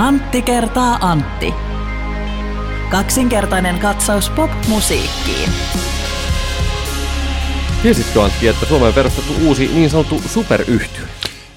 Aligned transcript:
Antti 0.00 0.42
kertaa 0.42 0.98
Antti. 1.00 1.54
Kaksinkertainen 2.90 3.78
katsaus 3.78 4.30
pop-musiikkiin. 4.30 5.50
Tiesitkö 7.82 8.22
Antti, 8.22 8.48
että 8.48 8.66
Suomeen 8.66 8.88
on 8.88 8.94
perustettu 8.94 9.32
uusi 9.46 9.70
niin 9.74 9.90
sanottu 9.90 10.22
superyhtiö? 10.26 11.04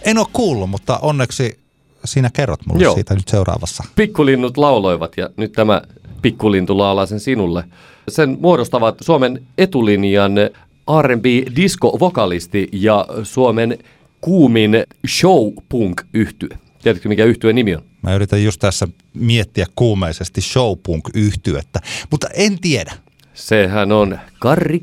En 0.02 0.18
ole 0.18 0.28
kuullut, 0.34 0.70
mutta 0.70 1.00
onneksi 1.02 1.60
sinä 2.06 2.30
kerrot 2.34 2.60
mulle 2.66 2.84
Joo. 2.84 2.94
siitä 2.94 3.16
nyt 3.16 3.28
seuraavassa. 3.28 3.84
Pikkulinnut 3.96 4.57
lauloivat 4.57 5.18
ja 5.18 5.30
nyt 5.38 5.52
tämä 5.52 5.82
pikkulintu 6.21 6.78
laulaa 6.78 7.05
sen 7.05 7.20
sinulle. 7.20 7.64
Sen 8.07 8.38
muodostavat 8.41 8.96
Suomen 9.02 9.44
etulinjan 9.57 10.36
R&B 11.02 11.25
disco-vokalisti 11.55 12.70
ja 12.71 13.05
Suomen 13.23 13.78
kuumin 14.22 14.84
show-punk 15.08 16.05
yhtye. 16.14 16.62
Tiedätkö 16.84 17.10
mikä 17.10 17.26
yhtyeen 17.26 17.55
nimi 17.55 17.76
on? 17.76 17.84
Mä 18.02 18.16
yritän 18.16 18.44
just 18.44 18.60
tässä 18.60 18.88
miettiä 19.14 19.66
kuumeisesti 19.76 20.41
showpunk 20.41 21.10
yhtyettä, 21.14 21.80
mutta 22.12 22.28
en 22.34 22.60
tiedä. 22.60 22.94
Sehän 23.34 23.91
on 23.91 24.20
Karri 24.40 24.80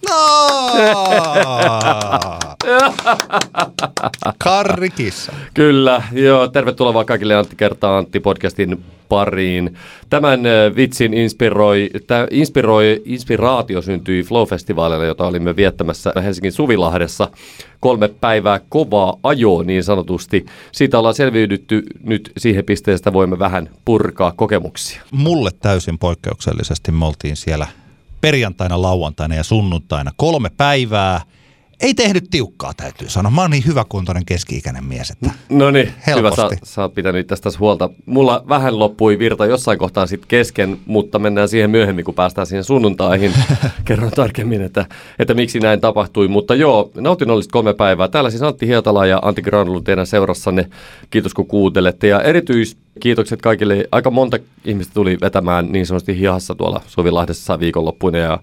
Kissa. 0.00 0.14
No! 0.14 1.58
Karri 4.38 4.90
Kissa. 4.90 5.32
Kyllä, 5.54 6.02
joo. 6.12 6.48
Tervetuloa 6.48 6.94
vaan 6.94 7.06
kaikille 7.06 7.34
Antti 7.34 7.56
kertaa 7.56 7.98
Antti 7.98 8.20
podcastin 8.20 8.84
pariin. 9.08 9.76
Tämän 10.10 10.40
vitsin 10.76 11.14
inspiroi, 11.14 11.90
tämä 12.06 12.26
inspiroi, 12.30 13.02
inspiraatio 13.04 13.82
syntyi 13.82 14.22
Flow-festivaalilla, 14.22 15.04
jota 15.04 15.26
olimme 15.26 15.56
viettämässä 15.56 16.12
Helsingin 16.24 16.52
Suvilahdessa. 16.52 17.30
Kolme 17.80 18.08
päivää 18.08 18.60
kovaa 18.68 19.14
ajoa 19.22 19.62
niin 19.62 19.84
sanotusti. 19.84 20.46
Siitä 20.72 20.98
ollaan 20.98 21.14
selviydytty 21.14 21.82
nyt 22.04 22.32
siihen 22.36 22.64
pisteeseen, 22.64 23.00
että 23.00 23.12
voimme 23.12 23.38
vähän 23.38 23.70
purkaa 23.84 24.32
kokemuksia. 24.36 25.02
Mulle 25.10 25.50
täysin 25.60 25.98
poikkeuksellisesti 25.98 26.92
me 26.92 27.06
oltiin 27.06 27.36
siellä 27.36 27.66
perjantaina, 28.20 28.82
lauantaina 28.82 29.34
ja 29.34 29.44
sunnuntaina 29.44 30.12
kolme 30.16 30.50
päivää. 30.56 31.20
Ei 31.80 31.94
tehnyt 31.94 32.24
tiukkaa, 32.30 32.72
täytyy 32.76 33.08
sanoa. 33.08 33.30
Mä 33.30 33.40
oon 33.40 33.50
niin 33.50 33.66
hyväkuntoinen 33.66 34.24
keski-ikäinen 34.24 34.84
mies, 34.84 35.10
että 35.10 35.30
No 35.48 35.70
niin, 35.70 35.92
hyvä, 36.16 36.30
sä, 36.36 36.48
sä 36.62 36.82
oot 36.82 36.94
pitänyt 36.94 37.26
tästä 37.26 37.50
huolta. 37.58 37.90
Mulla 38.06 38.44
vähän 38.48 38.78
loppui 38.78 39.18
virta 39.18 39.46
jossain 39.46 39.78
kohtaa 39.78 40.06
sitten 40.06 40.28
kesken, 40.28 40.78
mutta 40.86 41.18
mennään 41.18 41.48
siihen 41.48 41.70
myöhemmin, 41.70 42.04
kun 42.04 42.14
päästään 42.14 42.46
siihen 42.46 42.64
sunnuntaihin. 42.64 43.32
Kerron 43.84 44.10
tarkemmin, 44.10 44.62
että, 44.62 44.86
että 45.18 45.34
miksi 45.34 45.60
näin 45.60 45.80
tapahtui. 45.80 46.28
Mutta 46.28 46.54
joo, 46.54 46.90
nautinnollista 46.94 47.52
kolme 47.52 47.74
päivää. 47.74 48.08
Täällä 48.08 48.30
siis 48.30 48.42
Antti 48.42 48.66
Hietala 48.66 49.06
ja 49.06 49.18
Antti 49.22 49.42
Granulu 49.42 49.80
teidän 49.80 50.06
seurassanne. 50.06 50.68
Kiitos 51.10 51.34
kun 51.34 51.46
kuuntelette. 51.46 52.06
Ja 52.06 52.20
erityiskiitokset 52.20 53.42
kaikille. 53.42 53.88
Aika 53.92 54.10
monta 54.10 54.38
ihmistä 54.64 54.94
tuli 54.94 55.18
vetämään 55.20 55.72
niin 55.72 55.86
sanotusti 55.86 56.18
hihassa 56.18 56.54
tuolla 56.54 56.80
Suvilahdessa 56.86 57.60
viikonloppuina 57.60 58.18
ja 58.18 58.38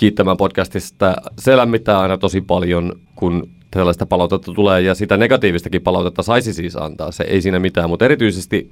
kiittämään 0.00 0.36
podcastista. 0.36 1.16
Se 1.38 1.56
lämmittää 1.56 2.00
aina 2.00 2.18
tosi 2.18 2.40
paljon, 2.40 2.92
kun 3.16 3.48
tällaista 3.70 4.06
palautetta 4.06 4.52
tulee 4.52 4.80
ja 4.80 4.94
sitä 4.94 5.16
negatiivistakin 5.16 5.82
palautetta 5.82 6.22
saisi 6.22 6.52
siis 6.52 6.76
antaa. 6.76 7.12
Se 7.12 7.24
ei 7.24 7.42
siinä 7.42 7.58
mitään, 7.58 7.90
mutta 7.90 8.04
erityisesti 8.04 8.70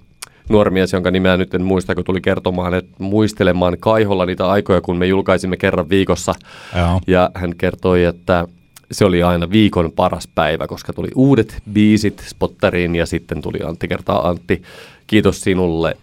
nuori 0.48 0.70
mies, 0.70 0.92
jonka 0.92 1.10
nimeä 1.10 1.36
nyt 1.36 1.54
en 1.54 1.62
muista, 1.62 1.94
kun 1.94 2.04
tuli 2.04 2.20
kertomaan, 2.20 2.74
että 2.74 2.90
muistelemaan 2.98 3.76
kaiholla 3.80 4.26
niitä 4.26 4.48
aikoja, 4.48 4.80
kun 4.80 4.96
me 4.96 5.06
julkaisimme 5.06 5.56
kerran 5.56 5.88
viikossa. 5.88 6.34
Joo. 6.76 7.00
Ja 7.06 7.30
hän 7.34 7.56
kertoi, 7.56 8.04
että 8.04 8.46
se 8.92 9.04
oli 9.04 9.22
aina 9.22 9.50
viikon 9.50 9.92
paras 9.92 10.28
päivä, 10.34 10.66
koska 10.66 10.92
tuli 10.92 11.08
uudet 11.14 11.62
biisit 11.72 12.24
spotteriin 12.28 12.96
ja 12.96 13.06
sitten 13.06 13.42
tuli 13.42 13.58
Antti 13.64 13.88
kertaa 13.88 14.28
Antti. 14.28 14.62
Kiitos 15.06 15.40
sinulle 15.40 15.96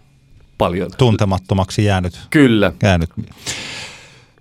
paljon. 0.58 0.92
tuntemattomaksi 0.98 1.84
jäänyt 1.86 2.20
Kyllä. 2.30 2.74
käynyt. 2.80 3.10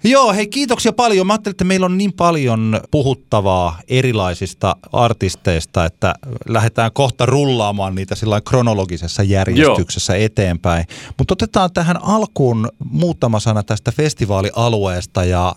Joo, 0.04 0.32
hei 0.32 0.46
kiitoksia 0.46 0.92
paljon. 0.92 1.26
Mä 1.26 1.32
ajattelin, 1.32 1.52
että 1.52 1.64
meillä 1.64 1.86
on 1.86 1.98
niin 1.98 2.12
paljon 2.12 2.80
puhuttavaa 2.90 3.78
erilaisista 3.88 4.76
artisteista, 4.92 5.84
että 5.84 6.14
lähdetään 6.48 6.90
kohta 6.92 7.26
rullaamaan 7.26 7.94
niitä 7.94 8.14
sillä 8.14 8.40
kronologisessa 8.40 9.22
järjestyksessä 9.22 10.16
Joo. 10.16 10.24
eteenpäin. 10.24 10.84
Mutta 11.18 11.34
otetaan 11.34 11.72
tähän 11.72 12.02
alkuun 12.02 12.68
muutama 12.90 13.40
sana 13.40 13.62
tästä 13.62 13.92
festivaalialueesta 13.92 15.24
ja 15.24 15.56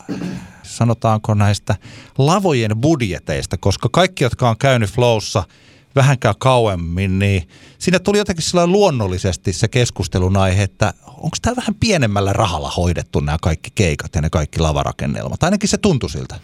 sanotaanko 0.63 1.33
näistä 1.33 1.75
lavojen 2.17 2.77
budjeteista, 2.77 3.57
koska 3.57 3.89
kaikki, 3.91 4.23
jotka 4.23 4.49
on 4.49 4.57
käynyt 4.57 4.91
Flowssa 4.91 5.43
vähänkään 5.97 6.35
kauemmin, 6.39 7.19
niin 7.19 7.43
siinä 7.77 7.99
tuli 7.99 8.17
jotenkin 8.17 8.43
sillä 8.43 8.67
luonnollisesti 8.67 9.53
se 9.53 9.67
keskustelun 9.67 10.37
aihe, 10.37 10.63
että 10.63 10.93
onko 11.07 11.37
tämä 11.41 11.55
vähän 11.55 11.75
pienemmällä 11.79 12.33
rahalla 12.33 12.71
hoidettu 12.77 13.19
nämä 13.19 13.37
kaikki 13.41 13.69
keikat 13.75 14.15
ja 14.15 14.21
ne 14.21 14.29
kaikki 14.29 14.59
lavarakennelmat. 14.59 15.43
Ainakin 15.43 15.69
se 15.69 15.77
tuntui 15.77 16.09
siltä. 16.09 16.35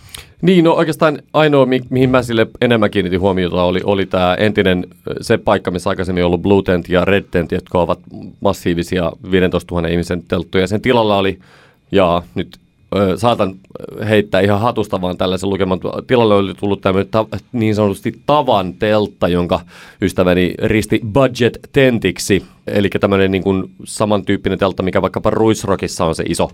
Niin, 0.42 0.64
no 0.64 0.74
oikeastaan 0.74 1.20
ainoa, 1.34 1.66
mi- 1.66 1.82
mihin 1.90 2.10
mä 2.10 2.24
sille 2.24 2.48
enemmän 2.62 2.92
kiinnitin 2.92 3.20
huomiota, 3.20 3.64
oli, 3.64 3.82
oli 3.84 4.06
tämä 4.06 4.36
entinen, 4.36 4.88
se 5.22 5.38
paikka, 5.38 5.72
missä 5.72 5.90
aikaisemmin 5.90 6.26
ollut 6.26 6.42
Blue 6.42 6.64
Tent 6.64 6.90
ja 6.90 7.06
Red 7.06 7.24
Tent, 7.32 7.52
jotka 7.52 7.80
ovat 7.80 8.00
massiivisia 8.42 9.12
15 9.32 9.76
000 9.76 9.88
ihmisen 9.88 10.24
telttuja. 10.28 10.68
Sen 10.68 10.82
tilalla 10.82 11.18
oli, 11.18 11.40
ja 11.92 12.24
nyt 12.36 12.60
saatan 13.16 13.56
heittää 14.10 14.42
ihan 14.42 14.60
hatusta 14.60 15.02
vaan 15.02 15.18
tällaisen 15.18 15.50
lukeman. 15.50 15.80
Tilalle 16.08 16.36
oli 16.36 16.54
tullut 16.54 16.82
tämmöinen 16.82 17.12
ta- 17.12 17.28
niin 17.52 17.76
sanotusti 17.76 18.20
tavan 18.26 18.74
teltta, 18.74 19.28
jonka 19.28 19.60
ystäväni 20.02 20.54
risti 20.64 21.02
budget 21.14 21.60
tentiksi. 21.72 22.44
Eli 22.68 22.90
tämmöinen 22.90 23.32
niin 23.32 23.44
kuin 23.44 23.72
samantyyppinen 23.84 24.60
teltta, 24.60 24.84
mikä 24.84 25.02
vaikkapa 25.02 25.30
Ruisrockissa 25.30 26.06
on 26.06 26.16
se 26.16 26.24
iso, 26.28 26.50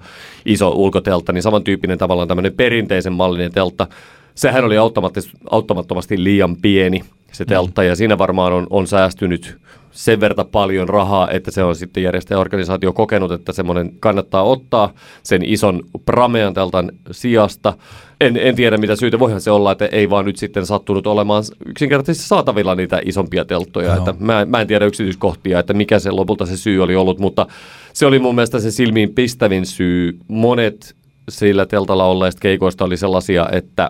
iso 0.45 0.69
ulkoteltta, 0.69 1.33
niin 1.33 1.43
samantyyppinen 1.43 1.97
tavallaan 1.97 2.27
tämmöinen 2.27 2.53
perinteisen 2.53 3.13
mallinen 3.13 3.51
teltta. 3.51 3.87
Sehän 4.35 4.65
oli 4.65 4.75
automaattis- 4.77 5.37
auttamattomasti 5.51 6.23
liian 6.23 6.55
pieni 6.55 7.01
se 7.31 7.45
teltta, 7.45 7.83
ja 7.83 7.95
siinä 7.95 8.17
varmaan 8.17 8.53
on, 8.53 8.67
on 8.69 8.87
säästynyt 8.87 9.57
sen 9.91 10.19
verran 10.19 10.47
paljon 10.51 10.89
rahaa, 10.89 11.29
että 11.29 11.51
se 11.51 11.63
on 11.63 11.75
sitten 11.75 12.03
järjestäjäorganisaatio 12.03 12.93
kokenut, 12.93 13.31
että 13.31 13.53
semmoinen 13.53 13.91
kannattaa 13.99 14.43
ottaa 14.43 14.93
sen 15.23 15.45
ison 15.45 15.83
pramean 16.05 16.53
teltan 16.53 16.91
sijasta. 17.11 17.73
En, 18.21 18.37
en 18.37 18.55
tiedä 18.55 18.77
mitä 18.77 18.95
syytä, 18.95 19.19
voihan 19.19 19.41
se 19.41 19.51
olla, 19.51 19.71
että 19.71 19.85
ei 19.85 20.09
vaan 20.09 20.25
nyt 20.25 20.37
sitten 20.37 20.65
sattunut 20.65 21.07
olemaan 21.07 21.43
yksinkertaisesti 21.65 22.27
saatavilla 22.27 22.75
niitä 22.75 23.01
isompia 23.05 23.45
telttoja. 23.45 23.95
Että 23.95 24.15
mä, 24.19 24.45
mä 24.45 24.61
en 24.61 24.67
tiedä 24.67 24.85
yksityiskohtia, 24.85 25.59
että 25.59 25.73
mikä 25.73 25.99
se 25.99 26.11
lopulta 26.11 26.45
se 26.45 26.57
syy 26.57 26.83
oli 26.83 26.95
ollut, 26.95 27.19
mutta 27.19 27.47
se 27.93 28.05
oli 28.05 28.19
mun 28.19 28.35
mielestä 28.35 28.59
se 28.59 28.71
silmiin 28.71 29.13
pistävin 29.13 29.65
syy. 29.65 30.19
Monet 30.27 30.95
sillä 31.29 31.65
teltalla 31.65 32.05
olleista 32.05 32.39
keikoista 32.39 32.85
oli 32.85 32.97
sellaisia, 32.97 33.49
että 33.51 33.89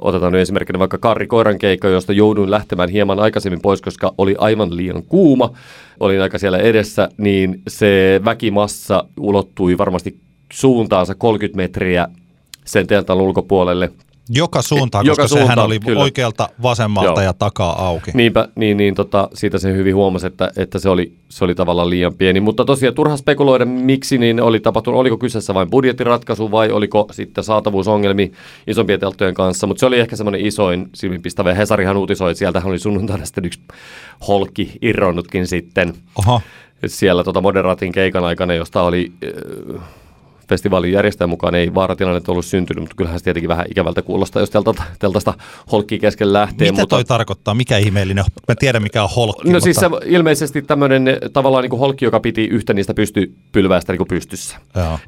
otetaan 0.00 0.32
nyt 0.32 0.42
esimerkkinä 0.42 0.78
vaikka 0.78 0.98
Karri 0.98 1.26
Koiran 1.26 1.58
keikka, 1.58 1.88
josta 1.88 2.12
jouduin 2.12 2.50
lähtemään 2.50 2.88
hieman 2.88 3.20
aikaisemmin 3.20 3.62
pois, 3.62 3.82
koska 3.82 4.14
oli 4.18 4.34
aivan 4.38 4.76
liian 4.76 5.02
kuuma. 5.02 5.52
Olin 6.00 6.22
aika 6.22 6.38
siellä 6.38 6.58
edessä, 6.58 7.08
niin 7.16 7.62
se 7.68 8.20
väkimassa 8.24 9.04
ulottui 9.20 9.78
varmasti 9.78 10.18
suuntaansa 10.52 11.14
30 11.14 11.56
metriä 11.56 12.08
sen 12.64 12.86
teltan 12.86 13.20
ulkopuolelle. 13.20 13.92
Joka 14.28 14.62
suuntaan, 14.62 15.06
Joka 15.06 15.22
koska 15.22 15.34
sehän 15.34 15.46
suuntaan, 15.46 15.66
oli 15.66 15.80
kyllä. 15.80 16.02
oikealta 16.02 16.48
vasemmalta 16.62 17.20
Joo. 17.20 17.20
ja 17.20 17.32
takaa 17.32 17.86
auki. 17.86 18.10
Niinpä, 18.14 18.48
niin, 18.54 18.76
niin 18.76 18.94
tota, 18.94 19.28
siitä 19.34 19.58
se 19.58 19.72
hyvin 19.72 19.94
huomasi, 19.94 20.26
että, 20.26 20.50
että 20.56 20.78
se, 20.78 20.88
oli, 20.88 21.12
se 21.28 21.44
oli 21.44 21.54
tavallaan 21.54 21.90
liian 21.90 22.14
pieni. 22.14 22.40
Mutta 22.40 22.64
tosiaan 22.64 22.94
turha 22.94 23.16
spekuloida, 23.16 23.64
miksi 23.64 24.18
niin 24.18 24.42
oli 24.42 24.60
tapahtunut, 24.60 25.00
oliko 25.00 25.16
kyseessä 25.16 25.54
vain 25.54 25.70
budjettiratkaisu 25.70 26.50
vai 26.50 26.70
oliko 26.70 27.08
sitten 27.10 27.44
saatavuusongelmi 27.44 28.32
isompien 28.66 29.00
telttojen 29.00 29.34
kanssa. 29.34 29.66
Mutta 29.66 29.80
se 29.80 29.86
oli 29.86 30.00
ehkä 30.00 30.16
semmoinen 30.16 30.46
isoin 30.46 30.88
silminpistävä. 30.94 31.54
Hesarihan 31.54 31.96
uutisoi, 31.96 32.30
että 32.30 32.38
sieltähän 32.38 32.70
oli 32.70 32.78
sunnuntaina 32.78 33.24
sitten 33.24 33.44
yksi 33.44 33.60
holkki 34.28 34.72
irronnutkin 34.82 35.46
sitten 35.46 35.94
Oho, 36.18 36.40
siellä 36.86 37.24
tota 37.24 37.40
moderaatin 37.40 37.92
keikan 37.92 38.24
aikana, 38.24 38.54
josta 38.54 38.82
oli 38.82 39.12
äh, 39.74 39.80
festivaalin 40.48 40.92
järjestäjän 40.92 41.30
mukaan 41.30 41.54
ei 41.54 41.74
vaaratilannetta 41.74 42.32
ollut 42.32 42.44
syntynyt, 42.44 42.80
mutta 42.82 42.96
kyllähän 42.96 43.18
se 43.18 43.24
tietenkin 43.24 43.48
vähän 43.48 43.66
ikävältä 43.70 44.02
kuulostaa, 44.02 44.42
jos 44.42 44.50
teltasta, 44.50 44.82
teltasta 44.98 45.34
holkki 45.72 45.98
kesken 45.98 46.32
lähtee. 46.32 46.70
mitä 46.70 46.82
mutta... 46.82 46.96
toi 46.96 47.04
tarkoittaa? 47.04 47.54
Mikä 47.54 47.78
ihmeellinen? 47.78 48.24
Mä 48.48 48.54
tiedän 48.54 48.82
mikä 48.82 49.02
on 49.02 49.08
holkki. 49.16 49.52
No 49.52 49.60
siis 49.60 49.76
se 49.76 49.88
mutta... 49.88 50.06
ilmeisesti 50.08 50.62
tämmöinen 50.62 51.18
tavallaan 51.32 51.62
niin 51.62 51.70
kuin 51.70 51.80
holkki, 51.80 52.04
joka 52.04 52.20
piti 52.20 52.44
yhtä 52.44 52.74
niistä 52.74 52.94
pystypylväistä 52.94 53.92
niin 53.92 53.98
kuin 53.98 54.08
pystyssä. 54.08 54.56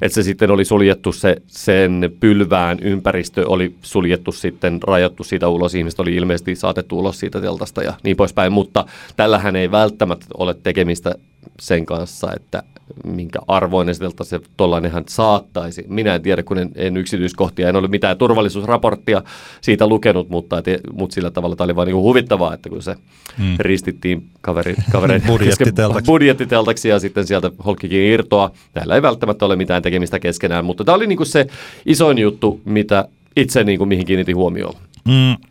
Että 0.01 0.15
se 0.15 0.23
sitten 0.23 0.51
oli 0.51 0.65
suljettu, 0.65 1.11
se, 1.11 1.35
sen 1.47 2.13
pylvään 2.19 2.77
ympäristö 2.81 3.47
oli 3.47 3.75
suljettu 3.81 4.31
sitten, 4.31 4.79
rajattu 4.83 5.23
siitä 5.23 5.47
ulos. 5.47 5.75
Ihmiset 5.75 5.99
oli 5.99 6.15
ilmeisesti 6.15 6.55
saatettu 6.55 6.99
ulos 6.99 7.19
siitä 7.19 7.41
teltasta 7.41 7.83
ja 7.83 7.93
niin 8.03 8.17
poispäin. 8.17 8.53
Mutta 8.53 8.85
tällähän 9.15 9.55
ei 9.55 9.71
välttämättä 9.71 10.25
ole 10.37 10.55
tekemistä 10.63 11.15
sen 11.59 11.85
kanssa, 11.85 12.31
että 12.35 12.63
minkä 13.05 13.39
arvoinen 13.47 13.95
sieltä 13.95 14.23
se 14.23 14.39
tuollainenhan 14.57 15.03
saattaisi. 15.07 15.85
Minä 15.87 16.15
en 16.15 16.21
tiedä, 16.21 16.43
kun 16.43 16.57
en, 16.57 16.71
en 16.75 16.97
yksityiskohtia, 16.97 17.69
en 17.69 17.75
ole 17.75 17.87
mitään 17.87 18.17
turvallisuusraporttia 18.17 19.21
siitä 19.61 19.87
lukenut, 19.87 20.29
mutta, 20.29 20.57
et, 20.57 20.65
mutta 20.93 21.13
sillä 21.13 21.31
tavalla 21.31 21.55
tämä 21.55 21.65
oli 21.65 21.75
vain 21.75 21.85
niin 21.85 21.95
huvittavaa, 21.95 22.53
että 22.53 22.69
kun 22.69 22.83
se 22.83 22.95
hmm. 23.37 23.55
ristittiin 23.59 24.25
kaveri, 24.41 24.75
kavereiden 24.91 25.27
budjettiteltaksi. 25.27 26.05
budjettiteltaksi 26.05 26.89
ja 26.89 26.99
sitten 26.99 27.27
sieltä 27.27 27.51
holkkikin 27.65 28.01
irtoa. 28.01 28.51
Näillä 28.75 28.95
ei 28.95 29.01
välttämättä 29.01 29.45
ole 29.45 29.55
mitään 29.55 29.81
tekemistä 29.81 30.19
keskenään, 30.19 30.65
mutta 30.65 30.83
tämä 30.83 30.95
oli 30.95 31.07
niin 31.07 31.17
kuin 31.17 31.27
se 31.27 31.47
isoin 31.85 32.17
juttu, 32.17 32.61
mitä 32.65 33.07
itse 33.35 33.63
niin 33.63 33.77
kuin 33.77 33.87
mihin 33.87 34.05
kiinnitin 34.05 34.35
huomioon. 34.35 34.75
Mm, 35.05 35.50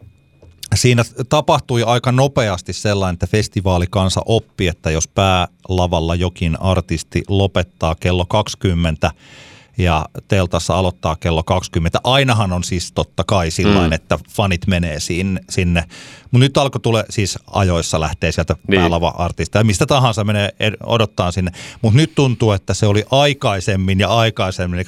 siinä 0.75 1.05
tapahtui 1.29 1.83
aika 1.83 2.13
nopeasti 2.13 2.73
sellainen, 2.73 3.13
että 3.13 3.27
festivaalikansa 3.27 4.21
oppi, 4.27 4.69
että 4.69 4.91
jos 4.91 5.09
päälavalla 5.09 6.15
jokin 6.15 6.61
artisti 6.61 7.23
lopettaa 7.29 7.95
kello 7.95 8.27
20 8.27 9.11
ja 9.79 10.07
teltassa 10.29 10.75
aloittaa 10.75 11.17
kello 11.17 11.43
20. 11.43 12.01
Ainahan 12.05 12.53
on 12.53 12.65
siis 12.65 12.93
totta 12.93 13.25
kai 13.25 13.51
sillä 13.51 13.87
mm. 13.87 13.93
että 13.93 14.19
fanit 14.31 14.67
menee 14.67 15.01
sinne. 15.01 15.41
sinne. 15.51 15.85
Mutta 16.31 16.45
nyt 16.45 16.57
alkoi 16.57 16.81
tule 16.81 17.05
siis 17.11 17.39
ajoissa 17.51 18.01
lähtee 18.01 18.33
sieltä 18.33 18.57
niin. 18.69 18.81
päälava-artista 18.81 19.59
ja 19.59 19.65
mistä 19.65 19.87
tahansa 19.87 20.25
menee 20.25 20.51
odottaa 20.87 21.33
sinne. 21.33 21.53
Mutta 21.83 21.97
nyt 21.97 22.15
tuntuu, 22.15 22.53
että 22.53 22.75
se 22.75 22.87
oli 22.87 23.05
aikaisemmin 23.11 24.01
ja 24.01 24.09
aikaisemmin, 24.09 24.79
eli 24.79 24.85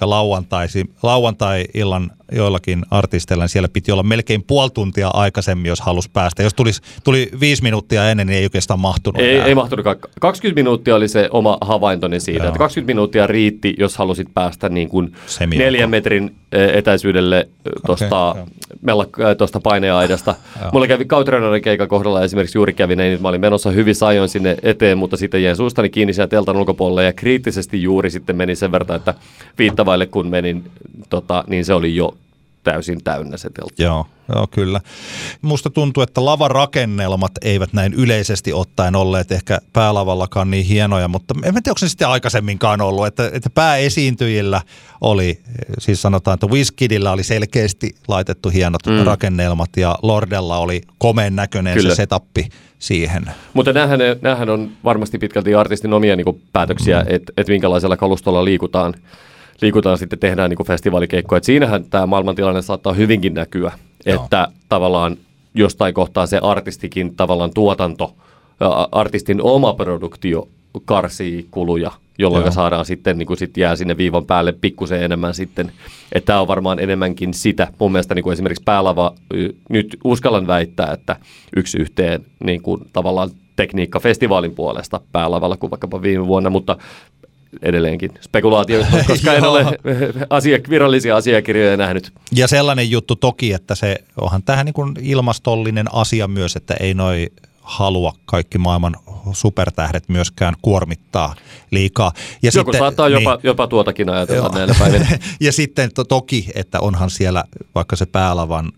lauantai-illan 1.03 2.11
joillakin 2.33 2.83
artisteilla, 2.91 3.45
niin 3.45 3.49
siellä 3.49 3.69
piti 3.69 3.93
olla 3.93 4.03
melkein 4.03 4.43
puoli 4.43 4.71
tuntia 4.71 5.11
aikaisemmin, 5.15 5.69
jos 5.69 5.81
halusi 5.81 6.11
päästä. 6.13 6.43
Jos 6.43 6.55
tulisi, 6.55 6.81
tuli 7.05 7.31
viisi 7.41 7.63
minuuttia 7.63 8.11
ennen, 8.11 8.27
niin 8.27 8.39
ei 8.39 8.45
oikeastaan 8.45 8.81
mahtunut. 8.81 9.21
Ei, 9.21 9.41
ei 9.41 9.55
mahtunut. 9.55 9.87
20 10.21 10.61
minuuttia 10.61 10.97
oli 10.97 11.09
se 11.09 11.29
oma 11.33 11.59
havaintoni 11.61 12.21
siitä, 12.21 12.43
Joo. 12.43 12.49
että 12.49 12.59
20 12.59 12.91
minuuttia 12.91 13.27
riitti, 13.27 13.75
jos 13.79 13.97
halusit 13.97 14.29
päästä 14.35 14.69
niin 14.69 14.89
kuin 14.89 15.13
neljän 15.57 15.91
metrin 15.91 16.35
e, 16.53 16.79
etäisyydelle 16.79 17.49
tuosta 17.87 18.31
okay, 18.31 19.35
tuosta 19.39 19.61
paineaidasta. 19.61 20.35
Mulla 20.73 20.87
kävi 20.87 21.05
Kautrenoiden 21.05 21.63
keikan 21.63 21.89
kohdalla 21.89 22.23
esimerkiksi 22.23 22.59
juuri 22.59 22.73
kävi 22.73 22.97
niin, 22.97 23.13
että 23.13 23.23
mä 23.23 23.29
olin 23.29 23.41
menossa 23.41 23.71
hyvin 23.71 23.95
ajoin 24.07 24.29
sinne 24.29 24.57
eteen, 24.63 24.99
mutta 24.99 25.17
sitten 25.17 25.43
jäin 25.43 25.57
suustani 25.57 25.91
kiinni 25.91 26.13
siellä 26.13 26.29
teltan 26.29 26.57
ulkopuolelle 26.57 27.05
ja 27.05 27.13
kriittisesti 27.13 27.83
juuri 27.83 28.11
sitten 28.11 28.37
meni 28.37 28.57
sen 28.57 28.73
verran, 28.73 28.97
että 28.97 29.15
viittavaille 29.59 30.07
kun 30.07 30.27
menin, 30.27 30.65
tota, 31.11 31.45
niin 31.47 31.65
se 31.65 31.75
oli 31.75 31.97
jo 31.97 32.15
täysin 32.63 33.05
täynnä 33.05 33.37
se 33.37 33.51
teltta. 33.51 33.83
Joo, 33.83 34.07
joo, 34.35 34.47
kyllä. 34.47 34.81
Musta 35.43 35.71
tuntuu, 35.71 36.03
että 36.03 36.25
lavarakennelmat 36.25 37.33
eivät 37.43 37.73
näin 37.73 37.95
yleisesti 37.95 38.53
ottaen 38.53 38.97
olleet 38.97 39.33
ehkä 39.33 39.59
päälavallakaan 39.73 40.51
niin 40.51 40.65
hienoja, 40.65 41.09
mutta 41.09 41.35
en 41.35 41.43
tiedä, 41.43 41.61
onko 41.69 41.79
se 41.79 41.89
sitten 41.89 42.09
aikaisemminkaan 42.09 42.81
ollut, 42.81 43.07
että, 43.07 43.31
että 43.33 43.51
pääesiintyjillä 43.51 44.61
oli, 45.01 45.41
siis 45.79 46.03
sanotaan, 46.03 46.35
että 46.35 46.47
Wizkidillä 46.47 47.13
oli 47.13 47.25
selkeästi 47.25 47.95
laitettu 48.09 48.49
hienot 48.49 48.87
mm. 48.87 49.05
rakennelmat 49.05 49.71
ja 49.77 49.99
Lordella 50.03 50.59
oli 50.59 50.81
komeen 50.99 51.37
näköinen 51.37 51.75
kyllä. 51.75 51.91
se 51.91 51.97
setappi 51.97 52.49
siihen. 52.79 53.25
Mutta 53.55 53.73
näähän, 53.73 54.01
näähän 54.21 54.51
on 54.51 54.71
varmasti 54.85 55.19
pitkälti 55.19 55.55
artistin 55.55 55.93
omia 55.93 56.17
niin 56.17 56.43
päätöksiä, 56.53 57.01
mm. 57.01 57.07
että 57.09 57.33
et 57.37 57.49
minkälaisella 57.49 57.97
kalustolla 57.97 58.45
liikutaan 58.45 58.95
liikutaan 59.63 59.99
sitten, 59.99 60.19
tehdään 60.19 60.51
niin 60.51 60.67
festivaalikeikkoja. 60.67 61.37
Et 61.37 61.45
siinähän 61.45 61.85
tämä 61.85 62.07
maailmantilanne 62.07 62.63
saattaa 62.63 62.93
hyvinkin 62.93 63.35
näkyä, 63.35 63.73
Joo. 64.07 64.25
että 64.25 64.49
tavallaan 64.69 65.17
jostain 65.55 65.95
kohtaa 65.95 66.27
se 66.27 66.39
artistikin 66.43 67.17
tavallaan 67.17 67.51
tuotanto, 67.55 68.15
artistin 68.93 69.43
oma 69.43 69.75
produktio 69.75 70.49
karsii 70.85 71.47
kuluja, 71.51 71.91
jolloin 72.19 72.45
Joo. 72.45 72.53
saadaan 72.53 72.85
sitten, 72.85 73.19
niin 73.19 73.27
kuin 73.27 73.37
sit 73.37 73.57
jää 73.57 73.77
sinne 73.77 73.97
viivan 73.97 74.25
päälle 74.25 74.53
pikkusen 74.53 75.03
enemmän 75.03 75.35
sitten. 75.35 75.73
Että 76.13 76.27
tämä 76.27 76.41
on 76.41 76.49
varmaan 76.49 76.79
enemmänkin 76.81 77.35
sitä. 77.35 77.69
Mun 77.79 77.93
mielestä 77.93 78.15
niin 78.15 78.23
kuin 78.23 78.33
esimerkiksi 78.33 78.65
Päälava, 78.65 79.15
nyt 79.69 79.97
uskallan 80.05 80.47
väittää, 80.47 80.93
että 80.93 81.17
yksi 81.57 81.79
yhteen 81.79 82.25
niin 82.45 82.63
kuin 82.63 82.81
tavallaan 82.93 83.31
tekniikka 83.57 84.01
festivaalin 84.01 84.55
puolesta 84.55 85.01
päälavalla 85.13 85.57
kuin 85.57 85.71
vaikkapa 85.71 86.03
viime 86.03 86.27
vuonna, 86.27 86.51
mutta 86.51 86.77
edelleenkin 87.63 88.11
spekulaatio, 88.21 88.85
koska 89.07 89.35
en 89.35 89.45
ole 89.45 89.67
asia, 90.31 90.59
virallisia 90.69 91.17
asiakirjoja 91.17 91.77
nähnyt. 91.77 92.13
Ja 92.33 92.49
sellainen 92.49 92.91
juttu 92.91 93.17
toki, 93.17 93.53
että 93.53 93.75
se 93.75 93.97
onhan 94.21 94.43
tähän 94.43 94.67
niin 94.67 94.75
kuin 94.75 94.95
ilmastollinen 95.01 95.95
asia 95.95 96.29
myös, 96.29 96.57
että 96.57 96.75
ei 96.81 96.95
noi 96.95 97.27
halua 97.63 98.15
kaikki 98.25 98.59
maailman 98.59 98.97
supertähdet 99.33 100.09
myöskään 100.09 100.55
kuormittaa 100.63 101.35
liikaa. 101.71 102.13
Ja 102.43 102.51
Joku 102.55 102.73
sitten, 102.73 102.79
saattaa 102.79 103.09
jopa, 103.09 103.35
niin, 103.35 103.41
jopa 103.43 103.67
tuotakin 103.67 104.09
ajatella 104.09 104.47
joo. 104.47 104.55
näillä 104.55 104.75
päivinä. 104.79 105.19
ja 105.41 105.53
sitten 105.53 105.91
to, 105.95 106.05
toki, 106.05 106.51
että 106.55 106.81
onhan 106.81 107.11
siellä 107.11 107.45
vaikka 107.75 107.97
se 107.97 108.07
päälavan 108.07 108.73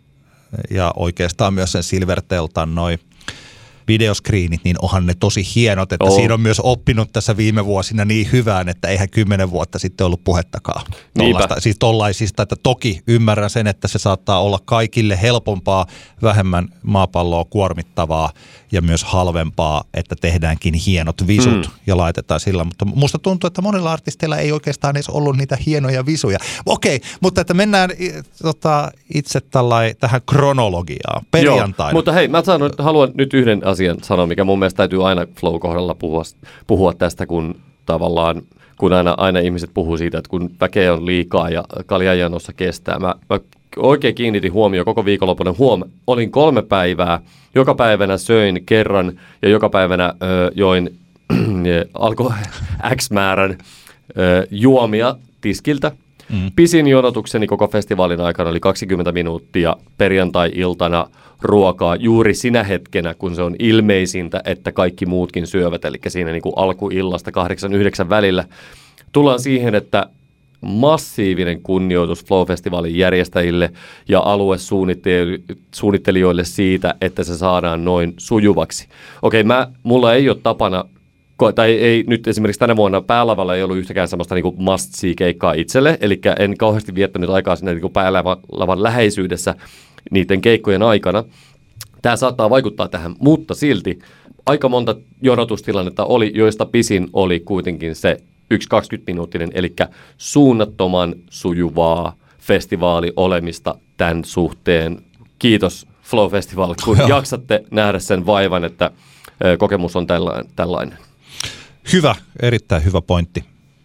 ja 0.70 0.92
oikeastaan 0.96 1.54
myös 1.54 1.72
sen 1.72 1.82
Silverteltan 1.82 2.74
noin 2.74 2.98
videoskriinit, 3.88 4.60
niin 4.64 4.76
onhan 4.82 5.06
ne 5.06 5.14
tosi 5.20 5.46
hienot, 5.54 5.92
että 5.92 6.04
oh. 6.04 6.16
siinä 6.16 6.34
on 6.34 6.40
myös 6.40 6.60
oppinut 6.60 7.12
tässä 7.12 7.36
viime 7.36 7.64
vuosina 7.64 8.04
niin 8.04 8.32
hyvään, 8.32 8.68
että 8.68 8.88
eihän 8.88 9.10
kymmenen 9.10 9.50
vuotta 9.50 9.78
sitten 9.78 10.06
ollut 10.06 10.24
puhettakaan. 10.24 10.86
Tollaista, 11.18 11.60
siis 11.60 11.76
tollaisista, 11.78 12.42
että 12.42 12.56
toki 12.62 13.00
ymmärrän 13.06 13.50
sen, 13.50 13.66
että 13.66 13.88
se 13.88 13.98
saattaa 13.98 14.42
olla 14.42 14.58
kaikille 14.64 15.22
helpompaa, 15.22 15.86
vähemmän 16.22 16.68
maapalloa 16.82 17.44
kuormittavaa 17.44 18.32
ja 18.72 18.82
myös 18.82 19.04
halvempaa, 19.04 19.84
että 19.94 20.16
tehdäänkin 20.20 20.74
hienot 20.74 21.26
visut 21.26 21.66
mm. 21.66 21.72
ja 21.86 21.96
laitetaan 21.96 22.40
sillä. 22.40 22.64
Mutta 22.64 22.84
musta 22.84 23.18
tuntuu, 23.18 23.48
että 23.48 23.62
monilla 23.62 23.92
artisteilla 23.92 24.36
ei 24.36 24.52
oikeastaan 24.52 24.96
edes 24.96 25.08
ollut 25.08 25.36
niitä 25.36 25.58
hienoja 25.66 26.06
visuja. 26.06 26.38
Okei, 26.66 27.00
mutta 27.20 27.40
että 27.40 27.54
mennään 27.54 27.90
tota, 28.42 28.90
itse 29.14 29.40
tällai, 29.40 29.94
tähän 30.00 30.20
kronologiaan 30.30 31.26
perjantaina. 31.30 31.90
Joo, 31.90 31.98
mutta 31.98 32.12
hei, 32.12 32.28
mä 32.28 32.42
sanon, 32.42 32.70
haluan 32.78 33.10
nyt 33.14 33.34
yhden 33.34 33.66
asian 33.66 33.73
sanoa, 34.02 34.26
mikä 34.26 34.44
mun 34.44 34.58
mielestä 34.58 34.76
täytyy 34.76 35.08
aina 35.08 35.26
flow-kohdalla 35.40 35.94
puhua, 35.94 36.22
puhua 36.66 36.92
tästä, 36.92 37.26
kun 37.26 37.60
tavallaan 37.86 38.42
kun 38.78 38.92
aina, 38.92 39.14
aina 39.16 39.38
ihmiset 39.38 39.70
puhuu 39.74 39.96
siitä, 39.96 40.18
että 40.18 40.30
kun 40.30 40.50
väkeä 40.60 40.94
on 40.94 41.06
liikaa 41.06 41.50
ja 41.50 41.64
kaljajanossa 41.86 42.52
kestää. 42.52 42.98
Mä, 42.98 43.14
mä 43.30 43.40
oikein 43.76 44.14
kiinnitin 44.14 44.52
huomioon 44.52 44.84
koko 44.84 45.04
viikonlopun. 45.04 45.58
Huom, 45.58 45.82
olin 46.06 46.30
kolme 46.30 46.62
päivää, 46.62 47.20
joka 47.54 47.74
päivänä 47.74 48.16
söin 48.16 48.62
kerran 48.66 49.20
ja 49.42 49.48
joka 49.48 49.68
päivänä 49.68 50.14
ö, 50.22 50.50
join 50.54 50.98
alkoi 51.94 52.30
X 52.96 53.10
määrän 53.10 53.58
ö, 54.18 54.46
juomia 54.50 55.16
tiskiltä. 55.40 55.92
Mm. 56.34 56.50
Pisin 56.56 56.86
jonotukseni 56.86 57.46
koko 57.46 57.68
festivaalin 57.68 58.20
aikana 58.20 58.50
oli 58.50 58.60
20 58.60 59.12
minuuttia 59.12 59.76
perjantai-iltana 59.98 61.06
ruokaa 61.42 61.96
juuri 61.96 62.34
sinä 62.34 62.62
hetkenä, 62.62 63.14
kun 63.14 63.34
se 63.34 63.42
on 63.42 63.56
ilmeisintä, 63.58 64.42
että 64.44 64.72
kaikki 64.72 65.06
muutkin 65.06 65.46
syövät, 65.46 65.84
eli 65.84 65.96
siinä 66.08 66.32
niin 66.32 66.42
kuin 66.42 66.52
alkuillasta 66.56 67.30
8-9 68.04 68.08
välillä. 68.08 68.44
Tullaan 69.12 69.40
siihen, 69.40 69.74
että 69.74 70.06
massiivinen 70.60 71.62
kunnioitus 71.62 72.24
Flow-festivaalin 72.24 72.96
järjestäjille 72.96 73.72
ja 74.08 74.20
aluesuunnittelijoille 74.20 76.44
siitä, 76.44 76.94
että 77.00 77.24
se 77.24 77.36
saadaan 77.36 77.84
noin 77.84 78.14
sujuvaksi. 78.16 78.88
Okei, 79.22 79.44
mä, 79.44 79.68
mulla 79.82 80.14
ei 80.14 80.28
ole 80.28 80.38
tapana 80.42 80.84
tai 81.54 81.72
ei 81.72 82.04
nyt 82.06 82.28
esimerkiksi 82.28 82.58
tänä 82.58 82.76
vuonna 82.76 83.00
päälavalla 83.00 83.56
ei 83.56 83.62
ollut 83.62 83.76
yhtäkään 83.76 84.08
sellaista 84.08 84.34
niin 84.34 84.54
must 84.56 84.94
see 84.94 85.14
keikkaa 85.14 85.52
itselle, 85.52 85.98
eli 86.00 86.20
en 86.38 86.56
kauheasti 86.56 86.94
viettänyt 86.94 87.30
aikaa 87.30 87.56
sinne 87.56 87.74
niin 87.74 87.92
päälavan 87.92 88.82
läheisyydessä 88.82 89.54
niiden 90.10 90.40
keikkojen 90.40 90.82
aikana. 90.82 91.24
Tämä 92.02 92.16
saattaa 92.16 92.50
vaikuttaa 92.50 92.88
tähän, 92.88 93.14
mutta 93.18 93.54
silti 93.54 93.98
aika 94.46 94.68
monta 94.68 94.96
jonotustilannetta 95.22 96.04
oli, 96.04 96.32
joista 96.34 96.66
pisin 96.66 97.08
oli 97.12 97.40
kuitenkin 97.40 97.94
se 97.94 98.16
1-20 98.54 98.56
minuuttinen, 99.06 99.50
eli 99.54 99.74
suunnattoman 100.18 101.14
sujuvaa 101.30 102.16
festivaali 102.38 103.12
olemista 103.16 103.74
tämän 103.96 104.24
suhteen. 104.24 104.98
Kiitos 105.38 105.86
Flow 106.02 106.30
Festival, 106.30 106.74
kun 106.84 106.98
jaksatte 107.08 107.64
nähdä 107.70 107.98
sen 107.98 108.26
vaivan, 108.26 108.64
että 108.64 108.90
kokemus 109.58 109.96
on 109.96 110.06
tällainen. 110.56 110.98
Hyvä, 111.92 112.14
erittäin 112.42 112.84
hyvä 112.84 113.00
pointti. 113.00 113.44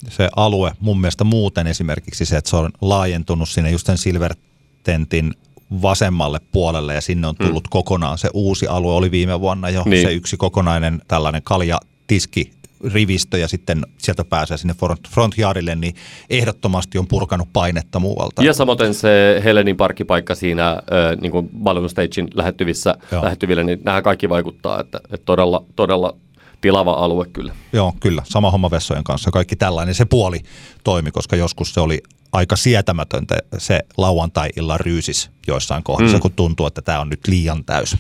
Se 0.10 0.29
alue 0.36 0.72
mun 0.79 1.01
mielestä 1.01 1.24
muuten 1.24 1.68
esimerkiksi 1.68 2.25
se, 2.25 2.38
että 2.38 2.50
se 2.50 2.56
on 2.56 2.72
laajentunut 2.82 3.50
sinne 3.50 3.72
just 3.72 3.86
sen 3.86 3.98
Silver 3.98 4.36
Tentin 4.84 5.34
vasemmalle 5.82 6.39
puolelle 6.51 6.94
ja 6.94 7.01
sinne 7.01 7.27
on 7.27 7.36
tullut 7.36 7.63
mm. 7.63 7.70
kokonaan 7.70 8.18
se 8.18 8.29
uusi 8.34 8.68
alue. 8.68 8.94
Oli 8.94 9.12
viime 9.12 9.39
vuonna 9.39 9.70
jo 9.70 9.84
niin. 9.86 10.08
se 10.08 10.13
yksi 10.13 10.38
kokonainen 10.38 11.01
tällainen 11.08 11.41
kaljatiski 11.44 12.51
rivistö 12.94 13.38
ja 13.38 13.48
sitten 13.48 13.86
sieltä 13.98 14.24
pääsee 14.24 14.58
sinne 14.58 14.74
front, 14.74 15.10
front 15.10 15.39
yardille, 15.39 15.75
niin 15.75 15.96
ehdottomasti 16.29 16.98
on 16.98 17.08
purkanut 17.08 17.50
painetta 17.53 18.00
muualta. 18.00 18.44
Ja 18.44 18.53
samoin 18.53 18.94
se 18.94 19.41
Helenin 19.44 19.77
parkkipaikka 19.77 20.36
siinä 20.36 20.70
äh, 20.70 20.82
niin 21.22 21.32
kuin 21.32 21.50
Balloon 21.63 21.89
Stagein 21.89 22.27
lähettyvissä, 22.34 22.96
lähettyvillä, 23.22 23.63
niin 23.63 23.79
nämä 23.84 24.01
kaikki 24.01 24.29
vaikuttaa, 24.29 24.79
että, 24.79 24.98
että 25.03 25.25
todella, 25.25 25.65
todella 25.75 26.15
tilava 26.62 26.92
alue 26.92 27.25
kyllä. 27.34 27.56
Joo, 27.74 27.94
kyllä. 28.00 28.24
Sama 28.25 28.51
homma 28.51 28.72
vessojen 28.72 29.04
kanssa. 29.04 29.32
Kaikki 29.32 29.56
tällainen. 29.56 29.96
Se 29.96 30.06
puoli 30.06 30.39
toimi, 30.84 31.12
koska 31.12 31.36
joskus 31.36 31.74
se 31.74 31.80
oli 31.80 32.01
aika 32.32 32.56
sietämätöntä 32.56 33.38
se 33.58 33.80
lauantai-illan 33.98 34.80
ryysis 34.80 35.32
joissain 35.48 35.84
kohdissa, 35.84 36.18
mm. 36.18 36.22
kun 36.22 36.32
tuntuu, 36.32 36.66
että 36.68 36.82
tämä 36.82 37.00
on 37.00 37.10
nyt 37.10 37.28
liian 37.28 37.66
täys. 37.66 37.98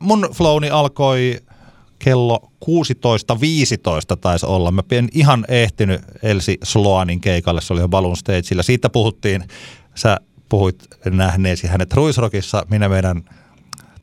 Mun 0.00 0.28
flowni 0.32 0.70
alkoi 0.70 1.40
kello 1.98 2.52
16.15 2.64 2.70
taisi 4.20 4.46
olla. 4.46 4.70
Mä 4.70 4.82
en 4.90 5.08
ihan 5.12 5.44
ehtinyt 5.48 6.00
Elsi 6.22 6.58
Sloanin 6.62 7.20
keikalle, 7.20 7.60
se 7.60 7.72
oli 7.72 7.80
jo 7.80 7.88
Balloon 7.88 8.16
Stageillä. 8.16 8.62
Siitä 8.62 8.90
puhuttiin, 8.90 9.44
sä 9.94 10.20
puhuit 10.48 10.84
nähneesi 11.04 11.66
hänet 11.66 11.92
Ruisrokissa, 11.92 12.66
minä 12.70 12.88
meidän 12.88 13.22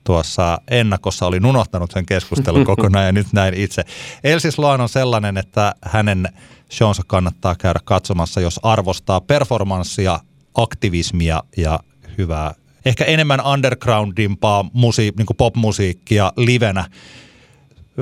tuossa 0.10 0.62
ennakossa 0.72 1.26
olin 1.26 1.46
unohtanut 1.46 1.92
sen 1.92 2.06
keskustelun 2.06 2.66
kokonaan 2.72 3.06
ja 3.06 3.12
nyt 3.12 3.28
näin 3.34 3.54
itse. 3.54 3.84
Elsi 4.24 4.52
Sloan 4.52 4.82
on 4.82 4.90
sellainen, 4.90 5.38
että 5.38 5.76
hänen 5.82 6.30
shownsa 6.72 7.04
kannattaa 7.08 7.56
käydä 7.56 7.80
katsomassa, 7.84 8.42
jos 8.42 8.60
arvostaa 8.64 9.22
performanssia, 9.22 10.20
aktivismia 10.56 11.44
ja 11.58 11.80
hyvää, 12.18 12.54
ehkä 12.86 13.06
enemmän 13.06 13.46
undergroundimpaa 13.46 14.66
musi, 14.74 15.14
niin 15.18 15.28
popmusiikkia 15.38 16.34
livenä 16.38 16.86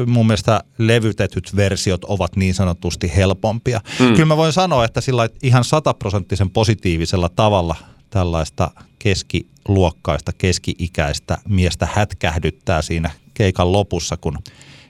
mun 0.05 0.27
mielestä 0.27 0.61
levytetyt 0.77 1.55
versiot 1.55 2.03
ovat 2.03 2.35
niin 2.35 2.53
sanotusti 2.53 3.11
helpompia. 3.15 3.81
Mm. 3.99 4.07
Kyllä 4.07 4.25
mä 4.25 4.37
voin 4.37 4.53
sanoa, 4.53 4.85
että 4.85 5.01
sillä 5.01 5.29
ihan 5.43 5.63
sataprosenttisen 5.63 6.49
positiivisella 6.49 7.29
tavalla 7.29 7.75
tällaista 8.09 8.71
keskiluokkaista, 8.99 10.31
keski-ikäistä 10.37 11.37
miestä 11.47 11.87
hätkähdyttää 11.93 12.81
siinä 12.81 13.11
keikan 13.33 13.71
lopussa, 13.71 14.17
kun 14.17 14.37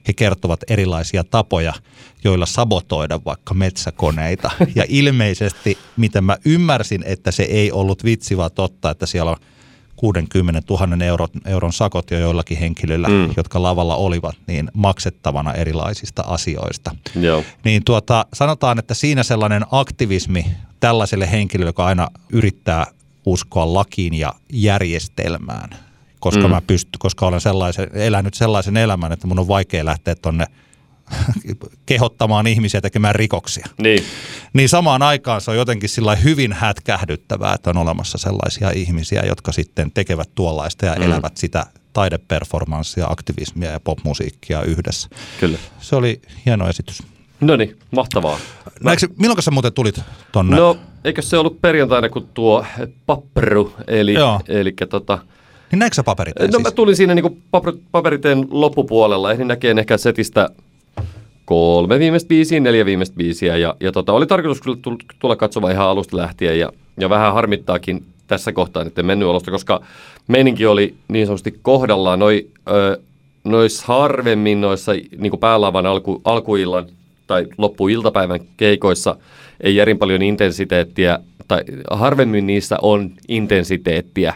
he 0.07 0.13
kertovat 0.13 0.59
erilaisia 0.69 1.23
tapoja, 1.23 1.73
joilla 2.23 2.45
sabotoida 2.45 3.19
vaikka 3.25 3.53
metsäkoneita. 3.53 4.51
Ja 4.75 4.85
ilmeisesti, 4.87 5.77
miten 5.97 6.23
mä 6.23 6.37
ymmärsin, 6.45 7.03
että 7.05 7.31
se 7.31 7.43
ei 7.43 7.71
ollut 7.71 8.03
vitsi, 8.03 8.37
vaan 8.37 8.51
totta, 8.51 8.89
että 8.89 9.05
siellä 9.05 9.31
on 9.31 9.37
60 9.95 10.61
000 10.69 11.05
euron, 11.05 11.27
euron 11.45 11.73
sakot 11.73 12.11
jo 12.11 12.19
joillakin 12.19 12.57
henkilöillä, 12.57 13.07
mm. 13.07 13.33
jotka 13.37 13.61
lavalla 13.61 13.95
olivat, 13.95 14.35
niin 14.47 14.71
maksettavana 14.73 15.53
erilaisista 15.53 16.21
asioista. 16.21 16.95
Joo. 17.15 17.43
Niin 17.63 17.83
tuota, 17.83 18.25
sanotaan, 18.33 18.79
että 18.79 18.93
siinä 18.93 19.23
sellainen 19.23 19.65
aktivismi 19.71 20.45
tällaiselle 20.79 21.31
henkilölle, 21.31 21.69
joka 21.69 21.85
aina 21.85 22.07
yrittää 22.29 22.85
uskoa 23.27 23.73
lakiin 23.73 24.13
ja 24.13 24.33
järjestelmään, 24.53 25.69
koska, 26.19 26.43
mm. 26.43 26.49
mä 26.49 26.61
pysty, 26.61 26.91
koska 26.99 27.27
olen 27.27 27.41
sellaisen, 27.41 27.89
elänyt 27.93 28.33
sellaisen 28.33 28.77
elämän, 28.77 29.11
että 29.11 29.27
mun 29.27 29.39
on 29.39 29.47
vaikea 29.47 29.85
lähteä 29.85 30.15
tuonne 30.15 30.45
kehottamaan 31.85 32.47
ihmisiä 32.47 32.81
tekemään 32.81 33.15
rikoksia. 33.15 33.67
Niin. 33.77 34.03
Niin 34.53 34.69
samaan 34.69 35.01
aikaan 35.01 35.41
se 35.41 35.51
on 35.51 35.57
jotenkin 35.57 35.89
sillä 35.89 36.15
hyvin 36.15 36.53
hätkähdyttävää, 36.53 37.53
että 37.53 37.69
on 37.69 37.77
olemassa 37.77 38.17
sellaisia 38.17 38.71
ihmisiä, 38.71 39.23
jotka 39.27 39.51
sitten 39.51 39.91
tekevät 39.91 40.29
tuollaista 40.35 40.85
ja 40.85 40.95
mm. 40.95 41.01
elävät 41.01 41.37
sitä 41.37 41.65
taideperformanssia, 41.93 43.07
aktivismia 43.09 43.71
ja 43.71 43.79
popmusiikkia 43.79 44.61
yhdessä. 44.61 45.09
Kyllä. 45.39 45.57
Se 45.79 45.95
oli 45.95 46.21
hieno 46.45 46.69
esitys. 46.69 47.03
No 47.41 47.55
niin, 47.55 47.77
mahtavaa. 47.91 48.37
Näetkö, 48.83 49.07
milloin 49.19 49.43
sä 49.43 49.51
muuten 49.51 49.73
tulit 49.73 50.01
tonne? 50.31 50.55
No, 50.55 50.77
eikö 51.03 51.21
se 51.21 51.37
ollut 51.37 51.61
perjantaina, 51.61 52.09
kun 52.09 52.27
tuo 52.33 52.65
papperu, 53.05 53.73
eli, 53.87 54.15
eli 54.47 54.73
tota, 54.89 55.19
niin 55.71 55.79
näetkö 55.79 55.95
sä 55.95 56.03
paperiteen 56.03 56.49
No 56.49 56.57
siis? 56.57 56.63
mä 56.63 56.71
tulin 56.71 56.95
siinä 56.95 57.15
niin 57.15 57.43
paperiteen 57.91 58.47
loppupuolella, 58.51 59.31
ehdin 59.31 59.47
näkeen 59.47 59.79
ehkä 59.79 59.97
setistä 59.97 60.49
kolme 61.45 61.99
viimeistä 61.99 62.27
biisiä, 62.27 62.59
neljä 62.59 62.85
viimeistä 62.85 63.15
biisiä 63.15 63.57
ja, 63.57 63.75
ja 63.79 63.91
tota, 63.91 64.13
oli 64.13 64.25
tarkoitus 64.25 64.61
kyllä 64.61 64.77
tulla 65.19 65.35
katsomaan 65.35 65.73
ihan 65.73 65.87
alusta 65.87 66.17
lähtien 66.17 66.59
ja, 66.59 66.71
ja 66.99 67.09
vähän 67.09 67.33
harmittaakin 67.33 68.05
tässä 68.27 68.53
kohtaa, 68.53 68.85
mennyt 69.03 69.27
olosta, 69.27 69.51
koska 69.51 69.81
meininki 70.27 70.65
oli 70.65 70.95
niin 71.07 71.25
sanotusti 71.25 71.59
kohdallaan. 71.61 72.19
Noi, 72.19 72.47
ö, 72.69 72.99
nois 73.43 73.83
harvemmin 73.83 74.61
noissa 74.61 74.91
niin 75.17 75.39
päälaavan 75.39 75.85
alku, 75.85 76.21
alkuillan 76.23 76.85
tai 77.27 77.47
loppuiltapäivän 77.57 78.39
keikoissa 78.57 79.15
ei 79.61 79.75
järin 79.75 79.97
paljon 79.97 80.21
intensiteettiä, 80.21 81.19
tai 81.47 81.61
harvemmin 81.91 82.47
niissä 82.47 82.77
on 82.81 83.11
intensiteettiä, 83.27 84.33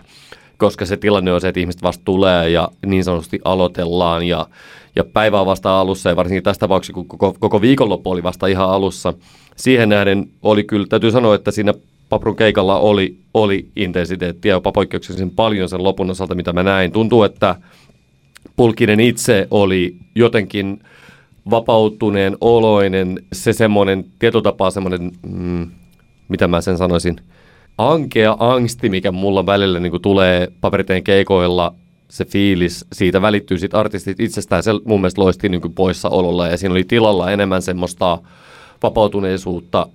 koska 0.57 0.85
se 0.85 0.97
tilanne 0.97 1.33
on 1.33 1.41
se, 1.41 1.47
että 1.47 1.59
ihmiset 1.59 1.83
vasta 1.83 2.01
tulee 2.05 2.49
ja 2.49 2.67
niin 2.85 3.03
sanotusti 3.03 3.39
aloitellaan 3.43 4.27
ja 4.27 4.47
ja 4.95 5.03
päivä 5.03 5.39
on 5.39 5.45
vasta 5.45 5.79
alussa 5.79 6.09
ja 6.09 6.15
varsinkin 6.15 6.43
tässä 6.43 6.59
tapauksessa, 6.59 6.93
kun 6.93 7.07
koko, 7.07 7.35
koko 7.39 7.61
viikonloppu 7.61 8.11
oli 8.11 8.23
vasta 8.23 8.47
ihan 8.47 8.69
alussa. 8.69 9.13
Siihen 9.55 9.89
nähden 9.89 10.29
oli 10.41 10.63
kyllä, 10.63 10.87
täytyy 10.87 11.11
sanoa, 11.11 11.35
että 11.35 11.51
siinä 11.51 11.73
Paprun 12.09 12.35
keikalla 12.35 12.79
oli, 12.79 13.17
oli 13.33 13.67
intensiteettiä 13.75 14.51
jopa 14.51 14.71
poikkeuksellisen 14.71 15.29
paljon 15.29 15.69
sen 15.69 15.83
lopun 15.83 16.09
osalta, 16.09 16.35
mitä 16.35 16.53
mä 16.53 16.63
näin. 16.63 16.91
Tuntuu, 16.91 17.23
että 17.23 17.55
Pulkinen 18.55 18.99
itse 18.99 19.47
oli 19.51 19.95
jotenkin 20.15 20.79
vapautuneen 21.49 22.37
oloinen, 22.41 23.23
se 23.33 23.53
semmoinen 23.53 24.05
tietotapaa 24.19 24.71
semmoinen, 24.71 25.11
mm, 25.27 25.71
mitä 26.27 26.47
mä 26.47 26.61
sen 26.61 26.77
sanoisin, 26.77 27.15
ankea 27.77 28.37
angsti, 28.39 28.89
mikä 28.89 29.11
mulla 29.11 29.45
välillä 29.45 29.79
niin 29.79 29.91
kuin 29.91 30.01
tulee 30.01 30.47
paperiteen 30.61 31.03
keikoilla 31.03 31.75
se 32.11 32.25
fiilis 32.25 32.85
siitä 32.93 33.21
välittyy 33.21 33.57
siitä 33.57 33.79
artistit 33.79 34.19
itsestään. 34.19 34.63
Se 34.63 34.71
mun 34.85 35.01
mielestä 35.01 35.21
loisti 35.21 35.49
niin 35.49 35.61
kuin 35.61 35.73
poissaololla 35.73 36.47
ja 36.47 36.57
siinä 36.57 36.73
oli 36.73 36.83
tilalla 36.83 37.31
enemmän 37.31 37.61
semmoista 37.61 38.17
vapautuneisuutta 38.83 39.87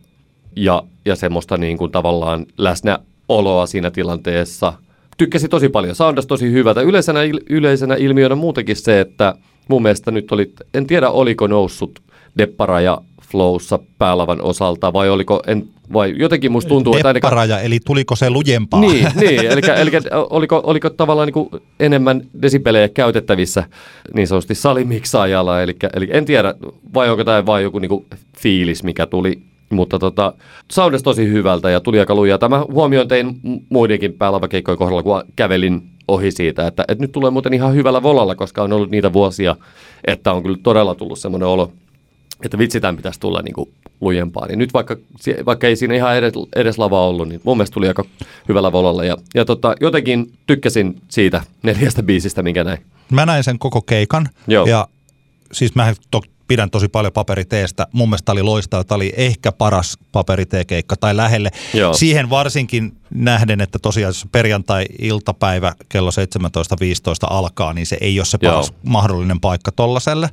ja, 0.56 0.82
ja 1.04 1.16
semmoista 1.16 1.56
niin 1.56 1.78
kuin 1.78 1.92
tavallaan 1.92 2.46
läsnäoloa 2.58 3.66
siinä 3.66 3.90
tilanteessa. 3.90 4.72
Tykkäsin 5.16 5.50
tosi 5.50 5.68
paljon, 5.68 5.94
soundas 5.94 6.26
tosi 6.26 6.52
hyvältä. 6.52 6.80
Yleisenä, 6.80 7.20
yleisenä 7.50 7.94
ilmiönä 7.94 8.34
muutenkin 8.34 8.76
se, 8.76 9.00
että 9.00 9.34
mun 9.68 9.82
mielestä 9.82 10.10
nyt 10.10 10.32
oli, 10.32 10.52
en 10.74 10.86
tiedä 10.86 11.10
oliko 11.10 11.46
noussut 11.46 12.02
Deppara 12.38 12.80
ja 12.80 13.00
Flowssa 13.22 13.78
päälavan 13.98 14.40
osalta 14.40 14.92
vai 14.92 15.10
oliko, 15.10 15.42
en 15.46 15.68
vai 15.92 16.14
jotenkin 16.16 16.52
musta 16.52 16.68
tuntuu, 16.68 16.96
että 16.96 17.08
ainakaan... 17.08 17.50
eli 17.62 17.80
tuliko 17.80 18.16
se 18.16 18.30
lujempaa? 18.30 18.80
Niin, 18.80 19.08
niin 19.20 19.46
eli, 19.46 19.60
eli 19.76 19.90
oliko, 20.30 20.60
oliko 20.64 20.90
tavallaan 20.90 21.26
niin 21.26 21.32
kuin 21.32 21.48
enemmän 21.80 22.22
desibelejä 22.42 22.88
käytettävissä 22.88 23.64
niin 24.14 24.26
sanotusti 24.26 24.54
salimiksaajalla, 24.54 25.62
eli, 25.62 25.76
eli 25.94 26.08
en 26.12 26.24
tiedä, 26.24 26.54
vai 26.94 27.10
onko 27.10 27.24
tämä 27.24 27.46
vain 27.46 27.62
joku 27.62 27.78
niin 27.78 27.88
kuin 27.88 28.06
fiilis, 28.38 28.82
mikä 28.82 29.06
tuli 29.06 29.42
mutta 29.70 29.98
tota, 29.98 30.32
soundasi 30.72 31.04
tosi 31.04 31.28
hyvältä 31.28 31.70
ja 31.70 31.80
tuli 31.80 32.00
aika 32.00 32.14
lujaa. 32.14 32.38
Tämä 32.38 32.64
huomioon 32.72 33.08
tein 33.08 33.40
muidenkin 33.68 34.12
päälavakeikkojen 34.12 34.78
kohdalla, 34.78 35.02
kun 35.02 35.22
kävelin 35.36 35.82
ohi 36.08 36.30
siitä, 36.30 36.66
että, 36.66 36.84
että 36.88 37.04
nyt 37.04 37.12
tulee 37.12 37.30
muuten 37.30 37.54
ihan 37.54 37.74
hyvällä 37.74 38.02
volalla, 38.02 38.34
koska 38.34 38.62
on 38.62 38.72
ollut 38.72 38.90
niitä 38.90 39.12
vuosia, 39.12 39.56
että 40.06 40.32
on 40.32 40.42
kyllä 40.42 40.58
todella 40.62 40.94
tullut 40.94 41.18
semmoinen 41.18 41.48
olo, 41.48 41.72
että 42.44 42.58
vitsi 42.58 42.80
tämän 42.80 42.96
pitäisi 42.96 43.20
tulla 43.20 43.42
niin 43.42 43.54
kuin 43.54 43.70
lujempaa. 44.00 44.46
Niin 44.46 44.58
nyt 44.58 44.72
vaikka, 44.72 44.96
vaikka 45.46 45.66
ei 45.66 45.76
siinä 45.76 45.94
ihan 45.94 46.16
edes, 46.16 46.32
edes 46.56 46.78
lava 46.78 47.06
ollut, 47.06 47.28
niin 47.28 47.40
mun 47.44 47.56
mielestä 47.56 47.74
tuli 47.74 47.88
aika 47.88 48.04
hyvällä 48.48 48.72
volalla. 48.72 49.04
Ja, 49.04 49.16
ja 49.34 49.44
tota, 49.44 49.74
jotenkin 49.80 50.32
tykkäsin 50.46 51.02
siitä 51.08 51.42
neljästä 51.62 52.02
biisistä, 52.02 52.42
minkä 52.42 52.64
näin. 52.64 52.78
Mä 53.10 53.26
näin 53.26 53.44
sen 53.44 53.58
koko 53.58 53.82
keikan. 53.82 54.28
Joo. 54.46 54.66
Ja 54.66 54.88
siis 55.52 55.74
mä 55.74 55.94
to, 56.10 56.20
pidän 56.48 56.70
tosi 56.70 56.88
paljon 56.88 57.12
paperiteestä. 57.12 57.86
Mun 57.92 58.08
mielestä 58.08 58.32
oli 58.32 58.42
loistava. 58.42 58.84
Tämä 58.84 58.96
oli 58.96 59.12
ehkä 59.16 59.52
paras 59.52 59.98
paperiteekeikka 60.12 60.96
tai 60.96 61.16
lähelle. 61.16 61.50
Joo. 61.74 61.94
Siihen 61.94 62.30
varsinkin 62.30 62.96
nähden, 63.10 63.60
että 63.60 63.78
tosiaan 63.78 64.14
perjantai-iltapäivä 64.32 65.74
kello 65.88 66.10
17.15 66.10 66.16
alkaa, 67.30 67.72
niin 67.72 67.86
se 67.86 67.98
ei 68.00 68.18
ole 68.18 68.26
se 68.26 68.38
paras 68.38 68.68
Joo. 68.68 68.78
mahdollinen 68.82 69.40
paikka 69.40 69.72
tollaselle 69.72 70.30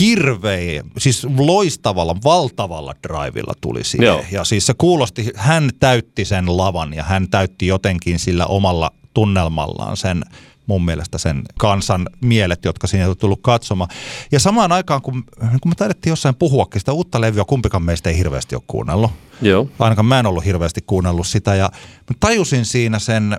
hirveä, 0.00 0.82
siis 0.98 1.26
loistavalla, 1.36 2.16
valtavalla 2.24 2.94
drivilla 3.02 3.52
tuli 3.60 3.84
siihen. 3.84 4.06
Joo. 4.06 4.24
Ja 4.32 4.44
siis 4.44 4.66
se 4.66 4.74
kuulosti, 4.78 5.30
hän 5.34 5.70
täytti 5.80 6.24
sen 6.24 6.56
lavan 6.56 6.94
ja 6.94 7.02
hän 7.02 7.28
täytti 7.28 7.66
jotenkin 7.66 8.18
sillä 8.18 8.46
omalla 8.46 8.90
tunnelmallaan 9.14 9.96
sen 9.96 10.24
mun 10.66 10.84
mielestä 10.84 11.18
sen 11.18 11.42
kansan 11.58 12.08
mielet, 12.20 12.64
jotka 12.64 12.86
siinä 12.86 13.08
on 13.08 13.16
tullut 13.16 13.42
katsomaan. 13.42 13.90
Ja 14.32 14.40
samaan 14.40 14.72
aikaan, 14.72 15.02
kun, 15.02 15.24
kun 15.60 15.70
me 15.70 15.74
taidettiin 15.74 16.10
jossain 16.10 16.34
puhuakin 16.34 16.80
sitä 16.80 16.92
uutta 16.92 17.20
levyä, 17.20 17.44
kumpikaan 17.44 17.82
meistä 17.82 18.10
ei 18.10 18.18
hirveästi 18.18 18.54
ole 18.54 18.62
kuunnellut. 18.66 19.10
Joo. 19.42 19.68
Ainakaan 19.78 20.06
mä 20.06 20.18
en 20.18 20.26
ollut 20.26 20.44
hirveästi 20.44 20.80
kuunnellut 20.86 21.26
sitä 21.26 21.54
ja 21.54 21.70
mä 22.10 22.16
tajusin 22.20 22.64
siinä 22.64 22.98
sen 22.98 23.36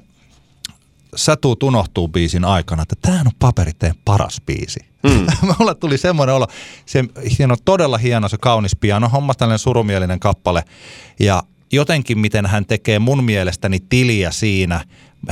Sä 1.16 1.36
tuut 1.36 1.64
unohtuu 1.64 2.08
biisin 2.08 2.46
aikana, 2.46 2.82
että 2.82 2.96
tämä 3.02 3.20
on 3.20 3.32
paperiteen 3.40 3.96
paras 4.06 4.42
biisi. 4.46 4.80
Mm. 5.04 5.26
Mulle 5.60 5.76
tuli 5.76 5.98
semmoinen 5.98 6.36
olo, 6.36 6.48
se, 6.86 7.04
on 7.52 7.58
todella 7.66 7.98
hieno 7.98 8.30
se 8.30 8.38
kaunis 8.38 8.76
piano, 8.76 9.10
homma 9.10 9.34
tällainen 9.34 9.60
surumielinen 9.60 10.20
kappale 10.20 10.64
ja 11.20 11.44
jotenkin 11.72 12.20
miten 12.20 12.46
hän 12.46 12.66
tekee 12.66 13.00
mun 13.00 13.24
mielestäni 13.24 13.80
tiliä 13.80 14.32
siinä, 14.32 14.84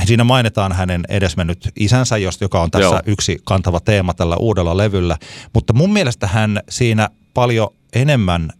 Siinä 0.04 0.24
mainitaan 0.24 0.72
hänen 0.72 1.02
edesmennyt 1.08 1.70
isänsä, 1.76 2.16
joka 2.40 2.60
on 2.62 2.70
tässä 2.70 2.86
Joo. 2.86 3.00
yksi 3.06 3.38
kantava 3.44 3.80
teema 3.80 4.14
tällä 4.14 4.36
uudella 4.36 4.76
levyllä. 4.76 5.16
Mutta 5.52 5.72
mun 5.72 5.92
mielestä 5.92 6.26
hän 6.26 6.60
siinä 6.68 7.08
paljon 7.34 7.68
enemmän 7.92 8.50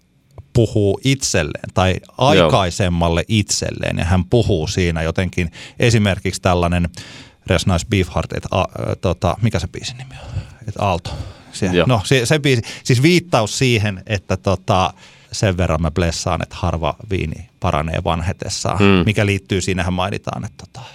puhuu 0.53 1.01
itselleen 1.05 1.71
tai 1.75 1.95
aikaisemmalle 2.19 3.25
itselleen 3.29 3.99
ja 3.99 4.05
hän 4.05 4.25
puhuu 4.25 4.67
siinä 4.67 5.03
jotenkin 5.03 5.51
esimerkiksi 5.79 6.43
tällainen 6.43 6.89
Res 7.47 7.67
Nice 7.67 7.87
Beefheart, 7.91 8.33
että 8.33 8.49
a, 8.51 8.61
ä, 8.61 8.67
tota, 9.01 9.37
mikä 9.43 9.59
se 9.59 9.67
biisin 9.67 9.97
nimi 9.97 10.15
on? 10.23 10.41
Että 10.69 10.83
Aalto. 10.85 11.11
Se, 11.53 11.67
Joo. 11.67 11.87
no 11.89 12.01
se, 12.05 12.27
se 12.27 12.39
biisi, 12.39 12.63
siis 12.85 13.03
viittaus 13.03 13.59
siihen, 13.59 14.03
että 14.07 14.37
tota, 14.37 14.93
sen 15.33 15.57
verran 15.57 15.83
mä 15.83 15.91
blessaan, 15.91 16.43
että 16.43 16.57
harva 16.59 16.97
viini 17.11 17.49
paranee 17.61 18.05
vanhetessaan, 18.05 18.79
Mm. 18.83 19.03
mikä 19.07 19.27
liittyy, 19.27 19.61
siinähän 19.61 19.93
mainitaan, 19.93 20.45
että 20.45 20.65
tota, 20.67 20.87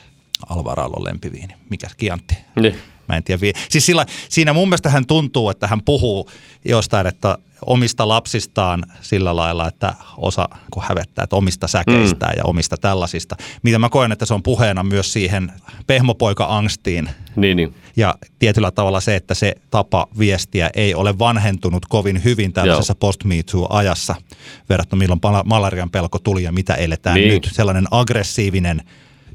Alvaralo 0.50 0.94
on 0.98 1.04
lempiviini, 1.04 1.54
mikä 1.70 1.88
Kiantti, 1.98 2.38
Niin. 2.62 2.76
Mä 3.08 3.18
en 3.18 3.24
tiedä. 3.24 3.60
Siis 3.70 3.86
sillä, 3.86 4.06
siinä 4.30 4.54
mun 4.54 4.70
mielestä 4.70 4.90
hän 4.90 5.06
tuntuu, 5.06 5.50
että 5.50 5.68
hän 5.68 5.82
puhuu 5.82 6.30
jostain, 6.66 7.08
että 7.08 7.38
omista 7.66 8.08
lapsistaan 8.08 8.84
sillä 9.02 9.36
lailla, 9.36 9.68
että 9.68 9.94
osa 10.18 10.50
kun 10.72 10.84
hävettää, 10.86 11.24
että 11.24 11.36
omista 11.36 11.68
säkeistään 11.68 12.34
mm. 12.34 12.38
ja 12.38 12.44
omista 12.44 12.78
tällaisista. 12.78 13.36
Mitä 13.64 13.80
mä 13.80 13.90
koen, 13.90 14.12
että 14.12 14.26
se 14.26 14.34
on 14.34 14.44
puheena 14.44 14.84
myös 14.84 15.14
siihen 15.14 15.52
pehmopoika-angstiin. 15.88 17.10
Niin, 17.36 17.58
niin. 17.58 17.76
Ja 17.96 18.16
tietyllä 18.40 18.72
tavalla 18.72 19.00
se, 19.00 19.16
että 19.16 19.34
se 19.34 19.56
tapa 19.72 20.08
viestiä 20.20 20.70
ei 20.74 20.96
ole 20.96 21.20
vanhentunut 21.20 21.86
kovin 21.86 22.24
hyvin 22.24 22.54
tällaisessa 22.54 22.96
post 22.96 23.22
ajassa 23.70 24.16
verrattuna 24.70 25.00
milloin 25.00 25.22
malarian 25.46 25.90
pelko 25.90 26.20
tuli 26.20 26.44
ja 26.44 26.52
mitä 26.52 26.74
eletään 26.74 27.16
Niin. 27.16 27.30
nyt. 27.34 27.50
Sellainen 27.52 27.88
aggressiivinen 27.92 28.82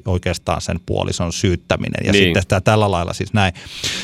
oikeastaan 0.09 0.61
sen 0.61 0.81
puolison 0.87 1.33
syyttäminen 1.33 2.07
ja 2.07 2.13
Niin. 2.13 2.25
sitten 2.25 2.43
sitä 2.43 2.61
tällä 2.61 2.91
lailla 2.91 3.13
siis 3.13 3.33
näin. 3.33 3.53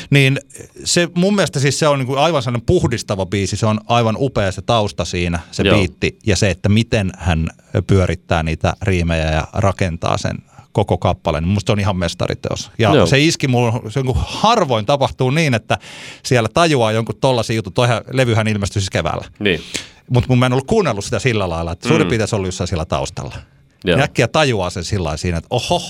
Niin 0.09 0.39
se 0.83 1.07
mun 1.15 1.35
mielestä 1.35 1.59
siis 1.59 1.79
se 1.79 1.87
on 1.87 1.99
niin 1.99 2.07
kuin 2.07 2.19
aivan 2.19 2.43
sellainen 2.43 2.65
puhdistava 2.65 3.25
biisi, 3.25 3.57
se 3.57 3.65
on 3.65 3.79
aivan 3.87 4.15
upea 4.19 4.51
se 4.51 4.61
tausta 4.61 5.05
siinä, 5.05 5.39
se 5.51 5.63
Joo. 5.63 5.77
biitti 5.77 6.19
ja 6.25 6.35
se, 6.35 6.49
että 6.49 6.69
miten 6.69 7.11
hän 7.17 7.47
pyörittää 7.87 8.43
niitä 8.43 8.73
riimejä 8.81 9.31
ja 9.31 9.47
rakentaa 9.53 10.17
sen 10.17 10.37
koko 10.71 10.97
kappaleen. 10.97 11.47
Musta 11.47 11.73
on 11.73 11.79
ihan 11.79 11.97
mestariteos. 11.97 12.71
Ja 12.79 12.95
Joo. 12.95 13.05
se 13.05 13.19
iski 13.19 13.47
mulla, 13.47 13.81
se 13.89 13.99
on 13.99 14.05
kuin 14.05 14.17
harvoin 14.25 14.85
tapahtuu 14.85 15.29
niin, 15.31 15.53
että 15.53 15.77
siellä 16.23 16.49
tajuaa 16.53 16.91
jonkun 16.91 17.15
tollaisen 17.21 17.55
jutun. 17.55 17.73
Toihan 17.73 18.01
levyhän 18.11 18.47
ilmestyi 18.47 18.81
siis 18.81 18.89
keväällä. 18.89 19.25
niin. 19.39 19.61
Mutta 20.09 20.27
mun 20.29 20.39
mä 20.39 20.45
en 20.45 20.53
ollut 20.53 20.67
kuunnellut 20.67 21.05
sitä 21.05 21.19
sillä 21.19 21.49
lailla, 21.49 21.71
että 21.71 21.87
suurin 21.87 22.07
piirtein 22.07 22.27
se 22.27 22.35
oli 22.35 22.47
jossain 22.47 22.67
siellä 22.67 22.85
taustalla. 22.85 23.35
Joo. 23.83 23.97
Ja 23.97 24.03
äkkiä 24.03 24.27
tajuaa 24.27 24.69
sen 24.69 24.83
sillä 24.83 25.17
siinä, 25.17 25.37
että 25.37 25.47
oho, 25.49 25.81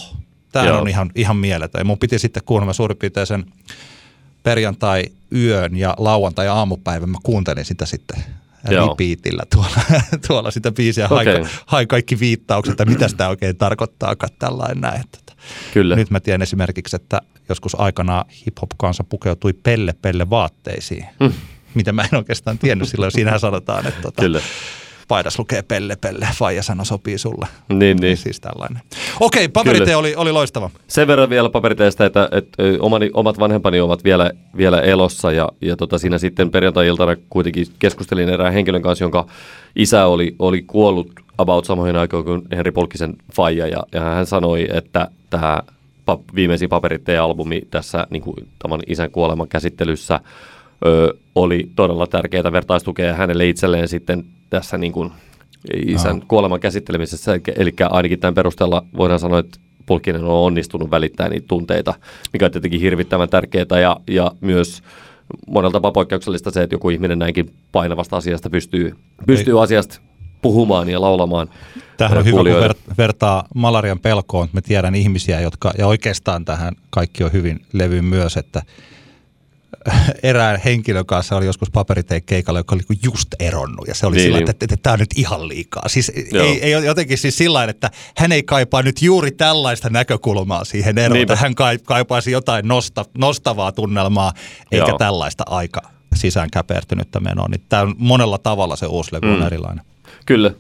tämä 0.52 0.78
on 0.78 0.88
ihan, 0.88 1.12
ihan 1.16 1.38
mieletön. 1.38 1.80
Ja 1.80 1.86
mun 1.86 2.00
piti 2.00 2.20
sitten 2.20 2.44
kuunnella 2.46 2.74
suurin 2.74 2.98
piirtein 2.98 3.28
sen 3.28 3.46
perjantai-yön 4.44 5.76
ja 5.76 5.96
lauantai-aamupäivän. 5.98 7.10
Mä 7.10 7.18
kuuntelin 7.24 7.66
sitä 7.66 7.86
sitten 7.86 8.24
repeatillä 8.66 9.44
tuolla, 9.54 9.82
tuolla 10.28 10.52
sitä 10.52 10.72
biisiä. 10.72 11.06
Okay. 11.06 11.46
Hain 11.66 11.88
kaikki 11.88 12.20
viittaukset, 12.20 12.72
että 12.72 12.86
mitä 12.86 13.08
sitä 13.08 13.30
oikein 13.30 13.58
tarkoittaakaan 13.58 14.34
tällainen 14.40 14.82
näin. 14.82 15.02
Että 15.02 15.24
Kyllä. 15.74 15.96
Nyt 15.96 16.10
mä 16.10 16.20
tiedän 16.20 16.42
esimerkiksi, 16.42 16.96
että 16.96 17.22
joskus 17.50 17.80
aikanaan 17.80 18.26
hip-hop-kansa 18.46 19.04
pukeutui 19.04 19.54
pelle-pelle 19.54 20.30
vaatteisiin. 20.30 21.06
Mm. 21.20 21.34
Mitä 21.74 21.92
mä 21.92 22.02
en 22.02 22.18
oikeastaan 22.18 22.58
tiennyt 22.58 22.90
silloin. 22.90 23.12
Siinähän 23.12 23.40
sanotaan, 23.40 23.88
että 23.88 24.02
tota, 24.02 24.22
Kyllä. 24.22 24.42
Paidas 25.08 25.40
lukee 25.40 25.62
pelle 25.62 25.96
pelle, 25.96 26.28
faija 26.36 26.64
sano 26.64 26.86
sopii 26.86 27.18
sulle. 27.18 27.48
Niin, 27.70 27.98
niin. 27.98 28.18
Siis 28.18 28.40
tällainen. 28.40 28.82
Okei, 29.20 29.48
paperitee 29.48 29.86
Kyllä. 29.86 29.98
oli, 29.98 30.16
oli 30.16 30.32
loistava. 30.32 30.70
Sen 30.88 31.08
verran 31.08 31.30
vielä 31.30 31.50
paperiteistä, 31.50 32.06
että, 32.06 32.30
että 32.32 32.64
omani, 32.80 33.10
omat 33.14 33.40
vanhempani 33.40 33.80
ovat 33.80 34.04
vielä, 34.04 34.32
vielä 34.58 34.82
elossa 34.82 35.32
ja, 35.32 35.50
ja 35.62 35.76
tota, 35.76 35.98
siinä 35.98 36.18
sitten 36.18 36.52
perjantai-iltana 36.52 37.16
kuitenkin 37.30 37.68
keskustelin 37.80 38.30
erään 38.30 38.54
henkilön 38.54 38.82
kanssa, 38.82 39.04
jonka 39.04 39.26
isä 39.76 40.06
oli, 40.06 40.36
oli 40.40 40.62
kuollut 40.62 41.12
about 41.38 41.66
samoihin 41.66 41.96
aikoihin 41.96 42.26
kuin 42.26 42.42
Henri 42.52 42.72
Polkkisen 42.72 43.16
faija 43.34 43.68
ja, 43.68 43.84
ja 43.92 44.02
hän 44.02 44.26
sanoi, 44.26 44.68
että 44.74 45.08
tämä 45.30 45.62
pa, 46.06 46.20
viimeisin 46.36 46.70
paperitteen-albumi 46.70 47.62
tässä 47.72 48.08
niin 48.10 48.22
kuin, 48.22 48.36
tämän 48.60 48.80
isän 48.88 49.12
kuoleman 49.12 49.48
käsittelyssä 49.48 50.20
ö, 50.86 51.14
oli 51.36 51.70
todella 51.76 52.08
tärkeää 52.08 52.52
vertaistukea 52.52 53.14
hänelle 53.14 53.48
itselleen 53.50 53.88
sitten 53.88 54.26
tässä 54.50 54.78
niin 54.78 54.94
kuin, 54.94 55.12
isän 55.86 56.18
Joo. 56.18 56.26
kuoleman 56.28 56.60
käsittelemisessä. 56.60 57.40
Eli 57.58 57.74
ainakin 57.90 58.20
tämän 58.20 58.34
perusteella 58.34 58.86
voidaan 58.98 59.20
sanoa, 59.20 59.40
että 59.40 59.60
Pulkkinen 59.86 60.24
on 60.24 60.30
onnistunut 60.30 60.92
välittämään 60.92 61.32
niitä 61.32 61.48
tunteita, 61.48 61.94
mikä 62.34 62.46
on 62.46 62.52
tietenkin 62.52 62.82
hirvittävän 62.82 63.30
tärkeää 63.30 63.80
ja, 63.82 64.00
ja 64.08 64.32
myös 64.42 64.84
monella 65.48 65.72
tapaa 65.72 65.92
poikkeuksellista 65.92 66.52
se, 66.52 66.64
että 66.64 66.76
joku 66.76 66.90
ihminen 66.90 67.20
näinkin 67.20 67.54
painavasta 67.72 68.18
asiasta 68.18 68.50
pystyy, 68.50 68.96
pystyy 69.26 69.64
asiasta 69.64 70.00
puhumaan 70.42 70.90
ja 70.90 71.02
laulamaan. 71.02 71.50
Tämähän 71.98 72.18
on 72.18 72.26
hyvä, 72.26 72.38
kun 72.38 72.46
ver, 72.46 72.74
vertaa 72.98 73.48
malarian 73.56 74.00
pelkoon. 74.00 74.50
Mä 74.54 74.62
tiedän 74.62 74.96
ihmisiä, 74.96 75.40
jotka, 75.40 75.72
ja 75.78 75.88
oikeastaan 75.88 76.46
tähän 76.46 76.76
kaikki 76.90 77.24
on 77.24 77.34
hyvin 77.34 77.60
levy 77.74 78.02
myös, 78.02 78.38
että 78.38 78.62
erään 80.24 80.60
henkilön 80.66 81.06
kanssa 81.06 81.36
oli 81.36 81.46
joskus 81.46 81.72
paperiteen 81.72 82.24
keikalla, 82.24 82.60
joka 82.60 82.76
oli 82.76 82.98
just 83.04 83.28
eronnut. 83.40 83.88
Ja 83.88 83.96
se 83.96 84.06
oli 84.08 84.16
Niin, 84.16 84.26
sillä, 84.26 84.38
että, 84.40 84.52
että, 84.66 84.78
tämä 84.84 84.94
on 84.94 85.00
nyt 85.00 85.10
ihan 85.16 85.48
liikaa. 85.48 85.84
Siis 85.90 86.12
Joo. 86.32 86.46
ei, 86.46 86.62
ei 86.64 86.72
jotenkin 86.86 87.18
siis 87.18 87.38
sillä 87.38 87.64
että 87.64 87.92
hän 88.18 88.32
ei 88.32 88.44
kaipaa 88.44 88.82
nyt 88.82 89.02
juuri 89.02 89.32
tällaista 89.32 89.90
näkökulmaa 89.90 90.66
siihen 90.66 90.98
eroon. 90.98 91.14
Niinpä. 91.18 91.36
Hän 91.36 91.56
kai- 91.56 91.78
kaipaisi 91.86 92.32
jotain 92.32 92.68
nosta, 92.68 93.06
nostavaa 93.18 93.72
tunnelmaa, 93.72 94.34
eikä 94.72 94.86
Joo. 94.88 94.98
tällaista 94.98 95.44
aika 95.48 95.82
sisään 96.16 96.50
käpertynyttä 96.52 97.20
menoa. 97.20 97.48
Niin 97.48 97.62
tämä 97.70 97.82
on 97.82 97.96
monella 97.98 98.38
tavalla 98.38 98.76
se 98.76 98.86
uusi 98.86 99.14
levy 99.14 99.34
on 99.34 99.40
Mm. 99.40 99.46
erilainen. 99.46 99.86
Kyllä. 100.26 100.52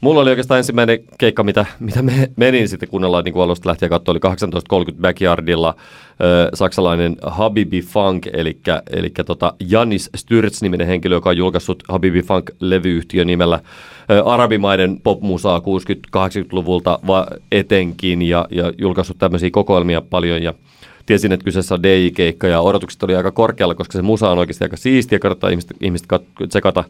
Mulla 0.00 0.20
oli 0.20 0.30
oikeastaan 0.30 0.58
ensimmäinen 0.58 0.98
keikka, 1.18 1.42
mitä, 1.42 1.66
mitä 1.80 2.02
me 2.02 2.30
menin 2.36 2.68
sitten 2.68 2.88
kuunnellaan 2.88 3.24
niin 3.24 3.32
kuin 3.32 3.42
alusta 3.42 3.68
lähtien 3.68 3.90
katsoa, 3.90 4.12
oli 4.12 4.20
1830 4.20 5.02
Backyardilla 5.02 5.68
äh, 5.68 6.48
saksalainen 6.54 7.16
Habibi 7.22 7.82
Funk, 7.82 8.26
eli, 8.32 8.58
eli 8.90 9.10
tota 9.26 9.54
Janis 9.68 10.10
Stürz-niminen 10.16 10.86
henkilö, 10.86 11.16
joka 11.16 11.30
on 11.30 11.36
julkaissut 11.36 11.82
Habibi 11.88 12.22
Funk-levyyhtiön 12.22 13.26
nimellä 13.26 13.54
äh, 13.54 13.62
arabimaiden 14.32 15.00
popmusaa 15.02 15.58
60-80-luvulta 15.58 16.98
va- 17.06 17.26
etenkin 17.52 18.22
ja, 18.22 18.46
ja 18.50 18.72
julkaissut 18.78 19.18
tämmöisiä 19.18 19.50
kokoelmia 19.52 20.00
paljon 20.00 20.42
ja 20.42 20.54
tiesin, 21.10 21.32
että 21.32 21.44
kyseessä 21.44 21.74
on 21.74 21.82
DJ-keikka 21.82 22.46
ja 22.46 22.60
odotukset 22.60 23.02
oli 23.02 23.16
aika 23.16 23.32
korkealla, 23.32 23.74
koska 23.74 23.92
se 23.92 24.02
musa 24.02 24.30
on 24.30 24.38
oikeasti 24.38 24.64
aika 24.64 24.76
siistiä, 24.76 25.18
kannattaa 25.18 25.50
ihmiset, 25.50 25.70
ihmiset 25.80 26.06
kat- 26.12 26.46
tsekata 26.48 26.84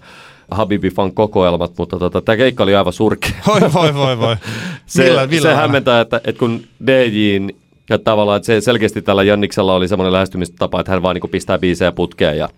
Habibi 0.50 0.90
Funk 0.90 1.14
kokoelmat, 1.14 1.72
mutta 1.78 1.98
tota, 1.98 2.20
tämä 2.20 2.36
keikka 2.36 2.62
oli 2.62 2.74
aivan 2.74 2.92
surkea. 2.92 3.30
Voi, 3.46 3.60
voi, 3.60 3.94
voi, 3.94 4.18
voi. 4.18 4.36
Se, 4.86 5.04
Millä- 5.04 5.26
millä 5.26 5.48
se 5.50 5.54
hämmentää, 5.54 6.00
että, 6.00 6.20
että 6.24 6.38
kun 6.38 6.60
DJin 6.86 7.56
ja 7.90 7.98
tavallaan, 7.98 8.36
että 8.36 8.46
se 8.46 8.60
selkeästi 8.60 9.02
tällä 9.02 9.22
Janniksella 9.22 9.74
oli 9.74 9.88
semmoinen 9.88 10.12
lähestymistapa, 10.12 10.80
että 10.80 10.92
hän 10.92 11.02
vaan 11.02 11.16
niin 11.16 11.30
pistää 11.30 11.58
biisejä 11.58 11.92
putkeen 11.92 12.38
ja 12.38 12.48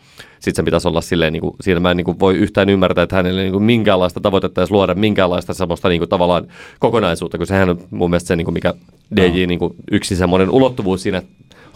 sitten 0.43 0.57
se 0.57 0.63
pitäisi 0.63 0.89
olla 0.89 1.01
silleen, 1.01 1.33
niin 1.33 1.41
kuin, 1.41 1.55
siinä 1.61 1.81
mä 1.81 1.91
en 1.91 1.97
niin 1.97 2.05
kuin 2.05 2.21
voi 2.21 2.35
yhtään 2.37 2.69
ymmärtää, 2.69 3.03
että 3.03 3.17
hänelle 3.17 3.43
niin 3.43 3.53
kuin 3.53 3.65
minkäänlaista 3.65 4.21
tavoitetta 4.21 4.61
edes 4.61 4.71
luoda 4.71 4.95
minkäänlaista 4.95 5.55
semmoista 5.55 5.89
niin 5.89 6.01
kuin, 6.01 6.09
tavallaan 6.09 6.47
kokonaisuutta, 6.79 7.39
kun 7.39 7.47
sehän 7.47 7.71
on 7.71 7.79
mun 7.91 8.11
mielestä 8.11 8.29
se, 8.29 8.37
niin 8.37 8.45
kuin, 8.45 8.55
mikä 8.55 8.75
DJ 9.17 9.47
niin 9.47 9.59
kuin, 9.59 9.75
yksi 9.91 10.17
semmoinen 10.17 10.51
ulottuvuus 10.51 11.03
siinä 11.03 11.23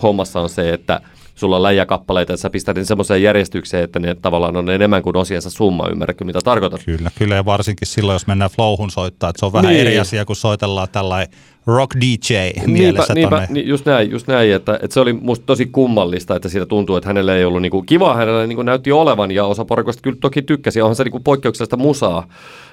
hommassa 0.03 0.41
on 0.41 0.49
se, 0.49 0.71
että 0.73 1.01
sulla 1.35 1.57
on 1.57 1.63
läjäkappaleita, 1.63 2.33
että 2.33 2.43
sä 2.43 2.51
pistät 2.51 2.77
ne 2.77 2.85
semmoiseen 2.85 3.23
järjestykseen, 3.23 3.85
että 3.85 3.99
ne 3.99 4.15
tavallaan 4.15 4.57
on 4.57 4.71
enemmän 4.71 5.03
kuin 5.03 5.17
osiensa 5.17 5.51
summa, 5.51 5.89
ymmärrätkö 5.89 6.25
mitä 6.25 6.39
tarkoitan? 6.45 6.79
Kyllä, 6.85 7.11
kyllä 7.19 7.35
ja 7.35 7.45
varsinkin 7.45 7.89
silloin, 7.89 8.15
jos 8.15 8.27
mennään 8.27 8.51
flowhun 8.51 8.91
soittaa, 8.91 9.31
että 9.31 9.41
se 9.41 9.47
on 9.47 9.53
vähän 9.53 9.73
Niin. 9.73 9.81
eri 9.81 9.99
asia, 9.99 10.25
kun 10.25 10.37
soitellaan 10.37 10.89
tällainen 10.93 11.29
rock 11.67 11.95
DJ 12.01 12.35
Niinpä, 12.35 12.67
mielessä 12.67 13.15
niinpä 13.15 13.37
tonne. 13.37 13.47
ni, 13.51 13.67
just 13.67 13.87
näin, 13.87 14.11
just 14.11 14.27
näin 14.27 14.53
että, 14.53 14.79
että 14.83 14.95
se 14.95 15.01
oli 15.01 15.13
musta 15.13 15.47
tosi 15.47 15.67
kummallista, 15.67 16.37
että 16.37 16.49
siitä 16.49 16.67
tuntuu, 16.67 16.97
että 16.97 17.09
hänelle 17.09 17.37
ei 17.37 17.45
ollut 17.45 17.63
niinku, 17.63 17.83
kiva 17.83 18.15
hänelle 18.15 18.47
niinku 18.47 18.63
näytti 18.63 18.93
olevan 18.93 19.31
ja 19.31 19.45
osa 19.45 19.65
porukasta 19.65 20.03
kyllä 20.03 20.17
toki 20.21 20.43
tykkäsi. 20.43 20.81
Onhan 20.81 20.97
se 20.97 21.05
niinku 21.05 21.21
poikkeuksellista 21.21 21.77
musaa. 21.77 22.29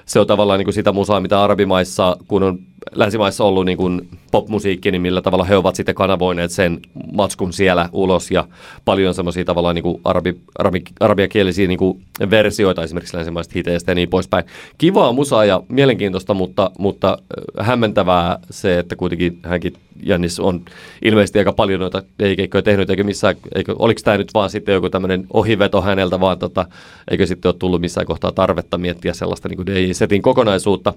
Se 0.06 0.20
on 0.20 0.26
tavallaan 0.26 0.58
niinku 0.58 0.72
sitä 0.72 0.92
musaa, 0.92 1.20
mitä 1.20 1.42
arabimaissa, 1.42 2.16
kun 2.28 2.42
on 2.42 2.58
länsimaissa 2.94 3.44
ollut 3.44 3.64
niinku 3.64 3.90
popmusiikki, 4.30 4.90
niin 4.90 5.02
millä 5.02 5.22
tavalla 5.22 5.44
he 5.44 5.56
ovat 5.56 5.76
sitten 5.76 5.94
kanavoineet 5.94 6.50
sen 6.50 6.80
matskun 7.14 7.52
siellä 7.52 7.88
ulos 7.92 8.30
ja 8.30 8.48
paljon 8.84 9.14
semmoisia 9.14 9.44
tavallaan 9.44 9.74
niinku 9.74 10.00
arabi, 10.04 10.36
arabi, 10.58 10.82
arabiakielisiä 11.00 11.68
niinku 11.68 12.00
versioita 12.30 12.82
esimerkiksi 12.82 13.16
länsimaisista 13.16 13.52
hiteistä 13.54 13.90
ja 13.90 13.94
niin 13.94 14.08
poispäin. 14.08 14.44
Kivaa 14.78 15.12
musaa 15.12 15.44
ja 15.44 15.62
mielenkiintoista, 15.68 16.34
mutta, 16.34 16.70
mutta 16.78 17.18
hämmentävää 17.60 18.38
se, 18.50 18.78
että 18.78 18.96
kuitenkin 18.96 19.38
hänkin 19.42 19.72
Jannis 20.02 20.40
on 20.40 20.64
ilmeisesti 21.04 21.38
aika 21.38 21.52
paljon 21.52 21.80
noita 21.80 22.02
DJ-keikkoja 22.18 22.62
tehnyt, 22.62 22.90
eikö 22.90 23.04
missään, 23.04 23.36
eikö, 23.54 23.74
oliko 23.78 24.00
tämä 24.04 24.18
nyt 24.18 24.34
vaan 24.34 24.50
sitten 24.50 24.72
joku 24.72 24.90
tämmöinen 24.90 25.26
ohiveto 25.32 25.82
häneltä, 25.82 26.20
vaan 26.20 26.38
tota, 26.38 26.66
eikö 27.10 27.26
sitten 27.26 27.48
ole 27.48 27.56
tullut 27.58 27.80
missään 27.80 28.06
kohtaa 28.06 28.32
tarvetta 28.32 28.78
miettiä 28.78 29.14
sellaista 29.14 29.48
niin 29.48 29.66
DJ-setin 29.66 30.22
kokonaisuutta, 30.22 30.94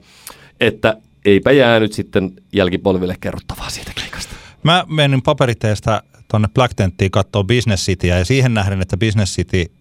että 0.60 0.97
eipä 1.25 1.51
jäänyt 1.51 1.93
sitten 1.93 2.32
jälkipolville 2.53 3.15
kerrottavaa 3.19 3.69
siitä 3.69 3.91
keikasta. 3.95 4.07
Mä 4.67 4.86
menin 4.88 5.21
paperiteesta 5.21 6.03
tuonne 6.32 6.47
Black 6.53 6.73
Tenttiin 6.73 7.12
katsoa 7.12 7.43
Business 7.43 7.86
Cityä 7.86 8.17
ja 8.17 8.25
siihen 8.25 8.53
nähden, 8.53 8.82
että 8.82 8.97
Business 8.97 9.36
City 9.36 9.71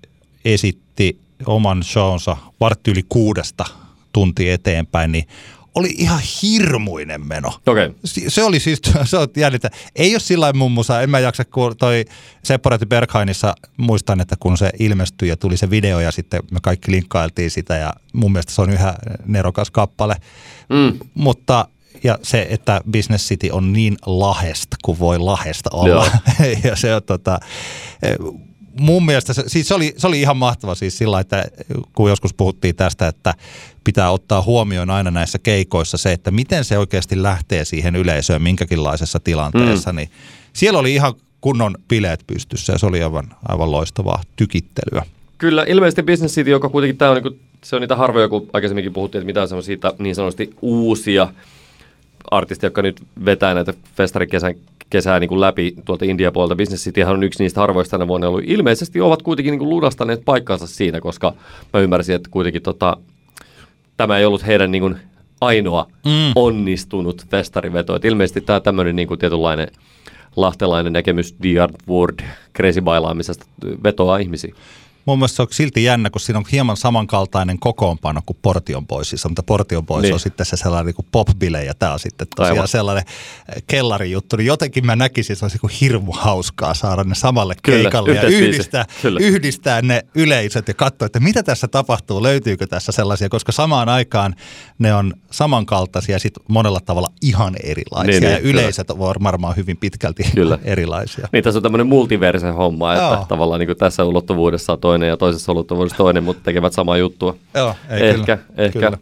esitti 0.45 1.19
oman 1.47 1.83
shownsa 1.83 2.37
vartti 2.61 2.91
yli 2.91 3.03
kuudesta 3.09 3.65
tunti 4.13 4.51
eteenpäin, 4.51 5.13
niin 5.13 5.29
oli 5.75 5.89
ihan 5.97 6.21
hirmuinen 6.43 7.27
meno. 7.27 7.53
Si- 8.05 8.31
Se 8.31 8.43
oli 8.45 8.61
siis, 8.61 8.81
se 9.05 9.17
on 9.17 9.29
jännitä. 9.37 9.71
Ei 9.97 10.15
ole 10.15 10.21
sillä 10.21 10.45
lailla 10.45 10.59
mummusa, 10.59 11.01
en 11.03 11.11
mä 11.11 11.19
jaksa, 11.19 11.45
kun 11.45 11.77
toi 11.77 12.05
Separati 12.43 12.87
Berghainissa 12.87 13.55
muistan, 13.77 14.21
että 14.21 14.37
kun 14.41 14.59
se 14.59 14.71
ilmestyi 14.79 15.29
ja 15.29 15.37
tuli 15.37 15.57
se 15.57 15.71
video 15.71 16.01
ja 16.01 16.13
sitten 16.13 16.43
me 16.51 16.59
kaikki 16.63 16.93
linkkailtiin 16.93 17.51
sitä 17.51 17.77
ja 17.77 17.93
mun 18.13 18.33
mielestä 18.33 18.53
se 18.53 18.63
on 18.63 18.71
yhä 18.71 18.95
nerokas 19.27 19.71
kappale. 19.71 20.17
Mm. 20.69 20.99
Mutta 21.15 21.69
ja 22.05 22.19
se, 22.23 22.47
että 22.51 22.81
Business 22.91 23.29
City 23.29 23.51
on 23.53 23.73
niin 23.73 23.97
lahesta 24.07 24.77
kuin 24.85 24.99
voi 24.99 25.19
lahesta 25.19 25.71
olla. 25.73 25.89
Joo. 25.89 26.07
ja 26.65 26.77
se 26.77 26.95
on 26.95 27.03
tota, 27.03 27.39
eh, 28.03 28.17
mun 28.81 29.07
mielestä 29.07 29.33
se, 29.33 29.43
siis 29.47 29.69
se, 29.69 29.75
oli, 29.75 29.95
se 29.97 30.07
oli 30.07 30.21
ihan 30.21 30.37
mahtava 30.37 30.75
siis 30.75 30.99
sillä, 30.99 31.21
että 31.21 31.45
kun 31.93 32.11
joskus 32.11 32.35
puhuttiin 32.35 32.77
tästä, 32.77 33.09
että 33.09 33.35
pitää 33.85 34.11
ottaa 34.11 34.43
huomioon 34.43 34.91
aina 34.91 35.11
näissä 35.11 35.39
keikoissa 35.39 35.97
se, 35.97 36.13
että 36.13 36.31
miten 36.31 36.65
se 36.65 36.79
oikeasti 36.79 37.23
lähtee 37.23 37.65
siihen 37.65 37.97
yleisöön 37.97 38.43
minkäkinlaisessa 38.43 39.21
tilanteessa, 39.21 39.93
mm. 39.93 39.97
niin 39.97 40.11
siellä 40.53 40.79
oli 40.79 40.95
ihan 40.95 41.15
kunnon 41.41 41.75
bileet 41.89 42.25
pystyssä 42.27 42.73
ja 42.73 42.79
se 42.79 42.87
oli 42.87 43.03
aivan, 43.03 43.25
aivan 43.49 43.71
loistavaa 43.71 44.23
tykittelyä. 44.37 45.03
Kyllä, 45.39 45.65
ilmeisesti 45.69 46.03
Business 46.03 46.35
City, 46.35 46.51
joka 46.51 46.69
kuitenkin 46.69 46.97
tämä 46.97 47.11
on, 47.11 47.23
niin 47.23 47.41
se 47.65 47.77
on 47.77 47.83
niitä 47.83 47.97
harvoja, 47.97 48.29
kun 48.29 48.51
aikaisemminkin 48.53 48.93
puhuttiin, 48.93 49.21
että 49.21 49.27
mitä 49.27 49.43
on 49.43 49.49
semmoisia 49.49 49.77
niin 49.99 50.15
sanotusti 50.15 50.51
uusia 50.63 51.29
artisteja, 52.31 52.67
jotka 52.67 52.83
nyt 52.83 53.03
vetää 53.25 53.55
näitä 53.55 53.75
festarikesän 53.95 54.55
kesää 54.91 55.21
niin 55.21 55.29
kuin 55.29 55.41
läpi 55.41 55.75
tuolta 55.85 56.05
India 56.05 56.33
puolelta. 56.33 56.57
Business 56.57 56.85
Cityhän 56.85 57.15
on 57.15 57.23
yksi 57.23 57.43
niistä 57.43 57.61
harvoista 57.61 57.91
tänä 57.91 58.09
vuonna 58.09 58.29
ollut. 58.29 58.45
Ilmeisesti 58.47 59.01
ovat 59.01 59.23
kuitenkin 59.23 59.53
niin 59.53 59.59
kuin 59.59 59.71
lunastaneet 59.71 60.23
paikkansa 60.25 60.67
siinä, 60.67 61.01
koska 61.01 61.35
mä 61.73 61.81
ymmärsin, 61.81 62.15
että 62.15 62.29
kuitenkin 62.31 62.63
tota, 62.63 62.97
tämä 63.97 64.19
ei 64.19 64.25
ollut 64.25 64.47
heidän 64.47 64.71
niin 64.71 64.83
kuin 64.83 64.97
ainoa 65.41 65.87
mm. 66.05 66.33
onnistunut 66.35 67.27
festariveto. 67.31 67.97
Et 67.97 68.05
ilmeisesti 68.05 68.41
tämä 68.41 68.61
tämmöinen 68.61 68.97
niin 68.97 69.09
kuin 69.09 69.21
tietynlainen 69.21 69.69
lahtelainen 70.37 70.93
näkemys 70.93 71.33
The 71.33 71.61
Art 71.61 71.77
Word 71.89 72.19
crazy 72.57 72.81
bailaamisesta 72.81 73.47
vetoaa 73.85 74.19
ihmisiä. 74.19 74.55
Mun 75.07 75.19
mielestä 75.19 75.37
se 75.37 75.43
on 75.43 75.49
silti 75.51 75.85
jännä, 75.85 76.11
kun 76.11 76.21
siinä 76.21 76.39
on 76.39 76.45
hieman 76.53 76.77
samankaltainen 76.77 77.59
kokoonpano 77.59 78.21
kuin 78.27 78.39
Portion 78.43 78.87
Boysissa, 78.87 79.29
mutta 79.29 79.43
Portion 79.43 79.87
Boys 79.87 80.03
niin. 80.03 80.15
On 80.15 80.21
sitten 80.21 80.47
se 80.47 80.57
sellainen 80.57 80.95
niin 80.99 81.07
pop-bile 81.13 81.65
ja 81.65 81.75
tämä 81.75 81.93
on 81.93 81.99
sitten 81.99 82.27
tosiaan 82.37 82.53
Aivan. 82.53 82.69
sellainen 82.69 83.05
kellarin 83.67 84.11
juttu. 84.11 84.37
Niin 84.37 84.47
jotenkin 84.47 84.87
mä 84.87 84.97
näkisin, 84.97 85.35
että 85.35 85.39
se 85.41 85.45
olisi 85.45 85.59
niin 85.63 85.79
hirmu 85.81 86.13
hauskaa 86.13 86.75
saada 86.75 87.05
ne 87.05 87.15
samalle 87.15 87.55
Kyllä, 87.63 87.83
keikalle 87.83 88.15
ja 88.15 88.23
yhdistää, 88.23 88.85
Kyllä. 89.03 89.21
yhdistää 89.23 89.83
ne 89.83 90.07
yleisöt 90.15 90.69
ja 90.69 90.75
katsoa, 90.75 91.07
että 91.07 91.21
mitä 91.21 91.43
tässä 91.43 91.69
tapahtuu, 91.69 92.23
löytyykö 92.23 92.67
tässä 92.67 92.93
sellaisia, 92.93 93.29
koska 93.29 93.53
samaan 93.53 93.89
aikaan 93.89 94.35
ne 94.79 94.95
on 94.95 95.13
samankaltaisia 95.31 96.15
ja 96.15 96.19
sitten 96.21 96.45
monella 96.49 96.81
tavalla 96.81 97.09
ihan 97.23 97.55
erilaisia 97.63 98.11
Niin, 98.11 98.23
niin, 98.23 98.33
ja 98.33 98.41
kyllä. 98.41 98.61
yleisöt 98.61 98.91
ovat 98.91 99.23
varmaan 99.23 99.57
hyvin 99.57 99.77
pitkälti 99.77 100.23
Kyllä. 100.35 100.59
erilaisia. 100.65 101.29
Niin 101.33 101.45
tässä 101.45 101.59
on 101.59 101.63
tämmöinen 101.63 101.87
multiverse 101.87 102.51
homma, 102.51 102.93
että 102.93 103.05
Joo. 103.05 103.25
tavallaan 103.29 103.59
niin 103.59 103.69
kuin 103.69 103.77
tässä 103.79 104.05
ulottuvuudessa 104.05 104.73
on 104.73 104.81
toinen 104.97 105.09
ja 105.09 105.17
toisessa 105.17 105.53
ulottuvuudessa 105.53 105.97
toinen, 105.97 106.25
mutta 106.25 106.43
tekevät 106.45 106.73
samaa 106.73 106.97
juttua. 106.97 107.37
Joo, 107.55 107.75
ei, 107.91 108.09
Ehkä, 108.09 108.37
kyllä, 108.37 108.67
ehkä. 108.67 108.79
Kyllä. 108.79 108.99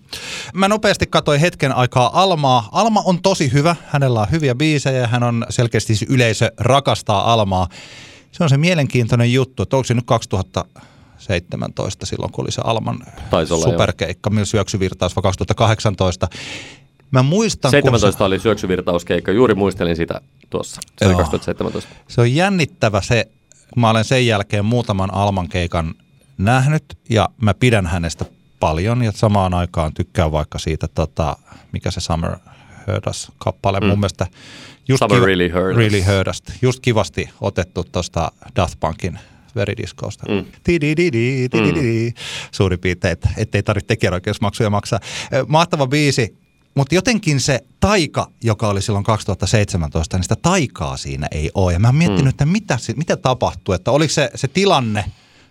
Mä 0.55 0.69
nopeasti 0.69 1.07
katsoin 1.07 1.41
hetken 1.41 1.73
aikaa 1.73 2.23
Almaa. 2.23 2.69
Alma 2.73 3.03
on 3.05 3.23
tosi 3.23 3.53
hyvä, 3.53 3.77
hänellä 3.87 4.21
on 4.21 4.27
hyviä 4.31 4.55
biisejä, 4.55 5.07
hän 5.07 5.23
on 5.23 5.47
selkeästi 5.51 5.95
siis 5.95 6.11
yleisö 6.11 6.53
rakastaa 6.59 7.33
Almaa. 7.33 7.69
Se 8.33 8.45
on 8.45 8.49
se 8.49 8.57
mielenkiintoinen 8.57 9.33
juttu, 9.33 9.63
että 9.63 9.77
onko 9.77 9.85
se 9.85 9.95
nyt 9.95 10.07
2017 10.07 12.07
silloin, 12.07 12.33
kun 12.33 12.45
oli 12.45 12.53
se 12.53 12.63
Alman 12.65 12.99
olla, 13.33 13.65
superkeikka, 13.65 14.31
myös 14.31 14.51
syöksyvirtaus 14.51 15.17
vai 15.17 15.23
2018. 15.23 16.29
Mä 17.11 17.23
muistan, 17.23 17.71
kun 17.71 17.79
17 17.79 18.25
oli 18.25 18.39
syöksyvirtauskeikka, 18.39 19.33
juuri 19.33 19.55
muistelin 19.55 19.97
sitä 19.97 20.21
tuossa. 20.51 20.81
Se 20.99 21.05
oli 21.05 21.13
Joo. 21.13 21.21
2017. 21.21 21.91
se, 21.91 21.97
se 22.15 22.21
on 22.21 22.35
jännittävä 22.35 23.01
se, 23.01 23.29
kun 23.75 23.81
mä 23.81 23.91
olen 23.91 24.05
sen 24.05 24.27
jälkeen 24.27 24.65
muutaman 24.65 25.15
Alman 25.15 25.49
keikan 25.49 25.95
nähnyt 26.39 26.85
ja 27.11 27.29
mä 27.41 27.55
pidän 27.55 27.87
hänestä 27.87 28.25
paljon 28.61 29.03
ja 29.03 29.13
samaan 29.13 29.55
aikaan 29.55 29.95
tykkään 29.95 30.33
vaikka 30.33 30.59
siitä, 30.59 30.89
tota, 30.89 31.37
mikä 31.73 31.91
se 31.91 32.01
Summer 32.01 32.37
Heard 32.87 33.07
Us-kappale 33.11 33.81
Mm. 33.81 33.87
mun 33.87 33.99
mielestä. 33.99 34.27
Just 34.89 34.99
Summer 34.99 35.23
Really 35.23 35.49
Heard 35.53 35.71
Us. 35.71 35.77
really 35.77 36.05
heard 36.07 36.27
us. 36.29 36.43
Just 36.63 36.81
kivasti 36.81 37.29
otettu 37.41 37.85
tuosta 37.85 38.33
Daft 38.57 38.81
Punkin 38.81 39.19
Veridiscosta. 39.57 40.33
Mm. 40.33 40.45
Tidididi. 40.65 42.13
Suurin 42.53 42.79
piirtein, 42.79 43.13
että 43.13 43.29
ettei 43.37 43.63
tarvitse 43.63 43.87
tekijänoikeusmaksuja 43.87 44.71
maksaa. 44.71 44.99
Mahtava 45.49 45.87
biisi, 45.87 46.39
mutta 46.75 46.95
jotenkin 46.95 47.41
se 47.41 47.61
taika, 47.81 48.31
joka 48.45 48.69
oli 48.69 48.83
silloin 48.83 49.05
2017, 49.05 50.17
niin 50.17 50.23
sitä 50.25 50.37
taikaa 50.37 50.97
siinä 50.97 51.29
ei 51.31 51.51
ole. 51.55 51.73
Ja 51.73 51.79
mä 51.79 51.89
oon 51.89 51.95
miettinyt, 51.95 52.25
Mm. 52.25 52.29
että 52.29 52.47
mitä, 52.47 52.79
mitä 52.97 53.17
tapahtui, 53.17 53.75
että 53.75 53.91
oliko 53.91 54.13
se, 54.13 54.31
se 54.35 54.49
tilanne 54.49 55.05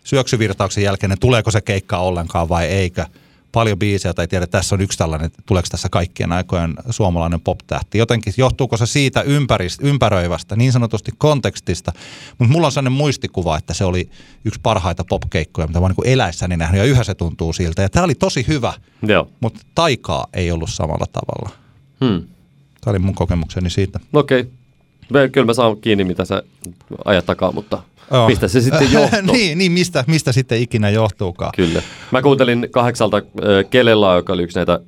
syöksyvirtauksen 0.04 0.84
jälkeen, 0.84 1.20
tuleeko 1.20 1.52
se 1.52 1.62
keikka 1.62 1.98
ollenkaan 1.98 2.50
vai 2.50 2.66
eikö. 2.66 3.06
Paljon 3.54 3.80
biisejä, 3.80 4.10
joita 4.10 4.22
ei 4.22 4.28
tiedä, 4.28 4.48
tässä 4.48 4.76
on 4.76 4.82
yksi 4.82 4.98
tällainen, 4.98 5.32
tuleeko 5.46 5.68
tässä 5.72 5.89
kaikkien 5.92 6.32
aikojen 6.32 6.74
suomalainen 6.89 7.42
pop-tähti. 7.42 7.98
Jotenkin 7.98 8.34
johtuuko 8.38 8.78
se 8.78 8.86
siitä 8.86 9.22
ympärist, 9.22 9.80
ympäröivästä, 9.84 10.56
niin 10.56 10.72
sanotusti 10.72 11.12
kontekstista. 11.18 11.92
Mutta 12.39 12.54
mulla 12.54 12.68
on 12.68 12.72
sellainen 12.72 12.98
muistikuva, 12.98 13.58
että 13.58 13.74
se 13.74 13.86
oli 13.86 14.10
yksi 14.46 14.60
parhaita 14.63 15.04
popkeikkoja, 15.10 15.68
mitä 15.68 15.80
mä 15.80 15.86
oon 15.86 15.94
niin 15.98 16.13
eläissäni 16.13 16.58
nähnyt, 16.58 16.80
ja 16.80 16.86
yhä 16.86 17.04
se 17.04 17.13
tuntuu 17.13 17.54
siltä. 17.54 17.82
Ja 17.82 17.89
tämä 17.89 18.04
oli 18.04 18.16
tosi 18.16 18.46
hyvä, 18.48 18.74
Joo. 19.02 19.30
mutta 19.39 19.60
taikaa 19.76 20.28
ei 20.34 20.52
ollut 20.52 20.70
samalla 20.70 21.06
tavalla. 21.12 21.50
Hmm. 22.06 22.28
Tämä 22.82 22.92
oli 22.92 23.00
mun 23.00 23.16
kokemukseni 23.16 23.70
siitä. 23.70 24.00
Okei. 24.13 24.46
Okay. 25.10 25.30
Kyllä 25.30 25.46
mä 25.46 25.54
saan 25.54 25.78
kiinni, 25.78 26.04
mitä 26.04 26.26
sä 26.26 26.44
ajat 27.06 27.26
takaa, 27.26 27.52
mutta 27.52 27.84
Joo. 28.12 28.28
mistä 28.28 28.48
se 28.48 28.62
sitten 28.62 28.92
johtuu? 28.94 29.34
niin, 29.34 29.58
niin 29.58 29.72
mistä, 29.72 30.04
mistä 30.08 30.32
sitten 30.32 30.62
ikinä 30.62 30.89
johtuukaan. 30.89 31.52
Kyllä. 31.56 31.82
Mä 32.12 32.22
kuuntelin 32.22 32.68
kahdeksalta 32.72 33.18
äh, 33.18 33.24
Kelella, 33.70 34.16
joka 34.16 34.34
oli 34.34 34.44
yksi 34.44 34.60
näitä 34.60 34.80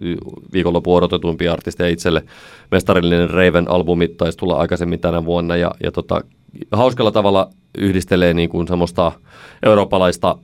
viikonlopun 0.53 0.97
odotetuimpia 0.97 1.53
artisteja 1.53 1.89
itselle. 1.89 2.23
Mestarillinen 2.71 3.29
Raven 3.29 3.71
albumi 3.71 4.07
taisi 4.07 4.37
tulla 4.37 4.55
aikaisemmin 4.55 4.99
tänä 4.99 5.25
vuonna 5.25 5.55
ja, 5.55 5.71
ja 5.83 5.91
tota, 5.91 6.21
hauskalla 6.71 7.11
tavalla 7.11 7.49
yhdistelee 7.77 8.33
niin 8.33 8.49
kuin 8.49 8.67
semmoista 8.67 9.11
eurooppalaista 9.63 10.37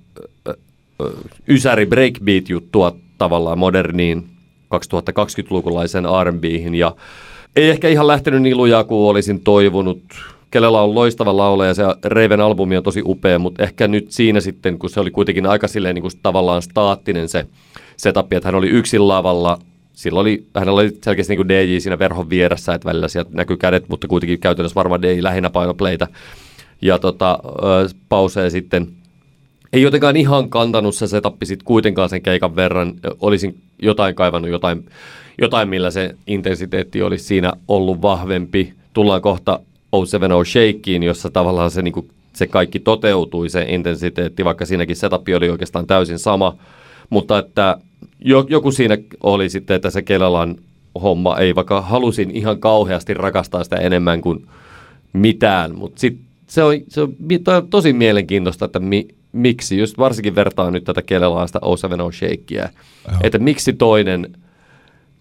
ysäri 1.48 1.86
breakbeat 1.86 2.50
juttua 2.50 2.96
tavallaan 3.18 3.60
moderniin 3.60 4.30
2020-lukulaisen 4.76 6.06
R&Bihin 6.24 6.76
ja 6.76 6.96
ei 7.56 7.70
ehkä 7.70 7.90
ihan 7.90 8.08
lähtenyt 8.08 8.42
niin 8.42 8.58
lujaa 8.58 8.84
kuin 8.84 9.10
olisin 9.10 9.40
toivonut. 9.40 10.02
Kelellä 10.52 10.82
on 10.82 10.96
loistava 10.96 11.38
laulaja 11.38 11.70
ja 11.70 11.74
se 11.74 11.84
Raven 12.04 12.42
albumi 12.42 12.78
on 12.78 12.84
tosi 12.84 13.02
upea, 13.06 13.40
mutta 13.40 13.64
ehkä 13.64 13.88
nyt 13.88 14.12
siinä 14.12 14.40
sitten, 14.40 14.80
kun 14.80 14.90
se 14.90 15.00
oli 15.00 15.12
kuitenkin 15.12 15.46
aika 15.46 15.68
silleen 15.68 15.96
niin 15.96 16.02
kuin 16.02 16.12
tavallaan 16.24 16.62
staattinen 16.62 17.30
se 17.30 17.46
setup, 17.98 18.34
että 18.34 18.48
hän 18.48 18.56
oli 18.56 18.68
yksin 18.68 19.08
lavalla, 19.08 19.60
silloin 19.94 20.22
oli, 20.22 20.46
hänellä 20.56 20.82
oli 20.82 20.98
selkeästi 21.04 21.32
niin 21.32 21.38
kuin 21.38 21.50
DJ 21.50 21.80
siinä 21.80 22.00
verhon 22.00 22.30
vieressä, 22.30 22.74
että 22.74 22.90
välillä 22.90 23.08
sieltä 23.08 23.30
näkyy 23.34 23.58
kädet, 23.58 23.90
mutta 23.90 24.08
kuitenkin 24.08 24.40
käytännössä 24.40 24.76
varmaan 24.76 25.02
DJ 25.02 25.24
lähinnä 25.24 25.50
painopleitä. 25.50 26.08
Ja 26.82 27.00
tota, 27.00 27.40
pausee 28.10 28.50
sitten 28.50 28.88
ei 29.74 29.82
jotenkaan 29.82 30.18
ihan 30.18 30.50
kantanut 30.50 30.96
se 30.96 31.08
setappi 31.08 31.46
sitten 31.46 31.66
kuitenkaan 31.66 32.10
sen 32.10 32.22
keikan 32.22 32.56
verran. 32.56 32.94
Olisin 33.20 33.62
jotain 33.82 34.16
kaivannut, 34.16 34.52
jotain, 34.52 34.86
jotain 35.42 35.70
millä 35.70 35.92
se 35.92 36.16
intensiteetti 36.28 37.02
olisi 37.02 37.24
siinä 37.24 37.54
ollut 37.68 38.02
vahvempi. 38.02 38.74
Tullaan 38.94 39.22
kohta 39.22 39.60
070 40.06 40.52
Shakeen, 40.52 41.04
jossa 41.04 41.30
tavallaan 41.30 41.72
se, 41.72 41.82
niin 41.82 42.10
se 42.34 42.48
kaikki 42.48 42.80
toteutui, 42.80 43.50
se 43.50 43.66
intensiteetti, 43.70 44.46
vaikka 44.46 44.66
siinäkin 44.66 44.96
setappi 44.96 45.36
oli 45.36 45.50
oikeastaan 45.50 45.88
täysin 45.88 46.20
sama. 46.20 46.58
Mutta 47.10 47.40
että 47.40 47.78
jo, 48.20 48.46
joku 48.50 48.72
siinä 48.72 48.98
oli 49.24 49.50
sitten, 49.50 49.76
että 49.76 49.90
se 49.90 50.02
Kelalan 50.02 50.56
homma 51.02 51.38
ei, 51.38 51.56
vaikka 51.56 51.82
halusin 51.82 52.32
ihan 52.32 52.60
kauheasti 52.60 53.14
rakastaa 53.14 53.64
sitä 53.64 53.76
enemmän 53.76 54.22
kuin 54.22 54.48
mitään, 55.14 55.76
mutta 55.76 56.00
sitten 56.00 56.26
se 56.48 56.64
on, 56.64 56.74
se 56.88 57.02
on, 57.02 57.16
tosi 57.70 57.94
mielenkiintoista, 57.94 58.66
että 58.66 58.80
mi, 58.80 59.08
miksi, 59.32 59.78
just 59.78 59.98
varsinkin 59.98 60.36
vertaa 60.36 60.72
nyt 60.72 60.84
tätä 60.84 61.02
kelelaista 61.02 61.60
070 61.78 62.18
Shakea, 62.18 62.70
että 63.22 63.38
miksi 63.38 63.74
toinen, 63.74 64.36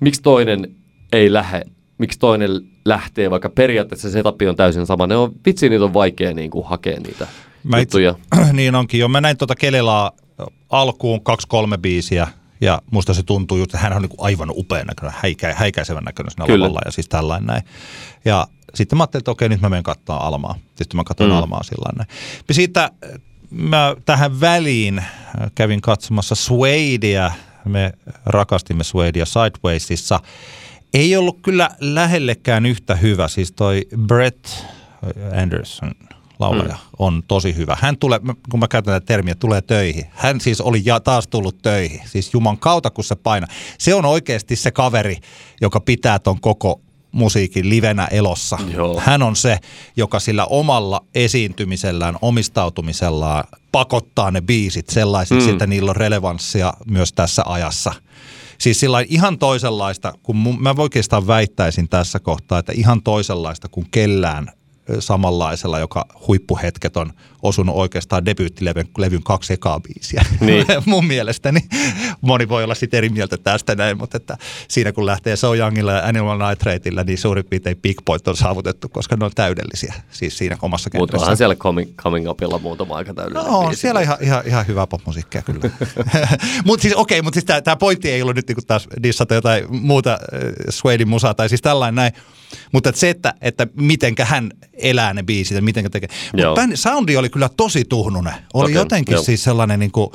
miksi 0.01 0.23
toinen 0.23 0.71
ei 1.13 1.33
lähde, 1.33 1.63
miksi 2.01 2.19
toinen 2.19 2.51
lähtee, 2.85 3.31
vaikka 3.31 3.51
periaatteessa 3.51 4.09
se 4.09 4.13
setup 4.13 4.41
on 4.49 4.57
täysin 4.57 4.87
sama. 4.87 5.07
Ne 5.07 5.17
on, 5.17 5.33
vitsi, 5.47 5.69
niitä 5.69 5.85
on 5.85 5.95
vaikea 5.95 6.35
niin 6.35 6.51
kuin, 6.51 6.67
hakea 6.67 7.01
niitä 7.01 7.27
Mä 7.65 7.79
itse, 7.79 8.03
juttuja. 8.03 8.15
niin 8.53 8.75
onkin 8.75 9.01
jo. 9.01 9.09
Mä 9.09 9.21
näin 9.21 9.37
tuota 9.37 9.55
Kelelaa 9.57 10.13
alkuun 10.71 11.25
kaksi-kolme 11.25 11.79
biisiä 11.79 12.29
ja 12.61 12.83
musta 12.91 13.15
se 13.15 13.23
tuntuu 13.23 13.59
just, 13.59 13.75
että 13.75 13.79
hän 13.79 13.93
on 13.93 14.03
niin 14.03 14.11
kuin 14.11 14.27
aivan 14.27 14.51
upean 14.51 14.87
näköinen, 14.87 15.19
häikä, 15.23 15.55
häikäisevän 15.55 16.05
näköinen 16.05 16.31
siinä 16.31 16.47
Kyllä. 16.47 16.65
lavalla 16.65 16.81
ja 16.85 16.93
siis 16.93 17.09
tällainen 17.09 17.47
näin. 17.47 17.63
Ja 18.25 18.47
sitten 18.75 18.97
mä 18.99 19.03
ajattelin, 19.03 19.21
että 19.21 19.31
okei, 19.31 19.49
nyt 19.49 19.61
mä 19.61 19.69
menen 19.69 19.83
katsoa 19.83 20.17
Almaa. 20.17 20.55
Sitten 20.75 20.97
mä 20.97 21.05
katsoin 21.05 21.31
mm. 21.31 21.37
Almaa 21.37 21.63
sillä 21.63 21.85
tavalla. 21.89 22.05
Siitä 22.51 22.91
mä 23.51 23.97
tähän 24.05 24.41
väliin 24.41 25.05
kävin 25.55 25.81
katsomassa 25.81 26.35
Suadea. 26.35 27.33
Me 27.65 27.93
rakastimme 28.27 28.85
Suadea 28.85 29.25
Sidewaysissa. 29.27 30.21
Ei 30.95 31.17
ollut 31.17 31.39
kyllä 31.43 31.71
lähellekään 31.81 32.67
yhtä 32.67 32.95
hyvä. 32.97 33.29
Siis 33.29 33.53
toi 33.53 33.87
Brett 34.07 34.47
Anderson 35.43 35.93
laulaja 36.39 36.75
mm. 36.75 36.81
on 36.99 37.23
tosi 37.29 37.57
hyvä. 37.57 37.77
Hän 37.81 37.99
tulee, 37.99 38.21
kun 38.51 38.61
mä 38.61 38.69
käytän 38.69 38.95
tätä 38.95 39.07
termiä, 39.07 39.35
tulee 39.35 39.61
töihin. 39.61 40.07
Hän 40.11 40.41
siis 40.41 40.61
oli 40.61 40.83
ja 40.85 41.01
taas 41.01 41.29
tullut 41.29 41.63
töihin. 41.63 42.01
Siis 42.07 42.35
Juman 42.35 42.59
kautta, 42.59 42.91
kun 42.91 43.05
se 43.05 43.15
paina. 43.15 43.47
Se 43.79 43.95
on 43.95 44.05
oikeasti 44.05 44.57
se 44.57 44.71
kaveri, 44.71 45.17
joka 45.61 45.81
pitää 45.81 46.19
ton 46.19 46.41
koko 46.41 46.81
musiikin 47.13 47.69
livenä 47.69 48.07
elossa. 48.07 48.59
Joo. 48.75 49.01
Hän 49.05 49.23
on 49.23 49.37
se, 49.37 49.59
joka 49.97 50.21
sillä 50.21 50.45
omalla 50.45 51.05
esiintymisellään, 51.15 52.17
omistautumisellaan 52.23 53.45
pakottaa 53.73 54.31
ne 54.31 54.41
biisit 54.41 54.89
sellaisiksi, 54.89 55.47
mm. 55.47 55.53
että 55.53 55.67
niillä 55.67 55.91
on 55.91 55.97
relevanssia 55.97 56.73
myös 56.87 57.13
tässä 57.13 57.43
ajassa. 57.47 57.93
Siis 58.61 58.81
sillä 58.81 59.05
ihan 59.09 59.39
toisenlaista, 59.39 60.13
kun 60.23 60.37
mun, 60.37 60.63
mä 60.63 60.75
oikeastaan 60.79 61.27
väittäisin 61.27 61.89
tässä 61.89 62.21
kohtaa, 62.21 62.59
että 62.59 62.73
ihan 62.73 63.03
toisenlaista 63.03 63.69
kuin 63.69 63.87
kellään 63.91 64.51
samanlaisella, 64.99 65.79
joka 65.79 66.07
huippuhetket 66.29 66.97
on 66.97 67.13
osunut 67.43 67.77
oikeastaan 67.77 68.25
debyyttilevyn 68.25 68.89
levyn 68.99 69.23
kaksi 69.23 69.53
ekaa 69.53 69.81
biisiä. 69.81 70.25
Niin. 70.41 70.67
Mun 70.87 71.07
mielestäni 71.07 71.61
moni 72.21 72.49
voi 72.49 72.65
olla 72.65 72.75
sitten 72.75 72.99
eri 72.99 73.09
mieltä 73.09 73.37
tästä 73.37 73.75
näin, 73.75 73.99
mutta 73.99 74.17
että 74.17 74.37
siinä 74.69 74.93
kun 74.93 75.07
lähtee 75.07 75.37
So 75.37 75.55
Youngilla 75.55 75.93
ja 75.93 76.07
Animal 76.07 76.51
Nitrateilla, 76.51 77.05
niin 77.05 77.19
suurin 77.19 77.45
piirtein 77.45 77.77
big 77.77 77.97
point 78.05 78.29
on 78.29 78.37
saavutettu, 78.37 78.89
koska 78.89 79.17
ne 79.17 79.25
on 79.25 79.31
täydellisiä 79.35 79.95
siis 80.11 80.39
siinä 80.39 80.57
omassa 80.63 80.91
kentässä. 80.91 81.03
Mutta 81.03 81.17
onhan 81.17 81.37
siellä 81.37 81.55
coming, 81.55 81.97
coming 81.97 82.31
Upilla 82.31 82.59
muutama 82.59 82.97
aika 82.97 83.15
täydellinen 83.15 83.51
No 83.51 83.59
on 83.59 83.67
biisi. 83.67 83.81
siellä 83.81 84.01
ihan, 84.01 84.17
ihan, 84.21 84.43
ihan 84.47 84.67
hyvää 84.67 84.87
popmusiikkia 84.87 85.43
kyllä. 85.43 85.61
mutta 86.67 86.83
siis 86.83 86.95
okei, 86.95 87.19
okay, 87.19 87.25
mutta 87.25 87.41
siis 87.41 87.63
tämä 87.65 87.77
pointti 87.77 88.11
ei 88.11 88.23
ollut 88.23 88.37
nyt 88.37 88.49
niinku 88.49 88.63
taas 88.67 88.89
dissata 89.03 89.35
jotain 89.35 89.65
muuta 89.69 90.13
äh, 90.13 90.19
Suedin 90.69 91.09
musaa 91.09 91.35
tai 91.35 91.49
siis 91.49 91.63
tällainen 91.63 91.95
näin. 91.95 92.13
Mutta 92.73 92.89
että 92.89 93.01
se, 93.01 93.11
että, 93.11 93.35
että 93.41 93.67
mitenkä 93.75 94.25
hän 94.25 94.51
elää 94.73 95.15
ne 95.15 95.23
biisit 95.23 95.55
ja 95.55 95.63
mitenkä 95.63 95.91
tekee. 95.91 96.09
Mutta 96.33 96.69
soundi 96.75 97.17
oli 97.17 97.30
kyllä 97.31 97.49
tosi 97.57 97.85
tuhnunen. 97.85 98.35
Oli 98.55 98.65
okay, 98.65 98.75
jotenkin 98.75 99.15
jo. 99.15 99.23
siis 99.23 99.45
sellainen, 99.45 99.81
niin 99.81 99.93
kuin, 99.93 100.11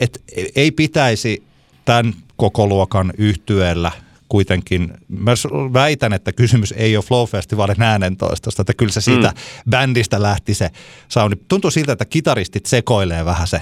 että 0.00 0.20
ei 0.56 0.70
pitäisi 0.70 1.44
tämän 1.84 2.14
koko 2.36 2.66
luokan 2.66 3.12
yhtyellä 3.18 3.92
kuitenkin, 4.28 4.94
mä 5.08 5.32
väitän, 5.72 6.12
että 6.12 6.32
kysymys 6.32 6.74
ei 6.76 6.96
ole 6.96 7.04
Flow-festivaalin 7.04 7.82
äänentoistosta, 7.82 8.62
että 8.62 8.74
kyllä 8.74 8.92
se 8.92 9.00
siitä 9.00 9.28
mm. 9.28 9.70
bändistä 9.70 10.22
lähti 10.22 10.54
se 10.54 10.70
soundi. 11.08 11.36
Tuntuu 11.48 11.70
siltä, 11.70 11.92
että 11.92 12.04
kitaristit 12.04 12.66
sekoilee 12.66 13.24
vähän 13.24 13.48
se. 13.48 13.60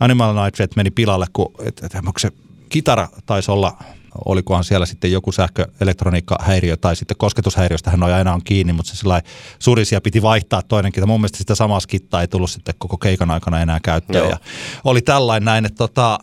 Animal 0.00 0.44
Nitrate 0.44 0.72
meni 0.76 0.90
pilalle, 0.90 1.26
kun 1.32 1.52
et, 1.64 1.84
et, 1.84 1.92
se 2.18 2.30
kitara 2.68 3.08
taisi 3.26 3.50
olla 3.50 3.78
olikohan 4.24 4.64
siellä 4.64 4.86
sitten 4.86 5.12
joku 5.12 5.32
sähköelektroniikkahäiriö 5.32 6.76
tai 6.76 6.96
sitten 6.96 7.16
kosketushäiriöstä 7.16 7.90
hän 7.90 8.02
aina 8.02 8.34
on 8.34 8.44
kiinni, 8.44 8.72
mutta 8.72 8.90
se 8.90 8.96
sillä 8.96 9.22
surisia 9.58 10.00
piti 10.00 10.22
vaihtaa 10.22 10.62
toinenkin. 10.62 11.08
Mun 11.08 11.20
mielestä 11.20 11.38
sitä 11.38 11.54
samaa 11.54 11.80
skittaa 11.80 12.20
ei 12.20 12.28
tullut 12.28 12.50
sitten 12.50 12.74
koko 12.78 12.96
keikan 12.96 13.30
aikana 13.30 13.60
enää 13.60 13.80
käyttöön. 13.82 14.28
Ja 14.28 14.36
oli 14.84 15.02
tällainen 15.02 15.44
näin, 15.44 15.64
että 15.64 15.76
tota, 15.76 16.18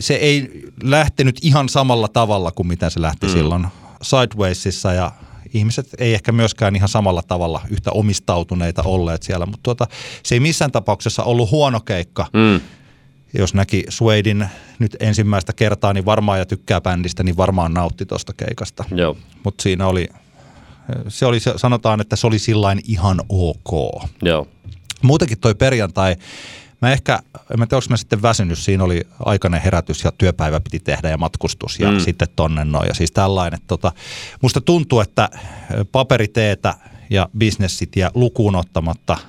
se 0.00 0.14
ei 0.14 0.62
lähtenyt 0.82 1.38
ihan 1.42 1.68
samalla 1.68 2.08
tavalla 2.08 2.50
kuin 2.50 2.66
mitä 2.66 2.90
se 2.90 3.02
lähti 3.02 3.26
mm. 3.26 3.32
silloin 3.32 3.66
Sidewaysissa 4.02 4.92
ja 4.92 5.12
ihmiset 5.54 5.88
ei 5.98 6.14
ehkä 6.14 6.32
myöskään 6.32 6.76
ihan 6.76 6.88
samalla 6.88 7.22
tavalla 7.22 7.60
yhtä 7.70 7.90
omistautuneita 7.90 8.82
olleet 8.82 9.22
siellä, 9.22 9.46
mutta 9.46 9.62
tuota, 9.62 9.86
se 10.22 10.34
ei 10.34 10.40
missään 10.40 10.72
tapauksessa 10.72 11.22
ollut 11.22 11.50
huono 11.50 11.80
keikka. 11.80 12.26
Mm 12.32 12.60
jos 13.38 13.54
näki 13.54 13.84
Suedin 13.88 14.48
nyt 14.78 14.96
ensimmäistä 15.00 15.52
kertaa, 15.52 15.92
niin 15.92 16.04
varmaan 16.04 16.38
ja 16.38 16.46
tykkää 16.46 16.80
bändistä, 16.80 17.22
niin 17.22 17.36
varmaan 17.36 17.74
nautti 17.74 18.06
tuosta 18.06 18.32
keikasta. 18.36 18.84
Mutta 19.44 19.62
siinä 19.62 19.86
oli, 19.86 20.08
se 21.08 21.26
oli, 21.26 21.40
sanotaan, 21.56 22.00
että 22.00 22.16
se 22.16 22.26
oli 22.26 22.38
sillain 22.38 22.80
ihan 22.84 23.20
ok. 23.28 24.02
Joo. 24.22 24.48
Muutenkin 25.02 25.38
toi 25.38 25.54
perjantai, 25.54 26.16
mä 26.82 26.92
ehkä, 26.92 27.14
en 27.34 27.58
tiedä, 27.68 27.76
onko 27.76 27.86
mä 27.90 27.96
sitten 27.96 28.22
väsynyt, 28.22 28.58
siinä 28.58 28.84
oli 28.84 29.06
aikainen 29.24 29.62
herätys 29.62 30.04
ja 30.04 30.12
työpäivä 30.18 30.60
piti 30.60 30.80
tehdä 30.80 31.10
ja 31.10 31.18
matkustus 31.18 31.80
ja 31.80 31.90
mm. 31.90 32.00
sitten 32.00 32.28
tonne 32.36 32.64
noin. 32.64 32.88
Ja 32.88 32.94
siis 32.94 33.12
tällainen, 33.12 33.60
tota, 33.66 33.92
musta 34.42 34.60
tuntuu, 34.60 35.00
että 35.00 35.28
paperiteetä 35.92 36.74
ja 37.10 37.28
bisnessit 37.38 37.96
ja 37.96 38.10
lukuun 38.14 38.56
ottamatta– 38.56 39.16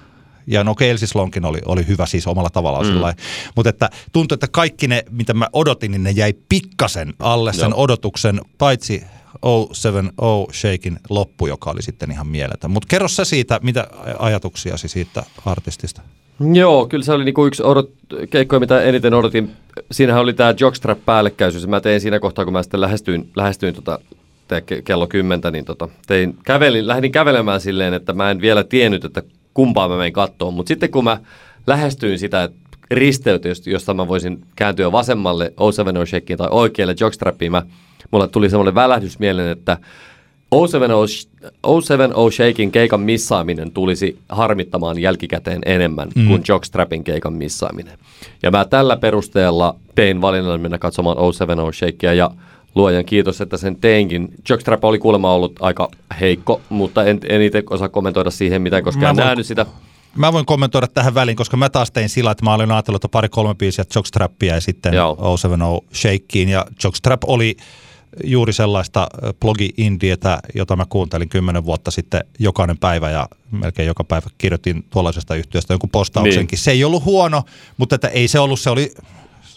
ja 0.47 0.63
no 0.63 0.75
Kelsis 0.75 1.15
Lonkin 1.15 1.45
oli, 1.45 1.59
oli 1.65 1.87
hyvä 1.87 2.05
siis 2.05 2.27
omalla 2.27 2.49
tavallaan 2.49 2.85
mm. 2.85 2.91
sillä 2.91 3.15
Mutta 3.55 3.69
että 3.69 3.89
tuntui, 4.13 4.35
että 4.35 4.47
kaikki 4.47 4.87
ne, 4.87 5.03
mitä 5.11 5.33
mä 5.33 5.47
odotin, 5.53 5.91
niin 5.91 6.03
ne 6.03 6.11
jäi 6.11 6.33
pikkasen 6.49 7.13
alle 7.19 7.53
sen 7.53 7.69
Joo. 7.69 7.83
odotuksen, 7.83 8.41
paitsi 8.57 9.03
070 9.73 10.13
Shakein 10.53 10.99
loppu, 11.09 11.47
joka 11.47 11.71
oli 11.71 11.81
sitten 11.81 12.11
ihan 12.11 12.27
mieletön. 12.27 12.71
Mutta 12.71 12.87
kerro 12.89 13.07
sä 13.07 13.25
siitä, 13.25 13.59
mitä 13.63 13.87
ajatuksiasi 14.19 14.87
siitä 14.87 15.23
artistista? 15.45 16.01
Joo, 16.53 16.87
kyllä 16.87 17.03
se 17.05 17.13
oli 17.13 17.25
niinku 17.25 17.45
yksi 17.45 17.63
odot, 17.63 17.91
keikkoja, 18.29 18.59
mitä 18.59 18.81
eniten 18.81 19.13
odotin. 19.13 19.51
Siinähän 19.91 20.21
oli 20.21 20.33
tämä 20.33 20.53
jockstrap 20.59 21.05
päällekkäisyys. 21.05 21.67
Mä 21.67 21.81
tein 21.81 22.01
siinä 22.01 22.19
kohtaa, 22.19 22.45
kun 22.45 22.53
mä 22.53 22.63
sitten 22.63 22.81
lähestyin, 22.81 23.29
lähestyin 23.35 23.73
tota, 23.75 23.99
kello 24.83 25.07
kymmentä, 25.07 25.51
niin 25.51 25.65
tota, 25.65 25.89
tein, 26.07 26.37
kävelin, 26.43 26.87
lähdin 26.87 27.11
kävelemään 27.11 27.61
silleen, 27.61 27.93
että 27.93 28.13
mä 28.13 28.31
en 28.31 28.41
vielä 28.41 28.63
tiennyt, 28.63 29.05
että 29.05 29.23
kumpaa 29.57 29.89
mä 29.89 29.97
menen 29.97 30.13
kattoon. 30.13 30.53
Mutta 30.53 30.67
sitten 30.67 30.91
kun 30.91 31.03
mä 31.03 31.17
lähestyin 31.67 32.19
sitä 32.19 32.49
risteytä, 32.91 33.49
josta 33.65 33.93
mä 33.93 34.07
voisin 34.07 34.41
kääntyä 34.55 34.91
vasemmalle 34.91 35.53
O7 35.55 36.05
Shakein 36.07 36.37
tai 36.37 36.47
oikealle 36.51 36.95
jockstrappiin, 36.99 37.51
mä, 37.51 37.63
mulla 38.11 38.27
tuli 38.27 38.49
semmoinen 38.49 38.75
välähdys 38.75 39.19
mieleen, 39.19 39.49
että 39.49 39.77
O7 40.55 42.31
Shakein 42.31 42.71
keikan 42.71 43.01
missaaminen 43.01 43.71
tulisi 43.71 44.19
harmittamaan 44.29 44.99
jälkikäteen 44.99 45.61
enemmän 45.65 46.09
mm. 46.15 46.27
kuin 46.27 46.43
jockstrapin 46.47 47.03
keikan 47.03 47.33
missaaminen. 47.33 47.97
Ja 48.43 48.51
mä 48.51 48.65
tällä 48.65 48.97
perusteella 48.97 49.75
tein 49.95 50.21
valinnan 50.21 50.61
mennä 50.61 50.77
katsomaan 50.77 51.17
O7 51.17 51.73
Shakea 51.73 52.13
ja 52.13 52.31
luojan 52.77 53.05
kiitos, 53.05 53.41
että 53.41 53.57
sen 53.57 53.75
teinkin. 53.75 54.29
Jockstrap 54.49 54.83
oli 54.83 54.99
kuulemma 54.99 55.33
ollut 55.33 55.55
aika 55.59 55.89
heikko, 56.19 56.61
mutta 56.69 57.03
en, 57.03 57.19
en 57.29 57.41
itse 57.41 57.63
osaa 57.69 57.89
kommentoida 57.89 58.31
siihen 58.31 58.61
mitään, 58.61 58.83
koska 58.83 59.09
en 59.09 59.15
voin, 59.15 59.25
nähnyt 59.25 59.45
sitä. 59.45 59.65
Mä 60.15 60.33
voin 60.33 60.45
kommentoida 60.45 60.87
tähän 60.87 61.13
väliin, 61.13 61.37
koska 61.37 61.57
mä 61.57 61.69
taas 61.69 61.91
tein 61.91 62.09
sillä, 62.09 62.31
että 62.31 62.45
mä 62.45 62.53
olin 62.53 62.71
ajatellut, 62.71 63.05
että 63.05 63.11
pari-kolme 63.11 63.55
biisiä 63.55 63.85
Jockstrappia 63.95 64.55
ja 64.55 64.61
sitten 64.61 64.93
Joo. 64.93 65.37
070 65.37 65.87
Shakeen. 65.93 66.49
Ja 66.49 66.65
Jockstrap 66.83 67.23
oli 67.25 67.57
juuri 68.23 68.53
sellaista 68.53 69.07
blogi-indietä, 69.39 70.39
jota 70.55 70.75
mä 70.75 70.85
kuuntelin 70.89 71.29
kymmenen 71.29 71.65
vuotta 71.65 71.91
sitten 71.91 72.21
jokainen 72.39 72.77
päivä 72.77 73.09
ja 73.09 73.27
melkein 73.51 73.87
joka 73.87 74.03
päivä 74.03 74.27
kirjoitin 74.37 74.85
tuollaisesta 74.89 75.35
yhtiöstä 75.35 75.73
jonkun 75.73 75.89
postauksenkin. 75.89 76.57
Niin. 76.57 76.63
Se 76.63 76.71
ei 76.71 76.83
ollut 76.83 77.05
huono, 77.05 77.43
mutta 77.77 77.95
että 77.95 78.07
ei 78.07 78.27
se 78.27 78.39
ollut, 78.39 78.59
se 78.59 78.69
oli 78.69 78.91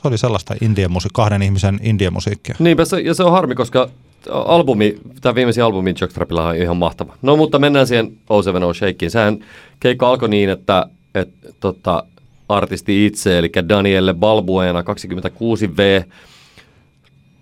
se 0.02 0.08
oli 0.08 0.18
sellaista 0.18 0.54
indian 0.60 0.92
musiikkia, 0.92 1.14
kahden 1.14 1.42
ihmisen 1.42 1.80
indian 1.82 2.12
musiikkia. 2.12 2.54
Niinpä 2.58 2.84
se, 2.84 3.00
ja 3.00 3.14
se 3.14 3.22
on 3.24 3.32
harmi, 3.32 3.54
koska 3.54 3.88
albumi, 4.28 4.98
tämä 5.20 5.34
viimeisin 5.34 5.64
albumi 5.64 5.94
Jockstrapilla 6.00 6.48
on 6.48 6.56
ihan 6.56 6.76
mahtava. 6.76 7.16
No 7.22 7.36
mutta 7.36 7.58
mennään 7.58 7.86
siihen 7.86 8.12
O 8.28 8.42
Seven 8.42 8.64
O 8.64 8.74
Shakeen. 8.74 9.10
Sehän 9.10 9.44
keikka 9.80 10.08
alkoi 10.08 10.28
niin, 10.28 10.50
että 10.50 10.86
et, 11.14 11.28
tota, 11.60 12.04
artisti 12.48 13.06
itse, 13.06 13.38
eli 13.38 13.50
Danielle 13.68 14.14
Balbuena 14.14 14.82
26V, 14.82 16.04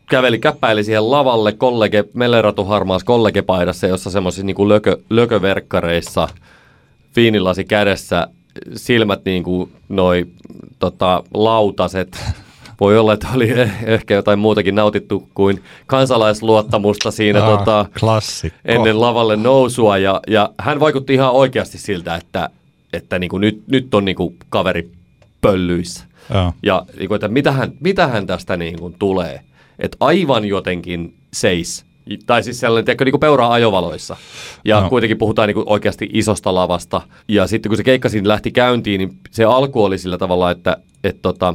käveli 0.08 0.38
käppäili 0.38 0.84
siihen 0.84 1.10
lavalle 1.10 1.52
kollege, 1.52 2.04
Melleratu 2.14 2.64
harmaassa 2.64 3.06
kollegepaidassa, 3.06 3.86
jossa 3.86 4.10
semmoisissa 4.10 4.46
niin 4.46 4.68
lökö, 4.68 4.96
lököverkkareissa, 5.10 6.28
viinilasi 7.16 7.64
kädessä, 7.64 8.28
silmät 8.76 9.20
niin 9.24 9.42
kuin 9.42 9.72
noi 9.88 10.26
tota, 10.78 11.22
lautaset 11.34 12.24
voi 12.80 12.98
olla, 12.98 13.12
että 13.12 13.28
oli 13.34 13.50
ehkä 13.84 14.14
jotain 14.14 14.38
muutakin 14.38 14.74
nautittu 14.74 15.28
kuin 15.34 15.62
kansalaisluottamusta 15.86 17.10
siinä 17.10 17.44
ah, 17.44 17.58
tota, 17.58 17.86
ennen 18.64 19.00
lavalle 19.00 19.36
nousua. 19.36 19.98
Ja, 19.98 20.20
ja 20.26 20.50
hän 20.58 20.80
vaikutti 20.80 21.14
ihan 21.14 21.32
oikeasti 21.32 21.78
siltä, 21.78 22.14
että, 22.14 22.50
että 22.92 23.18
niin 23.18 23.30
kuin 23.30 23.40
nyt, 23.40 23.62
nyt 23.66 23.94
on 23.94 24.04
niin 24.04 24.16
kuin 24.16 24.36
kaveri 24.48 24.90
pöllyissä. 25.40 26.04
Ja, 26.30 26.52
ja 26.62 26.86
niin 26.98 27.08
kuin, 27.08 27.16
että 27.16 27.28
mitähän, 27.28 27.72
mitähän 27.80 28.26
tästä 28.26 28.56
niin 28.56 28.78
kuin 28.78 28.94
tulee. 28.98 29.40
Että 29.78 29.96
aivan 30.00 30.44
jotenkin 30.44 31.14
seis. 31.32 31.84
Tai 32.26 32.42
siis 32.42 32.60
sellainen, 32.60 32.84
tiedätkö, 32.84 33.04
niin 33.04 33.12
kuin 33.12 33.20
peuraa 33.20 33.52
ajovaloissa. 33.52 34.16
Ja 34.64 34.80
no. 34.80 34.88
kuitenkin 34.88 35.18
puhutaan 35.18 35.48
niin 35.48 35.54
kuin 35.54 35.68
oikeasti 35.68 36.10
isosta 36.12 36.54
lavasta. 36.54 37.00
Ja 37.28 37.46
sitten 37.46 37.70
kun 37.70 37.76
se 37.76 37.84
keikka 37.84 38.08
siinä 38.08 38.28
lähti 38.28 38.50
käyntiin, 38.50 38.98
niin 38.98 39.18
se 39.30 39.44
alku 39.44 39.84
oli 39.84 39.98
sillä 39.98 40.18
tavalla, 40.18 40.50
että, 40.50 40.76
että 41.04 41.22
tota, 41.22 41.54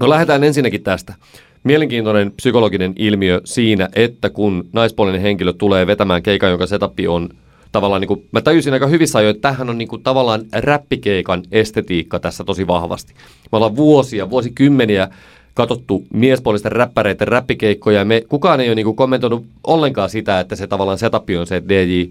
No 0.00 0.08
lähdetään 0.08 0.44
ensinnäkin 0.44 0.82
tästä. 0.82 1.14
Mielenkiintoinen 1.64 2.32
psykologinen 2.32 2.92
ilmiö 2.96 3.40
siinä, 3.44 3.88
että 3.94 4.30
kun 4.30 4.68
naispuolinen 4.72 5.20
henkilö 5.20 5.52
tulee 5.52 5.86
vetämään 5.86 6.22
keikan, 6.22 6.50
jonka 6.50 6.66
setup 6.66 6.98
on 7.08 7.28
tavallaan, 7.72 8.00
niin 8.00 8.08
kuin, 8.08 8.28
mä 8.32 8.40
tajusin 8.40 8.72
aika 8.72 8.86
hyvissä 8.86 9.18
ajoin, 9.18 9.36
että 9.36 9.48
tämähän 9.48 9.70
on 9.70 9.78
niin 9.78 9.88
kuin, 9.88 10.02
tavallaan 10.02 10.42
räppikeikan 10.52 11.42
estetiikka 11.52 12.18
tässä 12.18 12.44
tosi 12.44 12.66
vahvasti. 12.66 13.14
Me 13.52 13.56
ollaan 13.56 13.76
vuosia, 13.76 14.30
vuosikymmeniä 14.30 15.08
katsottu 15.54 16.04
miespuolisten 16.12 16.72
räppäreiden 16.72 17.28
räppikeikkoja, 17.28 17.98
ja 17.98 18.04
me, 18.04 18.22
kukaan 18.28 18.60
ei 18.60 18.68
ole 18.68 18.74
niin 18.74 18.86
kuin, 18.86 18.96
kommentoinut 18.96 19.46
ollenkaan 19.64 20.10
sitä, 20.10 20.40
että 20.40 20.56
se 20.56 20.66
tavallaan 20.66 20.98
setup 20.98 21.28
on 21.38 21.46
se 21.46 21.62
DJ, 21.68 22.04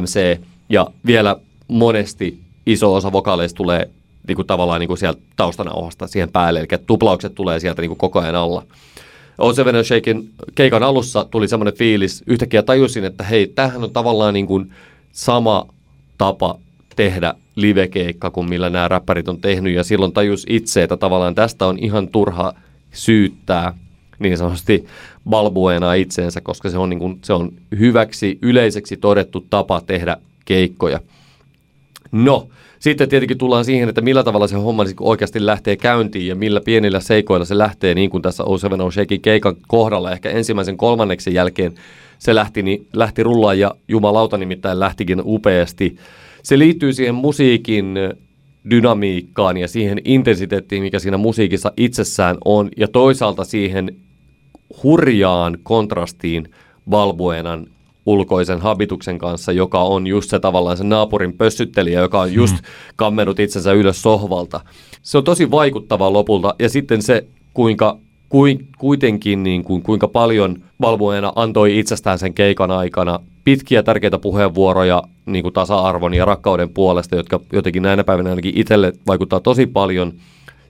MC, 0.00 0.40
ja 0.68 0.86
vielä 1.06 1.36
monesti 1.68 2.38
iso 2.66 2.94
osa 2.94 3.12
vokaaleista 3.12 3.56
tulee 3.56 3.90
niin 4.28 4.36
kuin, 4.36 4.46
tavallaan 4.46 4.80
niin 4.80 4.88
kuin 4.88 4.98
sieltä 4.98 5.20
taustanauhasta 5.36 6.06
siihen 6.06 6.30
päälle, 6.30 6.60
eli 6.60 6.68
tuplaukset 6.86 7.34
tulee 7.34 7.60
sieltä 7.60 7.82
niin 7.82 7.90
kuin, 7.90 7.98
koko 7.98 8.20
ajan 8.20 8.34
alla. 8.34 8.62
O7 9.42 9.84
Shakein 9.84 10.30
keikan 10.54 10.82
alussa 10.82 11.24
tuli 11.30 11.48
semmoinen 11.48 11.74
fiilis, 11.74 12.24
yhtäkkiä 12.26 12.62
tajusin, 12.62 13.04
että 13.04 13.24
hei, 13.24 13.46
tämähän 13.46 13.84
on 13.84 13.90
tavallaan 13.90 14.34
niin 14.34 14.46
kuin 14.46 14.72
sama 15.12 15.66
tapa 16.18 16.58
tehdä 16.96 17.34
livekeikka 17.56 18.30
kuin 18.30 18.48
millä 18.48 18.70
nämä 18.70 18.88
räppärit 18.88 19.28
on 19.28 19.40
tehnyt, 19.40 19.74
ja 19.74 19.84
silloin 19.84 20.12
tajus 20.12 20.46
itse, 20.48 20.82
että 20.82 20.96
tavallaan 20.96 21.34
tästä 21.34 21.66
on 21.66 21.78
ihan 21.78 22.08
turha 22.08 22.54
syyttää 22.92 23.74
niin 24.18 24.38
sanotusti 24.38 24.86
balbuena 25.28 25.94
itseensä, 25.94 26.40
koska 26.40 26.70
se 26.70 26.78
on, 26.78 26.90
niin 26.90 26.98
kuin, 26.98 27.18
se 27.24 27.32
on 27.32 27.52
hyväksi, 27.78 28.38
yleiseksi 28.42 28.96
todettu 28.96 29.46
tapa 29.50 29.80
tehdä 29.80 30.16
keikkoja. 30.44 31.00
No, 32.12 32.48
sitten 32.84 33.08
tietenkin 33.08 33.38
tullaan 33.38 33.64
siihen, 33.64 33.88
että 33.88 34.00
millä 34.00 34.24
tavalla 34.24 34.46
se 34.46 34.56
homma 34.56 34.84
niin 34.84 34.96
oikeasti 35.00 35.46
lähtee 35.46 35.76
käyntiin 35.76 36.26
ja 36.26 36.34
millä 36.34 36.60
pienillä 36.60 37.00
seikoilla 37.00 37.44
se 37.46 37.58
lähtee, 37.58 37.94
niin 37.94 38.10
kuin 38.10 38.22
tässä 38.22 38.44
O7 38.44 38.92
Shakein 38.92 39.20
keikan 39.20 39.56
kohdalla 39.68 40.12
ehkä 40.12 40.30
ensimmäisen 40.30 40.76
kolmanneksen 40.76 41.34
jälkeen 41.34 41.74
se 42.18 42.34
lähti, 42.34 42.62
niin 42.62 42.86
lähti 42.92 43.22
rullaan 43.22 43.58
ja 43.58 43.74
jumalauta 43.88 44.38
nimittäin 44.38 44.80
lähtikin 44.80 45.22
upeasti. 45.24 45.96
Se 46.42 46.58
liittyy 46.58 46.92
siihen 46.92 47.14
musiikin 47.14 47.94
dynamiikkaan 48.70 49.56
ja 49.56 49.68
siihen 49.68 50.00
intensiteettiin, 50.04 50.82
mikä 50.82 50.98
siinä 50.98 51.16
musiikissa 51.16 51.72
itsessään 51.76 52.36
on, 52.44 52.68
ja 52.76 52.88
toisaalta 52.88 53.44
siihen 53.44 53.96
hurjaan 54.82 55.58
kontrastiin 55.62 56.48
Balbuenan 56.90 57.66
ulkoisen 58.06 58.60
habituksen 58.60 59.18
kanssa, 59.18 59.52
joka 59.52 59.80
on 59.82 60.06
just 60.06 60.30
se 60.30 60.40
tavallaan 60.40 60.76
se 60.76 60.84
naapurin 60.84 61.32
pössyttelijä, 61.32 62.00
joka 62.00 62.20
on 62.20 62.32
just 62.32 62.54
hmm. 62.54 62.64
kammennut 62.96 63.40
itsensä 63.40 63.72
ylös 63.72 64.02
sohvalta. 64.02 64.60
Se 65.02 65.18
on 65.18 65.24
tosi 65.24 65.50
vaikuttavaa 65.50 66.12
lopulta, 66.12 66.54
ja 66.58 66.68
sitten 66.68 67.02
se, 67.02 67.26
kuinka 67.54 67.98
kuin, 68.28 68.68
kuitenkin 68.78 69.42
niin 69.42 69.64
kuin, 69.64 69.82
kuinka 69.82 70.08
paljon 70.08 70.62
Balbuena 70.80 71.32
antoi 71.36 71.78
itsestään 71.78 72.18
sen 72.18 72.34
keikan 72.34 72.70
aikana 72.70 73.20
pitkiä 73.44 73.82
tärkeitä 73.82 74.18
puheenvuoroja 74.18 75.02
niin 75.26 75.42
kuin 75.42 75.54
tasa-arvon 75.54 76.14
ja 76.14 76.24
rakkauden 76.24 76.68
puolesta, 76.68 77.16
jotka 77.16 77.40
jotenkin 77.52 77.82
näinä 77.82 78.04
päivinä 78.04 78.30
ainakin 78.30 78.58
itselle 78.58 78.92
vaikuttaa 79.06 79.40
tosi 79.40 79.66
paljon. 79.66 80.12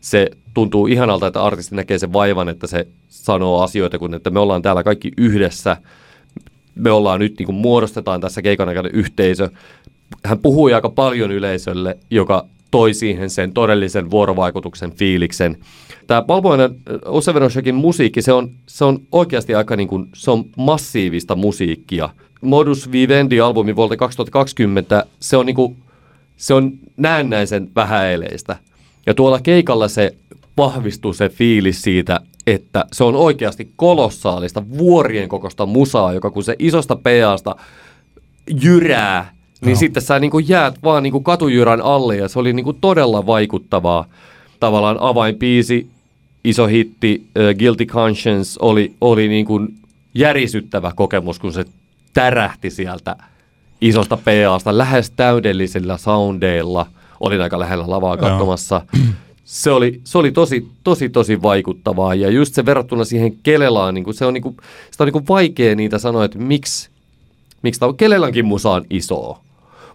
Se 0.01 0.31
tuntuu 0.55 0.87
ihanalta, 0.87 1.27
että 1.27 1.42
artisti 1.42 1.75
näkee 1.75 1.99
sen 1.99 2.12
vaivan, 2.12 2.49
että 2.49 2.66
se 2.66 2.87
sanoo 3.09 3.62
asioita, 3.62 3.99
kun 3.99 4.14
että 4.14 4.31
me 4.31 4.40
ollaan 4.40 4.62
täällä 4.62 4.83
kaikki 4.83 5.12
yhdessä. 5.16 5.77
Me 6.74 6.90
ollaan 6.90 7.20
nyt, 7.20 7.38
niin 7.38 7.46
kuin 7.46 7.56
muodostetaan 7.56 8.20
tässä 8.20 8.42
keikan 8.42 8.68
aikana 8.68 8.88
yhteisö. 8.92 9.48
Hän 10.24 10.38
puhui 10.38 10.74
aika 10.74 10.88
paljon 10.88 11.32
yleisölle, 11.32 11.98
joka 12.10 12.46
toi 12.70 12.94
siihen 12.94 13.30
sen 13.30 13.52
todellisen 13.52 14.10
vuorovaikutuksen 14.10 14.92
fiiliksen. 14.92 15.56
Tämä 16.06 16.22
Balboinen 16.22 16.76
Osevenoshakin 17.04 17.74
musiikki, 17.74 18.22
se 18.22 18.32
on, 18.32 18.50
se 18.66 18.84
on 18.84 19.00
oikeasti 19.12 19.54
aika 19.54 19.76
niin 19.76 19.88
kuin, 19.88 20.08
se 20.14 20.30
on 20.30 20.44
massiivista 20.56 21.34
musiikkia. 21.34 22.08
Modus 22.40 22.92
Vivendi-albumi 22.92 23.76
vuodelta 23.76 23.96
2020, 23.96 25.06
se 25.20 25.37
on, 25.37 25.46
niin 25.46 25.56
kuin, 25.56 25.76
se 26.37 26.54
on 26.54 26.72
näennäisen 26.96 27.70
vähäeleistä. 27.76 28.56
Ja 29.06 29.14
tuolla 29.14 29.40
keikalla 29.40 29.88
se 29.88 30.14
vahvistuu 30.56 31.12
se 31.12 31.28
fiilis 31.28 31.82
siitä, 31.82 32.20
että 32.46 32.84
se 32.92 33.04
on 33.04 33.14
oikeasti 33.14 33.72
kolossaalista 33.76 34.62
vuorien 34.78 35.28
kokosta 35.28 35.66
musaa, 35.66 36.12
joka 36.12 36.30
kun 36.30 36.44
se 36.44 36.56
isosta 36.58 36.96
peasta 36.96 37.56
jyrää 38.62 39.34
niin 39.64 39.74
no. 39.74 39.78
sitten 39.78 40.02
sä 40.02 40.18
niin 40.18 40.30
kuin 40.30 40.48
jäät 40.48 40.74
vaan 40.84 41.02
niin 41.02 41.12
kuin 41.12 41.24
katujyrän 41.24 41.80
alle 41.82 42.16
ja 42.16 42.28
se 42.28 42.38
oli 42.38 42.52
niin 42.52 42.64
kuin 42.64 42.78
todella 42.80 43.26
vaikuttavaa. 43.26 44.04
Tavallaan 44.60 44.96
avainpiisi, 45.00 45.88
iso 46.44 46.66
hitti, 46.66 47.26
uh, 47.26 47.58
Guilty 47.58 47.86
Conscience 47.86 48.58
oli, 48.62 48.94
oli 49.00 49.28
niin 49.28 49.46
kuin 49.46 49.74
järisyttävä 50.14 50.92
kokemus, 50.96 51.38
kun 51.38 51.52
se 51.52 51.64
tärähti 52.14 52.70
sieltä 52.70 53.16
isosta 53.80 54.16
PAsta 54.16 54.78
lähes 54.78 55.10
täydellisillä 55.10 55.96
soundeilla. 55.96 56.86
Olin 57.20 57.40
aika 57.40 57.58
lähellä 57.58 57.84
lavaa 57.90 58.16
katsomassa. 58.16 58.80
Se 59.44 59.70
oli, 59.70 60.00
se 60.04 60.18
oli 60.18 60.33
tosi, 60.33 60.68
tosi, 60.85 61.09
tosi 61.09 61.42
vaikuttavaa 61.42 62.14
ja 62.14 62.30
just 62.30 62.54
se 62.54 62.66
verrattuna 62.66 63.04
siihen 63.04 63.38
Kelelaan, 63.42 63.94
niin 63.94 64.04
kuin 64.04 64.14
se 64.14 64.26
on, 64.26 64.35
niin 64.35 64.42
kuin, 64.42 64.57
sitä 64.90 65.04
on 65.04 65.07
niin 65.07 65.12
kuin 65.12 65.28
vaikea 65.28 65.76
niitä 65.76 65.98
sanoa, 65.98 66.24
että 66.24 66.38
miksi, 66.38 66.90
miksi 67.62 67.80
tämä 67.80 67.92
Kelelänkin 67.92 68.44
musa 68.44 68.70
on. 68.70 68.85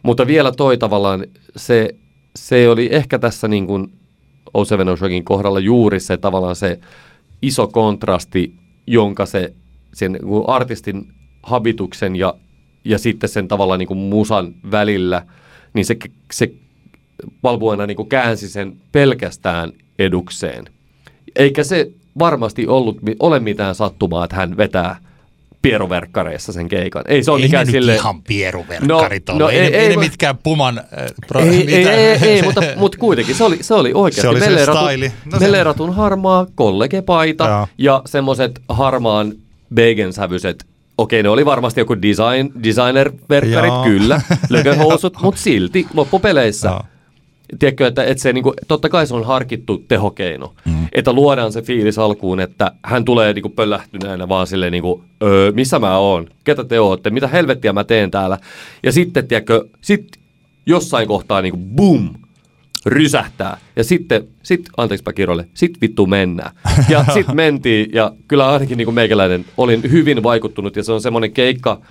Mutta 0.03 0.27
vielä 0.27 0.51
toi 0.51 0.77
tavallaan, 0.77 1.25
se, 1.55 1.95
se 2.35 2.69
oli 2.69 2.89
ehkä 2.91 3.19
tässä 3.19 3.47
niin 3.47 3.67
kuin 3.67 3.91
Osevenoshokin 4.53 5.23
kohdalla 5.23 5.59
juuri 5.59 5.99
se 5.99 6.17
tavallaan 6.17 6.55
se 6.55 6.79
iso 7.41 7.67
kontrasti, 7.67 8.53
jonka 8.87 9.25
se 9.25 9.53
sen 9.93 10.11
niin 10.11 10.23
artistin 10.47 11.13
habituksen 11.43 12.15
ja, 12.15 12.33
ja 12.85 12.97
sitten 12.99 13.29
sen 13.29 13.47
tavallaan 13.47 13.79
niin 13.79 13.87
kuin 13.87 13.97
musan 13.97 14.55
välillä, 14.71 15.25
niin 15.73 15.85
se, 15.85 15.97
se 16.31 16.51
Balbuena 17.41 17.85
niin 17.85 17.97
kuin 17.97 18.09
käänsi 18.09 18.49
sen 18.49 18.77
pelkästään 18.91 19.71
edukseen. 19.99 20.65
Eikä 21.35 21.63
se 21.63 21.91
varmasti 22.19 22.67
ollut, 22.67 22.97
ole 23.19 23.39
mitään 23.39 23.75
sattumaa, 23.75 24.23
että 24.23 24.35
hän 24.35 24.57
vetää– 24.57 24.95
pieruverkkareissa 25.61 26.53
sen 26.53 26.69
keikan. 26.69 27.03
Ei 27.07 27.23
se 27.23 27.31
ole 27.31 27.41
mikään 27.41 27.67
ne 27.67 27.71
sille... 27.71 27.95
ihan 27.95 28.21
pieruverkkarit 28.21 29.23
no, 29.27 29.37
no, 29.37 29.49
ei, 29.49 29.59
ei, 29.59 29.65
ei, 29.65 29.75
ei, 29.75 29.89
ne 29.89 29.97
mitkään 29.97 30.37
puman... 30.37 30.77
Äh, 30.77 30.85
pro, 31.27 31.39
ei, 31.39 31.47
ei, 31.75 31.87
ei, 31.87 32.17
ei, 32.21 32.41
mutta, 32.41 32.61
mutta 32.75 32.97
kuitenkin 32.97 33.35
se 33.35 33.43
oli, 33.43 33.57
se 33.61 33.73
oli 33.73 33.91
oikeasti. 33.93 34.21
Se 34.21 34.27
oli 34.27 34.99
se 34.99 35.11
No, 35.31 35.39
Melleratun 35.39 35.95
harmaa 35.95 36.47
kollegepaita 36.55 37.43
ja, 37.43 37.67
ja 37.77 38.01
semmoiset 38.05 38.61
harmaan 38.69 39.33
bacon-sävyiset 39.75 40.65
Okei, 40.97 41.23
ne 41.23 41.29
oli 41.29 41.45
varmasti 41.45 41.81
joku 41.81 42.01
design, 42.01 42.63
designer-verkkarit, 42.63 43.83
kyllä, 43.83 44.21
lököhousut, 44.49 45.17
mutta 45.21 45.41
silti 45.41 45.87
loppupeleissä. 45.93 46.69
Ja 46.69 46.83
tiedätkö, 47.59 47.87
että, 47.87 48.03
että 48.03 48.21
se, 48.23 48.33
niin 48.33 48.43
kuin, 48.43 48.53
totta 48.67 48.89
kai 48.89 49.07
se 49.07 49.15
on 49.15 49.25
harkittu 49.25 49.83
tehokeino, 49.87 50.53
mm. 50.65 50.87
että 50.91 51.13
luodaan 51.13 51.51
se 51.51 51.61
fiilis 51.61 51.99
alkuun, 51.99 52.39
että 52.39 52.71
hän 52.83 53.05
tulee 53.05 53.33
niin 53.33 53.41
kuin 53.41 53.51
pöllähtyneenä 53.51 54.29
vaan 54.29 54.47
silleen, 54.47 54.71
niin 54.71 54.81
kuin, 54.81 55.03
öö, 55.23 55.51
missä 55.51 55.79
mä 55.79 55.97
oon, 55.97 56.27
ketä 56.43 56.63
te 56.63 56.79
ootte, 56.79 57.09
mitä 57.09 57.27
helvettiä 57.27 57.73
mä 57.73 57.83
teen 57.83 58.11
täällä. 58.11 58.37
Ja 58.83 58.91
sitten, 58.91 59.27
tiedätkö, 59.27 59.65
sit 59.81 60.07
jossain 60.65 61.07
kohtaa 61.07 61.41
niin 61.41 61.51
kuin 61.51 61.63
boom, 61.75 62.09
rysähtää. 62.85 63.57
Ja 63.75 63.83
sitten, 63.83 64.27
sit, 64.43 64.65
anteeksi 64.77 65.05
Kirolle, 65.15 65.47
sit 65.53 65.81
vittu 65.81 66.05
mennään. 66.05 66.51
Ja 66.89 67.05
sitten 67.13 67.35
mentiin, 67.35 67.89
ja 67.93 68.11
kyllä 68.27 68.49
ainakin 68.49 68.77
niin 68.77 68.85
kuin 68.85 68.95
meikäläinen 68.95 69.45
olin 69.57 69.81
hyvin 69.91 70.23
vaikuttunut, 70.23 70.75
ja 70.75 70.83
se 70.83 70.91
on 70.91 71.01
semmoinen 71.01 71.31
keikka, 71.31 71.81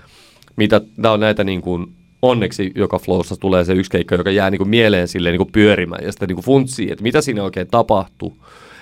mitä 0.56 0.80
nämä 0.96 1.12
on 1.12 1.20
näitä 1.20 1.44
niin 1.44 1.62
kuin 1.62 1.86
onneksi 2.22 2.72
joka 2.74 2.98
flowssa 2.98 3.36
tulee 3.36 3.64
se 3.64 3.72
yksi 3.72 3.90
keikka, 3.90 4.14
joka 4.14 4.30
jää 4.30 4.50
niin 4.50 4.58
kuin 4.58 4.68
mieleen 4.68 5.08
silleen 5.08 5.32
niin 5.32 5.38
kuin 5.38 5.52
pyörimään 5.52 6.04
ja 6.04 6.12
sitten 6.12 6.28
niin 6.28 6.36
kuin 6.36 6.44
funtsii, 6.44 6.90
että 6.90 7.02
mitä 7.02 7.20
siinä 7.20 7.42
oikein 7.42 7.66
tapahtuu. 7.66 8.36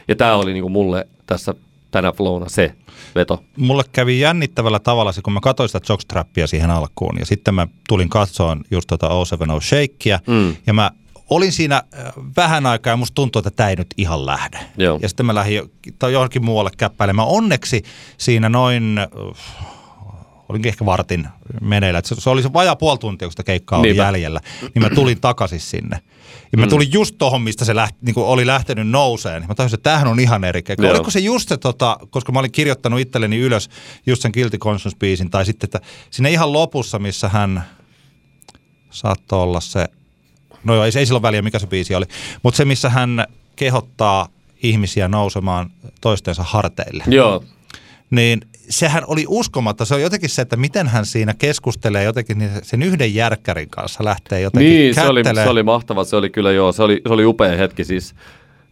Ja 0.08 0.16
tämä 0.16 0.36
oli 0.36 0.52
niin 0.52 0.62
kuin 0.62 0.72
mulle 0.72 1.08
tässä 1.26 1.54
tänä 1.90 2.12
flowna 2.12 2.48
se 2.48 2.72
veto. 3.14 3.42
Mulle 3.56 3.82
kävi 3.92 4.20
jännittävällä 4.20 4.78
tavalla 4.78 5.12
se, 5.12 5.22
kun 5.22 5.32
mä 5.32 5.40
katsoin 5.40 5.68
sitä 5.68 5.80
jockstrappia 5.88 6.46
siihen 6.46 6.70
alkuun 6.70 7.18
ja 7.18 7.26
sitten 7.26 7.54
mä 7.54 7.66
tulin 7.88 8.08
katsoon 8.08 8.64
just 8.70 8.86
tota 8.86 9.08
O7 9.08 9.60
Shakea 9.60 10.18
mm. 10.26 10.56
ja 10.66 10.72
mä 10.72 10.90
olin 11.30 11.52
siinä 11.52 11.76
äh, 11.76 12.12
vähän 12.36 12.66
aikaa 12.66 12.92
ja 12.92 12.96
musta 12.96 13.14
tuntui, 13.14 13.40
että 13.40 13.50
tämä 13.50 13.68
ei 13.68 13.76
nyt 13.76 13.94
ihan 13.96 14.26
lähde. 14.26 14.58
Joo. 14.76 14.98
Ja 15.02 15.08
sitten 15.08 15.26
mä 15.26 15.34
lähdin 15.34 15.62
johonkin 16.12 16.44
muualle 16.44 16.70
käppäilemään. 16.76 17.28
Onneksi 17.28 17.82
siinä 18.18 18.48
noin 18.48 19.00
olinkin 20.48 20.68
ehkä 20.68 20.86
vartin 20.86 21.28
meneillä. 21.60 22.00
Se, 22.04 22.14
se 22.18 22.30
oli 22.30 22.42
se 22.42 22.52
vajaa 22.52 22.76
puoli 22.76 22.98
tuntia, 22.98 23.28
kun 23.28 23.32
sitä 23.32 23.42
keikkaa 23.42 23.78
oli 23.78 23.88
Niinpä. 23.88 24.02
jäljellä. 24.02 24.40
Niin 24.62 24.82
mä 24.82 24.90
tulin 24.90 25.20
takaisin 25.20 25.60
sinne. 25.60 26.00
Ja 26.52 26.58
mä 26.58 26.66
mm. 26.66 26.70
tulin 26.70 26.92
just 26.92 27.14
tohon, 27.18 27.42
mistä 27.42 27.64
se 27.64 27.74
lähti, 27.74 27.98
niin 28.02 28.14
oli 28.18 28.46
lähtenyt 28.46 28.88
nouseen. 28.88 29.44
Mä 29.48 29.54
tajusin, 29.54 29.76
että 29.76 29.90
tämähän 29.90 30.08
on 30.08 30.20
ihan 30.20 30.44
eri 30.44 30.62
keikka. 30.62 30.88
Oliko 30.88 31.10
se 31.10 31.20
just 31.20 31.48
se, 31.48 31.56
tota, 31.56 31.98
koska 32.10 32.32
mä 32.32 32.38
olin 32.38 32.52
kirjoittanut 32.52 33.00
itselleni 33.00 33.38
ylös 33.38 33.70
just 34.06 34.22
sen 34.22 34.30
Guilty 34.34 34.58
Conscience-biisin, 34.58 35.30
tai 35.30 35.44
sitten, 35.44 35.66
että 35.66 35.80
siinä 36.10 36.28
ihan 36.28 36.52
lopussa, 36.52 36.98
missä 36.98 37.28
hän 37.28 37.64
saattoi 38.90 39.42
olla 39.42 39.60
se, 39.60 39.88
no 40.64 40.74
joo, 40.74 40.84
ei, 40.84 40.92
ei 40.96 41.06
silloin 41.06 41.22
väliä, 41.22 41.42
mikä 41.42 41.58
se 41.58 41.66
biisi 41.66 41.94
oli, 41.94 42.04
mutta 42.42 42.56
se, 42.56 42.64
missä 42.64 42.90
hän 42.90 43.26
kehottaa 43.56 44.28
ihmisiä 44.62 45.08
nousemaan 45.08 45.70
toistensa 46.00 46.42
harteille. 46.42 47.04
Joo 47.06 47.44
niin 48.10 48.40
sehän 48.68 49.02
oli 49.06 49.24
uskomatta. 49.28 49.84
Se 49.84 49.94
on 49.94 50.02
jotenkin 50.02 50.30
se, 50.30 50.42
että 50.42 50.56
miten 50.56 50.88
hän 50.88 51.06
siinä 51.06 51.34
keskustelee 51.38 52.04
jotenkin 52.04 52.38
niin 52.38 52.50
sen 52.62 52.82
yhden 52.82 53.14
järkkärin 53.14 53.68
kanssa 53.70 54.04
lähtee 54.04 54.40
jotenkin 54.40 54.70
Niin, 54.70 54.94
se 54.94 55.08
oli, 55.08 55.22
se 55.24 55.48
oli 55.48 55.62
mahtava. 55.62 56.04
Se 56.04 56.16
oli 56.16 56.30
kyllä 56.30 56.52
joo, 56.52 56.72
se 56.72 56.82
oli, 56.82 57.00
se 57.06 57.12
oli 57.12 57.24
upea 57.24 57.56
hetki 57.56 57.84
siis. 57.84 58.14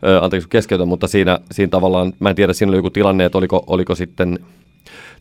Ö, 0.06 0.20
anteeksi 0.22 0.48
keskeytän, 0.48 0.88
mutta 0.88 1.08
siinä, 1.08 1.38
siinä 1.52 1.70
tavallaan, 1.70 2.12
mä 2.20 2.30
en 2.30 2.36
tiedä, 2.36 2.52
siinä 2.52 2.70
oli 2.70 2.78
joku 2.78 2.90
tilanne, 2.90 3.24
että 3.24 3.38
oliko, 3.38 3.64
oliko 3.66 3.94
sitten, 3.94 4.38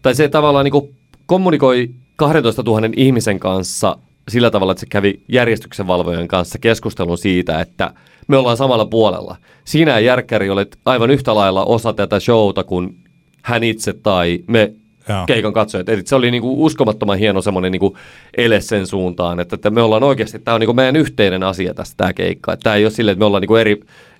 tai 0.01 0.15
se 0.15 0.29
tavallaan 0.29 0.65
niin 0.65 0.93
kommunikoi 1.25 1.89
12 2.15 2.63
000 2.63 2.89
ihmisen 2.95 3.39
kanssa 3.39 3.97
sillä 4.29 4.51
tavalla, 4.51 4.71
että 4.71 4.79
se 4.79 4.85
kävi 4.85 5.21
järjestyksen 5.27 5.87
valvojan 5.87 6.27
kanssa 6.27 6.59
keskustelun 6.59 7.17
siitä, 7.17 7.61
että 7.61 7.93
me 8.27 8.37
ollaan 8.37 8.57
samalla 8.57 8.85
puolella. 8.85 9.35
Sinä 9.65 9.99
järkkäri 9.99 10.49
olet 10.49 10.79
aivan 10.85 11.11
yhtä 11.11 11.35
lailla 11.35 11.65
osa 11.65 11.93
tätä 11.93 12.19
showta 12.19 12.63
kuin 12.63 13.02
hän 13.43 13.63
itse 13.63 13.93
tai 13.93 14.39
me 14.47 14.73
Joo. 15.09 15.25
keikan 15.25 15.53
katsojat. 15.53 15.89
Eli 15.89 16.01
se 16.05 16.15
oli 16.15 16.31
niinku 16.31 16.65
uskomattoman 16.65 17.17
hieno 17.17 17.41
semmoinen 17.41 17.71
niinku 17.71 17.97
ele 18.37 18.61
sen 18.61 18.87
suuntaan, 18.87 19.39
että, 19.39 19.55
että 19.55 19.69
me 19.69 19.81
ollaan 19.81 20.03
oikeasti, 20.03 20.39
tämä 20.39 20.55
on 20.55 20.61
niinku 20.61 20.73
meidän 20.73 20.95
yhteinen 20.95 21.43
asia 21.43 21.73
tästä 21.73 21.97
tämä 21.97 22.13
keikka. 22.13 22.57
Tämä 22.57 22.75
ei 22.75 22.85
ole 22.85 22.91
silleen, 22.91 23.13
että 23.13 23.19
me 23.19 23.25
ollaan 23.25 23.41
niinku 23.41 23.55
eri 23.55 23.79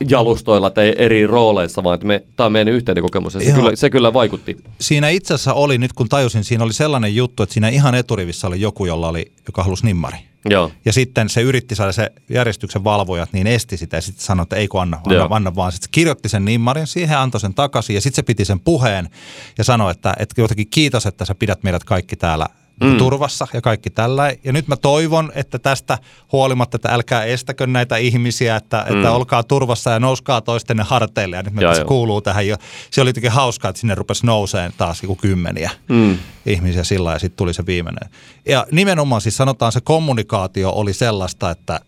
jalustoilla 0.09 0.69
tai 0.69 0.93
eri 0.97 1.27
rooleissa, 1.27 1.83
vaan 1.83 1.95
että 1.95 2.07
me, 2.07 2.23
tämä 2.35 2.45
on 2.45 2.51
meidän 2.51 2.73
yhteinen 2.73 3.03
kokemus 3.03 3.33
ja 3.33 3.39
se 3.39 3.45
Joo. 3.47 3.55
kyllä, 3.55 3.75
se 3.75 3.89
kyllä 3.89 4.13
vaikutti. 4.13 4.57
Siinä 4.79 5.09
itse 5.09 5.33
asiassa 5.33 5.53
oli, 5.53 5.77
nyt 5.77 5.93
kun 5.93 6.09
tajusin, 6.09 6.43
siinä 6.43 6.63
oli 6.63 6.73
sellainen 6.73 7.15
juttu, 7.15 7.43
että 7.43 7.53
siinä 7.53 7.69
ihan 7.69 7.95
eturivissä 7.95 8.47
oli 8.47 8.61
joku, 8.61 8.85
jolla 8.85 9.09
oli, 9.09 9.31
joka 9.47 9.63
halusi 9.63 9.85
nimmari. 9.85 10.17
Joo. 10.49 10.71
Ja 10.85 10.93
sitten 10.93 11.29
se 11.29 11.41
yritti 11.41 11.75
saada 11.75 11.91
se 11.91 12.11
järjestyksen 12.29 12.83
valvojat, 12.83 13.33
niin 13.33 13.47
esti 13.47 13.77
sitä 13.77 13.97
ja 13.97 14.01
sitten 14.01 14.25
sanoi, 14.25 14.43
että 14.43 14.55
ei 14.55 14.67
kun 14.67 14.81
anna, 14.81 14.97
anna, 14.97 15.15
Joo. 15.15 15.27
anna 15.31 15.55
vaan. 15.55 15.71
Sitten 15.71 15.87
se 15.87 15.91
kirjoitti 15.91 16.29
sen 16.29 16.45
nimmarin 16.45 16.87
siihen, 16.87 17.17
antoi 17.17 17.41
sen 17.41 17.53
takaisin 17.53 17.93
ja 17.93 18.01
sitten 18.01 18.15
se 18.15 18.23
piti 18.23 18.45
sen 18.45 18.59
puheen 18.59 19.09
ja 19.57 19.63
sanoi, 19.63 19.91
että, 19.91 20.13
että 20.19 20.41
jotenkin 20.41 20.69
kiitos, 20.69 21.05
että 21.05 21.25
sä 21.25 21.35
pidät 21.35 21.63
meidät 21.63 21.83
kaikki 21.83 22.15
täällä 22.15 22.47
mm. 22.83 22.97
turvassa 22.97 23.47
ja 23.53 23.61
kaikki 23.61 23.89
tällä. 23.89 24.33
Ja 24.43 24.53
nyt 24.53 24.67
mä 24.67 24.75
toivon, 24.77 25.31
että 25.35 25.59
tästä 25.59 25.97
huolimatta, 26.31 26.75
että 26.75 26.89
älkää 26.93 27.23
estäkö 27.23 27.67
näitä 27.67 27.97
ihmisiä, 27.97 28.55
että, 28.55 28.85
mm. 28.89 28.95
että 28.95 29.11
olkaa 29.11 29.43
turvassa 29.43 29.91
ja 29.91 29.99
nouskaa 29.99 30.41
toistenne 30.41 30.83
harteille. 30.83 31.35
Ja 31.35 31.43
nyt 31.43 31.53
me 31.53 31.61
Joo, 31.61 31.71
tässä 31.71 31.81
joo. 31.81 31.87
kuuluu 31.87 32.21
tähän. 32.21 32.47
jo. 32.47 32.55
Se 32.91 33.01
oli 33.01 33.09
jotenkin 33.09 33.31
hauskaa, 33.31 33.69
että 33.69 33.79
sinne 33.79 33.95
rupesi 33.95 34.25
nouseen 34.25 34.73
taas 34.77 35.03
joku 35.03 35.15
kymmeniä 35.15 35.71
Mm. 35.89 36.17
ihmisiä 36.45 36.83
sillä 36.83 37.11
ja 37.11 37.19
sitten 37.19 37.37
tuli 37.37 37.53
se 37.53 37.65
viimeinen. 37.65 38.09
Ja 38.47 38.65
nimenomaan 38.71 39.21
siis 39.21 39.37
sanotaan 39.37 39.71
se 39.71 39.81
kommunikaatio 39.81 40.71
oli 40.71 40.93
sellaista, 40.93 41.51
että 41.51 41.79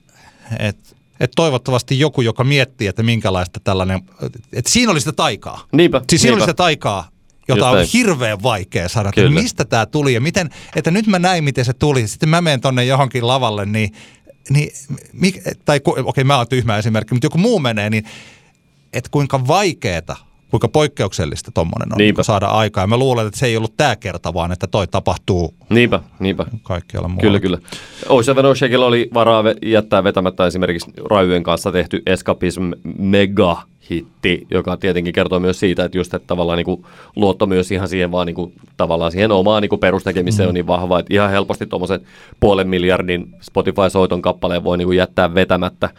et, 0.60 0.96
et 1.20 1.32
toivottavasti 1.36 2.00
joku, 2.00 2.22
joka 2.22 2.44
miettii, 2.44 2.88
että 2.88 3.04
minkälaista 3.04 3.60
tällainen, 3.64 4.02
että 4.54 4.72
siinä 4.72 4.92
oli 4.92 5.00
sitä 5.00 5.12
taikaa. 5.12 5.62
Niinpä, 5.72 6.02
Siis 6.10 6.22
siinä 6.22 6.34
oli 6.34 6.40
niinpä. 6.40 6.52
sitä 6.52 6.58
taikaa, 6.58 7.08
jota 7.48 7.70
Just 7.80 7.94
on 7.96 8.00
hirveän 8.00 8.44
vaikea 8.44 8.90
saada, 8.90 9.10
että 9.10 9.22
Kyllä. 9.22 9.42
mistä 9.42 9.66
tämä 9.66 9.86
tuli 9.86 10.14
ja 10.14 10.22
miten, 10.22 10.50
että 10.76 10.92
nyt 10.92 11.08
mä 11.08 11.20
näin, 11.20 11.44
miten 11.44 11.66
se 11.66 11.74
tuli. 11.74 12.08
Sitten 12.08 12.30
mä 12.30 12.42
menen 12.42 12.62
tonne 12.62 12.86
johonkin 12.86 13.28
lavalle, 13.28 13.66
niin, 13.66 13.94
niin 14.50 14.72
mik, 15.14 15.42
tai 15.66 15.82
okei 16.04 16.24
mä 16.24 16.38
oon 16.38 16.48
tyhmä 16.48 16.78
esimerkki, 16.78 17.14
mutta 17.14 17.26
joku 17.26 17.38
muu 17.38 17.60
menee, 17.60 17.90
niin 17.90 18.06
että 18.94 19.10
kuinka 19.12 19.48
vaikeeta, 19.48 20.16
kuinka 20.52 20.68
poikkeuksellista 20.68 21.52
tommonen 21.54 21.94
on 21.94 21.98
Niinpä. 21.98 22.20
niin 22.20 22.26
saada 22.26 22.46
aikaa. 22.48 22.84
Ja 22.84 22.88
mä 22.88 22.98
luulen, 22.98 23.28
että 23.28 23.40
se 23.40 23.46
ei 23.46 23.58
ollut 23.58 23.78
tämä 23.78 23.96
kerta, 23.96 24.34
vaan 24.34 24.52
että 24.52 24.68
toi 24.68 24.88
tapahtuu 24.88 25.56
Niinpä, 25.70 26.00
niinpä. 26.20 26.46
kaikkialla 26.64 27.08
muualla. 27.08 27.22
Kyllä, 27.22 27.40
kyllä. 27.40 27.58
Ocean 28.10 28.56
Shakella 28.56 28.86
oli 28.86 29.10
varaa 29.14 29.44
jättää 29.66 30.04
vetämättä 30.04 30.46
esimerkiksi 30.46 30.92
Rajujen 31.10 31.44
kanssa 31.44 31.72
tehty 31.72 32.02
Escapism 32.06 32.72
Mega 32.98 33.62
hitti, 33.90 34.48
joka 34.52 34.78
tietenkin 34.78 35.14
kertoo 35.14 35.40
myös 35.40 35.60
siitä, 35.60 35.86
että 35.86 35.98
just 35.98 36.14
että 36.14 36.28
tavallaan 36.28 36.58
niin 36.58 36.66
kuin 36.66 36.86
luotto 37.16 37.46
myös 37.46 37.72
ihan 37.72 37.88
siihen 37.88 38.12
vaan 38.12 38.28
niin 38.28 38.36
kuin, 38.36 38.54
tavallaan 38.78 39.12
siihen 39.12 39.32
omaan 39.32 39.62
niin 39.62 39.70
kuin 39.70 39.80
perustekemiseen 39.80 40.48
mm. 40.48 40.50
on 40.50 40.54
niin 40.54 40.68
vahva, 40.68 41.00
että 41.00 41.14
ihan 41.14 41.30
helposti 41.30 41.66
tuommoisen 41.66 42.02
puolen 42.40 42.68
miljardin 42.68 43.36
Spotify-soiton 43.42 44.22
kappaleen 44.22 44.64
voi 44.64 44.78
niin 44.78 44.88
kuin 44.88 44.98
jättää 44.98 45.36
vetämättä. 45.36 45.90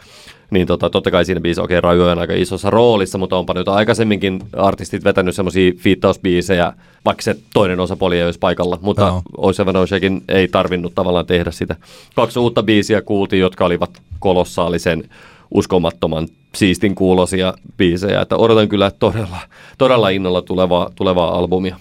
Niin 0.51 0.67
tota, 0.67 0.89
totta 0.89 1.11
kai 1.11 1.25
siinä 1.25 1.41
biisissä, 1.41 1.63
okei, 1.63 1.81
Raju 1.81 2.03
on 2.03 2.19
aika 2.19 2.33
isossa 2.33 2.69
roolissa, 2.69 3.17
mutta 3.17 3.37
onpa 3.37 3.53
nyt 3.53 3.67
aikaisemminkin 3.67 4.39
artistit 4.57 5.03
vetänyt 5.03 5.35
semmoisia 5.35 5.71
fiittausbiisejä, 5.77 6.73
vaikka 7.05 7.21
se 7.21 7.35
toinen 7.53 7.79
osapuoli 7.79 8.17
ei 8.17 8.25
olisi 8.25 8.39
paikalla, 8.39 8.79
mutta 8.81 9.01
Joo. 9.01 9.21
Ocean 9.37 9.75
Oceanin 9.75 10.23
ei 10.27 10.47
tarvinnut 10.47 10.95
tavallaan 10.95 11.25
tehdä 11.25 11.51
sitä. 11.51 11.75
Kaksi 12.15 12.39
uutta 12.39 12.63
biisiä 12.63 13.01
kuultiin, 13.01 13.39
jotka 13.39 13.65
olivat 13.65 14.01
kolossaalisen 14.19 15.03
uskomattoman 15.51 16.27
siistin 16.55 16.95
kuulosia 16.95 17.53
biisejä, 17.77 18.21
että 18.21 18.37
odotan 18.37 18.69
kyllä 18.69 18.91
todella, 18.91 19.39
todella 19.77 20.09
innolla 20.09 20.41
tulevaa, 20.41 20.89
tulevaa 20.95 21.37
albumia. 21.37 21.77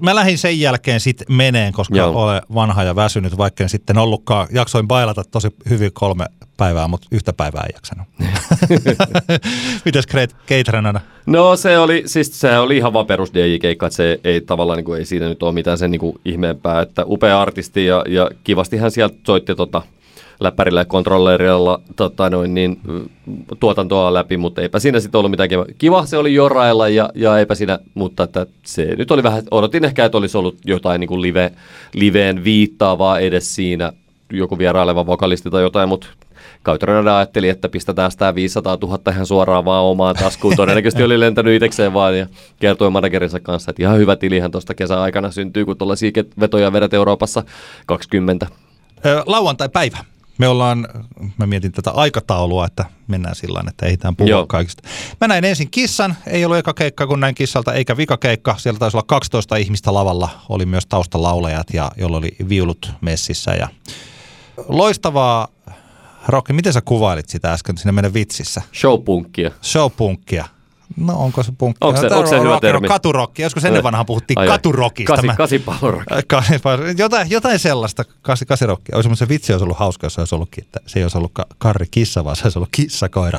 Mä 0.00 0.14
lähdin 0.14 0.38
sen 0.38 0.60
jälkeen 0.60 1.00
sitten 1.00 1.36
meneen, 1.36 1.72
koska 1.72 1.96
Joo. 1.96 2.22
Olen 2.24 2.42
vanha 2.54 2.82
ja 2.82 2.96
väsynyt, 2.96 3.36
vaikka 3.36 3.62
en 3.62 3.68
sitten 3.68 3.98
ollutkaan. 3.98 4.48
Jaksoin 4.52 4.88
bailata 4.88 5.24
tosi 5.30 5.48
hyvin 5.70 5.90
kolme 5.92 6.26
päivää, 6.56 6.88
mutta 6.88 7.08
yhtä 7.10 7.32
päivää 7.32 7.62
en 7.62 7.70
jaksanut. 7.74 8.06
Mitäs 9.84 10.06
Keitranana? 10.46 11.00
No 11.26 11.56
se 11.56 11.78
oli, 11.78 12.02
siis 12.06 12.40
se 12.40 12.58
oli 12.58 12.76
ihan 12.76 12.92
vaan 12.92 13.06
perus 13.06 13.34
DJ-keikka, 13.34 13.86
että 13.86 13.96
se 13.96 14.20
ei 14.24 14.40
tavallaan, 14.40 14.76
niin 14.76 14.84
kuin, 14.84 14.98
ei 14.98 15.04
siinä 15.04 15.28
nyt 15.28 15.42
ole 15.42 15.52
mitään 15.52 15.78
sen 15.78 15.90
niin 15.90 16.00
kuin, 16.00 16.20
ihmeempää, 16.24 16.82
että 16.82 17.04
upea 17.06 17.40
artisti 17.40 17.86
ja, 17.86 18.04
ja 18.08 18.30
kivasti 18.44 18.76
hän 18.76 18.90
sieltä 18.90 19.16
soitti 19.26 19.54
tota, 19.54 19.82
läppärillä 20.40 20.80
ja 20.80 20.84
kontrollerilla 20.84 21.80
tota, 21.96 22.30
noin, 22.30 22.54
niin, 22.54 22.80
mm, 22.88 23.08
tuotantoa 23.60 24.14
läpi, 24.14 24.36
mutta 24.36 24.62
eipä 24.62 24.78
siinä 24.78 25.00
sitten 25.00 25.18
ollut 25.18 25.30
mitään 25.30 25.48
kiva. 25.78 26.06
Se 26.06 26.16
oli 26.16 26.34
jorailla 26.34 26.88
ja, 26.88 27.10
ja 27.14 27.38
eipä 27.38 27.54
siinä, 27.54 27.78
mutta 27.94 28.22
että 28.22 28.46
se 28.66 28.94
nyt 28.98 29.10
oli 29.10 29.22
vähän, 29.22 29.42
odotin 29.50 29.84
ehkä, 29.84 30.04
että 30.04 30.18
olisi 30.18 30.38
ollut 30.38 30.58
jotain 30.64 31.00
niin 31.00 31.08
kuin 31.08 31.22
live, 31.22 31.52
liveen 31.94 32.44
viittaavaa 32.44 33.18
edes 33.18 33.54
siinä, 33.54 33.92
joku 34.32 34.58
vieraileva 34.58 35.06
vokalisti 35.06 35.50
tai 35.50 35.62
jotain, 35.62 35.88
mutta 35.88 36.06
Kautrana 36.62 37.16
ajatteli, 37.16 37.48
että 37.48 37.68
pistetään 37.68 38.10
sitä 38.10 38.34
500 38.34 38.78
000 38.82 39.12
ihan 39.12 39.26
suoraan 39.26 39.64
vaan 39.64 39.84
omaan 39.84 40.16
taskuun. 40.16 40.56
Todennäköisesti 40.56 41.02
oli 41.02 41.20
lentänyt 41.20 41.54
itsekseen 41.54 41.92
vaan 41.92 42.18
ja 42.18 42.26
kertoi 42.60 42.90
managerinsa 42.90 43.40
kanssa, 43.40 43.70
että 43.70 43.82
ihan 43.82 43.98
hyvä 43.98 44.16
tilihän 44.16 44.50
tuosta 44.50 44.74
kesäaikana 44.74 45.30
syntyy, 45.30 45.64
kun 45.64 45.76
tuollaisia 45.76 46.10
vetoja 46.40 46.72
vedät 46.72 46.94
Euroopassa 46.94 47.42
20. 47.86 48.46
Ö, 49.06 49.22
Lauantai-päivä. 49.26 49.98
Me 50.40 50.48
ollaan, 50.48 50.88
mä 51.38 51.46
mietin 51.46 51.72
tätä 51.72 51.90
aikataulua, 51.90 52.66
että 52.66 52.84
mennään 53.08 53.34
sillä 53.34 53.54
tavalla, 53.54 53.70
että 53.70 53.86
ehditään 53.86 54.16
puhua 54.16 54.30
Joo. 54.30 54.46
Kaikista. 54.46 54.82
Mä 55.20 55.28
näin 55.28 55.44
ensin 55.44 55.70
kissan, 55.70 56.16
ei 56.26 56.44
ollut 56.44 56.58
eka 56.58 56.74
keikka, 56.74 57.06
kun 57.06 57.20
näin 57.20 57.34
kissalta, 57.34 57.72
eikä 57.72 57.96
vika 57.96 58.16
keikka. 58.16 58.54
Siellä 58.58 58.78
taisi 58.78 58.96
olla 58.96 59.04
12 59.08 59.56
ihmistä 59.56 59.94
lavalla, 59.94 60.28
oli 60.48 60.66
myös 60.66 60.86
taustalaulajat, 60.86 61.66
ja 61.72 61.90
jolla 61.96 62.16
oli 62.16 62.36
viulut 62.48 62.92
messissä. 63.00 63.50
Ja 63.50 63.68
loistavaa, 64.68 65.48
Rokki, 66.28 66.52
miten 66.52 66.72
sä 66.72 66.80
kuvailit 66.80 67.28
sitä 67.28 67.52
äsken 67.52 67.78
siinä 67.78 67.92
meidän 67.92 68.14
vitsissä? 68.14 68.62
Showpunkkia. 68.74 69.50
Showpunkkia. 69.62 70.48
No 70.96 71.14
onko 71.16 71.42
se 71.42 71.52
punkki? 71.58 71.78
Onko 71.86 72.00
se- 72.00 72.08
No, 72.08 72.16
onko 72.16 72.28
se 72.30 72.36
on 72.36 72.42
hyvä 72.42 72.56
rock- 72.56 72.60
termi? 72.60 72.88
Katurokki. 72.88 73.42
Joskus 73.42 73.64
ennen 73.64 73.82
vanhaan 73.82 74.06
puhuttiin 74.06 74.38
Ai, 74.38 74.46
katurokista. 74.46 75.12
Kasi, 75.14 75.26
Mä- 75.26 75.36
kasipallorok. 75.36 76.02
Kasi- 76.26 76.54
jotain, 76.98 77.30
jotain 77.30 77.58
sellaista, 77.58 78.04
kasi, 78.22 78.46
kasirokkia. 78.46 78.96
Olisi 78.96 79.16
se 79.16 79.28
vitsi 79.28 79.52
olisi 79.52 79.64
ollut 79.64 79.78
hauska, 79.78 80.06
jos 80.06 80.14
se 80.14 80.20
olisi 80.20 80.34
ollutkin, 80.34 80.64
että 80.64 80.80
se 80.86 80.98
ei 80.98 81.02
olisi 81.04 81.18
ollut 81.18 81.30
ka- 81.34 81.46
Karri 81.58 81.86
kissa, 81.90 82.24
vaan 82.24 82.36
se 82.36 82.42
olisi 82.44 82.58
ollut 82.58 82.68
kissakoira. 82.72 83.38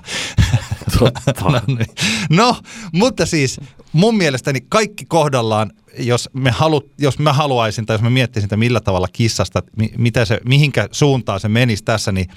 Totta. 1.00 1.50
no, 1.50 1.62
niin. 1.68 1.88
no, 2.30 2.56
mutta 2.94 3.26
siis 3.26 3.60
mun 3.94 4.18
mielestäni 4.18 4.60
kaikki 4.70 5.06
kohdallaan, 5.06 5.72
jos, 6.00 6.30
me 6.34 6.52
halu, 6.52 6.90
jos 6.98 7.20
mä 7.20 7.34
haluaisin 7.34 7.86
tai 7.86 7.94
jos 7.94 8.02
mä 8.02 8.10
miettisin, 8.10 8.46
että 8.46 8.58
millä 8.58 8.80
tavalla 8.80 9.08
kissasta, 9.14 9.64
mi, 9.78 9.90
mitä 9.98 10.26
se, 10.26 10.40
mihinkä 10.46 10.88
suuntaan 10.92 11.40
se 11.40 11.48
menisi 11.50 11.84
tässä, 11.84 12.12
niin 12.12 12.28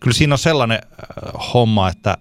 kyllä 0.00 0.14
siinä 0.14 0.34
on 0.34 0.38
sellainen 0.38 0.78
äh, 0.82 1.52
homma, 1.54 1.88
että 1.88 2.16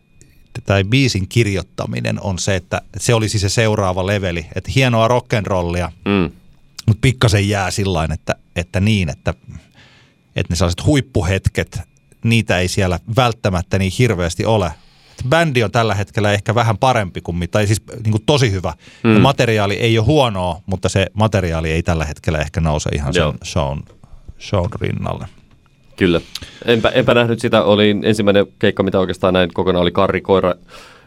tai 0.65 0.83
biisin 0.83 1.27
kirjoittaminen 1.27 2.21
on 2.21 2.39
se, 2.39 2.55
että 2.55 2.81
se 2.97 3.13
olisi 3.13 3.39
se 3.39 3.49
seuraava 3.49 4.07
leveli. 4.07 4.45
Että 4.55 4.71
hienoa 4.75 5.07
rock'n'rollia, 5.07 5.91
Mm. 6.05 6.31
mutta 6.87 7.01
pikkasen 7.01 7.49
jää 7.49 7.71
sillä 7.71 8.07
että, 8.13 8.35
että 8.55 8.79
niin, 8.79 9.09
että, 9.09 9.33
että 10.35 10.53
ne 10.53 10.55
sellaiset 10.55 10.85
huippuhetket, 10.85 11.79
niitä 12.23 12.59
ei 12.59 12.67
siellä 12.67 12.99
välttämättä 13.15 13.79
niin 13.79 13.91
hirveästi 13.99 14.45
ole. 14.45 14.71
Et 15.11 15.25
bändi 15.29 15.63
on 15.63 15.71
tällä 15.71 15.95
hetkellä 15.95 16.31
ehkä 16.31 16.55
vähän 16.55 16.77
parempi 16.77 17.21
kuin, 17.21 17.47
tai 17.51 17.67
siis 17.67 17.81
niin 18.03 18.11
kuin 18.11 18.23
tosi 18.25 18.51
hyvä. 18.51 18.73
Mm. 19.03 19.13
Ja 19.13 19.19
materiaali 19.19 19.73
ei 19.75 19.97
ole 19.97 20.05
huonoa, 20.05 20.61
mutta 20.65 20.89
se 20.89 21.07
materiaali 21.13 21.71
ei 21.71 21.83
tällä 21.83 22.05
hetkellä 22.05 22.39
ehkä 22.39 22.61
nouse 22.61 22.89
ihan 22.93 23.13
sen 23.13 23.21
Joo. 23.21 23.33
shown, 23.45 23.83
shown 24.39 24.69
rinnalle. 24.81 25.27
Kyllä. 26.01 26.21
Enpä, 26.65 26.89
enpä 26.89 27.13
nähnyt 27.13 27.39
sitä. 27.39 27.63
Oli 27.63 27.95
ensimmäinen 28.03 28.45
keikka, 28.59 28.83
mitä 28.83 28.99
oikeastaan 28.99 29.33
näin 29.33 29.49
kokonaan, 29.53 29.81
oli 29.81 29.91
Karri 29.91 30.21
Koira, 30.21 30.53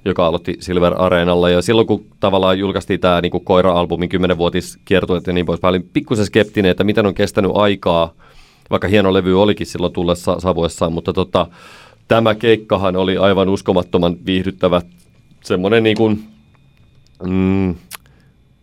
joka 0.04 0.26
aloitti 0.26 0.56
Silver 0.60 0.94
Areenalla. 0.98 1.50
Ja 1.50 1.62
silloin, 1.62 1.86
kun 1.86 2.06
tavallaan 2.20 2.58
julkaistiin 2.58 3.00
tämä 3.00 3.20
niin 3.20 3.32
Koira-albumin 3.32 4.08
10-vuotis 4.08 4.78
kiertueet 4.84 5.26
ja 5.26 5.32
niin 5.32 5.46
poispäin, 5.46 5.70
olin 5.70 5.90
pikkusen 5.92 6.26
skeptinen, 6.26 6.70
että 6.70 6.84
miten 6.84 7.06
on 7.06 7.14
kestänyt 7.14 7.50
aikaa, 7.54 8.14
vaikka 8.70 8.88
hieno 8.88 9.12
levy 9.12 9.42
olikin 9.42 9.66
silloin 9.66 9.92
tullessa 9.92 10.40
savuessaan, 10.40 10.92
mutta 10.92 11.12
tota, 11.12 11.46
tämä 12.08 12.34
keikkahan 12.34 12.96
oli 12.96 13.16
aivan 13.16 13.48
uskomattoman 13.48 14.16
viihdyttävä. 14.26 14.82
Semmoinen 15.44 15.82
niin 15.82 15.96
kuin, 15.96 16.24
mm, 17.26 17.74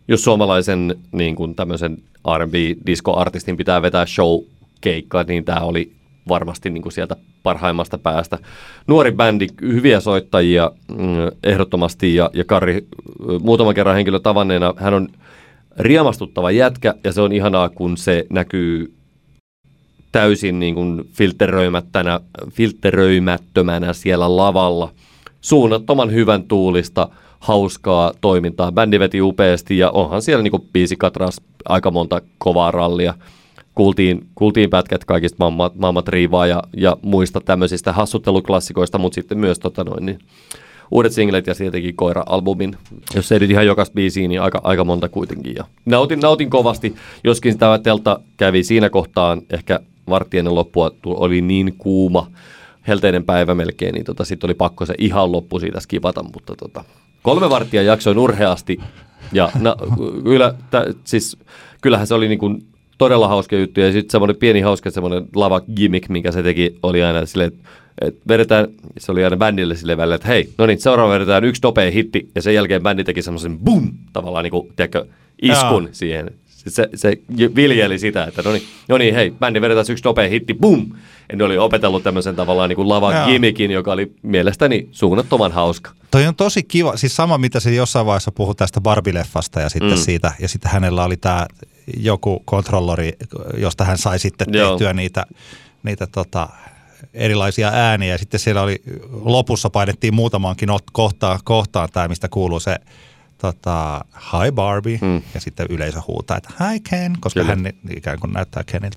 jos 0.08 0.24
suomalaisen 0.24 0.94
niin 1.12 1.36
kuin 1.36 1.54
tämmöisen 1.54 1.98
R&B-disco-artistin 2.38 3.56
pitää 3.56 3.82
vetää 3.82 4.06
show-keikkaa, 4.06 5.24
niin 5.28 5.44
tämä 5.44 5.60
oli 5.60 6.01
varmasti 6.28 6.70
niin 6.70 6.82
kuin 6.82 6.92
sieltä 6.92 7.16
parhaimmasta 7.42 7.98
päästä. 7.98 8.38
Nuori 8.86 9.12
bändi, 9.12 9.46
hyviä 9.62 10.00
soittajia 10.00 10.70
mm, 10.88 11.06
ehdottomasti 11.44 12.14
ja, 12.14 12.30
ja 12.32 12.44
Karri 12.44 12.86
muutaman 13.42 13.74
kerran 13.74 13.96
henkilö 13.96 14.18
tavanneena, 14.18 14.74
hän 14.76 14.94
on 14.94 15.08
riemastuttava 15.78 16.50
jätkä 16.50 16.94
ja 17.04 17.12
se 17.12 17.20
on 17.20 17.32
ihanaa, 17.32 17.68
kun 17.68 17.96
se 17.96 18.26
näkyy 18.30 18.94
täysin 20.12 20.60
niin 20.60 20.74
kuin 20.74 21.04
filteröimättänä, 21.12 22.20
filteröimättömänä 22.50 23.92
siellä 23.92 24.36
lavalla. 24.36 24.92
Suunnattoman 25.40 26.12
hyvän 26.12 26.42
tuulista, 26.42 27.08
hauskaa 27.40 28.12
toimintaa. 28.20 28.72
Bändi 28.72 28.98
veti 28.98 29.22
upeasti 29.22 29.78
ja 29.78 29.90
onhan 29.90 30.22
siellä 30.22 30.42
niin 30.42 30.68
biisi 30.72 30.96
katras 30.96 31.40
aika 31.64 31.90
monta 31.90 32.20
kovaa 32.38 32.70
rallia. 32.70 33.14
Kuultiin, 33.74 34.26
kuultiin 34.34 34.70
pätkät 34.70 35.04
kaikista 35.04 35.36
mammat, 35.38 35.76
mammat 35.76 36.08
riivaa 36.08 36.46
ja, 36.46 36.62
ja 36.76 36.96
muista 37.02 37.40
tämmöisistä 37.40 37.92
hassutteluklassikoista, 37.92 38.98
mutta 38.98 39.14
sitten 39.14 39.38
myös 39.38 39.58
tota 39.58 39.84
noin, 39.84 40.06
niin, 40.06 40.18
uudet 40.90 41.12
singlet 41.12 41.46
ja 41.46 41.54
tietenkin 41.54 41.96
Koira-albumin. 41.96 42.76
Jos 43.14 43.32
ei 43.32 43.38
nyt 43.38 43.50
ihan 43.50 43.66
jokaista 43.66 43.94
biisiä, 43.94 44.28
niin 44.28 44.42
aika, 44.42 44.60
aika 44.64 44.84
monta 44.84 45.08
kuitenkin. 45.08 45.54
Ja 45.56 45.64
nautin, 45.86 46.20
nautin 46.20 46.50
kovasti, 46.50 46.94
joskin 47.24 47.58
tämä 47.58 47.78
teltta 47.78 48.20
kävi 48.36 48.62
siinä 48.62 48.90
kohtaan 48.90 49.42
ehkä 49.50 49.80
vartien 50.08 50.54
loppua 50.54 50.90
oli 51.06 51.40
niin 51.40 51.74
kuuma, 51.78 52.30
helteinen 52.88 53.24
päivä 53.24 53.54
melkein, 53.54 53.94
niin 53.94 54.04
tota, 54.04 54.24
sitten 54.24 54.48
oli 54.48 54.54
pakko 54.54 54.86
se 54.86 54.94
ihan 54.98 55.32
loppu 55.32 55.58
siitä 55.58 55.80
skipata, 55.80 56.22
mutta 56.22 56.56
tota, 56.56 56.84
kolme 57.22 57.50
varttia 57.50 57.82
jaksoin 57.82 58.18
urheasti 58.18 58.80
ja 59.32 59.50
na, 59.60 59.76
kyllä, 60.24 60.54
tä, 60.70 60.86
siis, 61.04 61.36
kyllähän 61.80 62.06
se 62.06 62.14
oli 62.14 62.28
niin 62.28 62.38
kuin 62.38 62.62
todella 63.02 63.28
hauska 63.28 63.56
juttu 63.56 63.80
ja 63.80 63.92
sitten 63.92 64.10
semmoinen 64.10 64.36
pieni 64.36 64.60
hauska 64.60 64.90
semmoinen 64.90 65.24
lava 65.34 65.60
gimmick, 65.76 66.08
minkä 66.08 66.32
se 66.32 66.42
teki, 66.42 66.78
oli 66.82 67.02
aina 67.02 67.26
silleen, 67.26 67.52
että 67.52 67.68
et 68.00 68.16
vedetään, 68.28 68.66
se 68.98 69.12
oli 69.12 69.24
aina 69.24 69.36
bändille 69.36 69.76
sille 69.76 69.96
välillä, 69.96 70.14
että 70.14 70.28
hei, 70.28 70.48
no 70.58 70.66
niin, 70.66 70.80
seuraava 70.80 71.12
vedetään 71.12 71.44
yksi 71.44 71.62
nopea 71.62 71.90
hitti 71.90 72.28
ja 72.34 72.42
sen 72.42 72.54
jälkeen 72.54 72.82
bändi 72.82 73.04
teki 73.04 73.22
semmoisen 73.22 73.58
boom, 73.58 73.88
tavallaan 74.12 74.42
niin 74.42 74.50
kuin, 74.50 74.68
tiedätkö, 74.76 75.06
iskun 75.42 75.84
Jaa. 75.84 75.92
siihen 75.92 76.30
se, 76.68 76.88
se 76.94 77.18
viljeli 77.56 77.98
sitä, 77.98 78.24
että 78.24 78.42
no 78.42 78.52
niin, 78.52 78.62
no 78.88 78.98
niin 78.98 79.14
hei, 79.14 79.30
bändi 79.30 79.60
vedetään 79.60 79.86
yksi 79.90 80.04
nopea 80.04 80.28
hitti, 80.28 80.54
bum! 80.54 80.92
Ja 81.30 81.36
ne 81.36 81.44
oli 81.44 81.58
opetellut 81.58 82.02
tämmöisen 82.02 82.36
tavallaan 82.36 82.68
niin 82.68 82.76
kuin 82.76 82.88
lavan 82.88 83.28
gimikin, 83.30 83.70
joka 83.70 83.92
oli 83.92 84.12
mielestäni 84.22 84.88
suunnattoman 84.90 85.52
hauska. 85.52 85.90
Toi 86.10 86.26
on 86.26 86.34
tosi 86.34 86.62
kiva, 86.62 86.96
siis 86.96 87.16
sama 87.16 87.38
mitä 87.38 87.60
se 87.60 87.74
jossain 87.74 88.06
vaiheessa 88.06 88.32
puhui 88.32 88.54
tästä 88.54 88.80
Barbie-leffasta 88.80 89.60
ja 89.60 89.68
sitten 89.68 89.90
mm. 89.90 89.96
siitä, 89.96 90.32
ja 90.38 90.48
sitten 90.48 90.70
hänellä 90.70 91.04
oli 91.04 91.16
tämä 91.16 91.46
joku 91.96 92.42
kontrollori, 92.44 93.12
josta 93.56 93.84
hän 93.84 93.98
sai 93.98 94.18
sitten 94.18 94.52
tehtyä 94.52 94.88
Joo. 94.88 94.92
niitä, 94.92 95.26
niitä 95.82 96.06
tota, 96.06 96.48
erilaisia 97.14 97.68
ääniä. 97.68 98.14
Ja 98.14 98.18
sitten 98.18 98.40
siellä 98.40 98.62
oli, 98.62 98.82
lopussa 99.10 99.70
painettiin 99.70 100.14
muutamaankin 100.14 100.68
kohtaan, 100.92 101.38
kohtaan 101.44 101.88
tämä, 101.92 102.08
mistä 102.08 102.28
kuuluu 102.28 102.60
se 102.60 102.76
tota, 103.42 104.04
Hi 104.14 104.52
Barbie, 104.52 104.98
mm. 105.00 105.22
ja 105.34 105.40
sitten 105.40 105.66
yleisö 105.70 106.00
huutaa, 106.08 106.36
että 106.36 106.48
Hi 106.60 106.80
Ken, 106.80 107.16
koska 107.20 107.40
Kyllä. 107.40 107.56
hän 107.56 107.72
ikään 107.96 108.20
kuin 108.20 108.32
näyttää 108.32 108.64
Keniltä. 108.64 108.96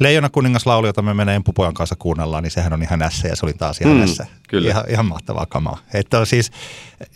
Leijona 0.00 0.28
kuningaslaulu, 0.28 0.86
jota 0.86 1.02
me 1.02 1.14
menee 1.14 1.34
Empupojan 1.36 1.74
kanssa 1.74 1.96
kuunnellaan, 1.98 2.42
niin 2.42 2.50
sehän 2.50 2.72
on 2.72 2.82
ihan 2.82 2.98
nässä 2.98 3.28
ja 3.28 3.36
se 3.36 3.46
oli 3.46 3.52
taas 3.52 3.80
ihan 3.80 3.94
mm, 3.94 4.00
nässä. 4.00 4.26
Kyllä. 4.48 4.68
Ihan, 4.68 4.84
ihan 4.88 5.06
mahtavaa 5.06 5.46
kamaa. 5.46 5.78
Että 5.94 6.24
siis, 6.24 6.50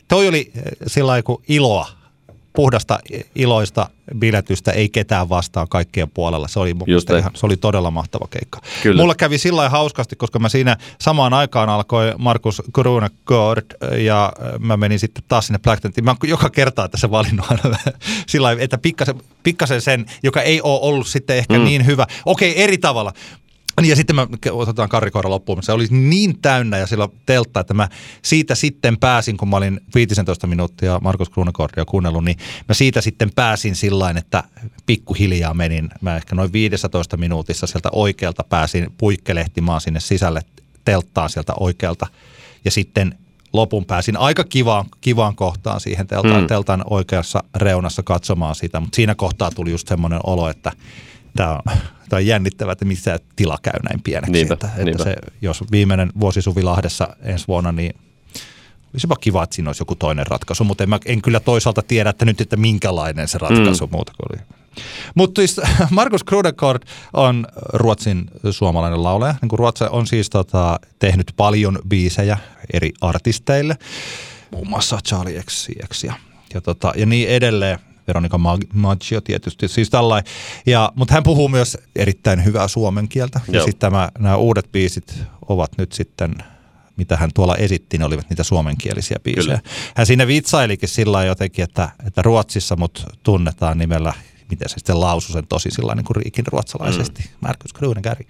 toi 0.09 0.29
oli 0.29 0.53
sillä 0.87 1.23
kun 1.23 1.43
iloa 1.49 1.89
puhdasta 2.55 2.99
iloista 3.35 3.89
biletystä, 4.19 4.73
ei 4.73 4.89
ketään 4.89 5.29
vastaan 5.29 5.69
kaikkien 5.69 6.11
puolella. 6.11 6.49
Se 6.49 6.61
oli, 6.61 6.75
ihan, 7.19 7.31
se 7.35 7.47
oli 7.47 7.57
todella 7.57 7.91
mahtava 7.91 8.27
keikka. 8.31 8.61
Kyllä. 8.83 9.03
Mulla 9.03 9.15
kävi 9.15 9.39
sillä 9.39 9.69
hauskasti, 9.69 10.17
koska 10.17 10.39
mä 10.39 10.49
siinä 10.49 10.77
samaan 11.01 11.35
aikaan 11.35 11.69
alkoi 11.69 12.13
Markus 12.19 12.63
Grunegård 12.73 13.67
ja 13.99 14.33
mä 14.59 14.77
menin 14.77 14.99
sitten 14.99 15.25
taas 15.29 15.47
sinne 15.47 15.59
Black 15.59 15.83
Tentiin. 15.83 16.05
Mä 16.05 16.17
joka 16.25 16.51
kerta 16.51 16.89
tässä 16.89 17.11
valinnut 17.11 17.47
aina 17.51 17.77
sillä 18.29 18.57
että 18.59 18.79
pikkasen, 18.79 19.21
pikkasen 19.43 19.81
sen, 19.81 20.07
joka 20.23 20.43
ei 20.43 20.61
ole 20.61 20.81
ollut 20.83 21.07
sitten 21.07 21.37
ehkä 21.37 21.59
mm. 21.59 21.65
niin 21.65 21.87
hyvä. 21.87 22.07
Okei, 22.27 22.63
eri 22.63 22.79
tavalla. 22.79 23.13
Niin 23.81 23.91
ja 23.91 23.97
sitten 23.97 24.17
mä 24.17 24.27
otetaan 24.51 24.89
karrikoira 24.89 25.31
loppuun. 25.31 25.63
Se 25.63 25.73
oli 25.73 25.87
niin 25.91 26.41
täynnä 26.43 26.79
ja 26.79 26.87
sillä 26.87 27.09
teltta, 27.27 27.61
että 27.61 27.75
mä 27.75 27.89
siitä 28.23 28.55
sitten 28.55 28.97
pääsin, 28.97 29.37
kun 29.37 29.49
mä 29.49 29.57
olin 29.57 29.81
15 29.95 30.47
minuuttia 30.47 30.99
Markus 31.03 31.31
Kruunekordia 31.31 31.85
kuunnellut, 31.85 32.25
niin 32.25 32.37
mä 32.69 32.75
siitä 32.75 33.01
sitten 33.01 33.31
pääsin 33.35 33.77
sillä 33.77 34.15
että 34.17 34.45
pikkuhiljaa 34.87 35.55
menin. 35.55 35.91
Mä 36.01 36.17
ehkä 36.17 36.35
noin 36.35 36.53
15 36.53 37.17
minuutissa 37.17 37.67
sieltä 37.67 37.89
oikealta 37.93 38.45
pääsin 38.45 38.93
puikkelehtimaan 38.99 39.81
sinne 39.81 40.01
sisälle 40.01 40.43
telttaan 40.85 41.31
sieltä 41.31 41.53
oikealta. 41.61 42.07
Ja 42.65 42.71
sitten 42.71 43.19
lopun 43.53 43.85
pääsin 43.85 44.17
aika 44.17 44.45
kivaan, 44.45 44.87
kivaan 45.01 45.37
kohtaan 45.37 45.81
siihen 45.81 46.07
teltan, 46.07 46.41
mm. 46.41 46.47
teltan 46.47 46.85
oikeassa 46.91 47.45
reunassa 47.57 48.03
katsomaan 48.03 48.55
sitä, 48.55 48.81
mutta 48.81 48.97
siinä 48.97 49.15
kohtaa 49.15 49.51
tuli 49.51 49.71
just 49.71 49.89
semmoinen 49.89 50.21
olo, 50.25 50.49
että 50.49 50.73
tämä 51.37 51.53
on 51.53 51.77
tämä 52.09 52.19
on 52.19 52.27
jännittävää, 52.27 52.73
että 52.73 52.85
missä 52.85 53.19
tila 53.37 53.59
käy 53.63 53.81
näin 53.83 54.03
pieneksi. 54.03 54.33
Niinpä, 54.33 54.55
että, 54.55 54.71
niinpä. 54.77 54.91
että 54.91 55.05
se, 55.05 55.17
jos 55.43 55.65
viimeinen 55.71 56.13
vuosi 56.21 56.43
Suvilahdessa 56.43 57.17
ensi 57.23 57.49
vuonna, 57.49 57.73
niin 57.73 57.95
olisipa 58.95 59.17
kiva, 59.17 59.43
että 59.43 59.57
siinä 59.57 59.69
olisi 59.69 59.83
joku 59.83 59.95
toinen 59.95 60.27
ratkaisu, 60.27 60.65
mutta 60.65 60.85
en, 60.85 60.91
mä, 60.91 60.99
en 61.07 61.23
kyllä 61.23 61.41
toisaalta 61.41 61.83
tiedä, 61.83 62.11
että 62.11 62.25
nyt, 62.25 62.41
että 62.41 62.57
minkälainen 62.57 63.29
se 63.29 63.39
ratkaisu 63.39 63.87
mm. 63.87 63.91
muuta 63.93 64.13
kuin 64.17 64.27
oli. 64.33 64.47
Mutta 65.15 65.41
siis 65.41 65.61
Markus 65.91 66.25
Krudekord 66.25 66.83
on 67.13 67.47
Ruotsin 67.73 68.31
suomalainen 68.51 69.03
laulaja. 69.03 69.35
Niin 69.43 69.59
Ruotsi 69.59 69.85
on 69.91 70.07
siis 70.07 70.31
tota, 70.31 70.81
tehnyt 70.99 71.33
paljon 71.37 71.79
biisejä 71.89 72.39
eri 72.73 72.93
artisteille, 73.01 73.77
muun 74.51 74.69
muassa 74.69 74.99
Charlie 75.09 75.43
XCX 75.43 76.05
ja, 76.05 76.15
ja, 76.55 76.61
tota, 76.61 76.93
ja 76.97 77.07
niin 77.07 77.29
edelleen. 77.29 77.79
Veronika 78.07 78.39
Maggio 78.73 79.21
tietysti. 79.21 79.69
Siis 79.69 79.91
tällainen. 79.91 80.33
Ja, 80.67 80.93
mutta 80.95 81.15
hän 81.15 81.23
puhuu 81.23 81.49
myös 81.49 81.79
erittäin 81.97 82.45
hyvää 82.45 82.69
suomen 82.69 83.09
kieltä. 83.09 83.41
Joo. 83.49 83.61
Ja 83.61 83.65
sitten 83.65 83.93
nämä 84.19 84.37
uudet 84.37 84.73
biisit 84.73 85.15
ovat 85.49 85.71
nyt 85.79 85.93
sitten 85.93 86.35
mitä 86.97 87.17
hän 87.17 87.31
tuolla 87.35 87.57
esitti, 87.57 87.99
ne 87.99 88.05
olivat 88.05 88.31
niitä 88.31 88.43
suomenkielisiä 88.43 89.17
biisejä. 89.23 89.45
Kyllä. 89.45 89.61
Hän 89.97 90.07
siinä 90.07 90.27
vitsailikin 90.27 90.89
sillä 90.89 91.25
jotenkin, 91.25 91.63
että, 91.63 91.89
että 92.07 92.23
Ruotsissa 92.23 92.77
mut 92.77 93.07
tunnetaan 93.23 93.79
nimellä, 93.79 94.13
miten 94.51 94.69
se 94.69 94.73
sitten 94.73 95.01
lausui 95.01 95.33
sen 95.33 95.47
tosi 95.47 95.71
sillä 95.71 95.95
niin 95.95 96.05
kuin 96.05 96.17
riikin 96.17 96.47
ruotsalaisesti, 96.47 97.23
mm. 97.23 97.29
Markus 97.41 97.73
Kruunekari. 97.73 98.27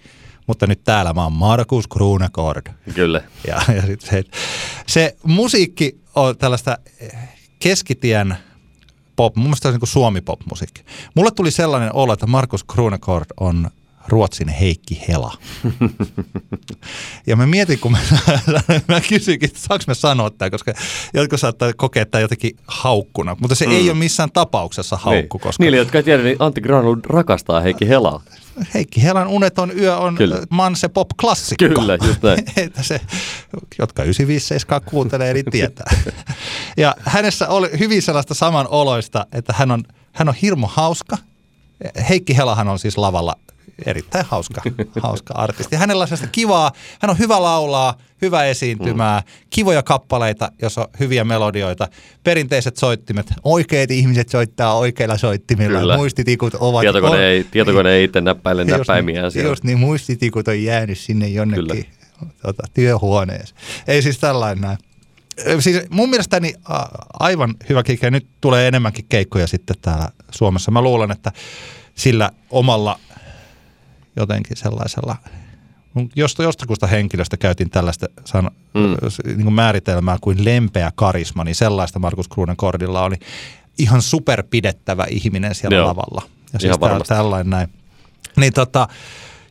Mutta 0.46 0.66
nyt 0.66 0.84
täällä 0.84 1.12
mä 1.12 1.22
oon 1.22 1.32
Markus 1.32 1.88
Kruunekord. 1.88 2.66
Kyllä. 2.94 3.22
Ja, 3.46 3.62
ja 3.74 3.82
sit 3.86 4.00
se, 4.00 4.24
se 4.86 5.16
musiikki 5.22 6.00
on 6.14 6.38
tällaista 6.38 6.78
keskitien– 7.58 8.36
pop, 9.16 9.36
mun 9.36 9.46
mielestä 9.46 9.68
se 9.68 9.74
on 9.74 9.80
niin 9.80 9.88
suomi-pop-musiikki. 9.88 10.82
Mulle 11.14 11.30
tuli 11.30 11.50
sellainen 11.50 11.94
olo, 11.94 12.12
että 12.12 12.26
Markus 12.26 12.64
Krunekord 12.64 13.26
on 13.40 13.70
Ruotsin 14.08 14.48
Heikki 14.48 15.02
Hela. 15.08 15.32
ja 17.26 17.36
mä 17.36 17.46
mietin, 17.46 17.78
kun 17.78 17.92
mä, 17.92 17.98
mä 18.88 19.00
kysyinkin, 19.08 19.48
että 19.48 19.60
saanko 19.60 19.84
mä 19.86 19.94
sanoa 19.94 20.30
tämä, 20.30 20.50
koska 20.50 20.72
jotkut 21.14 21.40
saattaa 21.40 21.72
kokea 21.76 22.06
tämä 22.06 22.22
jotenkin 22.22 22.56
haukkuna, 22.66 23.36
mutta 23.40 23.54
se 23.54 23.66
mm. 23.66 23.72
ei 23.72 23.90
ole 23.90 23.98
missään 23.98 24.32
tapauksessa 24.32 24.96
haukku. 24.96 25.38
Niin. 25.38 25.42
Koska... 25.42 25.62
Niille, 25.62 25.76
jotka 25.76 25.98
ei 25.98 26.04
tiedä, 26.04 26.22
niin 26.22 26.36
Antti 26.38 26.60
Granlund 26.60 27.04
rakastaa 27.04 27.60
Heikki 27.60 27.88
Helaa. 27.88 28.22
Heikki 28.74 29.02
Helan 29.02 29.28
Uneton 29.28 29.78
yö 29.78 29.96
on 29.96 30.14
Kyllä. 30.14 30.38
Manse 30.50 30.88
pop-klassikko. 30.88 31.68
Kyllä, 31.68 31.98
just 32.06 32.22
näin. 32.22 32.38
että 32.66 32.82
se, 32.82 33.00
jotka 33.78 34.02
957 34.02 34.80
kuuntelee, 34.84 35.34
niin 35.34 35.44
tietää. 35.50 35.96
ja 36.76 36.94
hänessä 37.00 37.48
oli 37.48 37.70
hyvin 37.78 38.02
sellaista 38.02 38.34
samanoloista, 38.34 39.26
että 39.32 39.54
hän 39.56 39.70
on, 39.70 39.82
hän 40.12 40.28
on 40.28 40.34
hirmu 40.42 40.66
hauska. 40.70 41.16
Heikki 42.08 42.36
Helahan 42.36 42.68
on 42.68 42.78
siis 42.78 42.98
lavalla 42.98 43.36
erittäin 43.86 44.24
hauska, 44.28 44.62
hauska 45.00 45.34
artisti. 45.34 45.76
Hänellä 45.76 46.02
on 46.02 46.08
sellaista 46.08 46.32
kivaa, 46.32 46.72
hän 47.00 47.10
on 47.10 47.18
hyvä 47.18 47.42
laulaa, 47.42 47.98
hyvä 48.22 48.44
esiintymää, 48.44 49.20
mm. 49.20 49.46
kivoja 49.50 49.82
kappaleita, 49.82 50.52
jos 50.62 50.78
on 50.78 50.86
hyviä 51.00 51.24
melodioita, 51.24 51.88
perinteiset 52.24 52.76
soittimet, 52.76 53.26
oikeat 53.44 53.90
ihmiset 53.90 54.28
soittaa 54.28 54.78
oikeilla 54.78 55.18
soittimilla, 55.18 55.78
Kyllä. 55.78 55.96
muistitikut 55.96 56.54
ovat... 56.54 56.80
Tietokone, 56.80 57.16
on, 57.16 57.22
ei, 57.22 57.44
tietokone 57.50 57.90
ei 57.90 58.04
itse 58.04 58.20
näppäile 58.20 58.64
näppäimiään 58.64 59.32
siellä. 59.32 59.50
Just 59.50 59.64
niin, 59.64 59.78
muistitikut 59.78 60.48
on 60.48 60.62
jäänyt 60.62 60.98
sinne 60.98 61.28
jonnekin 61.28 61.86
tota, 62.42 62.62
työhuoneeseen. 62.74 63.60
Ei 63.86 64.02
siis 64.02 64.18
tällainen 64.18 64.62
näin. 64.62 64.78
Siis 65.60 65.82
mun 65.90 66.10
mielestäni 66.10 66.54
aivan 67.20 67.54
hyvä 67.68 67.82
keikka, 67.82 68.10
nyt 68.10 68.26
tulee 68.40 68.68
enemmänkin 68.68 69.04
keikkoja 69.08 69.46
sitten 69.46 69.76
täällä 69.82 70.08
Suomessa. 70.30 70.70
Mä 70.70 70.82
luulen, 70.82 71.10
että 71.10 71.32
sillä 71.94 72.30
omalla 72.50 72.98
jotenkin 74.16 74.56
sellaisella 74.56 75.16
josta, 76.16 76.42
jostakusta 76.42 76.86
henkilöstä 76.86 77.36
käytin 77.36 77.70
tällaista 77.70 78.06
san, 78.24 78.50
mm. 78.74 78.96
niin 79.24 79.42
kuin 79.42 79.54
määritelmää 79.54 80.18
kuin 80.20 80.44
lempeä 80.44 80.92
karisma, 80.94 81.44
niin 81.44 81.54
sellaista 81.54 81.98
Markus 81.98 82.28
Kruunen 82.28 82.56
kordilla 82.56 83.02
oli. 83.02 83.16
ihan 83.78 84.02
superpidettävä 84.02 85.06
ihminen 85.10 85.54
siellä 85.54 85.76
Joo. 85.76 85.86
lavalla. 85.86 86.22
Ja 86.24 86.28
Ihan 86.28 86.60
siis 86.60 86.70
tää, 86.70 86.80
varmasti. 86.80 87.14
tällainen 87.14 87.50
näin. 87.50 87.68
Niin 88.36 88.52
tota, 88.52 88.88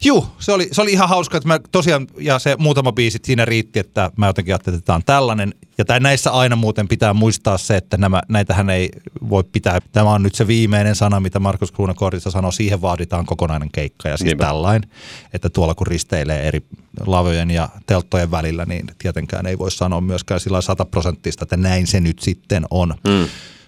juu, 0.06 0.28
se 0.40 0.52
oli, 0.52 0.68
se 0.72 0.82
oli 0.82 0.92
ihan 0.92 1.10
hauska, 1.10 1.38
että 1.38 1.48
mä 1.48 1.60
tosiaan, 1.72 2.08
ja 2.20 2.40
se 2.40 2.56
muutama 2.60 2.92
biisi 2.92 3.20
siinä 3.24 3.46
riitti, 3.46 3.80
että 3.80 4.12
mä 4.18 4.28
jotenkin 4.28 4.54
ajattelin, 4.54 4.78
että 4.78 4.86
tämä 4.86 4.96
on 4.96 5.04
tällainen. 5.06 5.54
Ja 5.78 5.86
tää, 5.86 6.00
näissä 6.00 6.32
aina 6.32 6.56
muuten 6.56 6.88
pitää 6.88 7.14
muistaa 7.14 7.58
se, 7.58 7.78
että 7.78 7.98
nämä, 7.98 8.22
näitähän 8.28 8.70
ei 8.70 8.90
voi 9.30 9.44
pitää, 9.44 9.80
tämä 9.92 10.10
on 10.10 10.24
nyt 10.24 10.36
se 10.36 10.48
viimeinen 10.48 10.96
sana, 10.96 11.20
mitä 11.20 11.40
Markus 11.40 11.72
Kruunakortissa 11.72 12.32
sanoi, 12.32 12.54
siihen 12.54 12.82
vaaditaan 12.82 13.26
kokonainen 13.26 13.72
keikka. 13.72 14.10
Ja 14.10 14.18
siis 14.18 14.26
Niinpä. 14.26 14.46
tällainen, 14.46 14.90
että 15.34 15.50
tuolla 15.50 15.76
kun 15.76 15.88
risteilee 15.88 16.48
eri 16.48 16.64
lavojen 17.06 17.52
ja 17.52 17.70
telttojen 17.86 18.32
välillä, 18.32 18.66
niin 18.66 18.86
tietenkään 18.98 19.46
ei 19.46 19.58
voi 19.58 19.72
sanoa 19.72 20.02
myöskään 20.02 20.40
sillä 20.40 20.62
sataprosenttista, 20.62 21.44
että 21.44 21.58
näin 21.58 21.88
se 21.88 22.00
nyt 22.00 22.20
sitten 22.20 22.66
on. 22.70 22.96
Mm. 23.08 23.28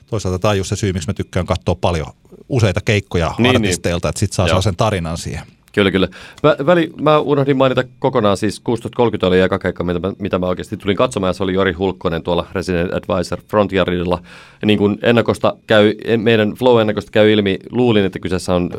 Toisaalta 0.10 0.40
tämä 0.40 0.50
on 0.50 0.58
just 0.58 0.70
se 0.70 0.76
syy, 0.76 0.94
miksi 0.94 1.10
mä 1.10 1.14
tykkään 1.14 1.46
katsoa 1.46 1.76
paljon 1.76 2.08
useita 2.50 2.82
keikkoja 2.86 3.36
Niin, 3.38 3.44
niin, 3.44 3.56
artisteilta, 3.56 4.10
että 4.10 4.20
sit 4.20 4.34
saa 4.34 4.44
Joo. 4.44 4.48
sellaisen 4.48 4.76
tarinan 4.76 5.18
siihen. 5.18 5.55
Kyllä, 5.76 5.92
kyllä. 5.92 6.08
Mä, 6.44 6.56
väli, 6.66 6.92
mä 7.02 7.20
unohdin 7.20 7.58
mainita 7.58 7.84
kokonaan, 8.00 8.38
siis 8.38 8.62
1630 8.62 9.28
oli 9.28 9.40
eka 9.40 9.60
keikka, 9.60 9.84
mitä 9.84 10.00
mä, 10.00 10.14
mitä 10.20 10.40
mä 10.40 10.48
oikeasti 10.48 10.78
tulin 10.78 10.98
katsomaan, 10.98 11.30
ja 11.30 11.34
se 11.34 11.44
oli 11.44 11.54
Jori 11.54 11.74
Hulkkonen 11.74 12.24
tuolla 12.24 12.48
Resident 12.52 12.92
Advisor 12.94 13.42
Frontierilla. 13.48 14.22
Niin 14.66 14.78
kuin 14.80 15.00
ennakosta 15.02 15.56
käy, 15.68 15.94
meidän 16.18 16.54
Flow-ennakosta 16.54 17.12
käy 17.12 17.32
ilmi, 17.32 17.60
luulin, 17.72 18.06
että 18.06 18.20
kyseessä 18.20 18.56
on 18.56 18.70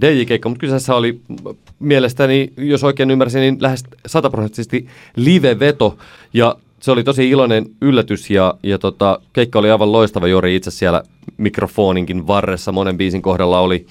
DJ-keikka, 0.00 0.48
mutta 0.48 0.60
kyseessä 0.60 0.94
oli 0.94 1.20
mielestäni, 1.78 2.52
jos 2.56 2.84
oikein 2.84 3.10
ymmärsin, 3.10 3.40
niin 3.40 3.56
lähes 3.60 3.84
sataprosenttisesti 4.06 4.86
live-veto, 5.16 5.96
ja 6.34 6.56
se 6.80 6.90
oli 6.90 7.04
tosi 7.04 7.30
iloinen 7.30 7.66
yllätys, 7.80 8.30
ja, 8.30 8.54
ja 8.62 8.78
tota, 8.78 9.20
keikka 9.32 9.58
oli 9.58 9.70
aivan 9.70 9.92
loistava, 9.92 10.28
Jori 10.28 10.56
itse 10.56 10.70
siellä 10.70 11.02
mikrofoninkin 11.36 12.26
varressa 12.26 12.72
monen 12.72 12.96
biisin 12.96 13.22
kohdalla 13.22 13.60
oli 13.60 13.86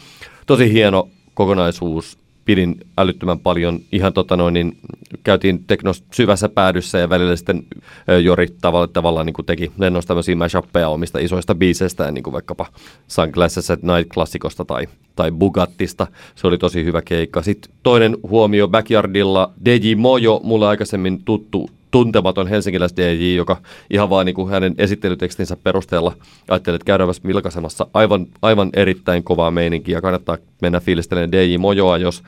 tosi 0.46 0.74
hieno 0.74 1.08
kokonaisuus. 1.34 2.25
Pidin 2.46 2.76
älyttömän 2.98 3.40
paljon. 3.40 3.80
Ihan 3.92 4.14
tota 4.14 4.38
noin, 4.38 4.54
niin 4.54 4.78
käytiin 5.24 5.64
teknos 5.64 6.04
syvässä 6.14 6.50
päädyssä 6.50 6.98
ja 6.98 7.10
välillä 7.10 7.36
sitten 7.36 7.64
Jori 8.24 8.48
tavalla, 8.62 8.88
tavallaan 8.88 9.26
niin 9.26 9.34
kuin 9.34 9.46
teki 9.46 9.72
lennosta 9.78 10.08
tämmöisiä 10.08 10.36
mashuppeja 10.36 10.90
omista 10.90 11.20
isoista 11.20 11.56
biiseistä, 11.56 12.12
niin 12.12 12.24
kuin 12.24 12.34
vaikkapa 12.34 12.66
Sunglasses 13.08 13.72
at 13.72 13.80
Night-klassikosta 13.82 14.66
tai, 14.66 14.88
tai 15.16 15.32
Bugattista. 15.32 16.08
Se 16.36 16.48
oli 16.48 16.58
tosi 16.58 16.86
hyvä 16.86 17.02
keikka. 17.02 17.42
Sitten 17.42 17.72
toinen 17.84 18.18
huomio 18.30 18.68
Backyardilla. 18.68 19.54
DJ 19.66 19.96
Mojo, 19.96 20.40
mulle 20.44 20.68
aikaisemmin 20.68 21.24
tuttu 21.24 21.70
tuntematon 21.96 22.48
helsinkiläis 22.48 22.98
DJ, 22.98 23.36
joka 23.36 23.62
ihan 23.90 24.10
vaan 24.10 24.26
niin 24.26 24.34
kuin 24.34 24.50
hänen 24.50 24.76
esittelytekstinsä 24.78 25.56
perusteella 25.56 26.16
ajattelee, 26.50 26.76
että 26.76 26.86
käydään 26.86 27.10
vilkaisemassa 27.28 27.88
aivan, 27.94 28.28
aivan 28.42 28.70
erittäin 28.74 29.24
kovaa 29.24 29.52
meininkiä. 29.52 30.02
Kannattaa 30.02 30.38
mennä 30.62 30.80
fiilistelemään 30.80 31.32
DJ 31.32 31.58
Mojoa, 31.58 31.98
jos 31.98 32.24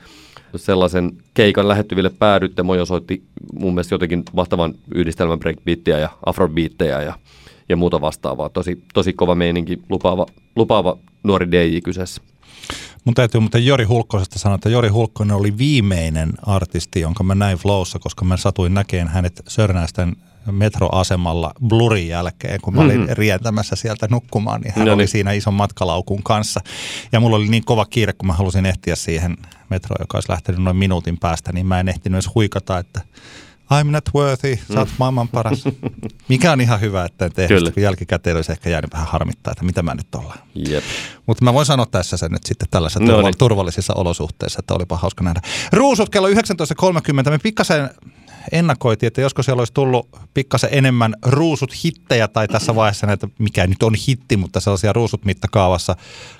sellaisen 0.56 1.12
keikan 1.34 1.68
lähettyville 1.68 2.10
päädytte. 2.18 2.62
Mojo 2.62 2.84
soitti 2.84 3.22
mun 3.52 3.74
mielestä 3.74 3.94
jotenkin 3.94 4.22
mahtavan 4.32 4.74
yhdistelmän 4.94 5.38
breakbeattiä 5.38 5.98
ja 5.98 6.08
afrobeatteja 6.26 7.02
ja, 7.02 7.14
ja 7.68 7.76
muuta 7.76 8.00
vastaavaa. 8.00 8.48
Tosi, 8.48 8.82
tosi 8.94 9.12
kova 9.12 9.34
meininki, 9.34 9.78
lupaava, 9.88 10.26
lupaava 10.56 10.98
nuori 11.22 11.50
DJ 11.50 11.80
kyseessä. 11.80 12.22
Mun 13.04 13.14
täytyy 13.14 13.40
muuten 13.40 13.66
Jori 13.66 13.84
Hulkkosesta 13.84 14.38
sanoa, 14.38 14.54
että 14.54 14.68
Jori 14.68 14.88
Hulkkonen 14.88 15.36
oli 15.36 15.58
viimeinen 15.58 16.32
artisti, 16.42 17.00
jonka 17.00 17.24
mä 17.24 17.34
näin 17.34 17.58
Flowssa, 17.58 17.98
koska 17.98 18.24
mä 18.24 18.36
satuin 18.36 18.74
näkeen 18.74 19.08
hänet 19.08 19.42
Sörnäisten 19.48 20.16
metroasemalla 20.50 21.52
Blurin 21.68 22.08
jälkeen, 22.08 22.60
kun 22.60 22.74
mä 22.74 22.80
olin 22.80 23.00
Mhm. 23.00 23.10
rientämässä 23.12 23.76
sieltä 23.76 24.08
nukkumaan, 24.10 24.60
niin 24.60 24.72
hän 24.76 24.86
No 24.86 24.92
oli 24.92 25.00
niin. 25.02 25.08
siinä 25.08 25.32
ison 25.32 25.54
matkalaukun 25.54 26.22
kanssa. 26.22 26.60
Ja 27.12 27.20
mulla 27.20 27.36
oli 27.36 27.48
niin 27.48 27.64
kova 27.64 27.84
kiire, 27.86 28.12
kun 28.12 28.26
mä 28.26 28.32
halusin 28.32 28.66
ehtiä 28.66 28.96
siihen 28.96 29.36
metroon, 29.70 29.96
joka 30.00 30.16
olisi 30.16 30.30
lähtenyt 30.30 30.62
noin 30.62 30.76
minuutin 30.76 31.18
päästä, 31.18 31.52
niin 31.52 31.66
mä 31.66 31.80
en 31.80 31.88
ehtinyt 31.88 32.16
edes 32.16 32.34
huikata, 32.34 32.78
että 32.78 33.00
I'm 33.72 33.90
not 33.90 34.04
worthy, 34.14 34.58
sä 34.72 34.78
oot 34.80 34.88
maailman 34.98 35.28
paras. 35.28 35.64
Mikä 36.28 36.52
on 36.52 36.60
ihan 36.60 36.80
hyvä, 36.80 37.04
että 37.04 37.24
en 37.24 37.32
tee 37.32 37.48
Kyllä. 37.48 37.70
kun 37.70 37.82
jälkikäteen 37.82 38.36
olisi 38.36 38.52
ehkä 38.52 38.70
jäänyt 38.70 38.92
vähän 38.92 39.06
harmittaa, 39.06 39.50
että 39.52 39.64
mitä 39.64 39.82
mä 39.82 39.94
nyt 39.94 40.14
ollaan. 40.14 40.38
Jep. 40.54 40.84
Mutta 41.26 41.44
mä 41.44 41.54
voin 41.54 41.66
sanoa 41.66 41.86
tässä 41.86 42.16
sen 42.16 42.30
nyt 42.32 42.44
sitten 42.44 42.68
tällaisissa 42.70 43.00
No 43.04 43.22
niin. 43.22 43.38
turvallisissa 43.38 43.94
olosuhteissa, 43.94 44.58
että 44.58 44.74
olipa 44.74 44.96
hauska 44.96 45.24
nähdä. 45.24 45.40
Ruusut 45.72 46.08
kello 46.08 46.28
19.30. 46.28 47.30
Me 47.30 47.38
pikkasen 47.42 47.90
ennakoitiin, 48.52 49.08
että 49.08 49.20
joskus 49.20 49.44
siellä 49.44 49.60
olisi 49.60 49.72
tullut 49.72 50.08
pikkasen 50.34 50.70
enemmän 50.72 51.14
ruusut 51.26 51.84
hittejä 51.84 52.28
tai 52.28 52.48
tässä 52.48 52.74
vaiheessa 52.74 53.06
näitä, 53.06 53.28
mikä 53.38 53.66
nyt 53.66 53.82
on 53.82 53.94
hitti, 54.08 54.36
mutta 54.36 54.60
sellaisia 54.60 54.92
ruusut 54.92 55.24
mittakaavassa 55.24 55.96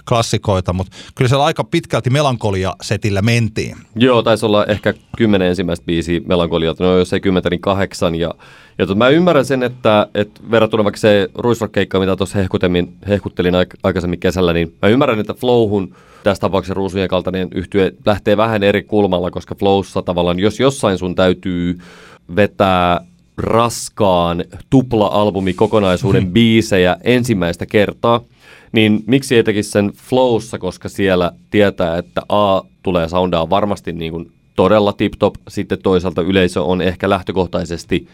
klassikoita, 0.08 0.72
mutta 0.72 0.96
kyllä 1.14 1.28
siellä 1.28 1.44
aika 1.44 1.64
pitkälti 1.64 2.10
melankolia-setillä 2.10 3.22
mentiin. 3.22 3.76
Joo, 3.94 4.22
taisi 4.22 4.46
olla 4.46 4.66
ehkä 4.66 4.94
kymmenen 5.16 5.48
ensimmäistä 5.48 5.86
biisiä 5.86 6.20
melankolialta, 6.26 6.84
no 6.84 6.98
jos 6.98 7.12
ei 7.12 7.20
kymmentä, 7.20 7.50
niin 7.50 7.60
kahdeksan. 7.60 8.14
Ja, 8.14 8.34
ja 8.78 8.86
tot, 8.86 8.98
mä 8.98 9.08
ymmärrän 9.08 9.44
sen, 9.44 9.62
että, 9.62 10.06
että 10.14 10.40
verrattuna 10.50 10.84
vaikka 10.84 11.00
se 11.00 11.28
ruisrock-keikka, 11.34 12.00
mitä 12.00 12.16
tuossa 12.16 12.38
hehkuttelin 13.08 13.54
aik- 13.54 13.78
aikaisemmin 13.82 14.20
kesällä, 14.20 14.52
niin 14.52 14.74
mä 14.82 14.88
ymmärrän, 14.88 15.20
että 15.20 15.34
Flowhun 15.34 15.94
tässä 16.24 16.40
tapauksessa 16.40 16.74
ruusujen 16.74 17.08
kaltainen 17.08 17.48
yhtye 17.54 17.92
lähtee 18.06 18.36
vähän 18.36 18.62
eri 18.62 18.82
kulmalla, 18.82 19.30
koska 19.30 19.54
Flowssa 19.54 20.02
tavallaan, 20.02 20.38
jos 20.38 20.60
jossain 20.60 20.98
sun 20.98 21.14
täytyy 21.14 21.78
vetää 22.36 23.00
raskaan 23.36 24.44
tupla-albumi 24.70 25.54
kokonaisuuden 25.54 26.30
biisejä 26.32 26.96
ensimmäistä 27.04 27.66
kertaa, 27.66 28.20
niin 28.72 29.04
miksi 29.06 29.36
ei 29.36 29.44
tekisi 29.44 29.70
sen 29.70 29.92
flowssa, 29.94 30.58
koska 30.58 30.88
siellä 30.88 31.32
tietää, 31.50 31.98
että 31.98 32.22
A 32.28 32.62
tulee 32.82 33.08
soundaa 33.08 33.50
varmasti 33.50 33.92
niin 33.92 34.12
kuin 34.12 34.32
todella 34.56 34.92
tip-top, 34.92 35.34
sitten 35.48 35.78
toisaalta 35.82 36.22
yleisö 36.22 36.62
on 36.62 36.82
ehkä 36.82 37.10
lähtökohtaisesti 37.10 38.08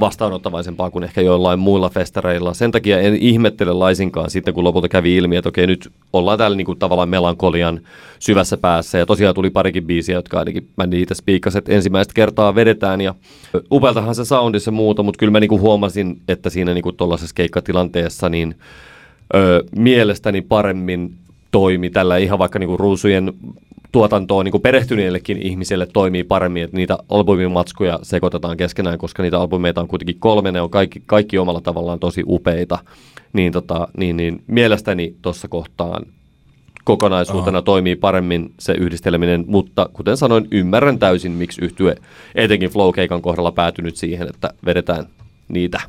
vastaanottavaisempaa 0.00 0.90
kuin 0.90 1.04
ehkä 1.04 1.20
joillain 1.20 1.58
muilla 1.58 1.88
festareilla. 1.88 2.54
Sen 2.54 2.70
takia 2.70 3.00
en 3.00 3.16
ihmettele 3.16 3.72
laisinkaan 3.72 4.30
sitten, 4.30 4.54
kun 4.54 4.64
lopulta 4.64 4.88
kävi 4.88 5.16
ilmi, 5.16 5.36
että 5.36 5.48
okei, 5.48 5.66
nyt 5.66 5.92
ollaan 6.12 6.38
täällä 6.38 6.56
niin 6.56 6.64
kuin 6.64 6.78
tavallaan 6.78 7.08
melankolian 7.08 7.80
syvässä 8.18 8.56
päässä. 8.56 8.98
Ja 8.98 9.06
tosiaan 9.06 9.34
tuli 9.34 9.50
parikin 9.50 9.86
biisiä, 9.86 10.14
jotka 10.14 10.38
ainakin 10.38 10.68
mä 10.76 10.86
niitä 10.86 11.14
spiikkasin, 11.14 11.58
että 11.58 11.72
ensimmäistä 11.72 12.14
kertaa 12.14 12.54
vedetään. 12.54 13.00
Ja 13.00 13.14
ö, 13.54 13.62
upealtahan 13.72 14.14
se 14.14 14.24
soundi 14.24 14.60
se 14.60 14.70
muuta, 14.70 15.02
mutta 15.02 15.18
kyllä 15.18 15.30
mä 15.30 15.40
niin 15.40 15.48
kuin 15.48 15.60
huomasin, 15.60 16.20
että 16.28 16.50
siinä 16.50 16.74
niin 16.74 16.82
kuin 16.82 16.96
tuollaisessa 16.96 17.34
keikkatilanteessa 17.34 18.28
niin 18.28 18.54
ö, 19.34 19.64
mielestäni 19.76 20.40
paremmin 20.40 21.14
toimi 21.50 21.90
tällä 21.90 22.16
ihan 22.16 22.38
vaikka 22.38 22.58
niinku 22.58 22.76
ruusujen 22.76 23.32
tuotantoon 23.92 24.44
niinku 24.44 24.58
perehtyneillekin 24.58 25.42
ihmisille 25.42 25.86
toimii 25.86 26.24
paremmin, 26.24 26.64
että 26.64 26.76
niitä 26.76 26.98
albumimatskuja 27.08 27.98
sekoitetaan 28.02 28.56
keskenään, 28.56 28.98
koska 28.98 29.22
niitä 29.22 29.40
albumeita 29.40 29.80
on 29.80 29.88
kuitenkin 29.88 30.18
kolme, 30.18 30.52
ne 30.52 30.60
on 30.60 30.70
kaikki, 30.70 31.02
kaikki 31.06 31.38
omalla 31.38 31.60
tavallaan 31.60 31.98
tosi 31.98 32.22
upeita, 32.26 32.78
niin, 33.32 33.52
tota, 33.52 33.88
niin, 33.96 34.16
niin 34.16 34.42
mielestäni 34.46 35.14
tuossa 35.22 35.48
kohtaan 35.48 36.06
kokonaisuutena 36.84 37.62
toimii 37.62 37.96
paremmin 37.96 38.54
se 38.58 38.72
yhdisteleminen, 38.72 39.44
mutta 39.46 39.88
kuten 39.92 40.16
sanoin, 40.16 40.48
ymmärrän 40.50 40.98
täysin, 40.98 41.32
miksi 41.32 41.64
yhtye 41.64 41.94
etenkin 42.34 42.70
Flow-keikan 42.70 43.20
kohdalla 43.22 43.52
päätynyt 43.52 43.96
siihen, 43.96 44.28
että 44.28 44.50
vedetään 44.64 45.06
niitä 45.48 45.80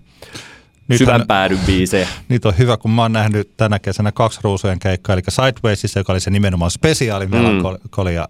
Nythän- 0.90 0.98
syvän 0.98 1.28
päädyn 1.28 1.60
biisejä. 1.66 2.08
Nyt 2.30 2.46
on 2.46 2.58
hyvä, 2.58 2.78
kun 2.78 2.92
mä 2.92 3.02
oon 3.02 3.14
nähnyt 3.14 3.58
tänä 3.58 3.80
kesänä 3.80 4.12
kaksi 4.12 4.40
ruusujen 4.44 4.80
keikkaa, 4.80 5.14
eli 5.14 5.22
Sidewaysissa, 5.30 6.00
joka 6.00 6.14
oli 6.14 6.20
se 6.20 6.30
nimenomaan 6.30 6.72
spesiaali 6.72 7.28
melankolia 7.28 8.28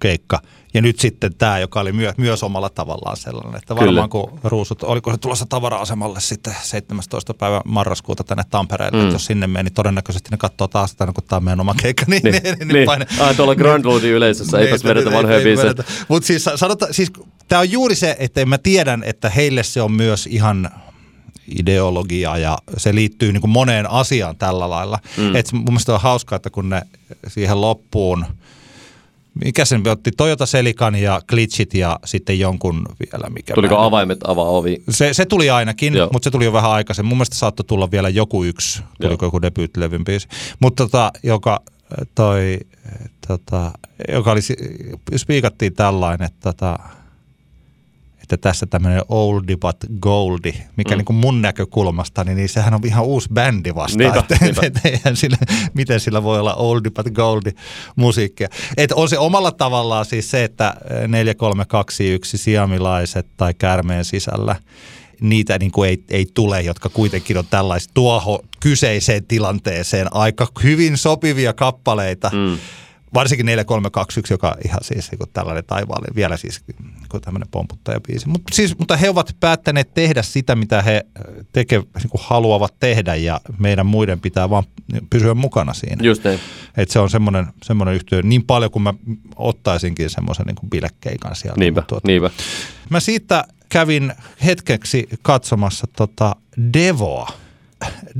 keikka, 0.00 0.40
ja 0.74 0.82
nyt 0.82 1.00
sitten 1.00 1.34
tämä, 1.34 1.58
joka 1.58 1.80
oli 1.80 1.92
myö, 1.92 2.12
myös 2.16 2.42
omalla 2.42 2.68
tavallaan 2.68 3.16
sellainen, 3.16 3.54
että 3.56 3.74
Kyllä. 3.74 3.86
varmaan 3.86 4.08
kun 4.08 4.38
ruusut, 4.44 4.82
oliko 4.82 5.10
se 5.12 5.18
tulossa 5.18 5.46
tavara-asemalle 5.48 6.20
sitten 6.20 6.54
17. 6.62 7.34
päivä 7.34 7.60
marraskuuta 7.64 8.24
tänne 8.24 8.42
Tampereelle, 8.50 8.98
mm. 8.98 9.02
että 9.04 9.14
jos 9.14 9.26
sinne 9.26 9.46
meni, 9.46 9.62
niin 9.64 9.74
todennäköisesti 9.74 10.30
ne 10.30 10.36
katsoo 10.36 10.68
taas 10.68 10.90
sitä, 10.90 11.06
kun 11.06 11.24
tämä 11.28 11.36
on 11.36 11.44
meidän 11.44 11.60
oma 11.60 11.74
keikka, 11.82 12.04
niin, 12.08 12.22
Niin, 12.22 12.42
niin, 12.42 12.58
niin, 12.58 12.68
niin. 12.68 12.86
paine- 12.86 13.06
Ah, 13.20 13.36
tuolla 13.36 13.54
Grand 13.54 13.84
Loadin 13.84 14.10
yleisössä, 14.12 14.58
eipäs 14.58 14.84
vedetä 14.84 15.12
vanhoja 15.12 15.44
biisejä. 15.44 15.74
Mutta 16.08 16.26
siis 16.26 16.44
sanota, 16.54 16.86
siis 16.90 17.12
tämä 17.48 17.60
on 17.60 17.70
juuri 17.70 17.94
se, 17.94 18.16
että 18.18 18.46
mä 18.46 18.58
tiedän, 18.58 19.02
että 19.06 19.30
heille 19.30 19.62
se 19.62 19.82
on 19.82 19.92
myös 19.92 20.26
ihan 20.26 20.70
ideologia 21.58 22.38
ja 22.38 22.58
se 22.76 22.94
liittyy 22.94 23.32
niin 23.32 23.40
kuin 23.40 23.50
moneen 23.50 23.90
asiaan 23.90 24.36
tällä 24.36 24.70
lailla. 24.70 24.98
Mm. 25.16 25.36
Et 25.36 25.52
mun 25.52 25.64
mielestä 25.64 25.94
on 25.94 26.00
hauskaa, 26.00 26.36
että 26.36 26.50
kun 26.50 26.68
ne 26.68 26.82
siihen 27.28 27.60
loppuun, 27.60 28.24
mikä 29.44 29.64
sen 29.64 29.88
otti, 29.88 30.10
Toyota 30.16 30.46
Selikan 30.46 30.94
ja 30.94 31.20
Glitchit 31.28 31.74
ja 31.74 32.00
sitten 32.04 32.38
jonkun 32.38 32.86
vielä, 32.98 33.30
mikä 33.30 33.54
Tuliko 33.54 33.74
mä 33.74 33.84
avaimet 33.84 34.18
avaa 34.26 34.44
ovi? 34.44 34.82
se, 34.90 35.14
se 35.14 35.24
tuli 35.24 35.50
ainakin, 35.50 35.94
Joo. 35.94 36.08
mutta 36.12 36.26
se 36.26 36.30
tuli 36.30 36.44
jo 36.44 36.52
vähän 36.52 36.70
aikaisemmin. 36.70 37.08
Mun 37.08 37.18
mielestä 37.18 37.36
saattoi 37.36 37.64
tulla 37.64 37.90
vielä 37.90 38.08
joku 38.08 38.44
yksi, 38.44 38.82
tuliko 39.00 39.24
Joo. 39.24 39.26
joku 39.26 39.42
debyyttilevyn 39.42 40.04
biisi. 40.04 40.28
Mutta 40.60 40.84
tota, 40.84 41.10
joka, 41.22 41.60
toi, 42.14 42.58
äh, 42.86 43.10
tota, 43.28 43.72
joka 44.12 44.32
oli, 44.32 44.40
spiikattiin 45.16 45.74
tällainen, 45.74 46.26
että, 46.26 46.40
tota, 46.52 46.78
että 48.26 48.36
tässä 48.36 48.66
tämmöinen 48.66 49.02
oldie 49.08 49.56
but 49.56 49.76
goldie, 50.00 50.66
mikä 50.76 50.94
mm. 50.94 50.98
niin 50.98 51.04
kuin 51.04 51.16
mun 51.16 51.42
näkökulmasta, 51.42 52.24
niin, 52.24 52.36
niin 52.36 52.48
sehän 52.48 52.74
on 52.74 52.80
ihan 52.84 53.04
uusi 53.04 53.28
bändi 53.32 53.74
vasta. 53.74 53.98
Niinpä, 53.98 54.18
että, 54.18 54.36
niinpä. 54.40 54.66
et, 54.66 54.80
eihän 54.84 55.16
sillä, 55.16 55.36
miten 55.74 56.00
sillä 56.00 56.22
voi 56.22 56.40
olla 56.40 56.54
oldie 56.54 56.90
but 56.90 57.14
goldie 57.14 57.52
musiikkia. 57.96 58.48
Et 58.76 58.92
on 58.92 59.08
se 59.08 59.18
omalla 59.18 59.52
tavallaan 59.52 60.04
siis 60.04 60.30
se, 60.30 60.44
että 60.44 60.74
4321 61.08 62.38
siamilaiset 62.38 63.26
tai 63.36 63.54
käärmeen 63.54 64.04
sisällä, 64.04 64.56
niitä 65.20 65.58
niin 65.58 65.72
kuin 65.72 65.90
ei, 65.90 66.04
ei 66.10 66.26
tule, 66.34 66.62
jotka 66.62 66.88
kuitenkin 66.88 67.38
on 67.38 67.46
tällaista 67.50 67.94
tuohon 67.94 68.38
kyseiseen 68.60 69.24
tilanteeseen 69.24 70.14
aika 70.14 70.46
hyvin 70.62 70.96
sopivia 70.96 71.52
kappaleita. 71.52 72.30
Mm. 72.34 72.58
Varsinkin 73.16 73.46
4321, 73.46 74.34
joka 74.34 74.56
ihan 74.64 74.80
siis 74.82 75.10
niin 75.10 75.28
tällainen 75.32 75.64
taivaalle, 75.66 76.08
vielä 76.14 76.36
siis 76.36 76.62
niin 76.66 77.22
tämmöinen 77.22 77.48
pomputtajabiisi. 77.50 78.28
Mut 78.28 78.42
siis, 78.52 78.78
mutta 78.78 78.96
he 78.96 79.10
ovat 79.10 79.36
päättäneet 79.40 79.94
tehdä 79.94 80.22
sitä, 80.22 80.56
mitä 80.56 80.82
he 80.82 81.06
teke, 81.52 81.78
niin 81.78 82.10
kuin 82.10 82.20
haluavat 82.24 82.74
tehdä 82.80 83.14
ja 83.14 83.40
meidän 83.58 83.86
muiden 83.86 84.20
pitää 84.20 84.50
vaan 84.50 84.64
pysyä 85.10 85.34
mukana 85.34 85.74
siinä. 85.74 86.04
Just 86.04 86.24
niin. 86.24 86.40
Et 86.76 86.90
se 86.90 86.98
on 86.98 87.10
semmoinen, 87.10 87.46
semmoinen 87.62 87.94
yhtiö, 87.94 88.22
niin 88.22 88.44
paljon 88.44 88.70
kuin 88.70 88.82
mä 88.82 88.94
ottaisinkin 89.36 90.10
semmoisen 90.10 90.46
niin 90.46 90.56
kuin 90.56 90.70
bilekeikan 90.70 91.36
sieltä. 91.36 91.60
Niinpä, 91.60 91.82
Tuota- 91.82 92.06
niinpä. 92.08 92.30
Mä 92.90 93.00
siitä 93.00 93.44
kävin 93.68 94.12
hetkeksi 94.44 95.08
katsomassa 95.22 95.86
tota 95.96 96.36
Devoa. 96.72 97.28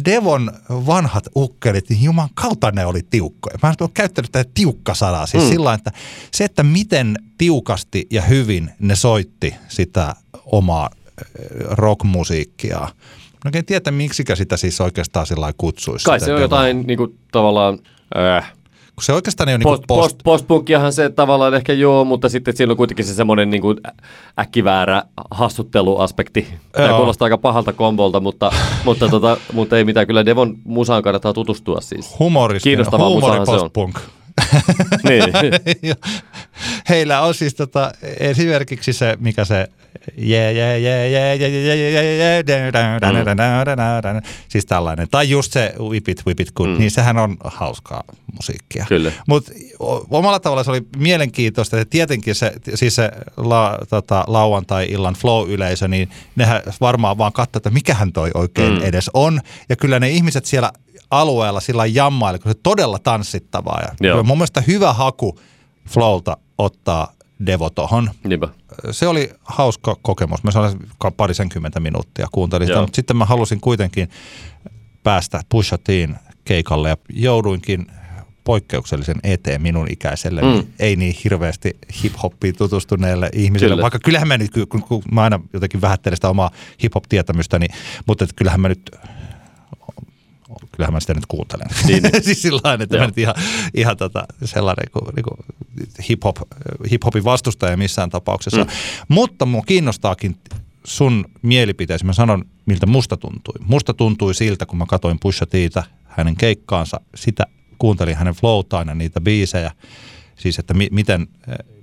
Devon 0.04 0.52
vanhat 0.68 1.24
ukkelit, 1.36 1.88
niin 1.88 2.02
juman 2.02 2.28
kautta 2.34 2.70
ne 2.70 2.86
oli 2.86 3.00
tiukkoja. 3.11 3.59
Mä 3.62 3.74
oon 3.80 3.92
käyttänyt 3.94 4.32
tätä 4.32 4.50
tiukka-sanaa, 4.54 5.26
siis 5.26 5.42
mm. 5.42 5.48
sillä 5.48 5.74
että 5.74 5.92
se, 6.32 6.44
että 6.44 6.62
miten 6.62 7.16
tiukasti 7.38 8.07
ja 8.11 8.22
hyvin 8.22 8.70
ne 8.78 8.96
soitti 8.96 9.54
sitä 9.68 10.14
omaa 10.46 10.90
äh, 10.92 11.24
rockmusiikkia. 11.70 12.78
Mä 13.44 13.50
en 13.54 13.64
tiedä, 13.64 13.90
miksikä 13.90 14.36
sitä 14.36 14.57
siis 14.57 14.80
oikeastaan 14.80 15.26
sillä 15.26 15.52
kutsuisi. 15.57 16.04
Kai 16.04 16.20
se 16.20 16.34
on 16.34 16.40
jotain 16.40 16.86
niin 16.86 16.96
kuin, 16.96 17.18
tavallaan... 17.32 17.78
Äh, 18.16 18.55
Kun 18.97 19.05
se 19.05 19.12
oikeastaan 19.12 19.49
ei 19.49 19.55
ole 19.55 19.62
Post, 19.62 19.80
niin 19.80 19.86
post, 19.86 20.03
post, 20.03 20.18
postpunkkiahan 20.24 20.92
se 20.92 21.11
tavallaan 21.11 21.55
ehkä 21.55 21.72
joo, 21.72 22.05
mutta 22.05 22.28
sitten 22.28 22.57
siinä 22.57 22.70
on 22.70 22.76
kuitenkin 22.76 23.05
se 23.05 23.14
semmoinen 23.14 23.51
niin 23.51 23.62
kuin 23.62 23.76
äkkiväärä 24.38 25.03
hassutteluaspekti. 25.30 26.49
Tämä 26.72 26.88
Joo. 26.88 26.97
kuulostaa 26.97 27.26
aika 27.26 27.38
pahalta 27.38 27.72
kombolta, 27.72 28.20
mutta, 28.20 28.51
mutta, 28.84 29.09
tota, 29.09 29.36
mutta 29.53 29.76
ei 29.78 29.84
mitään. 29.84 30.07
Kyllä 30.07 30.24
Devon 30.24 30.57
musaan 30.64 31.03
kannattaa 31.03 31.32
tutustua 31.32 31.80
siis. 31.80 32.18
humoristinen, 32.18 32.70
Kiinnostavaa 32.70 33.09
huumori 33.09 33.38
musaahan 33.38 33.70
se 33.70 33.80
on. 33.80 33.92
Heillä 36.89 37.20
on 37.20 37.34
siis 37.34 37.55
tota, 37.55 37.93
esimerkiksi 38.20 38.93
se, 38.93 39.16
mikä 39.20 39.45
se 39.45 39.68
siis 44.49 44.66
tällainen. 44.66 45.09
Tai 45.11 45.30
just 45.30 45.53
se 45.53 45.74
Whippit, 45.80 46.22
Whippit 46.26 46.53
Good, 46.53 46.68
mm. 46.68 46.78
niin 46.78 46.91
sehän 46.91 47.18
on 47.18 47.37
hauskaa 47.45 48.05
musiikkia. 48.34 48.84
Kyllä. 48.89 49.12
Mutta 49.28 49.53
omalla 50.11 50.41
tavalla 50.41 50.64
se 50.64 50.70
oli 50.70 50.82
mielenkiintoista, 50.97 51.80
että 51.80 51.91
tietenkin 51.91 52.34
se, 52.34 52.53
siis 52.74 52.95
se 52.95 53.11
la, 53.37 53.78
tota, 53.91 54.24
lauantai-illan 54.26 55.14
flow-yleisö, 55.14 55.89
niin 55.89 56.09
nehän 56.37 56.62
varmaan 56.80 57.18
vaan 57.18 57.32
katsoi, 57.32 57.59
että 57.59 57.70
mikähän 57.70 58.12
toi 58.12 58.30
oikein 58.34 58.72
mm. 58.72 58.84
edes 58.84 59.11
on. 59.14 59.41
Ja 59.68 59.76
kyllä 59.76 60.01
ne 60.01 60.09
ihmiset 60.09 60.45
siellä 60.45 60.72
alueella 61.11 61.61
sillä 61.61 61.86
jammaili, 61.86 62.38
kun 62.38 62.52
se 62.52 62.59
todella 62.62 62.98
tanssittavaa. 62.98 63.80
Ja 63.82 64.09
Joo. 64.09 64.22
mun 64.22 64.38
mielestä 64.38 64.61
hyvä 64.61 64.92
haku 64.92 65.38
Flowlta 65.88 66.36
ottaa 66.59 67.12
Devo 67.46 67.70
tohon. 67.70 68.11
Niinpä. 68.24 68.48
Se 68.90 69.07
oli 69.09 69.30
hauska 69.44 69.96
kokemus. 70.02 70.44
Mä 70.44 70.50
sanoin 70.50 70.78
parisenkymmentä 71.16 71.80
minuuttia 71.80 72.26
kuuntelin 72.32 72.66
sitä, 72.66 72.80
mutta 72.80 72.96
sitten 72.96 73.16
mä 73.16 73.24
halusin 73.24 73.61
kuitenkin 73.61 74.09
päästä 75.02 75.40
Pusha 75.48 75.78
Tiin 75.78 76.16
keikalle 76.44 76.88
ja 76.88 76.96
jouduinkin 77.12 77.86
poikkeuksellisen 78.44 79.16
eteen 79.22 79.62
minun 79.62 79.86
ikäiselle, 79.90 80.40
Mm. 80.42 80.48
mm. 80.48 80.66
ei 80.78 80.96
niin 80.96 81.14
hirveästi 81.24 81.76
hip-hoppiin 82.02 82.57
tutustuneelle 82.59 83.30
ihmiselle, 83.32 83.72
Kyllä. 83.72 83.82
vaikka 83.82 83.98
kyllähän 84.04 84.28
mä 84.28 84.38
nyt, 84.38 84.50
kun, 84.68 84.82
kun 84.82 85.02
mä 85.12 85.22
aina 85.22 85.40
jotenkin 85.52 85.80
vähättelen 85.80 86.16
sitä 86.16 86.28
omaa 86.28 86.50
hip-hop-tietämystäni, 86.82 87.66
mutta 88.07 88.24
et 88.24 88.32
kyllähän 88.36 88.61
mä 88.61 88.68
nyt 88.68 88.90
kyllähän 90.77 90.93
mä 90.93 91.01
sitä 91.01 91.14
nyt 91.14 91.27
kuuntelen. 91.27 91.66
Niin, 91.87 92.03
niin. 92.03 92.22
siis 92.24 92.43
sillä 92.43 92.61
lailla, 92.64 92.85
että 92.85 92.99
mä 92.99 93.07
nyt 93.07 93.18
ihan, 93.18 93.35
ihan 93.74 93.97
tota, 93.97 94.27
sellainen 94.45 94.87
kuin, 94.93 95.14
niin 95.14 95.24
kuin 95.24 95.39
hip-hop, 96.09 96.37
hip-hopin 96.91 97.24
vastustaja 97.24 97.77
missään 97.77 98.11
tapauksessa. 98.11 98.64
Mm. 98.64 98.70
Mutta 99.09 99.47
mua 99.47 99.62
kiinnostaakin 99.66 100.37
sun 100.85 101.24
mielipiteesi. 101.43 102.05
Mä 102.05 102.12
sanon, 102.12 102.45
miltä 102.66 102.87
musta 102.87 103.16
tuntui. 103.16 103.55
Musta 103.66 103.95
tuntui 103.95 104.35
siltä, 104.35 104.66
kun 104.66 104.79
mä 104.79 104.87
katoin 104.87 105.18
Pusha 105.20 105.47
Titä, 105.47 105.85
hänen 106.05 106.37
keikkaansa, 106.37 107.01
sitä 107.14 107.47
kuuntelin 107.79 108.16
hänen 108.16 108.35
flowtaan 108.35 108.89
ja 108.89 108.95
niitä 108.95 109.20
biisejä, 109.20 109.72
siis 110.37 110.59
että 110.59 110.74
mi- 110.74 110.89
miten, 110.91 111.27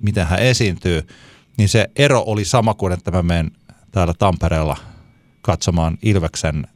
miten 0.00 0.26
hän 0.26 0.38
esiintyy, 0.38 1.06
niin 1.56 1.68
se 1.68 1.90
ero 1.96 2.24
oli 2.26 2.44
sama 2.44 2.74
kuin, 2.74 2.92
että 2.92 3.10
mä 3.10 3.22
menen 3.22 3.50
täällä 3.92 4.14
Tampereella 4.18 4.76
katsomaan 5.42 5.98
Ilveksen 6.02 6.66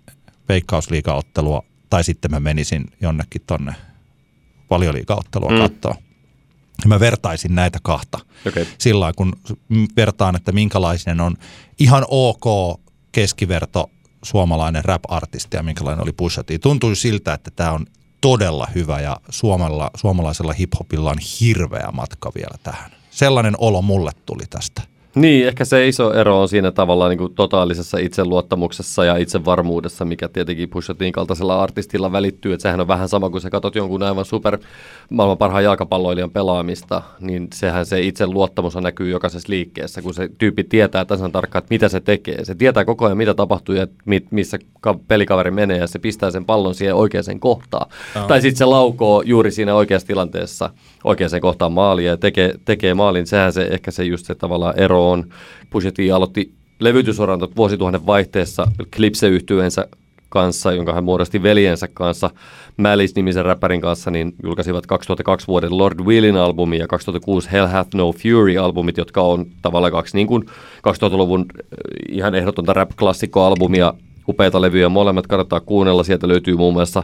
veikkausliigaottelua, 0.49 1.63
tai 1.91 2.05
sitten 2.05 2.31
mä 2.31 2.41
menisin 2.41 2.85
jonnekin 3.01 3.43
tonne 3.47 3.75
valioliigaottelua 4.71 5.51
Mm. 5.51 5.59
katsoa. 5.59 5.95
Ja 6.83 6.89
mä 6.89 7.01
vertaisin 7.01 7.55
näitä 7.55 7.79
kahta. 7.83 8.19
Okei. 8.49 8.67
Sillä 8.79 9.13
kun 9.17 9.33
vertaan, 9.97 10.37
että 10.37 10.53
minkälainen 10.53 11.21
on 11.21 11.37
ihan 11.79 12.05
ok 12.09 12.81
keskiverto 13.13 13.91
suomalainen 14.23 14.85
rap-artisti 14.85 15.57
ja 15.57 15.63
minkälainen 15.63 16.03
oli 16.03 16.13
Pusha 16.13 16.45
T. 16.45 16.47
Tuntui 16.63 16.97
siltä, 16.97 17.35
että 17.35 17.51
tämä 17.51 17.73
on 17.73 17.87
todella 18.21 18.69
hyvä 18.75 19.01
ja 19.01 19.17
suomalla, 19.31 19.91
suomalaisella 19.97 20.53
hiphopilla 20.53 21.11
on 21.11 21.19
hirveä 21.41 21.89
matka 21.93 22.33
vielä 22.35 22.59
tähän. 22.63 22.91
Sellainen 23.11 23.55
olo 23.59 23.83
mulle 23.83 24.11
tuli 24.27 24.45
tästä. 24.51 24.83
Niin, 25.19 25.47
ehkä 25.47 25.65
se 25.65 25.89
iso 25.89 26.13
ero 26.13 26.41
on 26.41 26.49
siinä 26.49 26.71
tavallaan 26.71 27.11
niin 27.11 27.19
kuin 27.19 27.35
totaalisessa 27.35 27.99
itseluottamuksessa 27.99 29.05
ja 29.05 29.17
itsevarmuudessa, 29.17 30.05
mikä 30.05 30.29
tietenkin 30.29 30.69
Pusha 30.69 30.95
Tin 30.95 31.13
kaltaisella 31.13 31.63
artistilla 31.63 32.13
välittyy. 32.13 32.53
Että 32.53 32.63
sehän 32.63 32.81
on 32.81 32.89
vähän 32.89 33.09
sama 33.09 33.31
kuin 33.31 33.41
sä 33.41 33.51
katsot 33.51 33.75
jonkun 33.75 34.03
aivan 34.03 34.25
super 34.25 34.59
maailman 35.11 35.39
parhaan 35.39 35.65
jalkapalloilijan 35.65 36.31
pelaamista, 36.31 37.03
niin 37.21 37.49
sehän 37.55 37.87
se 37.87 38.01
itseluottamus 38.01 38.77
näkyy 38.77 39.11
jokaisessa 39.11 39.51
liikkeessä, 39.51 40.03
kun 40.03 40.15
se 40.15 40.31
tyyppi 40.39 40.65
tietää 40.65 41.05
tasan 41.05 41.33
tarkkaan, 41.33 41.61
että 41.63 41.75
mitä 41.75 41.89
se 41.89 42.01
tekee. 42.01 42.45
Se 42.45 42.55
tietää 42.55 42.85
koko 42.85 43.05
ajan, 43.05 43.19
mitä 43.19 43.35
tapahtuu 43.35 43.75
ja 43.75 43.87
mi- 44.05 44.27
missä 44.31 44.59
ka- 44.81 44.99
pelikaveri 45.09 45.51
menee 45.51 45.79
ja 45.79 45.87
se 45.87 45.99
pistää 45.99 46.31
sen 46.31 46.45
pallon 46.45 46.75
siihen 46.75 46.95
oikeaan 46.95 47.41
kohtaan. 47.41 47.91
Oh. 48.17 48.27
Tai 48.27 48.41
sitten 48.41 48.59
se 48.59 48.65
laukoo 48.65 49.23
juuri 49.27 49.51
siinä 49.51 49.75
oikeassa 49.75 50.07
tilanteessa 50.07 50.71
oikeaan 51.05 51.41
kohtaan 51.41 51.73
maalia 51.73 52.11
ja 52.11 52.17
tekee, 52.17 52.55
tekee 52.65 52.95
maalin. 52.95 53.27
Sehän 53.27 53.53
se 53.53 53.69
ehkä 53.71 53.91
se 53.91 54.05
just 54.05 54.27
se 54.27 54.35
tavallaan 54.35 54.79
ero 54.79 55.08
on. 55.11 55.25
Pusha 55.71 55.91
aloitti 56.15 56.53
levytysoran 56.81 57.39
tot 57.39 57.57
vuosituhannen 57.57 58.07
vaihteessa 58.07 58.67
klipse 58.97 59.31
kanssa, 60.29 60.73
jonka 60.73 60.93
hän 60.93 61.05
muodosti 61.05 61.43
veljensä 61.43 61.89
kanssa, 61.95 62.31
Malice-nimisen 62.77 63.45
räppärin 63.45 63.81
kanssa, 63.81 64.11
niin 64.11 64.35
julkaisivat 64.43 64.87
2002 64.87 65.47
vuoden 65.47 65.79
Lord 65.79 66.01
Willin 66.01 66.37
albumi 66.37 66.79
ja 66.79 66.87
2006 66.87 67.49
Hell 67.53 67.67
Hath 67.67 67.95
No 67.95 68.13
Fury-albumit, 68.13 68.97
jotka 68.97 69.23
on 69.23 69.47
tavallaan 69.63 69.93
kaksi 69.93 70.17
niin 70.17 70.27
kuin 70.27 70.43
2000-luvun 70.89 71.41
äh, 71.41 71.67
ihan 72.09 72.35
ehdotonta 72.35 72.73
rap-klassikkoalbumia, 72.73 73.95
upeita 74.29 74.61
levyjä, 74.61 74.89
molemmat 74.89 75.27
kannattaa 75.27 75.61
kuunnella, 75.61 76.05
sieltä 76.05 76.29
löytyy 76.29 76.57
muun 76.57 76.75
muassa 76.75 77.03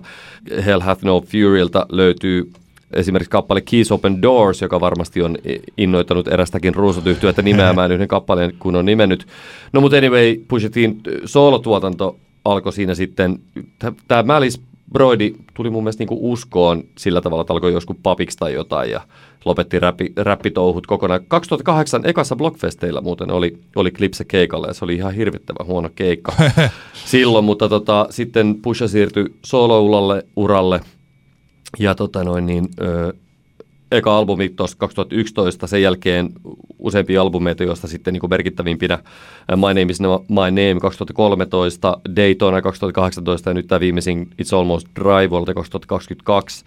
Hell 0.66 0.80
Hath 0.80 1.04
No 1.04 1.20
Furylta 1.20 1.86
löytyy 1.92 2.50
esimerkiksi 2.96 3.30
kappale 3.30 3.60
Keys 3.60 3.92
Open 3.92 4.22
Doors, 4.22 4.62
joka 4.62 4.80
varmasti 4.80 5.22
on 5.22 5.36
innoittanut 5.76 6.28
erästäkin 6.28 6.74
ruusut 6.74 7.06
yhtyötä 7.06 7.42
nimeämään 7.42 7.92
yhden 7.92 8.08
kappaleen, 8.08 8.54
kun 8.58 8.76
on 8.76 8.86
nimennyt. 8.86 9.26
No 9.72 9.80
mutta 9.80 9.96
anyway, 9.96 10.36
Pusha 10.48 10.70
Tin 10.70 11.00
soolotuotanto 11.24 12.16
alkoi 12.44 12.72
siinä 12.72 12.94
sitten, 12.94 13.38
tämä 14.08 14.22
Malice 14.22 14.60
Broidi 14.92 15.34
tuli 15.54 15.70
mun 15.70 15.82
mielestä 15.82 16.00
niinku 16.00 16.32
uskoon 16.32 16.84
sillä 16.98 17.20
tavalla, 17.20 17.40
että 17.40 17.52
alkoi 17.52 17.72
joskus 17.72 17.96
papiksi 18.02 18.38
tai 18.38 18.54
jotain 18.54 18.90
ja 18.90 19.00
lopetti 19.44 19.78
räppi, 19.78 20.12
räppitouhut 20.16 20.86
kokonaan. 20.86 21.20
2008 21.28 22.00
ekassa 22.04 22.36
Blockfesteillä 22.36 23.00
muuten 23.00 23.30
oli, 23.30 23.58
oli 23.76 23.90
Klipse 23.90 24.24
keikalla 24.24 24.66
ja 24.66 24.74
se 24.74 24.84
oli 24.84 24.94
ihan 24.94 25.14
hirvittävän 25.14 25.66
huono 25.66 25.90
keikka 25.94 26.32
silloin, 27.04 27.44
mutta 27.44 27.68
tota, 27.68 28.06
sitten 28.10 28.54
Pusha 28.62 28.88
siirtyi 28.88 29.24
solo-uralle 29.44 30.26
uralle 30.36 30.80
ja 31.78 31.94
tota 31.94 32.24
noin 32.24 32.46
niin, 32.46 32.68
ö, 32.80 33.12
eka 33.92 34.18
albumi 34.18 34.48
tuossa 34.48 34.76
2011, 34.78 35.66
sen 35.66 35.82
jälkeen 35.82 36.30
useampia 36.78 37.22
albumeita, 37.22 37.64
joista 37.64 37.88
sitten 37.88 38.14
niin 38.14 38.30
merkittävimpinä 38.30 38.98
My 39.56 39.80
Name 39.80 39.82
is 39.82 40.00
My 40.28 40.50
Name 40.50 40.80
2013, 40.80 41.98
Daytona 42.16 42.62
2018 42.62 43.50
ja 43.50 43.54
nyt 43.54 43.66
tämä 43.66 43.80
viimeisin 43.80 44.30
It's 44.42 44.58
Almost 44.58 44.88
Dry 45.00 45.30
vuodelta 45.30 45.54
2022. 45.54 46.64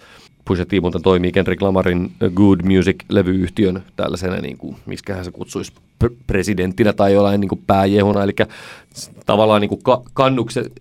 Pusha 0.47 0.65
T 0.65 0.71
muuten 0.81 1.01
toimii 1.01 1.31
Kendrick 1.31 1.61
Lamarin 1.61 2.11
Good 2.35 2.59
Music-levyyhtiön 2.63 3.83
tällaisena, 3.95 4.35
niin 4.35 4.57
kuin, 4.57 4.75
miskähän 4.85 5.25
se 5.25 5.31
kutsuisi, 5.31 5.73
presidenttinä 6.27 6.93
tai 6.93 7.13
jollain 7.13 7.41
niin 7.41 7.49
kuin 7.49 7.63
pääjehuna. 7.67 8.23
Eli 8.23 8.35
tavallaan 9.25 9.61
niin 9.61 9.69
kuin 9.69 9.83
ka- 9.83 10.03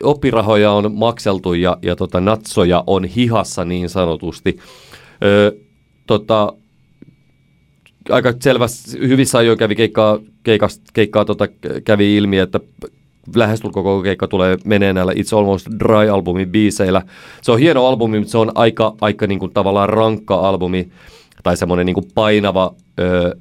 oppirahoja 0.03 0.73
on 0.73 0.95
makseltu 0.95 1.55
ja, 1.55 1.79
ja 1.83 1.97
tota, 1.97 2.21
natsoja 2.21 2.85
on 2.87 3.05
hihassa 3.05 3.65
niin 3.65 3.89
sanotusti. 3.89 4.59
Ö, 5.25 5.57
tota, 6.07 6.53
aika 8.11 8.33
selvä, 8.41 8.67
hyvissä 8.99 9.39
ajoin 9.39 9.59
kävi 9.59 9.75
keikkaa, 9.75 10.19
keikkaa, 10.43 10.69
keikkaa 10.93 11.25
tota, 11.25 11.49
kävi 11.85 12.17
ilmi, 12.17 12.39
että 12.39 12.61
lähestulkoon 13.35 13.85
koko 13.85 14.03
keikka 14.03 14.29
tulee 14.29 14.57
menee 14.65 14.93
näillä 14.93 15.13
It's 15.13 15.39
Almost 15.39 15.67
Dry-albumin 15.67 16.49
biiseillä. 16.49 17.03
Se 17.43 17.53
on 17.53 17.59
hieno 17.59 17.87
albumi, 17.87 18.19
mutta 18.19 18.33
se 18.33 18.39
on 18.39 18.53
aika, 18.55 18.95
aika 19.01 19.27
niin 19.27 19.39
kuin 19.39 19.53
tavallaan 19.53 19.89
rankka 19.89 20.35
albumi 20.35 20.89
tai 21.43 21.57
semmoinen 21.57 21.87
niin 21.87 21.95
kuin 21.95 22.07
painava 22.15 22.75
ö, 23.01 23.37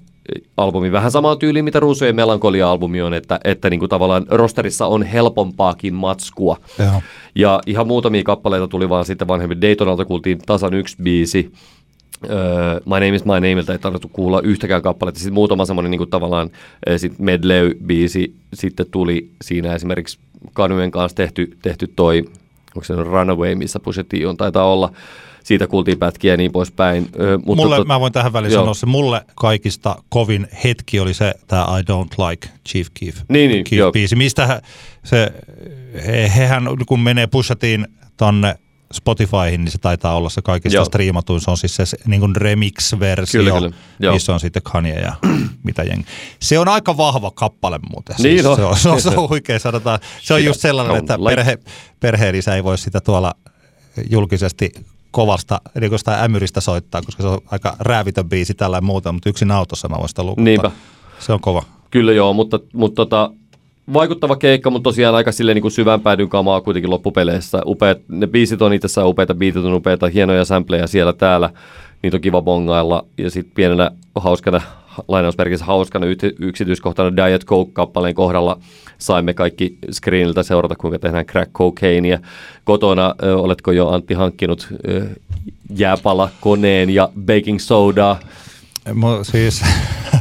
albumi. 0.58 0.92
Vähän 0.92 1.12
samaan 1.12 1.40
tyyliin, 1.40 1.66
mitä 1.66 1.80
Ruusujen 1.80 2.16
melankolia-albumi 2.16 3.02
on, 3.02 3.14
että, 3.14 3.40
että 3.44 3.70
niin 3.70 3.80
kuin 3.80 3.90
tavallaan 3.90 4.26
rosterissa 4.30 4.88
on 4.88 5.04
helpompaakin 5.04 5.94
matskua. 5.94 6.58
Joo. 6.80 7.02
Ja 7.36 7.62
ihan 7.68 7.88
muutamia 7.88 8.24
kappaleita 8.24 8.68
tuli 8.68 8.90
vaan 8.90 9.06
sitten 9.06 9.28
vanhemmin. 9.28 9.62
Daytonalta 9.62 10.06
kuultiin 10.06 10.40
tasan 10.46 10.74
yksi 10.74 10.98
biisi. 11.04 11.52
Öö, 12.30 12.80
My 12.86 12.92
Name 12.92 13.16
is 13.16 13.26
My 13.26 13.34
Nameilta 13.34 13.72
ei 13.72 13.80
tarvittu 13.80 14.10
kuulla 14.14 14.42
yhtäkään 14.42 14.82
kappaletta. 14.82 15.20
Sitten 15.20 15.34
muutama 15.34 15.66
semmoinen 15.66 15.92
niin 15.92 16.00
kuin 16.00 16.10
tavallaan 16.10 16.50
sit 16.98 17.14
medley-biisi 17.20 18.34
sitten 18.54 18.86
tuli 18.92 19.30
siinä 19.42 19.76
esimerkiksi 19.76 20.20
Kanujen 20.54 20.92
kanssa 20.92 21.16
tehty, 21.16 21.58
tehty 21.62 21.94
toi, 21.96 22.24
onko 22.76 22.84
se 22.84 22.96
Runaway, 22.96 23.56
missä 23.56 23.80
Pusha 23.80 24.04
T 24.04 24.14
on, 24.28 24.38
taitaa 24.38 24.74
olla. 24.74 24.92
Siitä 25.44 25.68
kuultiin 25.68 26.00
pätkiä 26.00 26.34
ja 26.34 26.38
niin 26.38 26.52
poispäin. 26.52 27.10
Öö, 27.20 27.38
mutta 27.38 27.64
mulle, 27.64 27.76
tot... 27.76 27.88
mä 27.88 28.00
voin 28.00 28.14
tähän 28.14 28.34
väliin 28.34 28.54
joo. 28.54 28.62
sanoa 28.62 28.74
se, 28.74 28.86
mulle 28.86 29.22
kaikista 29.36 29.96
kovin 30.10 30.48
hetki 30.64 31.00
oli 31.00 31.14
se, 31.14 31.34
tämä 31.48 31.64
I 31.64 31.82
Don't 31.82 32.30
Like 32.30 32.50
Chief 32.70 32.88
Keef, 33.00 33.16
niin, 33.30 33.52
niin, 33.52 33.64
Keef 33.64 33.92
biisi. 33.94 34.16
Mistä 34.16 34.62
se, 35.04 35.32
he, 36.08 36.32
hehän 36.36 36.64
kun 36.88 37.00
menee 37.00 37.28
Pushatiin 37.28 37.88
tonne 38.18 38.56
Spotifyhin, 38.94 39.64
niin 39.64 39.72
se 39.72 39.78
taitaa 39.78 40.16
olla 40.16 40.30
se 40.30 40.42
kaikista 40.42 40.76
Joo. 40.76 40.86
striimatuin. 40.86 41.42
Se 41.42 41.52
on 41.52 41.58
siis 41.58 41.76
se 41.76 41.84
niin 42.06 42.20
kuin 42.20 42.36
remix-versio, 42.36 43.44
kyllä, 43.44 43.72
kyllä. 43.98 44.14
missä 44.14 44.34
on 44.34 44.40
sitten 44.40 44.64
Kanye 44.64 45.00
ja 45.00 45.14
mitä 45.64 45.84
jengi. 45.84 46.06
Se 46.40 46.60
on 46.60 46.68
aika 46.68 46.98
vahva 46.98 47.32
kappale 47.32 47.80
muuten. 47.92 48.16
Niin 48.20 48.38
siis 48.38 48.46
on. 48.46 48.56
Se 48.56 48.64
on, 48.64 48.78
se 48.78 48.90
on, 48.90 49.02
se 49.02 49.10
on 49.10 49.30
huikea, 49.30 49.60
sanotaan. 49.60 50.00
Se 50.22 50.34
on 50.34 50.44
just 50.44 50.62
sellainen, 50.62 50.98
että 50.98 51.18
perhe, 51.30 51.58
perheenisä 52.00 52.56
ei 52.56 52.64
voi 52.64 52.78
sitä 52.78 53.02
tuolla 53.02 53.34
julkisesti 54.10 54.72
kovasta 55.12 55.62
niin 55.80 56.00
sitä 56.00 56.24
ämyristä 56.24 56.62
soittaa, 56.62 57.02
koska 57.02 57.24
se 57.24 57.30
on 57.30 57.42
aika 57.52 57.76
räävitön 57.80 58.30
biisi 58.30 58.54
tällä 58.54 58.82
muuta, 58.82 59.12
mutta 59.12 59.30
yksin 59.30 59.52
autossa 59.52 59.90
mä 59.90 59.98
voin 59.98 60.10
sitä 60.10 60.24
lukuttaa. 60.24 60.44
Niinpä. 60.44 60.72
Se 61.20 61.34
on 61.34 61.40
kova. 61.40 61.64
Kyllä 61.92 62.14
joo, 62.14 62.34
mutta, 62.34 62.60
mutta 62.74 62.96
tota, 62.96 63.32
vaikuttava 63.94 64.36
keikka, 64.36 64.70
mutta 64.70 64.84
tosiaan 64.84 65.16
aika 65.16 65.32
silleen 65.32 65.56
niin 65.56 65.72
syvän 65.72 66.02
päädyn 66.02 66.30
kamaa 66.30 66.62
kuitenkin 66.62 66.92
loppupeleissä. 66.92 67.62
Upeat, 67.66 67.98
ne 68.08 68.28
biisit 68.28 68.62
on 68.62 68.74
itsessään 68.74 69.08
upeita, 69.08 69.36
biitit 69.36 69.66
on 69.66 69.74
upeita, 69.74 70.08
hienoja 70.08 70.46
sampleja 70.46 70.88
siellä 70.88 71.14
täällä. 71.14 71.50
Niitä 72.04 72.18
on 72.18 72.22
kiva 72.22 72.42
bongailla. 72.42 73.06
Ja 73.18 73.30
sitten 73.30 73.56
pienenä 73.56 73.92
hauskana, 74.16 74.62
lainausmerkissä 75.08 75.66
hauskana 75.66 76.06
yksityiskohtana 76.40 77.16
Diet 77.16 77.46
Coke-kappaleen 77.46 78.16
kohdalla 78.16 78.60
saimme 78.98 79.34
kaikki 79.34 79.78
screeniltä 79.92 80.44
seurata, 80.44 80.76
kuinka 80.76 81.00
tehdään 81.00 81.26
crack 81.26 81.52
cocaineia. 81.52 82.20
Kotona 82.64 83.16
ö, 83.24 83.38
oletko 83.38 83.72
jo 83.72 83.90
Antti 83.90 84.14
hankkinut 84.14 84.68
ö, 84.88 85.06
jääpala 85.78 86.30
koneen 86.42 86.90
ja 86.90 87.10
baking 87.26 87.60
sodaa? 87.60 88.20
Mo, 88.94 89.24
siis 89.24 89.62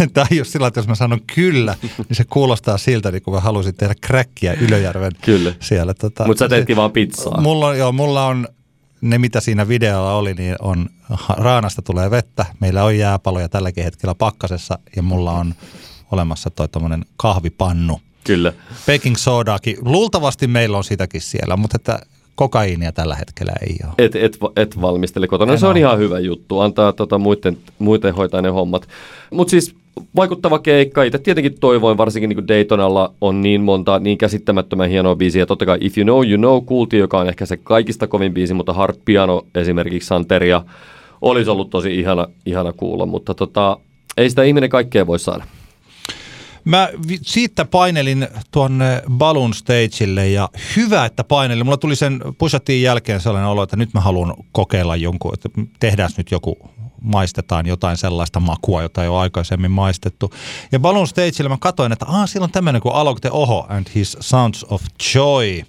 tai 0.14 0.26
jos 0.30 0.52
sillä 0.52 0.66
että 0.66 0.80
jos 0.80 0.88
mä 0.88 0.94
sanon 0.94 1.20
kyllä, 1.34 1.76
niin 1.82 2.06
se 2.16 2.24
kuulostaa 2.24 2.78
siltä, 2.78 3.10
niin 3.10 3.22
kun 3.22 3.34
mä 3.34 3.40
haluaisin 3.40 3.74
tehdä 3.74 3.94
kräkkiä 4.00 4.52
Ylöjärven 4.60 5.12
kyllä. 5.20 5.54
siellä. 5.60 5.94
Tota, 5.94 6.26
Mutta 6.26 6.44
sä 6.44 6.48
teetkin 6.48 6.76
vaan 6.76 6.90
pizzaa. 6.92 7.40
Mulla 7.40 7.66
on, 7.66 7.78
joo, 7.78 7.92
mulla 7.92 8.26
on 8.26 8.48
ne, 9.00 9.18
mitä 9.18 9.40
siinä 9.40 9.68
videolla 9.68 10.14
oli, 10.14 10.34
niin 10.34 10.56
on 10.62 10.88
raanasta 11.28 11.82
tulee 11.82 12.10
vettä. 12.10 12.46
Meillä 12.60 12.84
on 12.84 12.98
jääpaloja 12.98 13.48
tälläkin 13.48 13.84
hetkellä 13.84 14.14
pakkasessa 14.14 14.78
ja 14.96 15.02
mulla 15.02 15.32
on 15.32 15.54
olemassa 16.12 16.50
toi 16.50 16.68
kahvipannu. 17.16 18.00
Kyllä. 18.24 18.52
Baking 18.86 19.16
sodaakin. 19.16 19.76
Luultavasti 19.80 20.46
meillä 20.46 20.76
on 20.76 20.84
sitäkin 20.84 21.20
siellä, 21.20 21.56
mutta 21.56 21.76
että 21.76 22.00
kokaiinia 22.34 22.92
tällä 22.92 23.16
hetkellä 23.16 23.52
ei 23.68 23.76
ole. 23.84 23.94
Et, 23.98 24.16
et, 24.16 24.38
et 24.56 24.80
valmistele 24.80 25.26
kotona. 25.26 25.52
En 25.52 25.58
se 25.58 25.66
on 25.66 25.72
ole. 25.72 25.78
ihan 25.78 25.98
hyvä 25.98 26.18
juttu. 26.18 26.60
Antaa 26.60 26.92
tota, 26.92 27.18
muiden, 27.18 27.58
muiden 27.78 28.14
hoitaa 28.14 28.42
ne 28.42 28.48
hommat. 28.48 28.88
Mutta 29.30 29.50
siis 29.50 29.74
vaikuttava 30.16 30.58
keikka. 30.58 31.02
Itse 31.02 31.18
tietenkin 31.18 31.60
toivoin, 31.60 31.98
varsinkin 31.98 32.28
niin 32.28 32.48
Daytonalla 32.48 33.14
on 33.20 33.40
niin 33.40 33.60
monta 33.60 33.98
niin 33.98 34.18
käsittämättömän 34.18 34.90
hienoa 34.90 35.16
biisiä. 35.16 35.46
Totta 35.46 35.66
kai 35.66 35.78
If 35.80 35.98
You 35.98 36.04
Know, 36.04 36.30
You 36.30 36.38
Know 36.38 36.64
kuultiin, 36.66 37.00
joka 37.00 37.18
on 37.18 37.28
ehkä 37.28 37.46
se 37.46 37.56
kaikista 37.56 38.06
kovin 38.06 38.34
biisi, 38.34 38.54
mutta 38.54 38.72
Hard 38.72 38.96
Piano 39.04 39.42
esimerkiksi 39.54 40.06
Santeria 40.06 40.64
olisi 41.20 41.50
ollut 41.50 41.70
tosi 41.70 41.98
ihana, 41.98 42.26
ihana 42.46 42.72
kuulla, 42.72 43.06
mutta 43.06 43.34
tota, 43.34 43.78
ei 44.16 44.30
sitä 44.30 44.42
ihminen 44.42 44.70
kaikkea 44.70 45.06
voi 45.06 45.18
saada. 45.18 45.44
Mä 46.64 46.88
siitä 47.22 47.64
painelin 47.64 48.28
tuonne 48.50 49.02
Balloon 49.10 49.54
Stageille 49.54 50.28
ja 50.28 50.48
hyvä, 50.76 51.04
että 51.04 51.24
painelin. 51.24 51.66
Mulla 51.66 51.76
tuli 51.76 51.96
sen 51.96 52.20
Pushatin 52.38 52.82
jälkeen 52.82 53.20
sellainen 53.20 53.50
olo, 53.50 53.62
että 53.62 53.76
nyt 53.76 53.94
mä 53.94 54.00
haluan 54.00 54.34
kokeilla 54.52 54.96
jonkun, 54.96 55.34
että 55.34 55.48
tehdään 55.80 56.10
nyt 56.16 56.30
joku, 56.30 56.58
maistetaan 57.02 57.66
jotain 57.66 57.96
sellaista 57.96 58.40
makua, 58.40 58.82
jota 58.82 59.02
ei 59.02 59.08
ole 59.08 59.18
aikaisemmin 59.18 59.70
maistettu. 59.70 60.34
Ja 60.72 60.80
Balloon 60.80 61.06
Stageille 61.06 61.48
mä 61.48 61.56
katsoin, 61.60 61.92
että 61.92 62.06
ah, 62.08 62.28
siellä 62.28 62.44
on 62.44 62.52
tämmöinen 62.52 62.82
kuin 62.82 62.94
Alok 62.94 63.18
Oho 63.30 63.66
and 63.68 63.86
His 63.94 64.16
Sounds 64.20 64.64
of 64.68 64.82
Joy. 65.14 65.62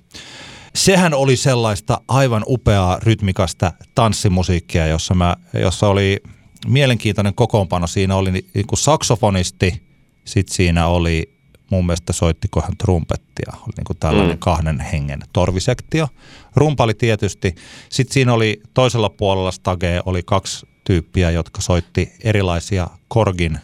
Sehän 0.76 1.14
oli 1.14 1.36
sellaista 1.36 2.02
aivan 2.08 2.44
upeaa 2.48 3.00
rytmikasta 3.04 3.74
tanssimusiikkia, 3.96 4.88
jossa, 4.88 5.14
mä, 5.14 5.36
jossa 5.54 5.88
oli 5.88 6.24
mielenkiintoinen 6.68 7.36
kokoonpano. 7.36 7.88
Siinä 7.88 8.16
oli 8.16 8.32
niin 8.32 8.68
kuin 8.68 8.80
saksofonisti– 8.80 9.84
sitten 10.26 10.56
siinä 10.56 10.88
oli, 10.88 11.34
mun 11.70 11.86
mielestä 11.86 12.14
soittikohan 12.14 12.78
trumpettia, 12.78 13.54
oli 13.56 13.74
niin 13.78 13.86
kuin 13.88 13.98
tällainen 13.98 14.36
mm. 14.36 14.40
kahden 14.40 14.80
hengen 14.80 15.20
torvisektio. 15.34 16.08
Rumpali 16.56 16.94
tietysti. 16.94 17.56
Sitten 17.90 18.14
siinä 18.14 18.34
oli 18.34 18.62
toisella 18.74 19.10
puolella 19.10 19.52
stage 19.52 20.02
oli 20.06 20.24
kaksi 20.26 20.66
tyyppiä, 20.84 21.32
jotka 21.32 21.62
soitti 21.62 22.14
erilaisia 22.24 22.88
korgin 23.08 23.60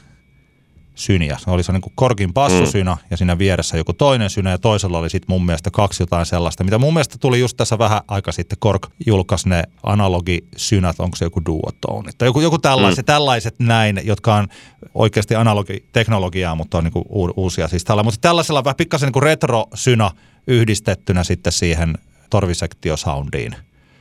syniä. 1.00 1.38
Se 1.44 1.52
oli 1.52 1.64
se 1.64 1.72
niin 1.72 1.82
kuin 1.82 1.94
korkin 1.96 2.34
bassosynä 2.34 2.96
mm. 2.96 3.02
ja 3.12 3.18
siinä 3.18 3.38
vieressä 3.38 3.78
joku 3.78 3.94
toinen 3.94 4.30
synä 4.30 4.50
ja 4.50 4.58
toisella 4.58 4.98
oli 4.98 5.10
sitten 5.10 5.26
mun 5.30 5.46
mielestä 5.46 5.72
kaksi 5.72 6.04
jotain 6.04 6.26
sellaista, 6.26 6.64
mitä 6.64 6.78
mun 6.78 6.94
mielestä 6.94 7.18
tuli 7.18 7.40
just 7.40 7.58
tässä 7.58 7.78
vähän 7.78 8.02
aika 8.08 8.32
sitten. 8.32 8.58
Kork 8.60 8.88
julkaisi 9.06 9.50
ne 9.50 9.64
analogisynät, 9.84 11.00
onko 11.00 11.16
se 11.16 11.26
joku 11.26 11.42
duotone 11.46 12.12
tai 12.18 12.28
joku, 12.28 12.42
joku 12.42 12.58
tällaiset, 12.58 13.06
mm. 13.06 13.14
tällaiset 13.14 13.56
näin, 13.60 14.02
jotka 14.04 14.36
on 14.36 14.48
oikeasti 14.94 15.36
analogiteknologiaa, 15.36 16.56
mutta 16.56 16.78
on 16.78 16.84
niin 16.84 16.94
kuin 16.94 17.06
uusia 17.36 17.68
siis 17.68 17.84
tällä. 17.84 18.04
Mutta 18.04 18.20
tällaisella 18.22 18.64
vähän 18.64 18.76
pikkasen 18.76 19.08
niin 19.08 19.14
kuin 19.14 19.24
retro-synä 19.24 20.12
yhdistettynä 20.48 21.24
sitten 21.24 21.54
siihen 21.54 21.98
torvisektiosoundiin. 22.30 23.56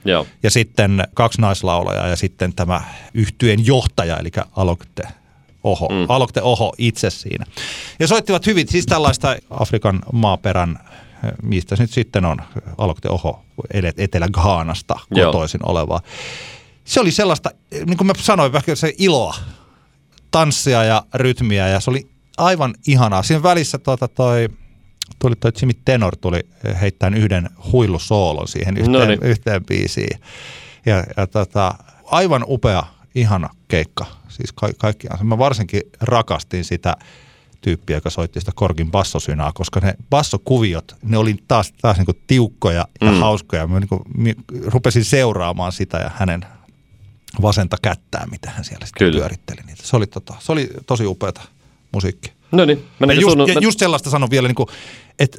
Joo. 0.05 0.27
Ja 0.43 0.51
sitten 0.51 1.05
kaksi 1.15 1.41
naislaulajaa 1.41 2.09
ja 2.09 2.17
sitten 2.17 2.55
tämä 2.55 2.83
yhtyen 3.15 3.67
johtaja, 3.67 4.17
eli 4.17 4.31
Alokte 4.57 5.03
Oho, 5.65 5.89
mm. 5.89 6.07
Alokte 6.09 6.43
Oho 6.43 6.75
itse 6.79 7.11
siinä. 7.11 7.45
Ja 7.99 8.07
soittivat 8.07 8.47
hyvin, 8.47 8.69
siis 8.69 8.87
tällaista 8.87 9.37
Afrikan 9.51 10.01
maaperän, 10.13 10.79
mistä 11.43 11.77
nyt 11.79 11.91
sitten 11.91 12.25
on, 12.25 12.37
Alokte 12.79 13.09
Oho 13.09 13.45
Etelä-Ghaanasta 13.97 14.99
kotoisin 15.15 15.61
Joo. 15.63 15.71
olevaa. 15.71 16.01
Se 16.85 17.01
oli 17.01 17.11
sellaista, 17.11 17.51
niin 17.87 17.97
kuin 17.97 18.07
mä 18.07 18.13
sanoin, 18.19 18.53
vähän 18.53 18.77
se 18.77 18.95
iloa, 18.99 19.35
tanssia 20.31 20.85
ja 20.85 21.03
rytmiä 21.15 21.69
ja 21.69 21.81
se 21.81 21.91
oli 21.91 22.09
aivan 22.37 22.75
ihanaa. 22.87 23.23
Siinä 23.23 23.43
välissä 23.43 23.79
tuota 23.79 24.09
toi, 24.09 24.49
tuli 25.19 25.37
toi 25.37 25.53
Jimmy 25.61 25.73
Tenor 25.85 26.17
tuli 26.17 26.41
heittämään 26.81 27.23
yhden 27.23 27.51
huillusoolon 27.73 28.49
siihen 28.49 28.77
yhteen, 28.77 29.19
yhteen 29.23 29.65
biisiin. 29.65 30.21
Ja, 30.87 31.05
ja 31.17 31.27
tota, 31.27 31.75
aivan 32.05 32.45
upea, 32.49 32.83
ihana 33.15 33.49
keikka 33.69 34.07
Siis 34.39 34.53
ka- 34.53 34.73
kaikkiaan. 34.79 35.27
Mä 35.27 35.39
varsinkin 35.39 35.83
rakastin 36.01 36.65
sitä 36.65 36.97
tyyppiä, 37.61 37.97
joka 37.97 38.11
soitti 38.11 38.41
sitä 38.41 38.53
Korkin 38.55 38.91
bassosynaa, 38.91 39.53
koska 39.53 39.81
ne 39.81 39.95
bassokuviot, 40.11 40.97
ne 41.03 41.19
oli 41.19 41.35
taas, 41.49 41.73
taas 41.83 41.97
niin 41.97 42.23
tiukkoja 42.27 42.85
ja 43.01 43.13
mm. 43.13 43.19
hauskoja. 43.19 43.67
Mä 43.67 43.81
niin 43.81 43.89
kuin, 43.89 44.03
rupesin 44.65 45.05
seuraamaan 45.05 45.73
sitä 45.73 45.99
ja 45.99 46.11
hänen 46.15 46.47
vasenta 47.43 47.77
kättää, 47.83 48.27
mitä 48.31 48.51
hän 48.51 48.65
siellä 48.65 48.87
sitten 48.87 49.07
Kyllä. 49.07 49.19
pyöritteli. 49.19 49.61
Niitä. 49.67 49.83
Se, 49.87 49.97
oli, 49.97 50.07
tota, 50.07 50.35
se 50.39 50.53
oli 50.53 50.71
tosi 50.87 51.07
upeata 51.07 51.41
musiikkia. 51.93 52.33
No 52.53 52.65
niin, 52.65 52.85
Ja 53.09 53.13
just, 53.13 53.39
sun... 53.39 53.49
ja 53.49 53.61
just 53.61 53.79
sellaista 53.79 54.11
sanon 54.11 54.31
vielä, 54.31 54.49
niin 54.49 54.55
kuin, 54.55 54.69
että 55.19 55.39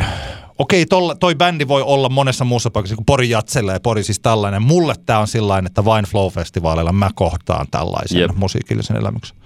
äh, 0.00 0.12
okei, 0.58 0.86
tolla, 0.86 1.14
toi 1.14 1.34
bändi 1.34 1.68
voi 1.68 1.82
olla 1.82 2.08
monessa 2.08 2.44
muussa 2.44 2.70
paikassa, 2.70 2.96
kuin 2.96 3.06
Pori 3.06 3.30
Jatsella 3.30 3.72
ja 3.72 3.80
Pori 3.80 4.02
siis 4.02 4.20
tällainen. 4.20 4.62
Mulle 4.62 4.94
tämä 5.06 5.18
on 5.18 5.28
sellainen, 5.28 5.66
että 5.66 5.84
vain 5.84 6.04
Flow-festivaaleilla 6.04 6.92
mä 6.92 7.10
kohtaan 7.14 7.66
tällaisen 7.70 8.20
Jep. 8.20 8.36
musiikillisen 8.36 8.96
elämyksen. 8.96 9.36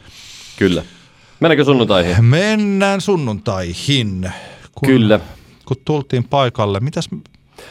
Kyllä. 0.56 0.82
Mennäänkö 1.40 1.64
sunnuntaihin? 1.64 2.24
Mennään 2.24 3.00
sunnuntaihin. 3.00 4.30
Kun, 4.74 4.88
Kyllä. 4.88 5.20
Kun 5.64 5.76
tultiin 5.84 6.24
paikalle, 6.24 6.80
mitäs... 6.80 7.08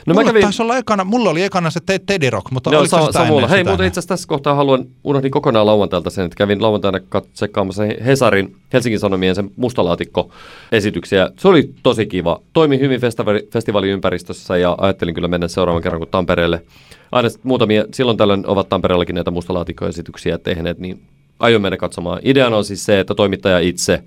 No 0.06 0.14
mä 0.14 0.20
mulla 0.20 0.32
kävin- 0.32 0.42
taisi 0.42 0.62
olla 0.62 0.78
ekana, 0.78 1.04
mulla 1.04 1.30
oli 1.30 1.44
ekana 1.44 1.70
se 1.70 1.80
Te- 1.86 2.00
Teddy 2.06 2.30
Rock, 2.30 2.52
mutta 2.52 2.70
Joo, 2.74 2.86
se 2.86 2.90
sa- 2.90 3.06
sitä 3.06 3.48
Hei, 3.50 3.64
muuten 3.64 3.88
itse 3.88 4.00
asiassa 4.00 4.08
tässä 4.08 4.28
kohtaa 4.28 4.56
haluan, 4.56 4.86
unohdin 5.04 5.32
kokonaan 5.32 5.66
lauantailta 5.66 6.10
sen, 6.10 6.26
että 6.26 6.36
kävin 6.36 6.62
lauantaina 6.62 6.98
kat- 6.98 7.28
tsekkaamassa 7.34 7.84
Hesarin 8.06 8.56
Helsingin 8.74 9.00
Sanomien 9.00 9.36
sen 9.36 9.52
mustalaatikko-esityksiä. 9.56 11.30
Se 11.40 11.48
oli 11.48 11.70
tosi 11.84 12.06
kiva. 12.06 12.42
Toimi 12.54 12.80
hyvin 12.80 13.02
festivaali, 13.02 13.48
festivaaliympäristössä 13.54 14.58
ja 14.58 14.76
ajattelin 14.78 15.14
kyllä 15.16 15.28
mennä 15.28 15.48
seuraavan 15.48 15.82
kerran 15.82 16.00
kuin 16.00 16.10
Tampereelle. 16.12 16.64
Aina 17.12 17.30
muutamia, 17.44 17.86
silloin 17.94 18.18
tällöin 18.18 18.48
ovat 18.48 18.70
Tampereellakin 18.70 19.16
näitä 19.16 19.32
mustalaatikkoesityksiä 19.32 20.38
tehneet, 20.38 20.80
niin 20.80 21.02
aion 21.40 21.62
mennä 21.62 21.78
katsomaan. 21.78 22.20
Ideana 22.24 22.58
on 22.58 22.66
siis 22.66 22.86
se, 22.86 23.00
että 23.00 23.16
toimittaja 23.16 23.60
itse 23.60 24.04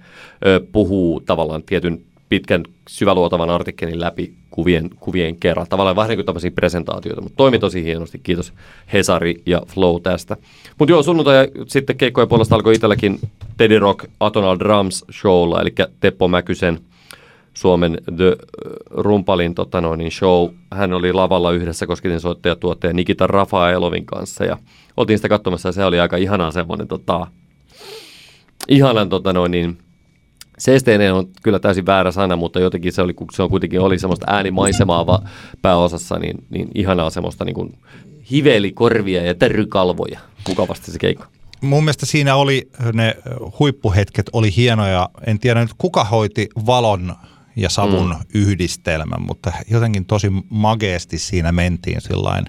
ö, 0.47 0.61
puhuu 0.73 1.21
tavallaan 1.21 1.63
tietyn 1.63 2.01
pitkän 2.29 2.65
syväluotavan 2.89 3.51
artikkelin 3.51 4.01
läpi 4.01 4.35
kuvien, 4.55 4.91
kuvien 5.01 5.37
kerran. 5.37 5.67
Tavallaan 5.69 5.97
vähän 5.97 6.09
niin 6.09 6.19
kuin 6.19 6.27
tämmöisiä 6.27 6.51
presentaatioita, 6.51 7.21
mutta 7.21 7.37
toimi 7.37 7.59
tosi 7.59 7.85
hienosti. 7.85 8.21
Kiitos 8.23 8.53
Hesari 8.93 9.43
ja 9.47 9.63
Flow 9.67 10.03
tästä. 10.03 10.37
Mutta 10.79 10.93
joo, 10.93 11.03
sunnuntai 11.03 11.49
sitten 11.67 11.97
keikkojen 11.97 12.29
puolesta 12.29 12.55
alkoi 12.55 12.75
itselläkin 12.75 13.19
Teddy 13.57 13.79
Rock 13.79 14.05
Atonal 14.21 14.59
Drums 14.59 15.05
Showlla, 15.21 15.61
eli 15.61 15.75
Teppo 16.01 16.29
Mäkysen 16.29 16.79
Suomen 17.55 17.99
The 18.17 18.29
äh, 18.29 18.73
Rumpalin 18.91 19.55
tota 19.55 19.81
noin, 19.81 19.99
niin 19.99 20.13
show. 20.13 20.51
Hän 20.73 20.93
oli 20.93 21.13
lavalla 21.13 21.53
yhdessä 21.53 21.87
kosketin 21.87 22.21
soittaja 22.21 22.57
tuottaja 22.57 22.93
Nikita 22.93 23.27
Rafaelovin 23.27 24.07
kanssa 24.07 24.45
ja 24.45 24.59
oltiin 24.97 25.19
sitä 25.19 25.29
katsomassa 25.29 25.69
ja 25.69 25.73
se 25.73 25.85
oli 25.85 26.01
aika 26.01 26.17
ihanaa 26.17 26.51
semmoinen 26.51 26.89
tota, 26.89 27.27
ihanan 28.69 29.09
tota 29.09 29.33
noin, 29.33 29.51
niin, 29.51 29.79
Seesteinen 30.59 31.15
on 31.15 31.27
kyllä 31.43 31.59
täysin 31.59 31.87
väärä 31.87 32.13
sana, 32.13 32.37
mutta 32.37 32.61
jotenkin 32.61 32.93
se, 32.93 33.03
oli, 33.03 33.15
se 33.33 33.43
on 33.43 33.51
kuitenkin 33.51 33.81
oli 33.81 33.99
semmoista 33.99 34.27
äänimaisemaa 34.29 35.07
va- 35.07 35.23
pääosassa, 35.63 36.19
niin, 36.19 36.45
niin 36.51 36.69
ihanaa 36.75 37.11
semmoista 37.11 37.45
niin 37.45 37.55
kuin 37.55 37.79
hivelikorvia 38.31 39.25
ja 39.25 39.35
terrykalvoja. 39.35 40.21
Mukavasti 40.49 40.93
se 40.93 40.99
keikka. 40.99 41.27
Mun 41.61 41.85
mielestä 41.85 42.07
siinä 42.07 42.37
oli, 42.37 42.69
ne 42.93 43.17
huippuhetket 43.59 44.31
oli 44.33 44.57
hienoja. 44.57 45.09
En 45.27 45.39
tiedä 45.39 45.61
nyt 45.61 45.75
kuka 45.79 46.05
hoiti 46.05 46.49
valon 46.67 47.15
ja 47.57 47.69
savun 47.69 48.09
mm. 48.09 48.41
yhdistelmän, 48.41 49.23
mutta 49.23 49.53
jotenkin 49.71 50.05
tosi 50.05 50.31
mageesti 50.51 51.19
siinä 51.19 51.53
mentiin 51.53 52.01
sillain 52.01 52.47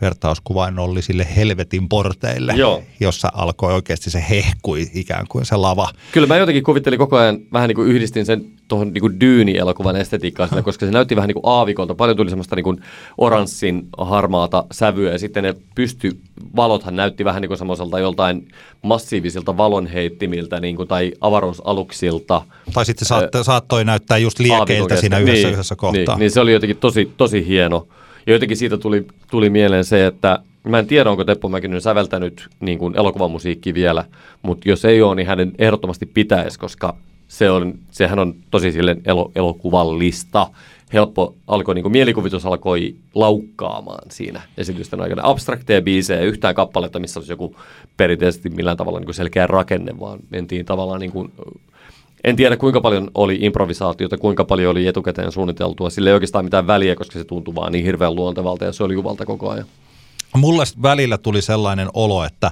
vertauskuvainollisille 0.00 1.26
helvetin 1.36 1.88
porteille, 1.88 2.52
Joo. 2.56 2.82
jossa 3.00 3.32
alkoi 3.34 3.74
oikeasti 3.74 4.10
se 4.10 4.24
hehkui 4.30 4.90
ikään 4.94 5.26
kuin 5.28 5.46
se 5.46 5.56
lava. 5.56 5.88
Kyllä 6.12 6.26
mä 6.26 6.36
jotenkin 6.36 6.64
kuvittelin 6.64 6.98
koko 6.98 7.16
ajan, 7.16 7.38
vähän 7.52 7.68
niin 7.68 7.76
kuin 7.76 7.88
yhdistin 7.88 8.26
sen 8.26 8.44
tuohon 8.68 8.92
niin 8.92 9.00
kuin 9.00 9.20
Dyyni-elokuvan 9.20 9.96
estetiikkaan, 9.96 10.48
sitä, 10.48 10.62
koska 10.62 10.86
se 10.86 10.92
näytti 10.92 11.16
vähän 11.16 11.28
niin 11.28 11.42
kuin 11.42 11.52
aavikolta. 11.52 11.94
Paljon 11.94 12.16
tuli 12.16 12.30
semmoista 12.30 12.56
niin 12.56 12.64
kuin 12.64 12.82
oranssin 13.18 13.88
harmaata 13.98 14.64
sävyä 14.72 15.12
ja 15.12 15.18
sitten 15.18 15.44
ne 15.44 15.54
pystyvalothan 15.74 16.96
näytti 16.96 17.24
vähän 17.24 17.42
niin 17.42 17.48
kuin 17.48 17.58
semmoiselta 17.58 17.98
joltain 17.98 18.48
massiivisilta 18.82 19.56
valonheittimiltä 19.56 20.60
niin 20.60 20.76
kuin, 20.76 20.88
tai 20.88 21.12
avaruusaluksilta. 21.20 22.42
Tai 22.72 22.84
sitten 22.84 23.08
saattoi, 23.08 23.44
saattoi 23.44 23.84
näyttää 23.84 24.18
just 24.18 24.38
liekeiltä 24.38 24.96
siinä 24.96 25.18
yhdessä, 25.18 25.46
niin, 25.46 25.52
yhdessä 25.54 25.76
kohtaa. 25.76 26.14
Niin, 26.14 26.18
niin 26.18 26.30
se 26.30 26.40
oli 26.40 26.52
jotenkin 26.52 26.76
tosi, 26.76 27.12
tosi 27.16 27.46
hieno. 27.46 27.86
Ja 28.26 28.32
jotenkin 28.32 28.56
siitä 28.56 28.78
tuli, 28.78 29.06
tuli 29.30 29.50
mieleen 29.50 29.84
se, 29.84 30.06
että 30.06 30.38
mä 30.64 30.78
en 30.78 30.86
tiedä, 30.86 31.10
onko 31.10 31.24
Teppo 31.24 31.48
Mäkinen 31.48 31.80
säveltänyt 31.80 32.48
niin 32.60 32.78
kuin 32.78 32.96
elokuvamusiikki 32.96 33.74
vielä, 33.74 34.04
mutta 34.42 34.68
jos 34.68 34.84
ei 34.84 35.02
ole, 35.02 35.14
niin 35.14 35.26
hänen 35.26 35.52
ehdottomasti 35.58 36.06
pitäisi, 36.06 36.58
koska 36.58 36.96
se 37.28 37.50
on, 37.50 37.74
sehän 37.90 38.18
on 38.18 38.34
tosi 38.50 38.72
silleen 38.72 39.02
elo, 39.04 39.32
elokuvallista. 39.34 40.46
Helppo 40.92 41.34
alkoi, 41.46 41.74
niin 41.74 41.82
kuin 41.82 41.92
mielikuvitus 41.92 42.46
alkoi 42.46 42.94
laukkaamaan 43.14 44.10
siinä 44.10 44.42
esitysten 44.58 45.00
aikana. 45.00 45.22
Abstrakteja 45.24 45.82
biisejä, 45.82 46.20
yhtään 46.20 46.54
kappaletta, 46.54 46.98
missä 46.98 47.20
olisi 47.20 47.32
joku 47.32 47.56
perinteisesti 47.96 48.48
millään 48.50 48.76
tavalla 48.76 48.98
niin 48.98 49.06
kuin 49.06 49.14
selkeä 49.14 49.46
rakenne, 49.46 50.00
vaan 50.00 50.18
mentiin 50.30 50.66
tavallaan 50.66 51.00
niin 51.00 51.12
kuin 51.12 51.32
en 52.24 52.36
tiedä 52.36 52.56
kuinka 52.56 52.80
paljon 52.80 53.10
oli 53.14 53.38
improvisaatiota, 53.40 54.18
kuinka 54.18 54.44
paljon 54.44 54.70
oli 54.70 54.86
etukäteen 54.86 55.32
suunniteltua. 55.32 55.90
Sillä 55.90 56.10
ei 56.10 56.14
oikeastaan 56.14 56.44
mitään 56.44 56.66
väliä, 56.66 56.96
koska 56.96 57.18
se 57.18 57.24
tuntui 57.24 57.54
vaan 57.54 57.72
niin 57.72 57.84
hirveän 57.84 58.14
luontevalta 58.14 58.64
ja 58.64 58.72
se 58.72 58.84
oli 58.84 58.94
juvalta 58.94 59.26
koko 59.26 59.50
ajan. 59.50 59.66
Mulle 60.36 60.64
välillä 60.82 61.18
tuli 61.18 61.42
sellainen 61.42 61.88
olo, 61.94 62.24
että 62.24 62.50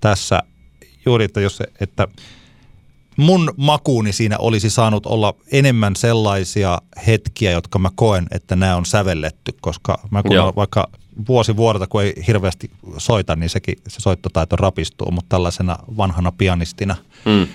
tässä 0.00 0.42
juuri, 1.06 1.24
että, 1.24 1.40
jos, 1.40 1.62
että 1.80 2.08
mun 3.16 3.54
makuuni 3.56 4.12
siinä 4.12 4.38
olisi 4.38 4.70
saanut 4.70 5.06
olla 5.06 5.34
enemmän 5.52 5.96
sellaisia 5.96 6.78
hetkiä, 7.06 7.50
jotka 7.50 7.78
mä 7.78 7.90
koen, 7.94 8.26
että 8.30 8.56
nämä 8.56 8.76
on 8.76 8.86
sävelletty, 8.86 9.52
koska 9.60 9.98
mä 10.10 10.22
kun 10.22 10.36
Joo. 10.36 10.52
vaikka 10.56 10.88
vuosi 11.28 11.56
vuodelta, 11.56 11.86
kun 11.86 12.02
ei 12.02 12.14
hirveästi 12.26 12.70
soita, 12.98 13.36
niin 13.36 13.50
sekin 13.50 13.74
se 13.88 14.00
soittotaito 14.00 14.56
rapistuu, 14.56 15.10
mutta 15.10 15.28
tällaisena 15.28 15.78
vanhana 15.96 16.32
pianistina, 16.32 16.96
Mm. 17.24 17.46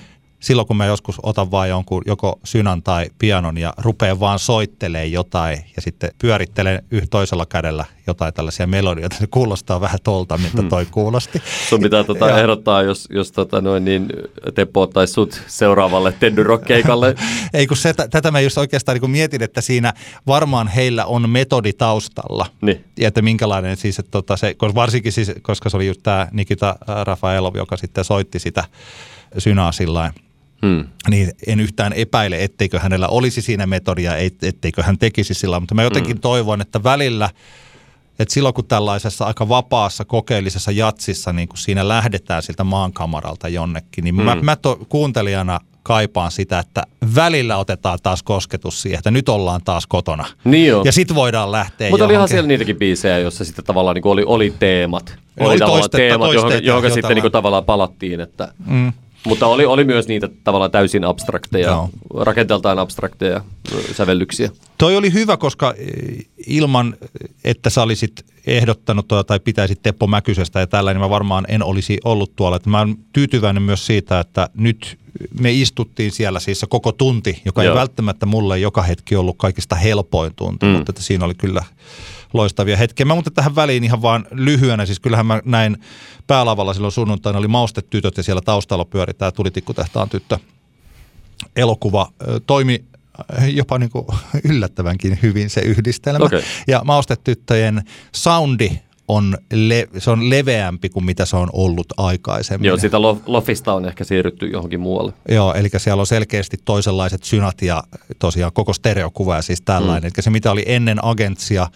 Silloin 0.41 0.67
kun 0.67 0.77
mä 0.77 0.85
joskus 0.85 1.19
otan 1.23 1.51
vaan 1.51 1.69
jonkun 1.69 2.01
joko 2.05 2.39
synan 2.43 2.83
tai 2.83 3.09
pianon 3.19 3.57
ja 3.57 3.73
rupean 3.77 4.19
vaan 4.19 4.39
soittelee 4.39 5.05
jotain 5.05 5.57
ja 5.75 5.81
sitten 5.81 6.11
pyörittelen 6.21 6.83
yh 6.91 7.09
toisella 7.09 7.45
kädellä 7.45 7.85
jotain 8.07 8.33
tällaisia 8.33 8.67
melodioita, 8.67 9.15
se 9.19 9.27
kuulostaa 9.27 9.81
vähän 9.81 9.99
tolta, 10.03 10.37
mitä 10.37 10.63
toi 10.69 10.85
kuulosti. 10.85 11.41
Sun 11.69 11.81
pitää 11.81 12.03
tota 12.03 12.39
ehdottaa, 12.39 12.81
jos, 12.81 13.07
jos 13.11 13.31
tota 13.31 13.61
noin, 13.61 13.85
niin 13.85 14.07
Teppo 14.55 14.81
ottaisi 14.81 15.13
sut 15.13 15.41
seuraavalle 15.47 16.13
Teddy 16.19 16.43
Rock-keikalle. 16.43 17.15
Ei 17.53 17.67
kun 17.67 17.77
se, 17.77 17.93
tätä 17.93 18.31
mä 18.31 18.39
just 18.39 18.57
oikeastaan 18.57 18.99
niin 18.99 19.11
mietin, 19.11 19.43
että 19.43 19.61
siinä 19.61 19.93
varmaan 20.27 20.67
heillä 20.67 21.05
on 21.05 21.29
metodi 21.29 21.73
taustalla. 21.73 22.45
Niin. 22.61 22.85
Ja 22.97 23.07
että 23.07 23.21
minkälainen 23.21 23.77
siis, 23.77 23.99
että 23.99 24.11
tota 24.11 24.37
se, 24.37 24.53
koska 24.53 24.75
varsinkin 24.75 25.11
siis, 25.11 25.31
koska 25.41 25.69
se 25.69 25.77
oli 25.77 25.87
just 25.87 26.03
tämä 26.03 26.27
Nikita 26.31 26.75
Rafaelov, 27.03 27.55
joka 27.55 27.77
sitten 27.77 28.03
soitti 28.03 28.39
sitä 28.39 28.63
synaa 29.37 29.71
sillain, 29.71 30.11
Hmm. 30.65 30.85
niin 31.09 31.31
en 31.47 31.59
yhtään 31.59 31.93
epäile, 31.93 32.43
etteikö 32.43 32.79
hänellä 32.79 33.07
olisi 33.07 33.41
siinä 33.41 33.65
metodia, 33.65 34.17
et- 34.17 34.43
etteikö 34.43 34.83
hän 34.83 34.97
tekisi 34.97 35.33
sillä, 35.33 35.59
mutta 35.59 35.75
mä 35.75 35.83
jotenkin 35.83 36.15
mm. 36.17 36.21
toivon, 36.21 36.61
että 36.61 36.83
välillä, 36.83 37.29
että 38.19 38.33
silloin 38.33 38.53
kun 38.53 38.65
tällaisessa 38.65 39.25
aika 39.25 39.49
vapaassa 39.49 40.05
kokeellisessa 40.05 40.71
jatsissa, 40.71 41.33
niin 41.33 41.47
kun 41.47 41.57
siinä 41.57 41.87
lähdetään 41.87 42.43
siltä 42.43 42.63
maankamaralta 42.63 43.49
jonnekin, 43.49 44.03
niin 44.03 44.15
mm. 44.15 44.21
mä, 44.23 44.35
mä 44.35 44.55
to, 44.55 44.79
kuuntelijana 44.89 45.59
kaipaan 45.83 46.31
sitä, 46.31 46.59
että 46.59 46.83
välillä 47.15 47.57
otetaan 47.57 47.99
taas 48.03 48.23
kosketus 48.23 48.81
siihen, 48.81 48.97
että 48.97 49.11
nyt 49.11 49.29
ollaan 49.29 49.61
taas 49.65 49.87
kotona. 49.87 50.25
Niin 50.43 50.67
joo. 50.67 50.83
Ja 50.85 50.91
sit 50.91 51.15
voidaan 51.15 51.51
lähteä 51.51 51.89
Mutta 51.89 52.05
olihan 52.05 52.13
johonkin. 52.17 52.33
siellä 52.33 52.47
niitäkin 52.47 52.75
biisejä, 52.75 53.17
joissa 53.19 53.45
sitten 53.45 53.65
tavallaan 53.65 53.95
niin 53.95 54.07
oli, 54.07 54.23
oli 54.25 54.53
teemat. 54.59 55.15
Oli 55.39 55.49
Oli, 55.49 55.59
tavallaan 55.59 55.81
toistetta- 55.81 55.97
teemat, 55.97 56.33
johon, 56.33 56.41
toisteita, 56.41 56.67
johon 56.67 56.83
joo, 56.83 56.93
sitten 56.93 57.15
niin 57.15 57.21
kuin 57.21 57.31
tavallaan 57.31 57.63
palattiin. 57.65 58.19
Että, 58.19 58.53
mm. 58.65 58.93
Mutta 59.23 59.47
oli, 59.47 59.65
oli 59.65 59.83
myös 59.83 60.07
niitä 60.07 60.29
tavallaan 60.43 60.71
täysin 60.71 61.03
abstrakteja, 61.03 61.67
Joo. 61.67 61.89
rakenteeltaan 62.19 62.79
abstrakteja 62.79 63.41
sävellyksiä. 63.95 64.49
Toi 64.77 64.97
oli 64.97 65.13
hyvä, 65.13 65.37
koska 65.37 65.73
eh, 65.77 66.25
ilman, 66.47 66.95
että 67.43 67.69
sä 67.69 67.81
olisit 67.81 68.25
ehdottanut 68.47 69.07
tuota, 69.07 69.23
tai 69.23 69.39
pitäisit 69.39 69.79
Teppo 69.83 70.07
Mäkysestä 70.07 70.59
ja 70.59 70.67
tällä, 70.67 70.93
niin 70.93 71.01
mä 71.01 71.09
varmaan 71.09 71.45
en 71.47 71.63
olisi 71.63 71.97
ollut 72.03 72.35
tuolla. 72.35 72.55
Että 72.55 72.69
mä 72.69 72.79
oon 72.79 72.95
tyytyväinen 73.13 73.63
myös 73.63 73.85
siitä, 73.85 74.19
että 74.19 74.49
nyt 74.53 74.97
me 75.39 75.51
istuttiin 75.51 76.11
siellä 76.11 76.39
siis 76.39 76.65
koko 76.69 76.91
tunti, 76.91 77.41
joka 77.45 77.63
Joo. 77.63 77.73
ei 77.73 77.79
välttämättä 77.79 78.25
mulle 78.25 78.59
joka 78.59 78.81
hetki 78.81 79.15
ollut 79.15 79.37
kaikista 79.37 79.75
helpoin 79.75 80.35
tunti, 80.35 80.65
mm. 80.65 80.71
mutta 80.71 80.91
että 80.91 81.03
siinä 81.03 81.25
oli 81.25 81.35
kyllä 81.35 81.63
loistavia 82.33 82.77
hetkiä. 82.77 83.05
Mä 83.05 83.13
muuten 83.13 83.33
tähän 83.33 83.55
väliin 83.55 83.83
ihan 83.83 84.01
vaan 84.01 84.25
lyhyenä, 84.31 84.85
siis 84.85 84.99
kyllähän 84.99 85.25
mä 85.25 85.41
näin 85.45 85.77
päälavalla 86.27 86.73
silloin 86.73 86.91
sunnuntaina 86.91 87.39
oli 87.39 87.47
maustetytöt 87.47 88.17
ja 88.17 88.23
siellä 88.23 88.41
taustalla 88.41 88.85
pyöri 88.85 89.13
tämä 89.13 89.31
Tulitikkutehtaan 89.31 90.09
tyttö 90.09 90.37
elokuva 91.55 92.11
toimi 92.47 92.85
jopa 93.53 93.77
niin 93.77 93.89
kuin 93.89 94.05
yllättävänkin 94.49 95.19
hyvin 95.21 95.49
se 95.49 95.61
yhdistelmä. 95.61 96.25
Okei. 96.25 96.41
Ja 96.67 96.81
maustetyttöjen 96.85 97.81
soundi 98.11 98.71
on, 99.07 99.37
le, 99.53 99.87
se 99.97 100.11
on 100.11 100.29
leveämpi 100.29 100.89
kuin 100.89 101.05
mitä 101.05 101.25
se 101.25 101.37
on 101.37 101.49
ollut 101.53 101.87
aikaisemmin. 101.97 102.67
Joo, 102.67 102.77
siitä 102.77 103.01
lo- 103.01 103.21
Lofista 103.25 103.73
on 103.73 103.85
ehkä 103.85 104.03
siirrytty 104.03 104.47
johonkin 104.47 104.79
muualle. 104.79 105.13
Joo, 105.29 105.53
eli 105.53 105.69
siellä 105.77 106.01
on 106.01 106.07
selkeästi 106.07 106.57
toisenlaiset 106.65 107.23
synat 107.23 107.61
ja 107.61 107.83
tosiaan 108.19 108.53
koko 108.53 108.73
stereokuva 108.73 109.35
ja 109.35 109.41
siis 109.41 109.61
tällainen. 109.61 110.03
Mm. 110.03 110.13
Eli 110.15 110.23
se 110.23 110.29
mitä 110.29 110.51
oli 110.51 110.63
ennen 110.65 111.05
agentsia, 111.05 111.67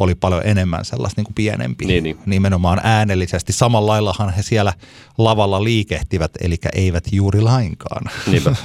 oli 0.00 0.14
paljon 0.14 0.42
enemmän 0.44 0.84
sellaista 0.84 1.18
niin 1.18 1.24
kuin 1.24 1.34
pienempi. 1.34 1.84
Niin, 1.84 2.04
niin. 2.04 2.18
Nimenomaan 2.26 2.80
äänellisesti. 2.84 3.52
Samalla 3.52 3.92
laillahan 3.92 4.32
he 4.32 4.42
siellä 4.42 4.72
lavalla 5.18 5.64
liikehtivät, 5.64 6.30
eli 6.40 6.56
eivät 6.74 7.04
juuri 7.12 7.40
lainkaan. 7.40 8.10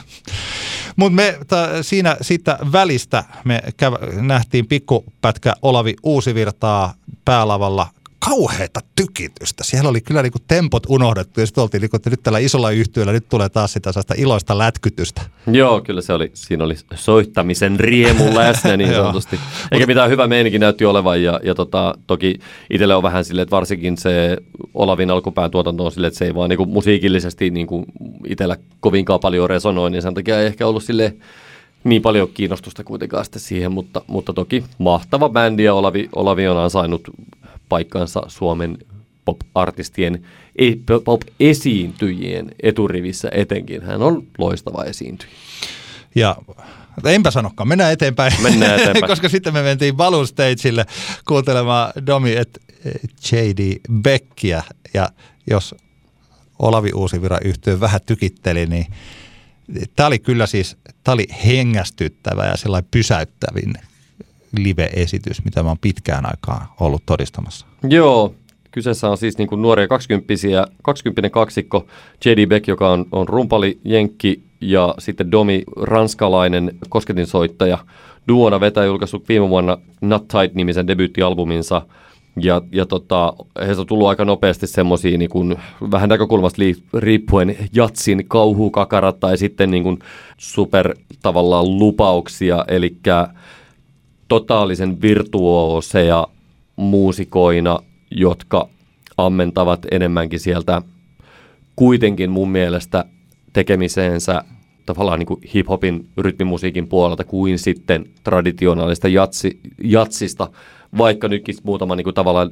Mutta 0.95 1.15
me 1.15 1.37
ta, 1.47 1.83
siinä 1.83 2.17
siitä 2.21 2.59
välistä 2.71 3.23
me 3.45 3.61
käv, 3.77 3.93
nähtiin 4.21 4.67
pikkupätkä 4.67 5.53
Olavi 5.61 5.95
Uusivirtaa 6.03 6.93
päälavalla 7.25 7.87
kauheita 8.25 8.79
tykitystä. 8.95 9.63
Siellä 9.63 9.89
oli 9.89 10.01
kyllä 10.01 10.21
niinku 10.21 10.39
tempot 10.47 10.83
unohdettu 10.89 11.39
ja 11.39 11.45
sitten 11.45 11.61
oltiin 11.61 11.81
niinku, 11.81 11.97
että 11.97 12.09
nyt 12.09 12.23
tällä 12.23 12.39
isolla 12.39 12.71
yhtiöllä 12.71 13.11
nyt 13.11 13.29
tulee 13.29 13.49
taas 13.49 13.73
sitä 13.73 13.91
sellaista 13.91 14.13
iloista 14.17 14.57
lätkytystä. 14.57 15.21
Joo, 15.51 15.81
kyllä 15.81 16.01
se 16.01 16.13
oli, 16.13 16.31
siinä 16.33 16.63
oli 16.63 16.75
soittamisen 16.95 17.79
riemu 17.79 18.35
läsnä 18.35 18.77
niin 18.77 18.93
sanotusti. 18.95 19.39
Eikä 19.71 19.85
mitään 19.85 20.09
hyvä 20.09 20.27
meininki 20.27 20.59
näytti 20.59 20.85
olevan 20.85 21.23
ja, 21.23 21.39
ja 21.43 21.55
tota, 21.55 21.95
toki 22.07 22.39
itselle 22.69 22.95
on 22.95 23.03
vähän 23.03 23.25
silleen, 23.25 23.43
että 23.43 23.55
varsinkin 23.55 23.97
se 23.97 24.37
Olavin 24.73 25.11
alkupään 25.11 25.51
tuotanto 25.51 25.85
on 25.85 25.91
silleen, 25.91 26.07
että 26.07 26.17
se 26.17 26.25
ei 26.25 26.35
vaan 26.35 26.49
niinku 26.49 26.65
musiikillisesti 26.65 27.49
niinku 27.49 27.85
itsellä 28.27 28.57
kovinkaan 28.79 29.19
paljon 29.19 29.49
resonoi, 29.49 29.91
niin 29.91 30.01
sen 30.01 30.13
takia 30.13 30.39
ei 30.39 30.45
ehkä 30.45 30.67
ollut 30.67 30.83
sille 30.83 31.15
niin 31.83 32.01
paljon 32.01 32.29
kiinnostusta 32.33 32.83
kuitenkaan 32.83 33.25
sitten 33.25 33.41
siihen, 33.41 33.71
mutta, 33.71 34.01
mutta 34.07 34.33
toki 34.33 34.63
mahtava 34.77 35.29
bändi 35.29 35.63
ja 35.63 35.73
Olavi, 35.73 36.09
Olavi 36.15 36.47
on 36.47 36.57
ansainnut 36.57 37.01
paikkansa 37.69 38.21
Suomen 38.27 38.77
pop-artistien, 39.25 40.25
ei, 40.55 40.81
pop-esiintyjien 41.05 42.51
eturivissä 42.63 43.29
etenkin. 43.31 43.81
Hän 43.81 44.01
on 44.01 44.27
loistava 44.37 44.83
esiintyjä. 44.83 45.31
Ja 46.15 46.35
enpä 47.05 47.31
sanokaan, 47.31 47.67
mennään 47.67 47.93
eteenpäin. 47.93 48.33
Mennään 48.41 48.75
eteenpäin. 48.79 49.07
Koska 49.07 49.29
sitten 49.29 49.53
me 49.53 49.61
mentiin 49.61 49.95
Balloon 49.95 50.27
Stageille 50.27 50.85
kuuntelemaan 51.27 51.91
Domi 52.05 52.35
et 52.35 52.59
J.D. 53.31 53.75
Beckia. 54.01 54.63
Ja 54.93 55.09
jos 55.47 55.75
Olavi 56.59 56.91
Uusivira 56.95 57.37
yhtyö 57.45 57.79
vähän 57.79 58.01
tykitteli, 58.05 58.65
niin 58.65 58.85
tämä 59.95 60.07
oli 60.07 60.19
kyllä 60.19 60.47
siis, 60.47 60.77
tämä 61.03 61.13
oli 61.13 61.27
hengästyttävä 61.45 62.45
ja 62.45 62.57
sellainen 62.57 62.89
pysäyttävin 62.91 63.73
live-esitys, 64.63 65.45
mitä 65.45 65.63
mä 65.63 65.69
oon 65.69 65.77
pitkään 65.81 66.25
aikaan 66.25 66.67
ollut 66.79 67.03
todistamassa. 67.05 67.65
Joo, 67.89 68.35
kyseessä 68.71 69.09
on 69.09 69.17
siis 69.17 69.37
niin 69.37 69.47
kuin 69.47 69.61
nuoria 69.61 69.87
20 69.87 70.33
20 70.83 71.29
kaksikko, 71.29 71.85
J.D. 72.25 72.47
Beck, 72.47 72.67
joka 72.67 72.91
on, 72.91 73.05
on 73.11 73.29
rumpali, 73.29 73.79
jenkki 73.83 74.43
ja 74.61 74.95
sitten 74.99 75.31
Domi, 75.31 75.63
ranskalainen 75.81 76.71
kosketinsoittaja. 76.89 77.77
Duona 78.27 78.59
vetää 78.59 78.85
julkaissut 78.85 79.29
viime 79.29 79.49
vuonna 79.49 79.77
Not 80.01 80.27
Tight-nimisen 80.27 80.87
debyyttialbuminsa. 80.87 81.81
Ja, 82.41 82.61
ja 82.71 82.85
tota, 82.85 83.33
heistä 83.65 83.81
on 83.81 83.87
tullut 83.87 84.07
aika 84.07 84.25
nopeasti 84.25 84.67
semmoisia 84.67 85.17
niin 85.17 85.57
vähän 85.91 86.09
näkökulmasta 86.09 86.61
riippuen 86.93 87.55
jatsin 87.73 88.25
kauhukakarat 88.27 89.19
tai 89.19 89.37
sitten 89.37 89.71
niin 89.71 89.83
kuin 89.83 89.99
super 90.37 90.95
tavallaan 91.21 91.79
lupauksia, 91.79 92.65
eli 92.67 92.97
totaalisen 94.27 95.01
virtuooseja 95.01 96.27
muusikoina, 96.75 97.79
jotka 98.11 98.69
ammentavat 99.17 99.85
enemmänkin 99.91 100.39
sieltä 100.39 100.81
kuitenkin 101.75 102.31
mun 102.31 102.49
mielestä 102.49 103.05
tekemiseensä 103.53 104.43
tavallaan 104.85 105.19
niin 105.19 105.27
kuin 105.27 105.41
hip-hopin 105.53 106.07
rytmimusiikin 106.17 106.87
puolelta 106.87 107.23
kuin 107.23 107.59
sitten 107.59 108.05
traditionaalista 108.23 109.07
jatsi, 109.07 109.59
jatsista, 109.83 110.49
vaikka 110.97 111.27
nytkin 111.27 111.55
muutama 111.63 111.95
niin 111.95 112.03
kuin 112.03 112.13
tavallaan 112.13 112.51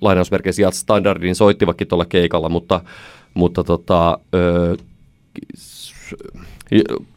lainausmerkeissä 0.00 0.62
jats-standardin 0.62 1.34
soittivakin 1.34 1.88
tuolla 1.88 2.04
keikalla, 2.04 2.48
mutta, 2.48 2.80
mutta 3.34 3.64
tota, 3.64 4.18
öö, 4.34 4.76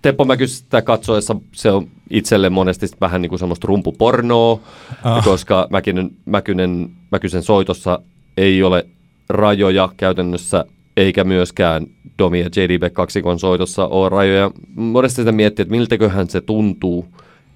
Teppo 0.02 0.26
Mäkystä 0.26 0.82
katsoessa 0.82 1.36
se 1.52 1.72
on 1.72 1.88
itselle 2.10 2.50
monesti 2.50 2.86
vähän 3.02 3.22
niin 3.22 3.30
kuin 3.30 3.40
semmoista 3.40 3.68
rumpupornoa, 3.68 4.60
ah. 5.04 5.24
koska 5.24 5.68
Mäkinen, 5.70 6.12
Mäkynen, 6.26 6.90
Mäkysen 7.12 7.44
soitossa 7.44 8.00
ei 8.38 8.64
ole 8.64 8.86
rajoja 9.30 9.90
käytännössä, 9.98 10.66
eikä 10.98 11.24
myöskään 11.24 11.88
Domi 12.20 12.40
ja 12.40 12.50
JD 12.56 12.80
Beck 12.80 12.94
kaksikon 12.94 13.40
soitossa 13.40 13.88
ole 13.88 14.10
rajoja. 14.10 14.52
Monesti 14.76 15.16
sitä 15.16 15.32
miettii, 15.32 15.64
että 15.64 15.76
miltäköhän 15.76 16.30
se 16.30 16.42
tuntuu, 16.42 17.06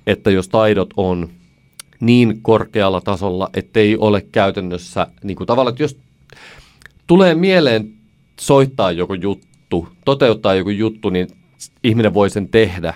että 0.08 0.32
jos 0.32 0.50
taidot 0.50 0.90
on 0.98 1.30
niin 2.00 2.40
korkealla 2.42 3.02
tasolla, 3.02 3.50
ettei 3.54 3.98
ole 3.98 4.26
käytännössä 4.32 5.08
niin 5.24 5.38
kuin 5.38 5.48
tavallaan, 5.48 5.74
että 5.74 5.84
jos 5.84 5.98
tulee 7.08 7.36
mieleen 7.36 7.90
soittaa 8.40 8.92
joku 8.92 9.14
juttu, 9.14 9.88
toteuttaa 10.06 10.56
joku 10.56 10.70
juttu, 10.70 11.10
niin 11.10 11.28
ihminen 11.84 12.14
voi 12.14 12.30
sen 12.30 12.50
tehdä. 12.50 12.94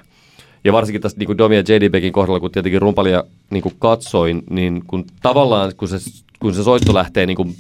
Ja 0.64 0.74
varsinkin 0.74 1.02
tässä 1.02 1.18
niin 1.18 1.38
Domi 1.38 1.56
ja 1.56 1.64
J.D. 1.68 1.90
Beckin 1.90 2.14
kohdalla, 2.14 2.40
kun 2.40 2.52
tietenkin 2.52 2.82
rumpalia 2.82 3.24
niin 3.50 3.64
kuin 3.64 3.76
katsoin, 3.80 4.44
niin 4.50 4.84
kun 4.88 5.06
tavallaan 5.22 5.72
kun 5.78 5.88
se, 5.88 5.98
kun 6.40 6.54
se 6.54 6.64
soitto 6.64 6.94
lähtee 6.94 7.26
niin 7.26 7.38
kuin 7.38 7.56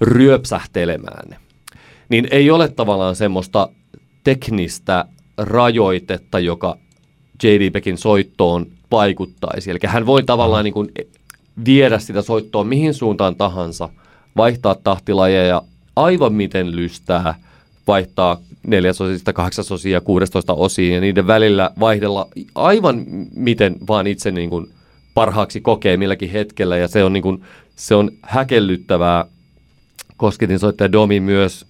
ryöpsähtelemään, 0.00 1.36
niin 2.08 2.28
ei 2.30 2.50
ole 2.50 2.68
tavallaan 2.68 3.16
semmoista 3.16 3.68
teknistä 4.24 5.04
rajoitetta, 5.38 6.38
joka 6.38 6.76
J.D. 7.42 7.70
Beckin 7.70 7.98
soittoon 7.98 8.66
vaikuttaisi. 8.90 9.70
Eli 9.70 9.78
hän 9.86 10.06
voi 10.06 10.22
tavallaan 10.22 10.64
niin 10.64 10.74
kuin 10.74 10.90
viedä 11.64 11.98
sitä 11.98 12.22
soittoa 12.22 12.64
mihin 12.64 12.94
suuntaan 12.94 13.36
tahansa, 13.36 13.88
vaihtaa 14.36 14.74
tahtilajeja 14.74 15.62
aivan 15.96 16.32
miten 16.32 16.76
lystää, 16.76 17.34
vaihtaa 17.86 18.40
neljäsosista 18.70 19.32
kahdeksasosia 19.32 19.92
ja 19.92 20.00
16 20.00 20.54
osiin 20.54 20.94
ja 20.94 21.00
niiden 21.00 21.26
välillä 21.26 21.70
vaihdella 21.80 22.28
aivan 22.54 23.04
miten 23.34 23.76
vaan 23.88 24.06
itse 24.06 24.30
niin 24.30 24.50
kuin 24.50 24.66
parhaaksi 25.14 25.60
kokee 25.60 25.96
milläkin 25.96 26.30
hetkellä 26.30 26.76
ja 26.76 26.88
se 26.88 27.04
on, 27.04 27.12
niin 27.12 27.22
kuin, 27.22 27.42
se 27.76 27.94
on 27.94 28.10
häkellyttävää. 28.22 29.24
Kosketin 30.16 30.58
soittaja 30.58 30.92
Domi 30.92 31.20
myös 31.20 31.66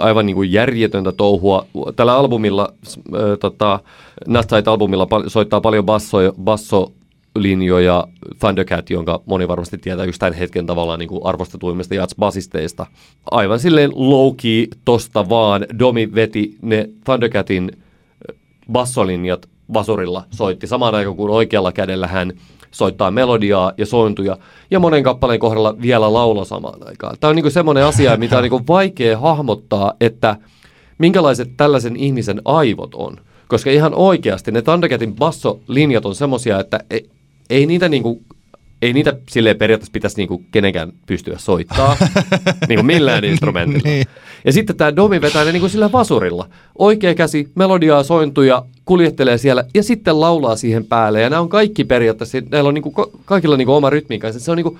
aivan 0.00 0.26
niin 0.26 0.36
kuin 0.36 0.52
järjetöntä 0.52 1.12
touhua. 1.12 1.66
Tällä 1.96 2.14
albumilla, 2.14 2.72
äh, 2.96 3.38
tota, 3.40 3.80
Nastait-albumilla 4.26 5.06
pal- 5.06 5.28
soittaa 5.28 5.60
paljon 5.60 5.86
basso, 5.86 6.18
basso 6.44 6.92
linjoja 7.42 8.08
Thundercat, 8.38 8.90
jonka 8.90 9.20
moni 9.26 9.48
varmasti 9.48 9.78
tietää 9.78 10.04
yksi 10.04 10.20
tämän 10.20 10.32
hetken 10.32 10.66
tavallaan 10.66 10.98
niin 10.98 11.08
kuin 11.08 11.20
arvostetuimmista 11.24 11.94
jats-basisteista. 11.94 12.86
Aivan 13.30 13.60
silleen 13.60 13.90
low-key 13.90 14.78
tosta 14.84 15.28
vaan 15.28 15.66
Domi 15.78 16.14
veti 16.14 16.56
ne 16.62 16.88
Thundercatin 17.04 17.72
bassolinjat 18.72 19.48
vasurilla 19.72 20.24
soitti 20.30 20.66
samaan 20.66 20.94
aikaan 20.94 21.16
kuin 21.16 21.30
oikealla 21.30 21.72
kädellä 21.72 22.06
hän 22.06 22.32
soittaa 22.70 23.10
melodiaa 23.10 23.72
ja 23.78 23.86
sointuja, 23.86 24.36
ja 24.70 24.80
monen 24.80 25.02
kappaleen 25.02 25.40
kohdalla 25.40 25.76
vielä 25.82 26.12
laula 26.12 26.44
samaan 26.44 26.88
aikaan. 26.88 27.16
Tämä 27.20 27.28
on 27.28 27.36
niin 27.36 27.50
semmoinen 27.50 27.84
asia, 27.84 28.16
mitä 28.16 28.36
on 28.38 28.42
niin 28.42 28.66
vaikea 28.68 29.18
hahmottaa, 29.18 29.94
että 30.00 30.36
minkälaiset 30.98 31.56
tällaisen 31.56 31.96
ihmisen 31.96 32.42
aivot 32.44 32.94
on. 32.94 33.16
Koska 33.48 33.70
ihan 33.70 33.94
oikeasti 33.94 34.52
ne 34.52 34.62
Thundercatin 34.62 35.14
bassolinjat 35.14 36.06
on 36.06 36.14
semmoisia, 36.14 36.60
että 36.60 36.80
ei, 36.90 37.10
ei 37.50 37.66
niitä 37.66 37.88
niinku 37.88 38.22
ei 38.82 38.92
niitä 38.92 39.16
silleen 39.28 39.56
periaatteessa 39.56 39.92
pitäisi 39.92 40.16
niinku 40.16 40.44
kenenkään 40.52 40.92
pystyä 41.06 41.38
soittaa 41.38 41.96
niinku 42.68 42.82
millään 42.82 43.24
instrumentilla. 43.24 43.88
niin. 43.90 44.06
Ja 44.44 44.52
sitten 44.52 44.76
tämä 44.76 44.96
Domi 44.96 45.20
vetää 45.20 45.44
ne 45.44 45.52
niinku 45.52 45.68
sillä 45.68 45.92
vasurilla. 45.92 46.48
Oikea 46.78 47.14
käsi, 47.14 47.48
melodiaa, 47.54 48.02
sointuja, 48.02 48.64
kuljettelee 48.84 49.38
siellä 49.38 49.64
ja 49.74 49.82
sitten 49.82 50.20
laulaa 50.20 50.56
siihen 50.56 50.84
päälle. 50.84 51.20
Ja 51.20 51.30
nämä 51.30 51.42
on 51.42 51.48
kaikki 51.48 51.84
periaatteessa, 51.84 52.38
näillä 52.50 52.68
on 52.68 52.74
niinku, 52.74 52.92
kaikilla 53.24 53.56
niinku 53.56 53.72
oma 53.74 53.90
rytmiikansa. 53.90 54.40
Se 54.40 54.50
on, 54.50 54.56
niinku, 54.56 54.78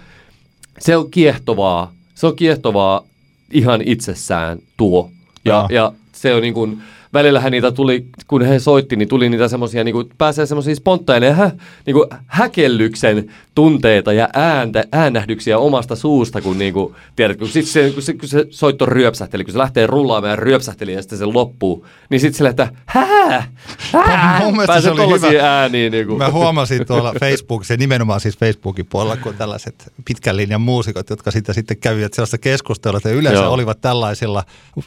se 0.78 0.96
on 0.96 1.10
kiehtovaa. 1.10 1.92
Se 2.14 2.26
on 2.26 2.36
kiehtovaa 2.36 3.04
ihan 3.52 3.82
itsessään 3.84 4.58
tuo. 4.76 5.10
Ja, 5.44 5.66
ja 5.70 5.92
se 6.12 6.34
on 6.34 6.42
niinku, 6.42 6.68
välillähän 7.14 7.52
niitä 7.52 7.72
tuli, 7.72 8.06
kun 8.26 8.42
he 8.42 8.58
soitti, 8.58 8.96
niin 8.96 9.08
tuli 9.08 9.28
niitä 9.28 9.48
semmoisia, 9.48 9.84
niin 9.84 9.92
kuin, 9.92 10.08
pääsee 10.18 10.46
semmoisia 10.46 10.74
spontaaneja 10.74 11.34
hä, 11.34 11.50
niin 11.86 11.94
kuin 11.94 12.08
häkellyksen 12.26 13.30
tunteita 13.54 14.12
ja 14.12 14.28
ääntä, 14.32 14.84
äänähdyksiä 14.92 15.58
omasta 15.58 15.96
suusta, 15.96 16.40
kun, 16.40 16.58
niin 16.58 16.74
kuin, 16.74 16.94
tiedät, 17.16 17.38
kun, 17.38 17.48
sit 17.48 17.66
se, 17.66 17.90
kun, 17.90 18.02
se, 18.02 18.12
kun 18.12 18.28
se 18.28 18.46
soitto 18.50 18.86
ryöpsähteli, 18.86 19.44
kun 19.44 19.52
se 19.52 19.58
lähtee 19.58 19.86
rullaamaan 19.86 20.30
ja 20.30 20.36
ryöpsähteli 20.36 20.92
ja 20.92 21.02
sitten 21.02 21.18
se 21.18 21.24
loppuu, 21.24 21.86
niin 22.10 22.20
sitten 22.20 22.36
sille, 22.36 22.50
että 22.50 22.68
hää, 22.86 23.52
hää, 23.92 24.40
Mun 24.44 24.62
pääsee 24.66 24.94
se 24.94 25.02
oli 25.02 25.14
hyvä. 25.14 25.60
ääniin. 25.60 25.92
Niin 25.92 26.06
kuin. 26.06 26.18
Mä 26.18 26.30
huomasin 26.30 26.86
tuolla 26.86 27.14
Facebookissa, 27.20 27.76
nimenomaan 27.76 28.20
siis 28.20 28.38
Facebookin 28.38 28.86
puolella, 28.86 29.16
kun 29.16 29.34
tällaiset 29.34 29.92
pitkän 30.04 30.36
linjan 30.36 30.60
muusikot, 30.60 31.10
jotka 31.10 31.30
sitten, 31.30 31.54
sitten 31.54 31.76
kävivät 31.76 32.14
sellaista 32.14 32.38
keskustelua, 32.38 32.96
että 32.96 33.10
yleensä 33.10 33.42
Joo. 33.42 33.52
olivat 33.52 33.80
tällaisilla 33.80 34.44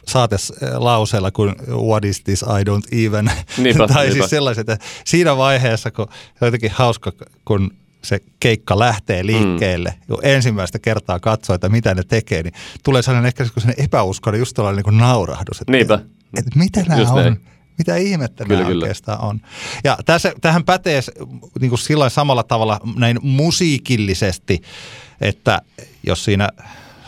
saateslauseilla 0.08 1.30
kuin 1.30 1.54
what 1.68 2.04
is 2.04 2.11
this, 2.20 2.42
I 2.42 2.64
don't 2.64 3.06
even. 3.06 3.30
Niinpä, 3.58 3.86
tai 3.94 4.04
niinpä. 4.04 4.12
siis 4.12 4.30
sellaiset, 4.30 4.68
että 4.68 4.86
siinä 5.04 5.36
vaiheessa, 5.36 5.90
kun 5.90 6.06
se 6.10 6.44
on 6.44 6.46
jotenkin 6.46 6.70
hauska, 6.70 7.12
kun 7.44 7.70
se 8.04 8.20
keikka 8.40 8.78
lähtee 8.78 9.26
liikkeelle, 9.26 9.94
mm. 10.08 10.16
ensimmäistä 10.22 10.78
kertaa 10.78 11.20
katsoo, 11.20 11.54
että 11.54 11.68
mitä 11.68 11.94
ne 11.94 12.02
tekee, 12.08 12.42
niin 12.42 12.54
tulee 12.84 13.02
sellainen 13.02 13.28
ehkä 13.28 13.44
sellainen 13.44 13.84
epäuskoinen, 13.84 14.38
just 14.38 14.54
tällainen 14.54 14.84
niin 14.86 14.98
naurahdus. 14.98 15.60
Että, 15.60 15.72
Niinpä. 15.72 15.94
Että 16.38 16.58
mitä 16.58 16.82
nämä 16.82 17.00
Just 17.00 17.12
on? 17.12 17.22
näin. 17.22 17.40
Mitä 17.78 17.96
ihmettä 17.96 18.44
Kyllä, 18.44 18.58
nämä 18.58 18.70
kyllä. 18.70 18.84
oikeastaan 18.84 19.20
on? 19.20 19.40
Ja 19.84 19.98
tässä, 20.06 20.32
tähän 20.40 20.64
pätee 20.64 21.00
niin 21.60 21.68
kuin 21.68 21.78
sillä 21.78 22.08
samalla 22.08 22.42
tavalla 22.42 22.80
näin 22.96 23.18
musiikillisesti, 23.22 24.62
että 25.20 25.62
jos 26.06 26.24
siinä 26.24 26.48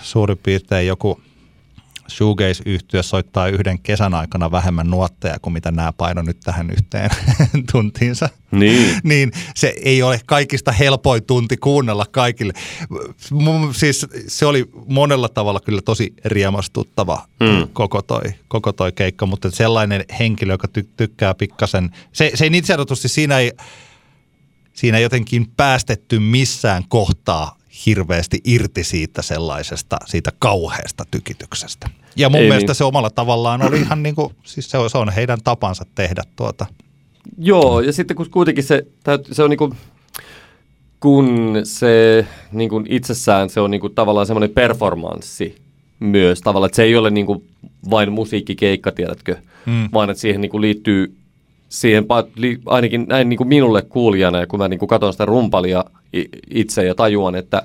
suurin 0.03 0.39
piirtein 0.39 0.87
joku 0.87 1.21
shoegaze-yhtiö 2.11 3.03
soittaa 3.03 3.49
yhden 3.49 3.79
kesän 3.79 4.15
aikana 4.15 4.51
vähemmän 4.51 4.91
nuotteja 4.91 5.39
kuin 5.39 5.53
mitä 5.53 5.71
nämä 5.71 5.93
paino 5.93 6.23
nyt 6.23 6.41
tähän 6.45 6.71
yhteen 6.71 7.11
tuntiinsa. 7.73 8.29
Niin. 8.51 8.97
niin 9.05 9.33
se 9.55 9.75
ei 9.85 10.03
ole 10.03 10.21
kaikista 10.27 10.73
helpoin 10.73 11.25
tunti 11.25 11.57
kuunnella 11.57 12.07
kaikille. 12.11 12.53
Siis 13.73 14.07
se 14.29 14.47
oli 14.47 14.71
monella 14.87 15.29
tavalla 15.29 15.61
kyllä 15.61 15.83
tosi 15.83 16.15
riemastuttava 16.25 17.27
mm. 17.41 17.69
koko, 17.73 18.03
toi, 18.03 18.23
koko 18.49 18.73
toi 18.73 18.93
keikka, 18.93 19.27
mutta 19.27 19.51
sellainen 19.51 20.05
henkilö, 20.19 20.53
joka 20.53 20.69
ty- 20.79 20.89
tykkää 20.97 21.35
pikkasen, 21.35 21.91
se, 22.13 22.31
se 22.35 22.45
ei 22.45 22.51
niin 22.51 22.65
sanotusti 22.65 23.09
siinä 23.09 23.39
ei, 23.39 23.53
siinä 24.73 24.99
ei 24.99 25.03
jotenkin 25.03 25.47
päästetty 25.57 26.19
missään 26.19 26.83
kohtaa 26.89 27.57
hirveästi 27.87 28.41
irti 28.45 28.85
siitä 28.85 29.23
sellaisesta, 29.23 29.97
siitä 30.07 30.31
kauheasta 30.39 31.05
tykityksestä. 31.11 31.91
Ja 32.17 32.29
mun 32.29 32.41
Ei 32.41 32.49
mielestä 32.49 32.71
niin. 32.71 32.77
se 32.77 32.85
omalla 32.85 33.11
tavallaan 33.11 33.63
oli 33.63 33.81
ihan 33.81 34.03
niin 34.03 34.15
kuin, 34.15 34.35
siis 34.45 34.71
se 34.71 34.79
on, 34.79 34.91
se 34.91 34.99
on 34.99 35.11
heidän 35.11 35.39
tapansa 35.45 35.87
tehdä 35.95 36.23
tuota. 36.37 36.67
Joo, 37.39 37.81
ja 37.81 37.93
sitten 37.93 38.17
kun 38.17 38.31
kuitenkin 38.31 38.65
se, 38.65 38.87
se 39.33 39.43
on 39.43 39.51
niinku, 39.51 39.75
kun 41.01 41.57
se 41.65 42.27
niinku 42.53 42.83
itsessään 42.89 43.51
se 43.51 43.61
on 43.61 43.71
niinku 43.71 43.89
tavallaan 43.89 44.27
semmoinen 44.27 44.51
performanssi 44.51 45.57
myös 46.01 46.41
tavallaan, 46.41 46.69
että 46.69 46.77
se 46.77 46.83
ei 46.83 46.97
ole 46.97 47.11
niinku 47.11 47.45
vain 47.91 48.13
musiikkikeikka, 48.13 48.93
tiedätkö, 48.93 49.37
mm. 49.67 49.89
vaan 49.93 50.11
että 50.11 50.21
siihen 50.21 50.41
niinku 50.41 50.61
liittyy 50.61 51.17
siihen 51.75 52.07
ainakin 52.67 53.07
näin 53.09 53.29
niinku 53.29 53.45
minulle 53.45 53.83
kuulijana, 53.83 54.41
ja 54.41 54.47
kun 54.47 54.59
mä 54.59 54.69
niinku 54.69 54.87
katson 54.87 55.13
sitä 55.13 55.25
rumpalia 55.25 55.85
itse 56.51 56.85
ja 56.85 56.95
tajuan, 56.95 57.35
että, 57.35 57.63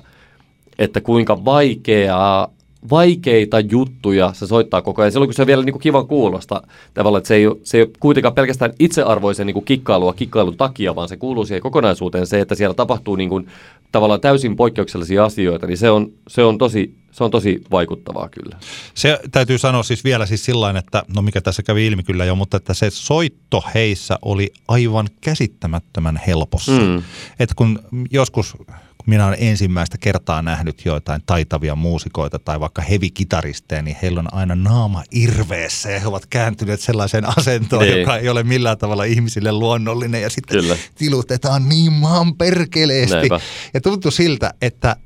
että 0.78 1.00
kuinka 1.00 1.44
vaikeaa 1.44 2.50
vaikeita 2.90 3.60
juttuja 3.60 4.32
se 4.32 4.46
soittaa 4.46 4.82
koko 4.82 5.02
ajan. 5.02 5.12
Silloin 5.12 5.28
kun 5.28 5.34
se 5.34 5.42
on 5.42 5.46
vielä 5.46 5.64
niin 5.64 5.72
kuin 5.72 5.82
kivan 5.82 6.06
kuulosta 6.06 6.62
tavallaan, 6.94 7.18
että 7.18 7.28
se 7.28 7.34
ei, 7.34 7.46
ole, 7.46 7.56
se 7.62 7.78
ei 7.78 7.82
ole 7.82 7.90
kuitenkaan 8.00 8.34
pelkästään 8.34 8.72
itsearvoisen 8.78 9.46
niin 9.46 9.54
kuin 9.54 9.64
kikkailua 9.64 10.12
kikkailun 10.12 10.56
takia, 10.56 10.94
vaan 10.94 11.08
se 11.08 11.16
kuuluu 11.16 11.44
siihen 11.44 11.62
kokonaisuuteen 11.62 12.26
se, 12.26 12.40
että 12.40 12.54
siellä 12.54 12.74
tapahtuu 12.74 13.16
niin 13.16 13.28
kuin, 13.28 13.46
tavallaan 13.92 14.20
täysin 14.20 14.56
poikkeuksellisia 14.56 15.24
asioita, 15.24 15.66
niin 15.66 15.78
se 15.78 15.90
on, 15.90 16.12
se 16.28 16.44
on, 16.44 16.58
tosi, 16.58 16.94
se 17.12 17.24
on 17.24 17.30
tosi 17.30 17.62
vaikuttavaa 17.70 18.28
kyllä. 18.28 18.56
Se 18.94 19.20
täytyy 19.32 19.58
sanoa 19.58 19.82
siis 19.82 20.04
vielä 20.04 20.26
siis 20.26 20.44
sillain, 20.44 20.76
että 20.76 21.02
no 21.14 21.22
mikä 21.22 21.40
tässä 21.40 21.62
kävi 21.62 21.86
ilmi 21.86 22.02
kyllä 22.02 22.24
jo, 22.24 22.34
mutta 22.34 22.56
että 22.56 22.74
se 22.74 22.90
soitto 22.90 23.64
heissä 23.74 24.18
oli 24.22 24.52
aivan 24.68 25.08
käsittämättömän 25.20 26.20
helpossa. 26.26 26.72
Mm. 26.72 27.02
Että 27.38 27.54
kun 27.54 27.78
joskus 28.10 28.56
kun 29.00 29.10
minä 29.10 29.26
olen 29.26 29.38
ensimmäistä 29.40 29.98
kertaa 29.98 30.42
nähnyt 30.42 30.84
joitain 30.84 31.22
taitavia 31.26 31.76
muusikoita 31.76 32.38
tai 32.38 32.60
vaikka 32.60 32.82
hevikitaristeja, 32.82 33.82
niin 33.82 33.96
heillä 34.02 34.20
on 34.20 34.34
aina 34.34 34.54
naama 34.54 35.02
irveessä 35.10 35.90
ja 35.90 36.00
he 36.00 36.06
ovat 36.06 36.26
kääntyneet 36.26 36.80
sellaiseen 36.80 37.38
asentoon, 37.38 37.82
Niin. 37.82 38.00
joka 38.00 38.16
ei 38.16 38.28
ole 38.28 38.42
millään 38.42 38.78
tavalla 38.78 39.04
ihmisille 39.04 39.52
luonnollinen 39.52 40.22
ja 40.22 40.30
sitten 40.30 40.60
Kyllä. 40.60 40.76
tilutetaan 40.94 41.68
niin 41.68 41.92
maan 41.92 42.34
perkeleesti. 42.36 43.16
Näinpä. 43.16 43.40
Ja 43.74 43.80
tuntui 43.80 44.12
siltä, 44.12 44.54
että 44.62 44.96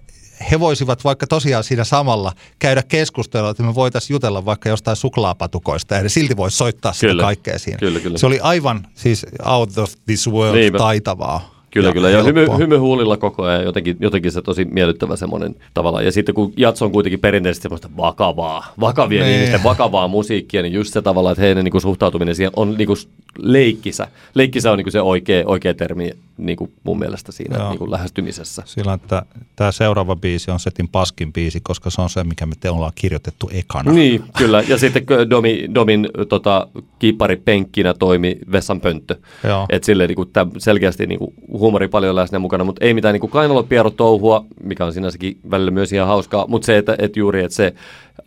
he 0.51 0.61
voisivat 0.61 1.05
vaikka 1.05 1.27
tosiaan 1.27 1.65
siinä 1.65 1.85
samalla 1.85 2.33
käydä 2.59 2.83
keskustelua, 2.83 3.51
että 3.51 3.63
me 3.63 3.75
voitaisiin 3.75 4.15
jutella 4.15 4.45
vaikka 4.45 4.69
jostain 4.69 4.97
suklaapatukoista 4.97 5.95
ja 5.95 6.03
ne 6.03 6.09
silti 6.09 6.37
voisi 6.37 6.57
soittaa 6.57 6.93
sitä 6.93 7.07
Kyllä. 7.07 7.23
kaikkea 7.23 7.59
siinä. 7.59 7.79
Kyllä, 7.79 8.01
kyllä. 8.01 8.19
Se 8.19 8.27
oli 8.27 8.41
aivan 8.41 8.87
siis 8.95 9.27
out 9.47 9.79
of 9.79 9.93
this 10.07 10.29
world 10.31 10.59
Niinpä. 10.61 10.79
taitavaa. 10.79 11.55
Kyllä, 11.71 11.89
ja 11.89 11.93
kyllä. 11.93 12.11
Ja 12.11 12.23
hymy, 12.23 12.47
hymy 12.59 12.77
huulilla 12.77 13.17
koko 13.17 13.43
ajan, 13.45 13.65
jotenkin, 13.65 13.97
jotenkin 14.01 14.33
se 14.33 14.43
tosi 14.43 14.65
miellyttävä 14.65 15.17
semmoinen 15.17 15.57
tavallaan. 15.75 16.05
Ja 16.05 16.13
sitten 16.13 16.35
kun 16.35 16.53
Jatso 16.57 16.85
on 16.85 16.93
kuitenkin 16.93 17.21
perinteisesti 17.21 17.63
semmoista 17.63 17.89
vakavaa, 17.97 18.67
vakavien 18.81 19.23
Niin. 19.27 19.35
ihmisten 19.35 19.63
vakavaa 19.63 20.09
musiikkia, 20.09 20.63
niin 20.63 20.73
just 20.73 20.93
se 20.93 21.03
tavalla, 21.03 21.31
että 21.31 21.43
heidän 21.43 21.65
niin 21.65 21.73
kuin, 21.73 21.83
suhtautuminen 21.83 22.35
siihen 22.35 22.53
on 22.57 22.75
niin 22.79 22.87
kuin, 22.87 22.97
leikkisä. 23.39 24.09
Leikkisä 24.35 24.71
on 24.73 24.79
niin 24.79 24.85
kuin, 24.85 24.93
se 24.93 25.01
oikea, 25.01 25.43
oikea 25.47 25.75
termi 25.75 26.11
niin 26.39 26.57
kuin, 26.57 26.73
mun 26.85 26.99
mielestä 26.99 27.33
siinä 27.33 27.59
Joo. 27.59 27.69
niin 27.69 27.79
kuin, 27.79 27.91
lähestymisessä. 27.91 28.63
Sillä 28.67 28.93
että 28.93 29.23
tämä 29.57 29.73
seuraava 29.73 30.17
biisi 30.17 30.51
on 30.51 30.61
setin 30.61 30.89
paskin 30.89 31.33
biisi, 31.33 31.61
koska 31.61 31.91
se 31.91 32.03
on 32.03 32.11
se, 32.11 32.25
mikä 32.25 32.47
me 32.47 32.55
te 32.61 32.71
ollaan 32.71 32.93
kirjoitettu 32.95 33.51
ekana. 33.53 33.93
Niin, 33.93 34.25
kyllä. 34.39 34.63
Ja 34.69 34.79
sitten 34.79 35.07
Domi, 35.31 35.69
Domin 35.75 36.09
tota, 36.29 36.69
kiippari 36.99 37.37
penkkinä 37.37 37.95
toimi 37.95 38.39
vessanpönttö. 38.53 39.17
Joo. 39.45 39.67
Et 39.71 39.85
silleen 39.85 40.09
niin 40.09 40.17
kuin, 40.17 40.31
tää 40.33 40.47
selkeästi 40.59 41.07
niin 41.07 41.19
kuin, 41.19 41.35
huumori 41.49 41.89
paljon 41.89 42.17
läsnä 42.17 42.39
mukana, 42.39 42.65
mutta 42.65 42.85
ei 42.85 42.95
mitään 42.95 43.13
niin 43.13 43.21
kuin 43.21 43.31
kainalopierro-touhua, 43.31 44.45
mikä 44.63 44.85
on 44.85 44.93
sinänsäkin 44.93 45.39
välillä 45.51 45.71
myös 45.71 45.93
ihan 45.93 46.09
hauskaa, 46.09 46.47
mutta 46.49 46.67
se, 46.67 46.79
että, 46.79 46.97
että 46.99 47.19
juuri, 47.19 47.45
että 47.45 47.57
se 47.57 47.75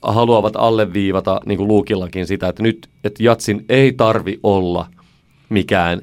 haluavat 0.02 0.56
alleviivata 0.56 1.42
niin 1.46 1.58
kuin 1.58 1.68
Luukillakin 1.68 2.28
sitä, 2.28 2.48
että 2.48 2.64
nyt, 2.64 2.90
että 3.04 3.24
jatsin 3.24 3.66
ei 3.70 3.94
tarvi 3.94 4.40
olla 4.44 4.88
mikään 5.50 6.02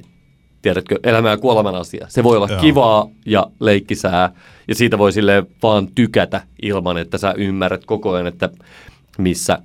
tiedätkö, 0.65 0.99
elämän 1.03 1.31
ja 1.31 1.37
kuoleman 1.39 1.75
asia. 1.75 2.07
Se 2.09 2.23
voi 2.25 2.37
olla 2.37 2.47
Joo. 2.47 2.55
Joo. 2.57 2.61
kivaa 2.63 3.09
ja 3.27 3.47
leikkisää, 3.61 4.31
ja 4.69 4.75
siitä 4.75 4.99
voi 4.99 5.13
sille 5.13 5.47
vaan 5.63 5.89
tykätä 5.95 6.41
ilman, 6.63 6.99
että 6.99 7.19
sä 7.19 7.35
ymmärrät 7.37 7.85
koko 7.85 8.11
ajan, 8.13 8.27
että 8.27 8.49
missä 9.19 9.59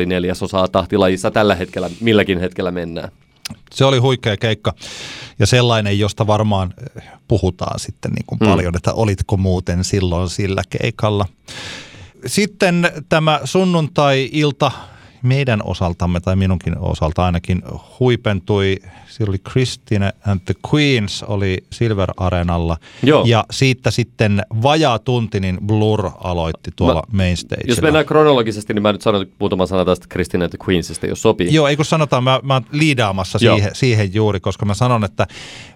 27,5 0.00 0.06
neljäsosaa 0.06 0.68
tahtilajissa 0.68 1.30
tällä 1.30 1.54
hetkellä, 1.54 1.90
milläkin 2.00 2.40
hetkellä 2.40 2.70
mennään. 2.70 3.08
Se 3.72 3.84
oli 3.84 3.98
huikea 3.98 4.36
keikka 4.36 4.72
ja 5.38 5.46
sellainen, 5.46 5.98
josta 5.98 6.26
varmaan 6.26 6.74
eh, 6.96 7.02
puhutaan 7.28 7.78
sitten 7.78 8.10
niin 8.10 8.24
kuin 8.26 8.38
Mm. 8.38 8.48
paljon, 8.48 8.76
että 8.76 8.92
olitko 8.92 9.36
muuten 9.36 9.84
silloin 9.84 10.28
sillä 10.28 10.62
keikalla. 10.80 11.26
Sitten 12.26 12.90
tämä 13.08 13.40
sunnuntai-ilta 13.44 14.70
meidän 15.22 15.60
osaltamme 15.64 16.20
tai 16.20 16.36
minunkin 16.36 16.78
osalta 16.78 17.24
ainakin 17.24 17.62
huipentui. 18.00 18.76
Siellä 19.06 19.30
oli 19.30 19.38
Christine 19.38 20.12
and 20.26 20.40
the 20.44 20.54
Queens 20.74 21.22
oli 21.22 21.58
Silver 21.72 22.10
Arenalla 22.16 22.76
Joo. 23.02 23.24
ja 23.26 23.44
siitä 23.50 23.90
sitten 23.90 24.42
vajaa 24.62 24.98
tunti 24.98 25.40
niin 25.40 25.58
Blur 25.66 26.10
aloitti 26.18 26.70
tuolla 26.76 27.02
main 27.12 27.36
stagella. 27.36 27.70
Jos 27.70 27.82
mennään 27.82 28.06
kronologisesti, 28.06 28.74
niin 28.74 28.82
mä 28.82 28.92
nyt 28.92 29.02
sanon 29.02 29.26
muutaman 29.38 29.66
sanan 29.66 29.86
tästä 29.86 30.06
Christine 30.12 30.44
and 30.44 30.50
the 30.50 30.58
Queensista, 30.68 31.06
jos 31.06 31.22
sopii. 31.22 31.54
Joo, 31.54 31.68
ei 31.68 31.76
kun 31.76 31.84
sanotaan, 31.84 32.24
mä, 32.24 32.40
mä 32.42 32.54
oon 32.54 32.66
liidaamassa 32.72 33.38
Joo. 33.42 33.56
siihen, 33.56 33.74
siihen 33.74 34.14
juuri, 34.14 34.40
koska 34.40 34.66
mä 34.66 34.74
sanon, 34.74 35.04
että 35.04 35.26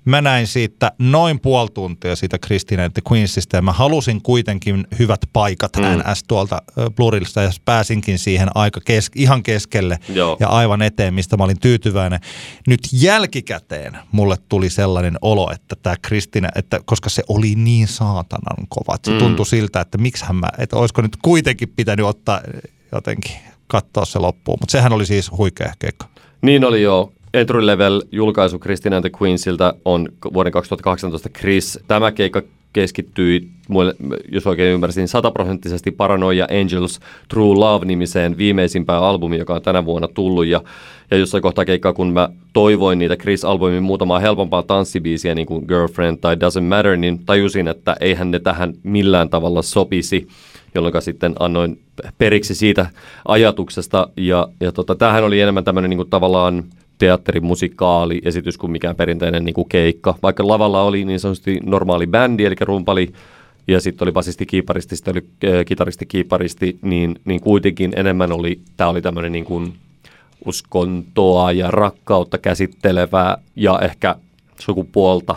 mä 0.05 0.20
näin 0.20 0.47
siitä 0.47 0.93
noin 0.98 1.40
puoli 1.40 1.70
tuntia 1.74 2.16
siitä 2.16 2.39
Christine 2.39 2.85
and 2.85 2.93
the 2.93 3.02
Queensista 3.12 3.56
ja 3.56 3.62
mä 3.62 3.73
halusin 3.73 4.23
kuitenkin 4.23 4.86
hyvät 4.98 5.20
paikat 5.32 5.73
mm. 5.77 5.82
NS 5.82 6.24
tuolta 6.28 6.62
ö, 6.78 6.90
Blurilta 6.90 7.43
ja 7.43 7.51
pääsinkin 7.64 8.18
siihen 8.18 8.48
aika 8.55 8.81
kes, 8.85 9.10
ihan 9.14 9.35
keskelle 9.42 9.98
Joo. 10.08 10.36
ja 10.40 10.48
aivan 10.48 10.82
eteen, 10.82 11.14
mistä 11.14 11.36
mä 11.36 11.44
olin 11.44 11.60
tyytyväinen. 11.60 12.20
Nyt 12.66 12.80
jälkikäteen 12.92 13.98
mulle 14.12 14.36
tuli 14.48 14.70
sellainen 14.70 15.18
olo, 15.22 15.50
että 15.54 15.76
tämä 15.82 15.96
Kristine, 16.02 16.48
että 16.56 16.80
koska 16.84 17.08
se 17.08 17.22
oli 17.28 17.54
niin 17.54 17.88
saatanan 17.88 18.66
kova, 18.68 18.94
että 18.94 19.10
se 19.10 19.14
Mm. 19.14 19.18
tuntui 19.18 19.46
siltä, 19.46 19.80
että 19.80 19.98
miksihän 19.98 20.36
mä, 20.36 20.48
että 20.58 20.76
olisiko 20.76 21.02
nyt 21.02 21.16
kuitenkin 21.22 21.72
pitänyt 21.76 22.06
ottaa 22.06 22.40
jotenkin 22.92 23.32
katsoa 23.66 24.04
se 24.04 24.18
loppuun. 24.18 24.58
Mutta 24.60 24.72
sehän 24.72 24.92
oli 24.92 25.06
siis 25.06 25.30
huikea 25.30 25.72
keikka. 25.78 26.06
Niin 26.42 26.64
oli 26.64 26.82
jo. 26.82 27.12
Entry 27.34 27.66
Level 27.66 28.02
julkaisu 28.12 28.58
Christine 28.58 28.96
and 28.96 29.02
the 29.10 29.18
Queensilta 29.22 29.74
on 29.84 30.08
vuoden 30.34 30.52
2018 30.52 31.28
Chris. 31.28 31.78
Tämä 31.88 32.12
keikka 32.12 32.42
keskittyi, 32.76 33.48
jos 34.32 34.46
oikein 34.46 34.74
ymmärsin, 34.74 35.08
sataprosenttisesti 35.08 35.90
Paranoia 35.90 36.46
Angels 36.60 37.00
True 37.28 37.54
Love-nimiseen 37.56 38.38
viimeisimpään 38.38 39.02
albumiin, 39.02 39.38
joka 39.38 39.54
on 39.54 39.62
tänä 39.62 39.84
vuonna 39.84 40.08
tullut. 40.08 40.46
Ja, 40.46 40.60
ja 41.10 41.16
jossain 41.16 41.42
kohtaa 41.42 41.64
keikkaa, 41.64 41.92
kun 41.92 42.12
mä 42.12 42.28
toivoin 42.52 42.98
niitä 42.98 43.16
Chris-albumin 43.16 43.80
muutamaa 43.80 44.18
helpompaa 44.18 44.62
tanssibiisiä, 44.62 45.34
niin 45.34 45.46
kuin 45.46 45.64
Girlfriend 45.68 46.18
tai 46.20 46.34
Doesn't 46.34 46.60
Matter, 46.60 46.96
niin 46.96 47.18
tajusin, 47.26 47.68
että 47.68 47.96
eihän 48.00 48.30
ne 48.30 48.38
tähän 48.38 48.74
millään 48.82 49.28
tavalla 49.28 49.62
sopisi 49.62 50.28
jolloin 50.74 51.02
sitten 51.02 51.34
annoin 51.38 51.80
periksi 52.18 52.54
siitä 52.54 52.86
ajatuksesta. 53.28 54.08
Ja, 54.16 54.48
ja 54.60 54.72
tota, 54.72 54.94
tämähän 54.94 55.24
oli 55.24 55.40
enemmän 55.40 55.64
tämmöinen 55.64 55.90
niin 55.90 55.98
kuin 55.98 56.10
tavallaan 56.10 56.64
teatterimusikaali 56.98 58.20
esitys 58.24 58.59
kuin 58.59 58.70
mikään 58.70 58.97
perinteinen 58.97 59.44
niin 59.44 59.55
kuin 59.55 59.68
keikka. 59.68 60.14
Vaikka 60.23 60.48
lavalla 60.48 60.82
oli 60.82 61.05
niin 61.05 61.20
sanotusti 61.20 61.60
normaali 61.64 62.06
bändi, 62.06 62.44
eli 62.44 62.55
rumpali, 62.60 63.12
ja 63.68 63.81
sitten 63.81 64.06
oli 64.06 64.12
basisti, 64.12 64.47
kiiparisti, 64.47 64.97
sitten 64.97 65.14
oli 65.14 65.52
äh, 65.52 65.64
kitaristi, 65.64 66.06
kiiparisti, 66.06 66.78
niin, 66.82 67.20
niin 67.24 67.40
kuitenkin 67.40 67.93
enemmän 67.97 68.32
oli, 68.32 68.60
tämä 68.77 68.90
oli 68.90 69.02
tämmöinen 69.02 69.32
niin 69.32 69.44
kuin 69.44 69.74
uskontoa 70.44 71.52
ja 71.52 71.70
rakkautta 71.70 72.39
käsittelevää 72.39 73.39
ja 73.56 73.81
ehkä 73.82 74.16
sukupuolta 74.59 75.35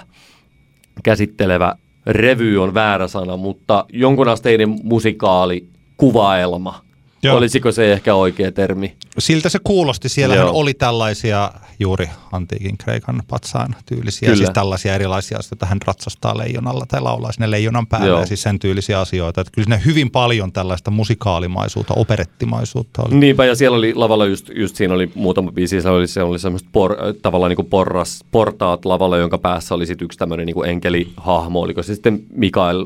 käsittelevä 1.03 1.75
revy 2.05 2.57
on 2.57 2.73
väärä 2.73 3.07
sana, 3.07 3.37
mutta 3.37 3.85
jonkunasteinen 3.93 4.69
musikaali, 4.83 5.67
kuvaelma. 5.97 6.81
Joo. 7.23 7.37
Olisiko 7.37 7.71
se 7.71 7.93
ehkä 7.93 8.15
oikea 8.15 8.51
termi? 8.51 8.95
Siltä 9.19 9.49
se 9.49 9.59
kuulosti. 9.63 10.09
Siellähän 10.09 10.45
Joo. 10.45 10.55
oli 10.55 10.73
tällaisia 10.73 11.51
juuri 11.79 12.09
antiikin 12.31 12.77
Kreikan 12.77 13.23
patsaan 13.27 13.75
tyylisiä, 13.85 14.27
Kyllä. 14.27 14.37
siis 14.37 14.49
tällaisia 14.53 14.95
erilaisia 14.95 15.37
asioita. 15.37 15.65
Hän 15.65 15.77
ratsastaa 15.87 16.37
leijonalla 16.37 16.85
tai 16.87 17.01
laulaa 17.01 17.31
sinne 17.31 17.51
leijonan 17.51 17.87
päälle 17.87 18.07
Joo. 18.07 18.19
ja 18.19 18.25
siis 18.25 18.41
sen 18.41 18.59
tyylisiä 18.59 18.99
asioita. 18.99 19.41
Että 19.41 19.51
kyllä 19.51 19.65
siinä 19.65 19.77
hyvin 19.77 20.11
paljon 20.11 20.51
tällaista 20.51 20.91
musikaalimaisuutta, 20.91 21.93
operettimaisuutta 21.93 23.01
oli. 23.01 23.15
Niinpä, 23.15 23.45
ja 23.45 23.55
siellä 23.55 23.77
oli 23.77 23.93
lavalla 23.93 24.25
just, 24.25 24.49
just 24.55 24.75
siinä 24.75 24.93
oli 24.93 25.11
muutama 25.15 25.51
biisi, 25.51 25.81
se 25.81 25.89
oli, 25.89 26.07
se 26.07 26.23
oli 26.23 26.39
semmoista 26.39 26.69
por, 26.71 26.95
tavallaan 27.21 27.49
niin 27.49 27.55
kuin 27.55 27.69
porras, 27.69 28.23
portaat 28.31 28.85
lavalla, 28.85 29.17
jonka 29.17 29.37
päässä 29.37 29.75
oli 29.75 29.85
sitten 29.85 30.05
yksi 30.05 30.19
tämmöinen 30.19 30.45
niin 30.45 30.53
kuin 30.53 30.69
enkelihahmo, 30.69 31.61
oliko 31.61 31.83
se 31.83 31.93
sitten 31.93 32.23
Mikael 32.33 32.85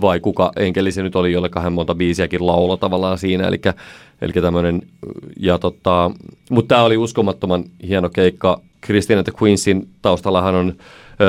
vai 0.00 0.20
kuka 0.20 0.52
enkeli 0.56 0.92
se 0.92 1.02
nyt 1.02 1.16
oli, 1.16 1.32
jolle 1.32 1.50
hän 1.56 1.72
monta 1.72 1.94
biisiäkin 1.94 2.46
laulo 2.46 2.76
tavallaan 2.76 3.18
siinä, 3.18 3.48
eli, 3.48 3.60
eli 4.20 4.32
tämmöinen, 4.32 4.82
ja 5.40 5.58
tota, 5.58 6.10
mutta 6.50 6.74
tämä 6.74 6.84
oli 6.84 6.96
uskomattoman 6.96 7.64
hieno 7.88 8.08
keikka, 8.08 8.60
Christine 8.86 9.22
the 9.22 9.32
Queensin 9.42 9.88
taustallahan 10.02 10.54
on 10.54 10.74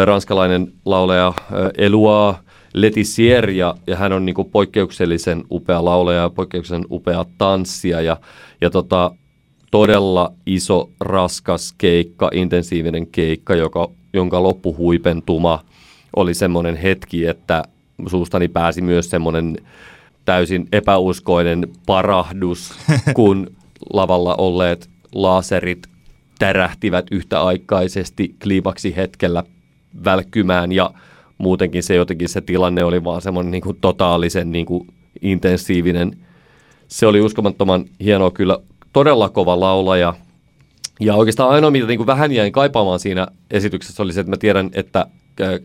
ranskalainen 0.05 0.71
laulaja 0.85 1.33
Elua 1.77 2.35
Letizier, 2.73 3.49
ja, 3.49 3.75
ja 3.87 3.95
hän 3.95 4.13
on 4.13 4.25
niinku 4.25 4.43
poikkeuksellisen 4.43 5.43
upea 5.51 5.85
laulaja 5.85 6.21
ja 6.21 6.29
poikkeuksellisen 6.29 6.87
upea 6.91 7.25
tanssija, 7.37 8.01
ja, 8.01 8.17
ja 8.61 8.69
tota, 8.69 9.11
todella 9.71 10.33
iso, 10.45 10.89
raskas 10.99 11.73
keikka, 11.77 12.29
intensiivinen 12.33 13.07
keikka, 13.07 13.55
joka, 13.55 13.89
jonka 14.13 14.43
loppuhuipentuma 14.43 15.59
oli 16.15 16.33
semmoinen 16.33 16.75
hetki, 16.75 17.25
että 17.25 17.63
suustani 18.07 18.47
pääsi 18.47 18.81
myös 18.81 19.09
semmoinen 19.09 19.57
täysin 20.31 20.67
epäuskoinen 20.71 21.67
parahdus, 21.85 22.73
kun 23.15 23.47
lavalla 23.93 24.35
olleet 24.35 24.89
laserit 25.15 25.87
tärähtivät 26.39 27.05
yhtäaikaisesti 27.11 28.35
kliimaksi 28.43 28.95
hetkellä 28.95 29.43
välkkymään 30.05 30.71
ja 30.71 30.91
muutenkin 31.37 31.83
se 31.83 31.95
jotenkin 31.95 32.29
se 32.29 32.41
tilanne 32.41 32.83
oli 32.83 33.03
vaan 33.03 33.21
semmoinen 33.21 33.51
niin 33.51 33.61
kuin 33.61 33.77
totaalisen 33.81 34.51
niin 34.51 34.65
kuin 34.65 34.87
intensiivinen. 35.21 36.17
Se 36.87 37.07
oli 37.07 37.21
uskomattoman 37.21 37.85
hienoa 37.99 38.31
kyllä, 38.31 38.57
todella 38.93 39.29
kova 39.29 39.59
laulaja. 39.59 40.13
Ja 40.99 41.15
oikeastaan 41.15 41.49
ainoa, 41.49 41.71
mitä 41.71 41.87
niin 41.87 41.99
kuin 41.99 42.07
vähän 42.07 42.31
jäin 42.31 42.51
kaipaamaan 42.51 42.99
siinä 42.99 43.27
esityksessä 43.51 44.03
oli 44.03 44.13
se, 44.13 44.19
että 44.19 44.31
mä 44.31 44.37
tiedän, 44.37 44.69
että 44.73 45.05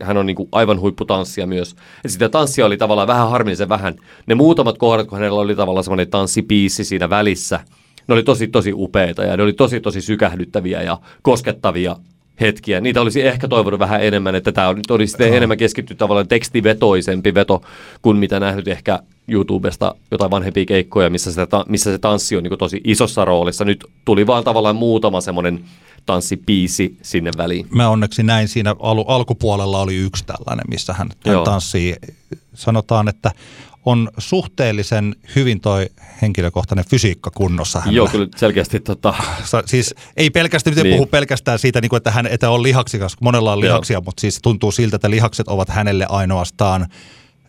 hän 0.01 0.17
on 0.17 0.25
niin 0.25 0.35
kuin 0.35 0.49
aivan 0.51 0.79
huipputanssija 0.79 1.47
myös. 1.47 1.75
Et 2.05 2.11
sitä 2.11 2.29
tanssia 2.29 2.65
oli 2.65 2.77
tavallaan 2.77 3.07
vähän 3.07 3.29
harmillisen 3.29 3.69
vähän. 3.69 3.95
Ne 4.25 4.35
muutamat 4.35 4.77
kohdat, 4.77 5.07
kun 5.07 5.17
hänellä 5.17 5.39
oli 5.39 5.55
tavallaan 5.55 5.83
semmoinen 5.83 6.09
tanssipiissi 6.09 6.83
siinä 6.83 7.09
välissä, 7.09 7.59
ne 8.07 8.13
oli 8.13 8.23
tosi 8.23 8.47
tosi 8.47 8.71
upeita 8.73 9.23
ja 9.23 9.37
ne 9.37 9.43
oli 9.43 9.53
tosi 9.53 9.79
tosi 9.79 10.01
sykähdyttäviä 10.01 10.81
ja 10.81 10.99
koskettavia 11.21 11.95
hetkiä. 12.41 12.81
Niitä 12.81 13.01
olisi 13.01 13.21
ehkä 13.21 13.47
toivonut 13.47 13.79
vähän 13.79 14.03
enemmän, 14.03 14.35
että 14.35 14.51
tämä 14.51 14.73
nyt 14.73 14.91
olisi 14.91 15.17
enemmän 15.23 15.57
keskitty 15.57 15.95
tavallaan 15.95 16.27
tekstivetoisempi 16.27 17.33
veto 17.33 17.61
kuin 18.01 18.17
mitä 18.17 18.39
nähnyt 18.39 18.67
ehkä 18.67 18.99
YouTubesta 19.27 19.95
jotain 20.11 20.31
vanhempia 20.31 20.65
keikkoja, 20.65 21.09
missä 21.09 21.31
se, 21.31 21.47
missä 21.67 21.91
se 21.91 21.97
tanssi 21.97 22.37
on 22.37 22.43
niin 22.43 22.57
tosi 22.57 22.81
isossa 22.83 23.25
roolissa. 23.25 23.65
Nyt 23.65 23.85
tuli 24.05 24.27
vaan 24.27 24.43
tavallaan 24.43 24.75
muutama 24.75 25.21
semmoinen 25.21 25.65
tanssipiisi 26.05 26.97
sinne 27.01 27.31
väliin. 27.37 27.67
Mä 27.71 27.89
onneksi 27.89 28.23
näin 28.23 28.47
siinä 28.47 28.75
al- 28.79 29.05
alkupuolella 29.07 29.79
oli 29.81 29.95
yksi 29.95 30.25
tällainen, 30.25 30.65
missä 30.69 30.93
hän, 30.93 31.09
hän 31.25 31.33
Joo. 31.33 31.43
tanssii. 31.45 31.95
Sanotaan, 32.53 33.07
että 33.07 33.31
on 33.85 34.09
suhteellisen 34.17 35.15
hyvin 35.35 35.59
toi 35.61 35.89
henkilökohtainen 36.21 36.85
fysiikka 36.85 37.31
kunnossa 37.35 37.79
hänellä. 37.79 37.97
Joo, 37.97 38.07
kyllä 38.07 38.27
selkeästi 38.35 38.79
tota, 38.79 39.13
Siis 39.65 39.95
ei 40.17 40.29
pelkästään, 40.29 40.71
miten 40.71 40.83
Niin. 40.83 40.95
puhu 40.97 41.05
pelkästään 41.05 41.59
siitä, 41.59 41.81
niin 41.81 41.89
kuin, 41.89 41.97
että 41.97 42.11
hän 42.11 42.27
että 42.27 42.49
on 42.49 42.63
lihaksikas, 42.63 43.15
monella 43.21 43.53
on 43.53 43.57
Joo. 43.59 43.61
lihaksia, 43.61 44.01
mutta 44.05 44.21
siis 44.21 44.39
tuntuu 44.43 44.71
siltä, 44.71 44.95
että 44.95 45.09
lihakset 45.09 45.47
ovat 45.47 45.69
hänelle 45.69 46.05
ainoastaan 46.09 46.87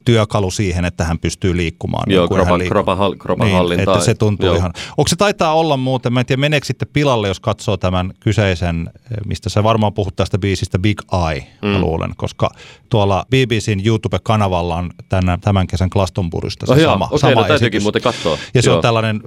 työkalu 0.09 0.51
siihen, 0.51 0.85
että 0.85 1.05
hän 1.05 1.19
pystyy 1.19 1.57
liikkumaan. 1.57 2.13
Joo, 2.13 2.23
niin 2.23 2.29
kuin 2.29 2.39
hän 2.39 2.47
kropan- 2.47 2.59
liikkuu. 2.59 2.75
kropan 2.75 3.19
kropan 3.19 3.47
niin, 3.47 3.57
hallintaa. 3.57 3.95
Että 3.95 4.05
se 4.05 4.15
tuntuu 4.15 4.47
Joo. 4.47 4.57
ihan. 4.57 4.73
Onko 4.97 5.09
se 5.09 5.17
taitaa 5.17 5.55
olla 5.55 5.77
muuten, 5.77 6.13
mä 6.13 6.21
en 6.21 6.27
tiedä 6.27 6.41
meneekö 6.41 6.67
sitten 6.67 6.89
pilalle, 6.93 7.29
jos 7.29 7.41
katsoo 7.41 7.77
tämän 7.77 8.13
kyseisen, 8.21 8.91
eh, 8.95 9.17
mistä 9.27 9.49
sä 9.49 9.63
varmaan 9.63 9.95
puhut 9.95 10.17
tästä 10.17 10.39
biisistä 10.39 10.79
Big 10.79 11.01
Eye, 11.29 11.47
mm. 11.63 11.69
mä 11.69 11.79
luulen, 11.79 12.13
koska 12.17 12.51
tuolla 12.89 13.27
BBCn 13.31 13.87
YouTube-kanavalla 13.87 14.77
on 14.77 14.91
tämän, 15.09 15.41
tämän 15.41 15.67
kesän 15.67 15.89
Glastonburysta 15.93 16.67
se 16.67 16.73
oh, 16.73 16.79
joo, 16.79 16.93
sama, 16.93 17.05
okei, 17.05 17.19
sama 17.19 17.49
no 17.49 17.55
esitys. 17.55 17.83
muuten 17.83 18.03
katsoa. 18.03 18.39
Ja 18.55 18.63
se 18.63 18.69
Joo. 18.69 18.77
on 18.77 18.83
tällainen 18.83 19.21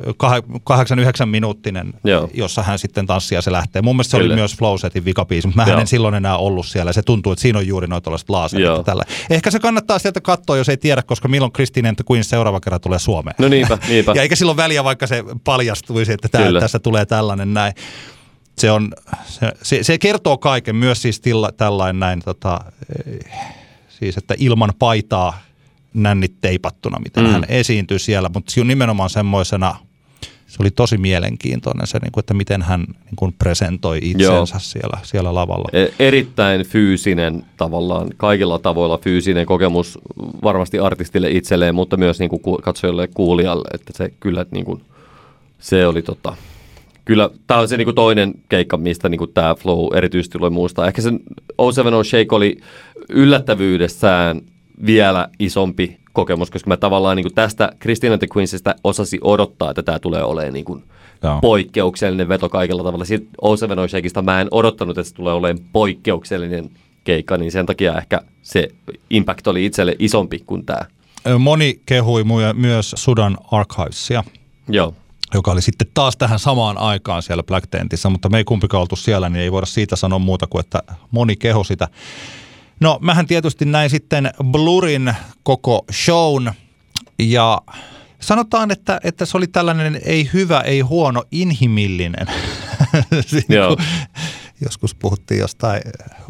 8-9 1.24 1.26
minuuttinen, 1.26 1.94
Joo. 2.04 2.30
jossa 2.34 2.64
hän 2.64 2.80
sitten 2.80 3.08
tanssii 3.08 3.36
ja 3.36 3.42
se 3.42 3.52
lähtee. 3.52 3.82
Mun 3.82 3.96
mielestä 3.96 4.12
se 4.12 4.18
Kyllä. 4.18 4.32
oli 4.32 4.40
myös 4.40 4.56
Flowsetin 4.56 5.06
vikabiisi, 5.06 5.48
mutta 5.48 5.64
mä 5.66 5.72
Joo. 5.72 5.80
en 5.80 5.88
silloin 5.88 6.16
enää 6.16 6.38
ollut 6.38 6.66
siellä. 6.66 6.94
Se 6.94 7.02
tuntuu, 7.02 7.32
että 7.32 7.42
siinä 7.42 7.60
on 7.60 7.68
juuri 7.68 7.88
noita 7.88 8.04
tällaiset 8.04 8.30
laaserit 8.30 8.66
Joo. 8.66 8.84
Ehkä 9.30 9.52
se 9.52 9.60
kannattaa 9.60 10.00
sieltä 10.00 10.22
katsoa, 10.22 10.58
jos 10.58 10.70
ei 10.72 10.78
tiedä, 10.78 11.04
koska 11.04 11.28
milloin 11.28 11.52
the 11.96 12.04
Queen 12.12 12.24
seuraava 12.24 12.60
kerran 12.60 12.82
tulee 12.82 13.00
Suomeen. 13.00 13.36
No 13.38 13.48
niinpä, 13.48 13.78
niinpä. 13.88 14.12
Ja 14.16 14.22
eikä 14.22 14.36
silloin 14.36 14.58
väliä, 14.58 14.84
vaikka 14.84 15.08
se 15.08 15.24
paljastuisi, 15.44 16.12
että 16.12 16.30
tää, 16.30 16.52
tässä 16.60 16.80
tulee 16.80 17.06
tällainen 17.06 17.54
näin. 17.54 17.74
Se, 18.58 18.72
on, 18.72 18.94
se, 19.26 19.52
se, 19.64 19.84
se 19.84 19.98
kertoo 19.98 20.38
kaiken, 20.38 20.76
myös 20.76 21.02
siis 21.02 21.22
tilla, 21.22 21.52
tällainen 21.52 22.00
näin, 22.00 22.20
tota, 22.20 22.60
eh, 23.06 23.20
siis 23.90 24.18
että 24.18 24.36
ilman 24.38 24.74
paitaa 24.80 25.42
nännit 25.94 26.42
teipattuna, 26.42 27.00
miten 27.00 27.24
mm. 27.24 27.32
hän 27.32 27.46
esiintyy 27.48 28.00
siellä, 28.00 28.30
mutta 28.34 28.52
se 28.52 28.62
on 28.62 28.68
nimenomaan 28.68 29.10
semmoisena, 29.10 29.76
se 30.52 30.58
oli 30.60 30.72
tosi 30.72 30.98
mielenkiintoinen 30.98 31.88
se, 31.88 32.00
niin 32.00 32.12
kuin, 32.12 32.22
että 32.22 32.34
miten 32.34 32.62
hän 32.62 32.80
niin 32.80 33.16
kuin 33.16 33.36
presentoi 33.40 34.00
itsensä 34.02 34.60
siellä, 34.60 35.00
siellä 35.04 35.36
lavalla. 35.36 35.70
E- 35.74 35.88
erittäin 36.00 36.66
fyysinen 36.66 37.46
tavallaan, 37.58 38.10
kaikilla 38.18 38.60
tavoilla 38.60 38.98
fyysinen 38.98 39.46
kokemus 39.46 40.00
varmasti 40.44 40.80
artistille 40.80 41.32
itselleen, 41.32 41.76
mutta 41.76 41.98
myös 41.98 42.20
niin 42.20 42.30
kuin 42.30 42.42
ku- 42.42 42.60
katsojalle 42.64 43.02
ja 43.02 43.08
kuulijalle, 43.14 43.70
että 43.74 43.94
se 43.96 44.14
kyllä 44.20 44.46
niin 44.52 44.66
kuin, 44.66 44.82
se 45.60 45.88
oli 45.88 46.02
tota, 46.02 46.36
kyllä 47.06 47.30
tämä 47.48 47.60
on 47.60 47.68
se 47.68 47.78
niin 47.78 47.86
kuin 47.86 47.96
toinen 47.96 48.34
keikka, 48.50 48.78
mistä 48.78 49.10
niin 49.10 49.20
kuin 49.20 49.34
tämä 49.34 49.56
flow 49.56 49.98
erityisesti 49.98 50.38
tulee 50.38 50.50
muistaa. 50.50 50.88
Ehkä 50.88 51.02
se 51.02 51.10
070 51.10 52.04
Shake 52.10 52.36
oli 52.36 52.58
yllättävyydessään 53.10 54.42
vielä 54.86 55.30
isompi 55.40 56.01
kokemus, 56.14 56.52
koska 56.52 56.68
mä 56.68 56.78
tavallaan 56.78 57.18
niin 57.18 57.24
kuin 57.24 57.36
tästä 57.36 57.72
Christina 57.82 58.18
the 58.18 58.28
Queensista 58.36 58.76
osasi 58.84 59.20
odottaa, 59.22 59.70
että 59.70 59.84
tämä 59.84 60.00
tulee 60.00 60.24
olemaan 60.24 60.54
niin 60.54 60.66
kuin 60.66 60.84
Joo. 61.24 61.40
poikkeuksellinen 61.42 62.30
veto 62.30 62.50
kaikilla 62.50 62.84
tavalla. 62.84 63.06
Siitä 63.06 63.26
070 63.58 63.88
Shakeista 63.88 64.22
mä 64.22 64.42
en 64.42 64.48
odottanut, 64.52 64.98
että 64.98 65.10
se 65.10 65.16
tulee 65.16 65.34
olemaan 65.34 65.66
poikkeuksellinen 65.74 66.70
keikka, 67.04 67.38
niin 67.38 67.52
sen 67.52 67.66
takia 67.66 67.98
ehkä 67.98 68.22
se 68.42 68.68
impact 69.10 69.48
oli 69.48 69.66
itselle 69.66 69.96
isompi 70.00 70.44
kuin 70.46 70.66
tämä. 70.66 70.82
Moni 71.40 71.82
kehui 71.86 72.24
myös 72.54 72.96
Sudan 72.98 73.38
Archivesia, 73.52 74.24
Joo. 74.70 74.94
joka 75.34 75.52
oli 75.52 75.62
sitten 75.62 75.88
taas 75.94 76.18
tähän 76.18 76.40
samaan 76.40 76.78
aikaan 76.78 77.24
siellä 77.24 77.44
Black 77.44 77.68
Tentissä, 77.72 78.10
mutta 78.10 78.30
me 78.30 78.38
ei 78.38 78.44
kumpikaan 78.44 78.82
oltu 78.82 78.96
siellä, 78.96 79.30
niin 79.30 79.44
ei 79.44 79.52
voida 79.52 79.66
siitä 79.66 79.96
sanoa 79.96 80.20
muuta 80.20 80.48
kuin, 80.48 80.60
että 80.60 80.84
moni 81.12 81.36
keho 81.36 81.64
sitä. 81.64 81.88
No, 82.82 82.98
mähän 83.02 83.28
tietysti 83.28 83.66
näin 83.66 83.90
sitten 83.90 84.32
Blurin 84.52 85.14
koko 85.44 85.86
shown 85.92 86.52
ja 87.20 87.62
sanotaan, 88.20 88.72
että, 88.72 89.00
että 89.04 89.26
se 89.26 89.38
oli 89.38 89.48
tällainen 89.48 90.02
ei 90.06 90.30
hyvä, 90.34 90.60
ei 90.60 90.80
huono, 90.80 91.24
inhimillinen. 91.32 92.28
Siis 93.28 93.46
Joo. 93.50 93.76
kun 93.76 93.86
Joskus 94.62 94.96
puhuttiin 94.96 95.40
jostain 95.40 95.82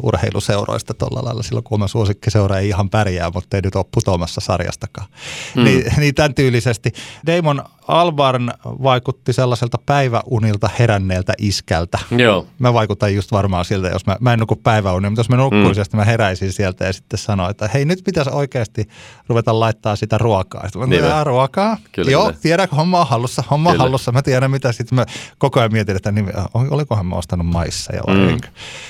urheiluseuroista 0.02 0.94
tuolla 0.94 1.24
lailla 1.24 1.42
silloin, 1.42 1.64
kun 1.64 1.76
oma 1.76 1.88
suosikkiseura 1.88 2.58
ei 2.58 2.68
ihan 2.68 2.90
pärjää, 2.90 3.30
mutta 3.34 3.56
ei 3.56 3.60
nyt 3.62 3.76
ole 3.76 3.84
putoamassa 3.94 4.40
sarjastakaan. 4.40 5.08
Mm. 5.56 5.64
Niin, 5.64 5.84
niin 5.96 6.14
tämän 6.14 6.34
tyylisesti. 6.34 6.92
Damon 7.26 7.64
Albarn 7.88 8.50
vaikutti 8.64 9.32
sellaiselta 9.32 9.78
päiväunilta 9.86 10.70
heränneeltä 10.78 11.32
iskältä. 11.38 11.98
Joo. 12.10 12.46
Mä 12.58 12.72
vaikutan 12.72 13.14
just 13.14 13.32
varmaan 13.32 13.64
siltä, 13.64 13.88
jos 13.88 14.06
mä, 14.06 14.16
mä 14.20 14.32
en 14.32 14.38
nuku 14.38 14.56
päiväunia, 14.56 15.10
mutta 15.10 15.20
jos 15.20 15.28
mä 15.28 15.36
nukkuisin, 15.36 15.84
mm. 15.92 15.96
mä 15.96 16.04
heräisin 16.04 16.52
sieltä 16.52 16.84
ja 16.84 16.92
sitten 16.92 17.18
sanoin, 17.18 17.50
että 17.50 17.68
hei 17.68 17.84
nyt 17.84 17.98
pitäisi 18.04 18.30
oikeasti 18.30 18.88
ruveta 19.28 19.60
laittaa 19.60 19.96
sitä 19.96 20.18
ruokaa. 20.18 20.62
Sitten 20.62 20.80
mä 20.80 20.86
Niin 20.86 21.26
ruokaa? 21.26 21.76
Kyllä, 21.92 22.10
Joo, 22.10 22.26
kyllä. 22.26 22.38
tiedän, 22.42 22.68
homma 22.76 23.00
on 23.00 23.06
hallussa, 23.06 23.44
homma 23.50 23.70
on 23.70 23.78
hallussa. 23.78 24.12
Mä 24.12 24.22
tiedän 24.22 24.50
mitä. 24.50 24.72
Sitten 24.72 24.96
mä 24.96 25.06
koko 25.38 25.60
ajan 25.60 25.72
mietin, 25.72 25.96
että 25.96 26.12
niin, 26.12 26.32
olikohan 26.54 27.06
mä 27.06 27.16
ostanut 27.16 27.46
maissa 27.46 27.94
ja 27.96 28.02
Mm. 28.12 28.40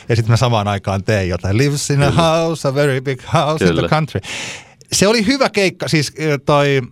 Ja 0.09 0.17
sitten 0.17 0.33
mä 0.33 0.37
samaan 0.37 0.69
aikaan 0.69 1.05
tein 1.05 1.29
jotain. 1.29 1.59
Lives 1.59 1.91
in 1.91 2.03
a 2.03 2.11
house, 2.11 2.69
a 2.69 2.75
very 2.75 3.01
big 3.01 3.21
house 3.35 3.65
in 3.65 3.69
Kyllä. 3.71 3.83
the 3.83 3.89
country. 3.89 4.21
Se 4.93 5.09
oli 5.09 5.27
hyvä 5.27 5.51
keikka, 5.51 5.89
siis 5.89 6.13
toi 6.47 6.83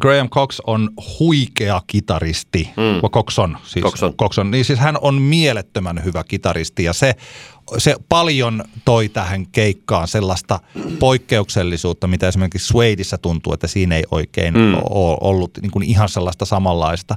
Graham 0.00 0.28
Cox 0.28 0.60
on 0.66 0.90
huikea 1.18 1.82
kitaristi. 1.86 2.70
Mm. 2.76 3.10
Cox 3.10 3.38
on, 3.38 3.58
siis 3.64 3.82
Cox 3.82 4.02
on. 4.02 4.16
Cox 4.16 4.38
on. 4.38 4.50
Niin 4.50 4.64
siis 4.64 4.78
hän 4.78 4.98
on 5.00 5.22
mielettömän 5.22 6.04
hyvä 6.04 6.24
kitaristi 6.24 6.84
ja 6.84 6.92
se 6.92 7.14
se 7.78 7.96
paljon 8.08 8.64
toi 8.84 9.08
tähän 9.08 9.46
keikkaan 9.46 10.08
sellaista 10.08 10.60
poikkeuksellisuutta, 10.98 12.06
mitä 12.06 12.28
esimerkiksi 12.28 12.66
Suedeissa 12.66 13.18
tuntuu, 13.18 13.52
että 13.52 13.66
siinä 13.66 13.96
ei 13.96 14.04
oikein 14.10 14.54
mm. 14.54 14.74
ole 14.74 15.18
ollut 15.20 15.50
niin 15.62 15.70
kuin 15.70 15.82
ihan 15.82 16.08
sellaista 16.08 16.44
samanlaista. 16.44 17.14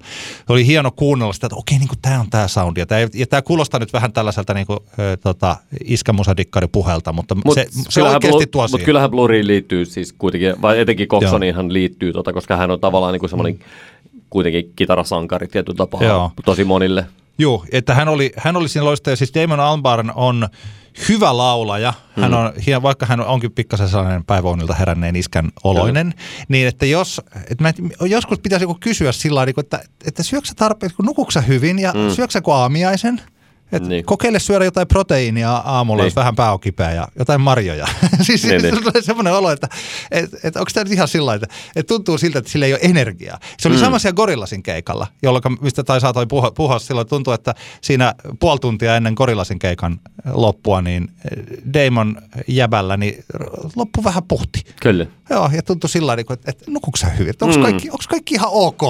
Oli 0.50 0.68
hieno 0.68 0.92
kuunnella 0.92 1.34
sitä, 1.34 1.48
että 1.48 1.56
okei, 1.56 1.78
niin 1.78 1.88
kuin 1.88 2.00
tämä 2.02 2.20
on 2.20 2.30
tämä 2.30 2.48
soundi. 2.48 2.80
Ja 2.80 2.86
tämä, 2.86 3.02
ja 3.14 3.28
tämä 3.28 3.42
kuulostaa 3.42 3.80
nyt 3.80 3.94
vähän 3.94 4.14
tällaiselta 4.14 4.54
niin 4.54 4.68
kuin, 4.68 4.80
äh, 4.90 5.18
tota, 5.24 5.58
iskämusadikkari 5.86 6.68
puhelta, 6.68 7.14
mutta 7.14 7.36
Mut 7.46 7.56
se, 7.56 7.68
se 7.90 8.04
oikeasti 8.04 8.48
tuo 8.48 8.68
Mutta 8.72 8.86
kyllähän 8.86 9.12
Bluriin 9.12 9.48
liittyy 9.48 9.86
siis 9.86 10.14
kuitenkin, 10.14 10.62
vai 10.62 10.80
etenkin 10.80 11.08
Coxoniinhan 11.08 11.74
liittyy, 11.74 12.14
tota, 12.14 12.34
koska 12.34 12.56
hän 12.56 12.72
on 12.72 12.80
tavallaan 12.80 13.14
niin 13.14 13.20
kuin 13.20 13.30
semmoinen 13.30 13.54
mm. 13.54 13.60
kuitenkin 14.30 14.72
kitarasankari 14.76 15.48
tietyllä 15.48 15.78
tapaa 15.78 16.04
Joo. 16.04 16.32
tosi 16.46 16.64
monille. 16.64 17.06
Joo, 17.38 17.66
että 17.72 17.94
hän 17.94 18.08
oli, 18.08 18.32
hän 18.38 18.56
oli 18.56 18.70
siinä 18.70 18.86
loistaja. 18.86 19.16
Siis 19.16 19.34
Damon 19.34 19.60
Albarn 19.60 20.12
on 20.16 20.48
hyvä 21.10 21.38
laulaja. 21.38 21.94
Hän 22.22 22.32
mm. 22.32 22.38
on, 22.38 22.54
vaikka 22.82 23.06
hän 23.06 23.22
onkin 23.22 23.52
pikkasen 23.52 23.90
sellainen 23.90 24.26
päiväunilta 24.26 24.74
heränneen 24.74 25.16
iskän 25.16 25.52
oloinen, 25.64 26.12
Kyllä. 26.12 26.46
niin 26.48 26.68
että 26.68 26.86
jos, 26.86 27.22
että 27.50 27.64
mä, 27.64 27.74
joskus 28.02 28.40
pitäisi 28.40 28.64
joku 28.64 28.78
kysyä 28.80 29.12
sillä 29.12 29.40
tavalla, 29.40 29.60
että, 29.60 29.80
että 30.06 30.24
syöksä 30.24 30.54
tarpeeksi, 30.56 30.96
kun 30.96 31.06
nukuksa 31.06 31.42
hyvin 31.42 31.80
ja 31.80 31.94
mm. 31.94 32.10
syöksä 32.16 32.42
aamiaisen– 32.48 33.22
et 33.72 33.88
niin. 33.88 34.06
Kokeile 34.06 34.40
syödä 34.40 34.66
jotain 34.66 34.88
proteiinia 34.88 35.52
aamulla, 35.52 36.04
niin. 36.04 36.08
jos 36.08 36.16
vähän 36.16 36.36
pää 36.36 36.54
on 36.54 36.60
kipeä 36.60 36.92
ja 36.92 37.08
jotain 37.20 37.42
marjoja. 37.42 37.88
siis 38.28 38.44
niin, 38.44 38.62
niin. 38.62 38.84
tulee 38.84 39.02
semmoinen 39.02 39.34
olo, 39.34 39.52
että 39.52 39.68
et, 40.12 40.30
et 40.44 40.56
onko 40.56 40.72
tämä 40.74 40.92
ihan 40.92 41.08
sillä 41.08 41.34
että 41.34 41.48
et 41.76 41.88
tuntuu 41.88 42.18
siltä, 42.18 42.40
että 42.40 42.52
sillä 42.52 42.66
ei 42.66 42.74
ole 42.74 42.80
energiaa. 42.84 43.40
Se 43.60 43.68
oli 43.68 43.76
mm. 43.76 43.80
sama 43.80 44.00
siellä 44.00 44.16
Gorillasin 44.16 44.64
keikalla, 44.64 45.08
jolloin, 45.24 45.44
mistä 45.62 45.84
tai 45.84 46.02
saatoin 46.02 46.28
puhua, 46.28 46.52
puhua 46.52 46.80
silloin, 46.80 47.08
tuntuu, 47.08 47.34
että 47.34 47.56
siinä 47.82 48.16
puoli 48.40 48.60
tuntia 48.60 48.96
ennen 48.96 49.14
Gorillasin 49.14 49.60
keikan 49.60 50.00
loppua, 50.34 50.82
niin 50.82 51.12
Damon 51.74 52.18
jäbällä, 52.48 52.98
niin 52.98 53.24
loppu 53.76 54.04
vähän 54.04 54.24
puhti. 54.24 54.62
Kyllä. 54.82 55.06
Joo, 55.30 55.50
ja 55.54 55.64
tuntui 55.64 55.90
sillä 55.90 56.12
tavalla, 56.12 56.34
että, 56.34 56.52
että 56.52 56.72
nukuuko 56.72 56.98
sä 56.98 57.08
hyvin? 57.08 57.34
Onko 57.42 57.58
mm. 57.58 57.64
kaikki, 57.64 57.90
kaikki 58.10 58.36
ihan 58.36 58.50
ok? 58.52 58.82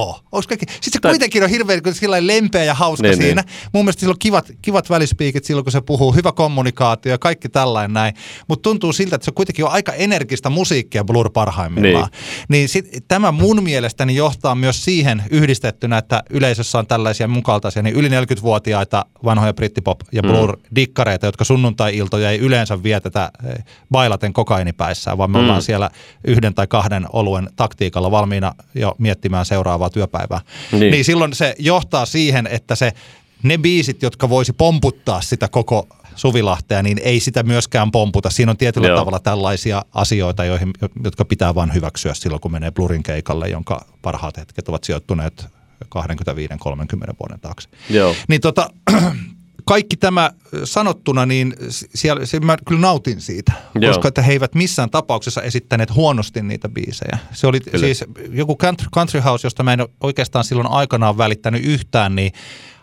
Kaikki? 0.47 0.65
Sitten 0.71 0.93
se 0.93 0.99
tai... 0.99 1.11
kuitenkin 1.11 1.43
on 1.43 1.49
hirveän 1.49 1.81
sillä 1.91 2.27
lempeä 2.27 2.63
ja 2.63 2.73
hauska 2.73 3.07
niin, 3.07 3.17
siinä. 3.17 3.41
Niin. 3.41 3.69
Mun 3.73 3.85
mielestä 3.85 3.99
sillä 3.99 4.11
on 4.11 4.19
kivat, 4.19 4.51
kivat 4.61 4.89
välispiikit 4.89 5.45
silloin, 5.45 5.65
kun 5.65 5.71
se 5.71 5.81
puhuu, 5.81 6.11
hyvä 6.13 6.31
kommunikaatio 6.31 7.11
ja 7.11 7.17
kaikki 7.17 7.49
tällainen 7.49 7.93
näin. 7.93 8.13
Mutta 8.47 8.63
tuntuu 8.63 8.93
siltä, 8.93 9.14
että 9.15 9.25
se 9.25 9.31
kuitenkin 9.31 9.65
on 9.65 9.71
aika 9.71 9.93
energistä 9.93 10.49
musiikkia 10.49 11.03
Blur 11.03 11.31
parhaimmillaan. 11.31 12.09
Niin, 12.11 12.47
niin 12.49 12.69
sit, 12.69 12.89
tämä 13.07 13.31
mun 13.31 13.63
mielestäni 13.63 14.15
johtaa 14.15 14.55
myös 14.55 14.85
siihen 14.85 15.23
yhdistettynä, 15.29 15.97
että 15.97 16.23
yleisössä 16.29 16.79
on 16.79 16.87
tällaisia 16.87 17.27
mun 17.27 17.43
kaltaisia 17.43 17.81
niin 17.83 17.95
yli 17.95 18.09
40-vuotiaita 18.09 19.05
vanhoja 19.23 19.53
brittipop- 19.53 20.07
ja 20.11 20.21
mm. 20.21 20.29
Blur-dikkareita, 20.29 21.25
jotka 21.25 21.43
sunnuntai-iltoja 21.43 22.29
ei 22.29 22.39
yleensä 22.39 22.83
vietetä 22.83 23.31
eh, 23.45 23.65
bailaten 23.91 24.33
kokainipäissään, 24.33 25.17
vaan 25.17 25.31
me 25.31 25.37
mm. 25.37 25.43
ollaan 25.43 25.61
siellä 25.61 25.89
yhden 26.23 26.53
tai 26.53 26.67
kahden 26.67 27.05
oluen 27.13 27.49
taktiikalla 27.55 28.11
valmiina 28.11 28.55
jo 28.75 28.95
miettimään 28.97 29.45
seuraavaa 29.45 29.89
työpäivää. 29.89 30.41
Niin. 30.71 30.91
niin 30.91 31.05
silloin 31.05 31.33
se 31.33 31.55
johtaa 31.59 32.05
siihen, 32.05 32.47
että 32.47 32.75
se 32.75 32.91
ne 33.43 33.57
biisit, 33.57 34.01
jotka 34.01 34.29
voisi 34.29 34.53
pomputtaa 34.53 35.21
sitä 35.21 35.47
koko 35.47 35.87
Suvilahtea, 36.15 36.83
niin 36.83 36.99
ei 37.03 37.19
sitä 37.19 37.43
myöskään 37.43 37.91
pomputa. 37.91 38.29
Siinä 38.29 38.51
on 38.51 38.57
tietyllä 38.57 38.87
Joo. 38.87 38.97
tavalla 38.97 39.19
tällaisia 39.19 39.85
asioita, 39.93 40.45
joihin, 40.45 40.73
jotka 41.03 41.25
pitää 41.25 41.55
vain 41.55 41.73
hyväksyä 41.73 42.13
silloin, 42.13 42.41
kun 42.41 42.51
menee 42.51 42.71
Blurin 42.71 43.03
keikalle, 43.03 43.49
jonka 43.49 43.85
parhaat 44.01 44.37
hetket 44.37 44.69
ovat 44.69 44.83
sijoittuneet 44.83 45.45
25-30 45.85 45.87
vuoden 47.19 47.39
taakse. 47.41 47.69
Joo. 47.89 48.15
Niin 48.27 48.41
tota, 48.41 48.69
kaikki 49.65 49.97
tämä 49.97 50.31
sanottuna, 50.63 51.25
niin 51.25 51.55
siellä, 51.69 52.25
se, 52.25 52.39
mä 52.39 52.57
kyllä 52.67 52.81
nautin 52.81 53.21
siitä, 53.21 53.53
Joo. 53.75 53.93
koska 53.93 54.07
että 54.07 54.21
he 54.21 54.31
eivät 54.31 54.55
missään 54.55 54.89
tapauksessa 54.89 55.41
esittäneet 55.41 55.95
huonosti 55.95 56.41
niitä 56.41 56.69
biisejä. 56.69 57.17
Se 57.31 57.47
oli 57.47 57.59
kyllä. 57.59 57.79
siis 57.79 58.03
joku 58.29 58.57
country, 58.57 58.87
country 58.95 59.19
House, 59.19 59.47
josta 59.47 59.63
mä 59.63 59.73
en 59.73 59.87
oikeastaan 60.01 60.45
silloin 60.45 60.71
aikanaan 60.71 61.17
välittänyt 61.17 61.65
yhtään, 61.65 62.15
niin 62.15 62.31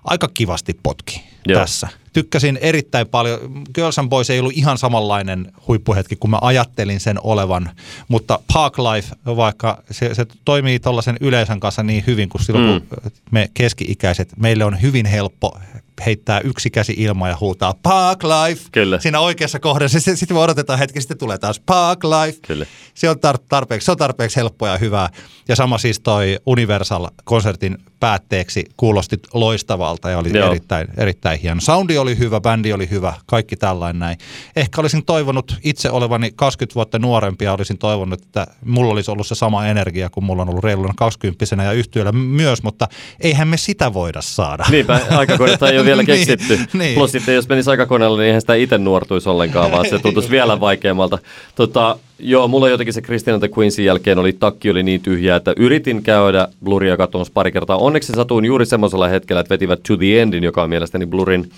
aika 0.05 0.29
kivasti 0.35 0.79
potki 0.83 1.23
Joo. 1.47 1.61
tässä. 1.61 1.89
Tykkäsin 2.13 2.59
erittäin 2.63 3.09
paljon. 3.09 3.65
Girls 3.75 3.99
and 3.99 4.09
Boys 4.09 4.31
ei 4.31 4.41
ollut 4.41 4.53
ihan 4.57 4.79
samanlainen 4.79 5.53
huippuhetki 5.69 6.17
kuin 6.17 6.31
mä 6.31 6.39
ajattelin 6.41 7.01
sen 7.01 7.19
olevan, 7.23 7.71
mutta 8.09 8.39
Park 8.53 8.79
Life, 8.79 9.17
vaikka 9.27 9.83
se, 9.91 10.15
se 10.15 10.27
toimii 10.45 10.81
tuollaisen 10.81 11.17
yleisön 11.21 11.61
kanssa 11.61 11.83
niin 11.83 12.05
hyvin, 12.07 12.29
kun 12.29 12.41
silloin 12.41 12.83
mm. 12.83 12.87
kun 12.87 13.13
me 13.31 13.51
keski-ikäiset, 13.55 14.33
meille 14.37 14.65
on 14.65 14.83
hyvin 14.83 15.07
helppo 15.07 15.59
heittää 16.07 16.41
yksi 16.41 16.71
käsi 16.71 16.95
ilmaa 16.97 17.29
ja 17.29 17.37
huutaa 17.41 17.75
Park 17.83 18.23
Life 18.25 18.63
Kyllä. 18.73 19.01
siinä 19.01 19.21
oikeassa 19.21 19.61
kohdassa. 19.61 20.01
Sitten, 20.01 20.37
me 20.37 20.41
odotetaan 20.41 20.79
hetki, 20.79 21.01
sitten 21.01 21.19
tulee 21.19 21.39
taas 21.39 21.61
Park 21.61 22.05
Life. 22.05 22.39
Kyllä. 22.47 22.67
Se 22.95 23.11
on 23.11 23.17
tarpeeksi, 23.49 23.85
se 23.85 23.91
on 23.91 23.97
tarpeeksi 23.97 24.37
helppoa 24.37 24.69
ja 24.69 24.79
hyvää. 24.79 25.09
Ja 25.49 25.57
sama 25.57 25.79
siis 25.79 26.01
toi 26.01 26.39
Universal-konsertin 26.47 27.79
päätteeksi 28.03 28.65
kuulosti 28.77 29.17
loistavalta 29.35 30.11
ja 30.11 30.19
oli 30.19 30.39
erittäin, 30.39 30.89
erittäin 30.97 31.41
hieno. 31.41 31.61
Soundi 31.61 31.99
oli 31.99 32.19
hyvä, 32.19 32.41
bändi 32.41 32.73
oli 32.73 32.91
hyvä, 32.91 33.15
kaikki 33.27 33.57
tällainen 33.57 34.01
näin. 34.01 34.19
Ehkä 34.57 34.81
olisin 34.81 35.05
toivonut 35.05 35.57
itse 35.65 35.91
olevani 35.91 36.31
20 36.37 36.75
vuotta 36.75 36.99
nuorempi 36.99 37.45
ja 37.45 37.53
olisin 37.53 37.79
toivonut, 37.79 38.23
että 38.23 38.47
mulla 38.65 38.93
olisi 38.93 39.11
ollut 39.11 39.27
se 39.27 39.35
sama 39.35 39.67
energia 39.67 40.11
kuin 40.11 40.25
mulla 40.25 40.43
on 40.43 40.49
ollut 40.49 40.65
reiluna 40.65 40.95
20 40.97 41.45
ja 41.65 41.73
yhtiöllä 41.73 42.13
myös, 42.13 42.63
mutta 42.63 42.89
eihän 43.21 43.49
me 43.49 43.57
sitä 43.57 43.95
voida 43.95 44.21
saada. 44.23 44.65
Niinpä, 44.71 45.01
aikakoneita 45.11 45.71
ei 45.71 45.79
ole 45.79 45.87
vielä 45.87 46.03
niin, 46.07 46.27
keksitty. 46.27 46.61
niin. 46.73 46.95
Plus 46.95 47.13
sitten 47.13 47.35
jos 47.35 47.49
menisi 47.49 47.71
aikakoneella, 47.71 48.19
niin 48.19 48.27
eihän 48.27 48.41
sitä 48.41 48.55
itse 48.55 48.79
nuortuisi 48.79 49.29
ollenkaan, 49.29 49.71
vaan 49.71 49.89
se 49.89 49.99
tuntuisi 49.99 50.31
vielä 50.31 50.61
vaikeammalta. 50.61 51.19
Tota, 51.55 51.99
Joo, 52.19 52.49
mulla 52.49 52.69
jotenkin 52.69 52.93
se 52.93 53.03
Christina 53.03 53.39
the 53.39 53.49
Queensin 53.59 53.85
jälkeen 53.85 54.19
oli 54.19 54.33
takki 54.33 54.71
oli 54.71 54.83
niin 54.83 55.01
tyhjä, 55.01 55.37
että 55.37 55.53
yritin 55.57 56.03
käydä 56.03 56.49
Bluria 56.65 56.97
katsomassa 56.97 57.33
pari 57.35 57.53
kertaa. 57.53 57.77
Onneksi 57.77 58.13
satuin 58.13 58.45
juuri 58.45 58.67
semmoisella 58.67 59.09
hetkellä, 59.09 59.41
että 59.41 59.55
vetivät 59.55 59.81
To 59.89 59.97
the 59.97 60.23
Endin, 60.23 60.45
joka 60.45 60.63
on 60.63 60.69
mielestäni 60.69 61.07
Blurin 61.07 61.51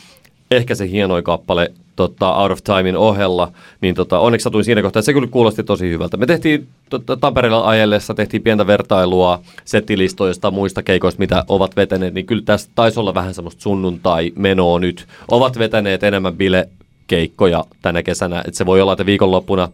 ehkä 0.51 0.75
se 0.75 0.91
hienoin 0.91 1.25
kappale 1.25 1.73
tota, 1.97 2.37
Out 2.37 2.53
of 2.53 2.63
Timein 2.65 2.97
ohella, 2.97 3.53
niin 3.81 3.95
tota, 3.95 4.19
onneksi 4.19 4.45
satuin 4.45 4.65
siinä 4.65 4.83
kohtaa, 4.83 5.03
se 5.03 5.13
kyllä 5.13 5.29
kuulosti 5.29 5.63
tosi 5.63 5.91
hyvältä. 5.91 6.17
Me 6.17 6.27
tehtiin 6.27 6.67
tota, 6.91 7.17
Tampereella 7.17 7.69
ajellessa, 7.69 8.15
tehtiin 8.15 8.43
pientä 8.43 8.67
vertailua 8.67 9.41
settilistoista 9.65 10.51
muista 10.51 10.83
keikoista, 10.83 11.19
mitä 11.19 11.45
ovat 11.49 11.77
vetäneet, 11.77 12.15
niin 12.15 12.27
kyllä 12.27 12.43
tässä 12.45 12.71
taisi 12.75 13.01
olla 13.01 13.15
vähän 13.15 13.35
semmoista 13.35 13.63
sunnuntai-menoa 13.63 14.79
nyt. 14.79 15.07
Ovat 15.31 15.59
vetäneet 15.59 16.03
enemmän 16.03 16.37
bile 16.37 16.69
keikkoja 17.07 17.65
tänä 17.83 18.03
kesänä. 18.03 18.45
Et 18.49 18.55
se 18.55 18.67
voi 18.67 18.81
olla, 18.81 18.93
että 18.93 19.07
viikonloppuna 19.07 19.69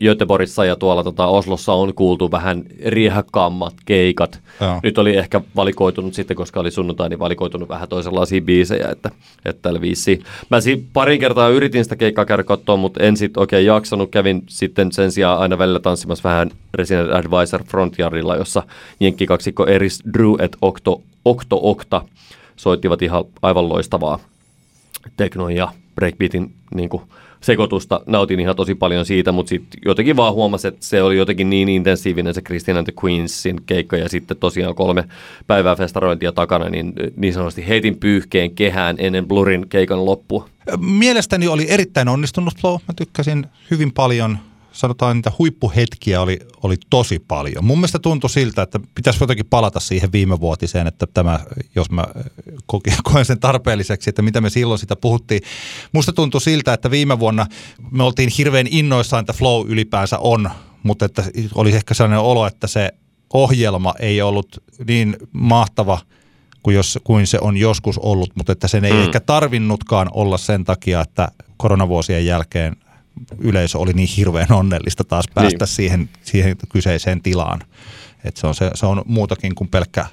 Göteborgissa 0.00 0.64
ja 0.64 0.76
tuolla 0.76 1.04
tota 1.04 1.26
Oslossa 1.26 1.72
on 1.72 1.94
kuultu 1.94 2.30
vähän 2.30 2.64
riehakkaammat 2.86 3.74
keikat. 3.84 4.40
Joo. 4.60 4.80
Nyt 4.82 4.98
oli 4.98 5.16
ehkä 5.16 5.40
valikoitunut 5.56 6.14
sitten, 6.14 6.36
koska 6.36 6.60
oli 6.60 6.70
sunnuntai, 6.70 7.08
niin 7.08 7.18
valikoitunut 7.18 7.68
vähän 7.68 7.88
toisenlaisia 7.88 8.40
biisejä, 8.40 8.88
että, 8.92 9.10
että 9.44 9.62
tällä 9.62 9.80
viisi. 9.80 10.22
Mä 10.50 10.60
si- 10.60 10.86
parin 10.92 11.20
kertaa 11.20 11.48
yritin 11.48 11.84
sitä 11.84 11.96
keikkaa 11.96 12.24
käydä 12.24 12.42
katsoa, 12.42 12.76
mutta 12.76 13.02
en 13.02 13.16
sitten 13.16 13.40
oikein 13.40 13.66
jaksanut. 13.66 14.10
Kävin 14.10 14.42
sitten 14.48 14.92
sen 14.92 15.12
sijaan 15.12 15.38
aina 15.38 15.58
välillä 15.58 15.80
tanssimassa 15.80 16.28
vähän 16.28 16.50
Resident 16.74 17.10
Advisor 17.10 17.64
Frontiarilla, 17.64 18.36
jossa 18.36 18.62
jenkkikaksikko 19.00 19.66
Eris 19.66 20.02
Drew 20.12 20.34
et 20.38 20.56
Octo, 20.62 21.02
Octo 21.24 21.60
Octa 21.62 22.02
soittivat 22.56 23.02
ihan 23.02 23.24
aivan 23.42 23.68
loistavaa 23.68 24.18
teknon 25.16 25.52
ja 25.52 25.68
breakbeatin 25.96 26.54
niin 26.74 26.88
kuin, 26.88 27.02
sekoitusta. 27.40 28.00
Nautin 28.06 28.40
ihan 28.40 28.56
tosi 28.56 28.74
paljon 28.74 29.06
siitä, 29.06 29.32
mutta 29.32 29.50
sitten 29.50 29.80
jotenkin 29.84 30.16
vaan 30.16 30.34
huomasin, 30.34 30.68
että 30.68 30.86
se 30.86 31.02
oli 31.02 31.16
jotenkin 31.16 31.50
niin 31.50 31.68
intensiivinen 31.68 32.34
se 32.34 32.42
Christian 32.42 32.76
and 32.76 32.86
the 32.86 32.92
Queensin 33.04 33.60
keikka 33.66 33.96
ja 33.96 34.08
sitten 34.08 34.36
tosiaan 34.36 34.74
kolme 34.74 35.04
päivää 35.46 35.76
festarointia 35.76 36.32
takana, 36.32 36.68
niin 36.68 36.92
niin 37.16 37.34
sanotusti 37.34 37.68
heitin 37.68 37.96
pyyhkeen 37.96 38.54
kehään 38.54 38.96
ennen 38.98 39.28
Blurin 39.28 39.68
keikan 39.68 40.04
loppua. 40.04 40.48
Mielestäni 40.80 41.48
oli 41.48 41.66
erittäin 41.68 42.08
onnistunut 42.08 42.54
flow. 42.60 42.74
Mä 42.74 42.94
tykkäsin 42.96 43.46
hyvin 43.70 43.92
paljon 43.92 44.38
sanotaan 44.76 45.16
niitä 45.16 45.32
huippuhetkiä 45.38 46.20
oli, 46.20 46.38
oli 46.62 46.76
tosi 46.90 47.18
paljon. 47.18 47.64
Mun 47.64 47.78
mielestä 47.78 47.98
tuntui 47.98 48.30
siltä, 48.30 48.62
että 48.62 48.80
pitäisi 48.94 49.22
jotenkin 49.22 49.46
palata 49.50 49.80
siihen 49.80 50.12
viime 50.12 50.40
vuotiseen, 50.40 50.86
että 50.86 51.06
tämä, 51.14 51.40
jos 51.74 51.90
mä 51.90 52.06
koen 53.12 53.24
sen 53.24 53.40
tarpeelliseksi, 53.40 54.10
että 54.10 54.22
mitä 54.22 54.40
me 54.40 54.50
silloin 54.50 54.78
sitä 54.78 54.96
puhuttiin. 54.96 55.40
Musta 55.92 56.12
tuntui 56.12 56.40
siltä, 56.40 56.72
että 56.72 56.90
viime 56.90 57.18
vuonna 57.18 57.46
me 57.90 58.02
oltiin 58.02 58.30
hirveän 58.38 58.66
innoissaan, 58.70 59.20
että 59.20 59.32
flow 59.32 59.70
ylipäänsä 59.70 60.18
on, 60.18 60.50
mutta 60.82 61.04
että 61.04 61.24
oli 61.54 61.72
ehkä 61.72 61.94
sellainen 61.94 62.18
olo, 62.18 62.46
että 62.46 62.66
se 62.66 62.92
ohjelma 63.32 63.94
ei 64.00 64.22
ollut 64.22 64.62
niin 64.88 65.16
mahtava 65.32 65.98
kuin, 66.62 66.76
jos, 66.76 66.98
kuin 67.04 67.26
se 67.26 67.38
on 67.40 67.56
joskus 67.56 67.98
ollut, 67.98 68.30
mutta 68.34 68.52
että 68.52 68.68
sen 68.68 68.84
ei 68.84 68.92
mm. 68.92 69.02
ehkä 69.02 69.20
tarvinnutkaan 69.20 70.08
olla 70.12 70.38
sen 70.38 70.64
takia, 70.64 71.00
että 71.00 71.28
koronavuosien 71.56 72.26
jälkeen 72.26 72.76
yleisö 73.38 73.78
oli 73.78 73.92
niin 73.92 74.08
hirveän 74.08 74.52
onnellista 74.52 75.04
taas 75.04 75.24
päästä 75.34 75.64
niin. 75.64 75.74
siihen, 75.74 76.08
siihen 76.22 76.56
kyseiseen 76.68 77.22
tilaan. 77.22 77.60
Et 78.24 78.36
se, 78.36 78.46
on 78.46 78.54
se, 78.54 78.70
se 78.74 78.86
on 78.86 79.02
muutakin 79.06 79.54
kuin 79.54 79.68
pelkkä 79.68 80.06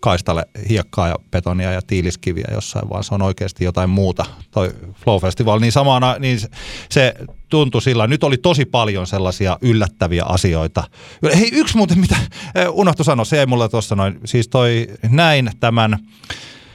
kaistalle 0.00 0.46
hiekkaa 0.68 1.08
ja 1.08 1.16
betonia 1.30 1.72
ja 1.72 1.82
tiiliskiviä 1.86 2.48
jossain, 2.52 2.88
vaan 2.88 3.04
se 3.04 3.14
on 3.14 3.22
oikeasti 3.22 3.64
jotain 3.64 3.90
muuta. 3.90 4.24
Toi 4.50 4.74
Flow 5.04 5.20
Festival, 5.20 5.60
niin 5.60 5.72
samana, 5.72 6.16
niin 6.18 6.38
se 6.88 7.14
tuntui 7.48 7.82
sillä, 7.82 8.06
nyt 8.06 8.24
oli 8.24 8.36
tosi 8.36 8.64
paljon 8.64 9.06
sellaisia 9.06 9.58
yllättäviä 9.60 10.24
asioita. 10.24 10.84
Hei, 11.36 11.50
yksi 11.52 11.76
muuten, 11.76 11.98
mitä 11.98 12.16
eh, 12.54 12.66
unohtu 12.70 13.04
sanoa, 13.04 13.24
se 13.24 13.40
ei 13.40 13.46
mulle 13.46 13.68
tuossa 13.68 13.96
noin, 13.96 14.20
siis 14.24 14.48
toi 14.48 14.86
näin 15.10 15.50
tämän 15.60 15.98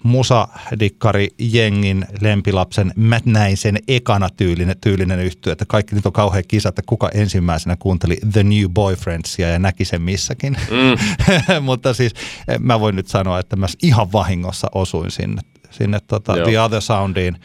musadikkari 0.03 1.27
jengin 1.39 2.05
lempilapsen 2.21 2.93
Näisen 3.25 3.77
ekana 3.87 4.29
tyylinen, 4.37 4.75
tyylinen 4.81 5.19
yhtyö, 5.19 5.53
että 5.53 5.65
kaikki 5.67 5.95
nyt 5.95 6.05
on 6.05 6.13
kauhean 6.13 6.43
kisa, 6.47 6.69
että 6.69 6.81
kuka 6.85 7.09
ensimmäisenä 7.13 7.75
kuunteli 7.79 8.17
The 8.31 8.43
New 8.43 8.65
Boyfriendsia 8.73 9.49
ja 9.49 9.59
näki 9.59 9.85
sen 9.85 10.01
missäkin. 10.01 10.57
Mm. 10.69 11.63
Mutta 11.65 11.93
siis 11.93 12.13
eh, 12.47 12.59
mä 12.59 12.79
voin 12.79 12.95
nyt 12.95 13.07
sanoa, 13.07 13.39
että 13.39 13.55
mä 13.55 13.65
ihan 13.83 14.11
vahingossa 14.11 14.67
osuin 14.73 15.11
sinne 15.11 15.41
sinne 15.71 15.99
tota, 16.07 16.33
The 16.33 16.59
Other 16.59 16.81
Soundiin 16.81 17.35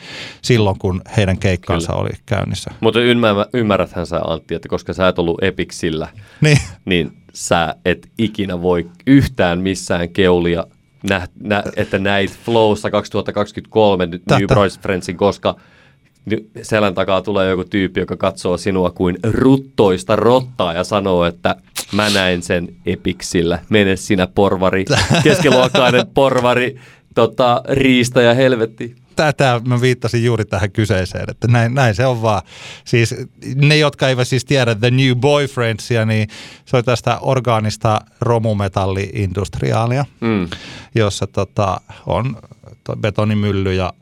silloin, 0.43 0.79
kun 0.79 1.03
heidän 1.17 1.39
keikkansa 1.39 1.87
Kyllä. 1.87 2.01
oli 2.01 2.11
käynnissä. 2.27 2.71
Mutta 2.81 3.01
ymmärräthän 3.53 4.07
sä 4.07 4.21
Antti, 4.21 4.55
että 4.55 4.69
koska 4.69 4.93
sä 4.93 5.09
et 5.09 5.19
ollut 5.19 5.43
Epicsillä, 5.43 6.09
niin. 6.41 6.59
niin 6.85 7.13
sä 7.35 7.75
et 7.85 8.09
ikinä 8.19 8.63
voi 8.63 8.91
yhtään 9.07 9.61
missään 9.61 10.09
keulia 10.09 10.65
nä, 11.09 11.29
nä, 11.41 11.63
että 11.77 11.99
näit 11.99 12.39
Flowssa 12.45 12.91
2023 12.91 14.07
Tätä. 14.07 14.39
New 14.39 14.47
Boys 14.55 14.79
Friendsin, 14.79 15.17
koska 15.17 15.57
selän 16.63 16.95
takaa 16.95 17.23
tulee 17.23 17.51
joku 17.51 17.65
tyyppi, 17.65 18.01
joka 18.01 18.17
katsoo 18.17 18.57
sinua 18.57 18.91
kuin 18.91 19.17
ruttoista 19.23 20.17
rottaa 20.17 20.73
ja 20.73 20.85
sanoo, 20.85 21.25
että 21.25 21.57
mä 21.93 22.11
näin 22.11 22.43
sen 22.43 22.69
epiksillä. 22.87 23.59
Mene 23.69 23.97
sinä 23.97 24.27
porvari, 24.27 24.85
keskiluokkainen 25.25 26.07
porvari, 26.15 26.77
tota, 27.15 27.63
riista 27.69 28.23
ja 28.23 28.35
helvetti 28.35 28.97
tätä 29.17 29.61
mä 29.67 29.81
viittasin 29.81 30.25
juuri 30.25 30.45
tähän 30.45 30.73
kyseiseen, 30.73 31.31
että 31.31 31.49
näin, 31.49 31.75
näin 31.75 31.95
se 31.95 32.07
on 32.07 32.23
vaan. 32.23 32.43
Siis 32.85 33.15
ne, 33.55 33.77
jotka 33.77 34.09
eivät 34.09 34.29
siis 34.29 34.45
tiedä 34.45 34.75
The 34.75 34.91
New 34.91 35.15
Boyfriendsia, 35.17 36.05
niin 36.05 36.29
se 36.65 36.77
on 36.77 36.85
tästä 36.85 37.19
orgaanista 37.21 38.01
romumetalliindustriaalia, 38.21 40.05
mm. 40.21 40.49
jossa 40.95 41.27
tota, 41.27 41.81
on 42.07 42.37
betonimylly 43.01 43.75
ja 43.75 43.93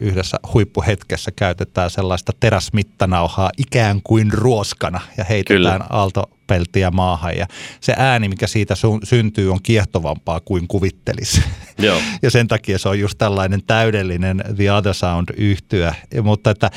yhdessä 0.00 0.36
huippuhetkessä 0.54 1.30
käytetään 1.36 1.90
sellaista 1.90 2.32
teräsmittanauhaa 2.40 3.50
ikään 3.58 4.00
kuin 4.04 4.32
ruoskana 4.32 5.00
ja 5.16 5.24
heitetään 5.24 5.62
Kyllä. 5.62 5.86
aaltopeltiä 5.90 6.90
maahan. 6.90 7.36
Ja 7.36 7.46
se 7.80 7.94
ääni, 7.96 8.28
mikä 8.28 8.46
siitä 8.46 8.74
syntyy, 9.04 9.52
on 9.52 9.62
kiehtovampaa 9.62 10.40
kuin 10.40 10.68
kuvittelisi. 10.68 11.42
Joo. 11.78 12.00
ja 12.22 12.30
sen 12.30 12.48
takia 12.48 12.78
se 12.78 12.88
on 12.88 13.00
just 13.00 13.18
tällainen 13.18 13.62
täydellinen 13.66 14.44
The 14.56 14.72
Other 14.72 14.94
Sound 14.94 15.28
yhtyä. 15.36 15.94
Mutta 16.22 16.50
että 16.50 16.70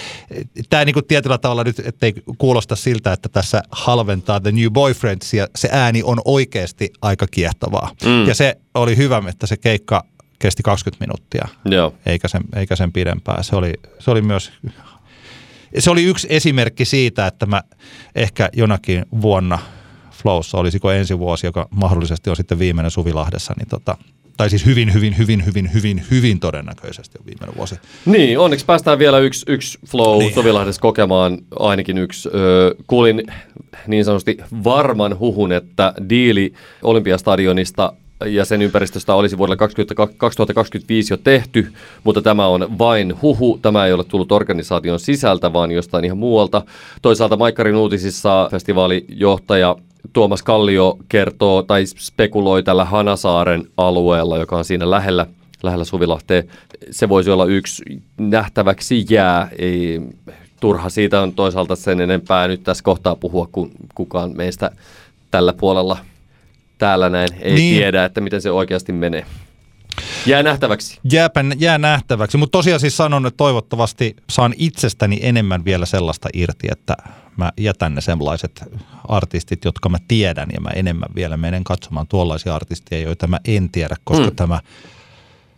tämä 0.70 0.86
niin 0.86 0.96
tietyllä 1.08 1.38
tavalla 1.38 1.64
nyt, 1.64 1.80
ettei 1.80 2.14
kuulosta 2.38 2.76
siltä, 2.76 3.14
että 3.14 3.30
tässä 3.30 3.64
halventaa 3.72 4.40
The 4.40 4.52
New 4.52 4.72
Boyfriends 4.72 5.34
ja 5.34 5.48
se 5.56 5.70
ääni 5.72 6.04
on 6.04 6.22
oikeasti 6.26 6.94
aika 7.02 7.28
kiehtovaa. 7.28 7.92
Mm. 8.06 8.28
Ja 8.28 8.36
se 8.36 8.58
oli 8.74 8.98
hyvä, 8.98 9.24
että 9.30 9.48
se 9.48 9.58
keikka 9.58 10.04
kesti 10.42 10.64
20 10.64 11.06
minuuttia, 11.06 11.48
Joo. 11.66 11.94
Eikä, 12.06 12.28
sen, 12.28 12.42
eikä 12.56 12.76
sen 12.76 12.92
pidempään. 12.92 13.44
Se 13.44 13.56
oli, 13.56 13.74
se 14.00 14.12
oli 14.12 14.22
myös 14.22 14.52
se 15.80 15.92
oli 15.92 16.04
yksi 16.04 16.28
esimerkki 16.30 16.86
siitä, 16.86 17.28
että 17.28 17.46
mä 17.46 17.62
ehkä 18.16 18.50
jonakin 18.54 19.06
vuonna 19.22 19.60
Flowssa, 20.12 20.58
olisiko 20.58 20.92
ensi 20.92 21.20
vuosi, 21.20 21.48
joka 21.48 21.68
mahdollisesti 21.70 22.30
on 22.30 22.36
sitten 22.36 22.60
viimeinen 22.60 22.92
Suvilahdessa, 22.92 23.54
niin 23.58 23.68
tota, 23.68 23.98
tai 24.38 24.50
siis 24.50 24.66
hyvin, 24.66 24.94
hyvin, 24.94 25.18
hyvin, 25.18 25.46
hyvin, 25.46 25.74
hyvin, 25.74 26.04
hyvin 26.12 26.40
todennäköisesti 26.40 27.18
on 27.20 27.26
viimeinen 27.26 27.58
vuosi. 27.58 27.76
Niin, 28.06 28.40
onneksi 28.40 28.66
päästään 28.66 29.00
vielä 29.00 29.20
yksi, 29.20 29.46
yksi 29.48 29.80
flow 29.88 30.20
niin. 30.20 30.34
Suvilahdessa 30.34 30.82
kokemaan, 30.82 31.38
ainakin 31.60 31.98
yksi. 31.98 32.30
Öö, 32.36 32.76
kuulin 32.88 33.24
niin 33.88 34.06
sanotusti 34.06 34.38
varman 34.64 35.20
huhun, 35.20 35.52
että 35.52 35.94
diili 36.10 36.54
Olympiastadionista 36.84 37.94
ja 38.26 38.46
sen 38.46 38.62
ympäristöstä 38.62 39.16
olisi 39.16 39.38
vuodelle 39.38 39.58
20, 39.58 39.96
2025 40.18 41.14
jo 41.14 41.18
tehty, 41.18 41.74
mutta 42.04 42.22
tämä 42.22 42.48
on 42.48 42.78
vain 42.78 43.22
huhu. 43.22 43.60
Tämä 43.62 43.86
ei 43.86 43.94
ole 43.94 44.04
tullut 44.04 44.32
organisaation 44.32 45.00
sisältä, 45.00 45.54
vaan 45.54 45.72
jostain 45.72 46.06
ihan 46.06 46.18
muualta. 46.18 46.62
Toisaalta 47.02 47.38
Maikkarin 47.38 47.76
uutisissa 47.76 48.48
festivaalijohtaja 48.52 49.76
Tuomas 50.14 50.44
Kallio 50.44 50.98
kertoo 51.10 51.64
tai 51.64 51.86
spekuloi 51.86 52.64
tällä 52.64 52.86
Hanasaaren 52.86 53.64
alueella, 53.78 54.38
joka 54.38 54.58
on 54.58 54.66
siinä 54.66 54.90
lähellä, 54.90 55.26
lähellä 55.64 55.86
Suvilahteen. 55.86 56.48
Se 56.92 57.10
voisi 57.10 57.30
olla 57.30 57.46
yksi 57.46 57.84
nähtäväksi 58.18 59.06
jää. 59.10 59.50
Ei, 59.60 60.02
turha 60.60 60.90
siitä 60.90 61.22
on 61.22 61.34
toisaalta 61.34 61.76
sen 61.76 62.02
enempää 62.02 62.48
nyt 62.48 62.64
tässä 62.64 62.84
kohtaa 62.84 63.16
puhua, 63.16 63.48
kun 63.52 63.72
kukaan 63.96 64.32
meistä 64.38 64.72
tällä 65.32 65.54
puolella– 65.54 65.98
täällä 66.82 67.10
näin 67.10 67.30
ei 67.42 67.54
niin. 67.54 67.78
tiedä, 67.78 68.06
että 68.06 68.22
miten 68.22 68.42
se 68.42 68.52
oikeasti 68.52 68.92
menee. 68.92 69.26
Jää 70.26 70.44
nähtäväksi. 70.44 71.00
Jääpä, 71.12 71.44
jää 71.58 71.78
nähtäväksi, 71.78 72.38
mutta 72.38 72.58
tosiaan 72.58 72.80
siis 72.80 72.98
sanon, 72.98 73.26
että 73.26 73.38
toivottavasti 73.38 74.16
saan 74.30 74.54
itsestäni 74.58 75.20
enemmän 75.22 75.66
vielä 75.66 75.86
sellaista 75.86 76.30
irti, 76.34 76.68
että 76.72 76.98
mä 77.38 77.52
jätän 77.58 77.96
ne 77.96 78.02
sellaiset 78.02 78.64
artistit, 79.08 79.66
jotka 79.66 79.90
mä 79.90 79.98
tiedän 80.08 80.50
ja 80.54 80.62
mä 80.62 80.70
enemmän 80.70 81.10
vielä 81.16 81.38
menen 81.38 81.64
katsomaan 81.64 82.08
tuollaisia 82.08 82.56
artisteja, 82.56 83.02
joita 83.02 83.28
mä 83.28 83.40
en 83.46 83.70
tiedä, 83.70 83.96
koska 84.04 84.30
mm. 84.30 84.36
tämä 84.36 84.60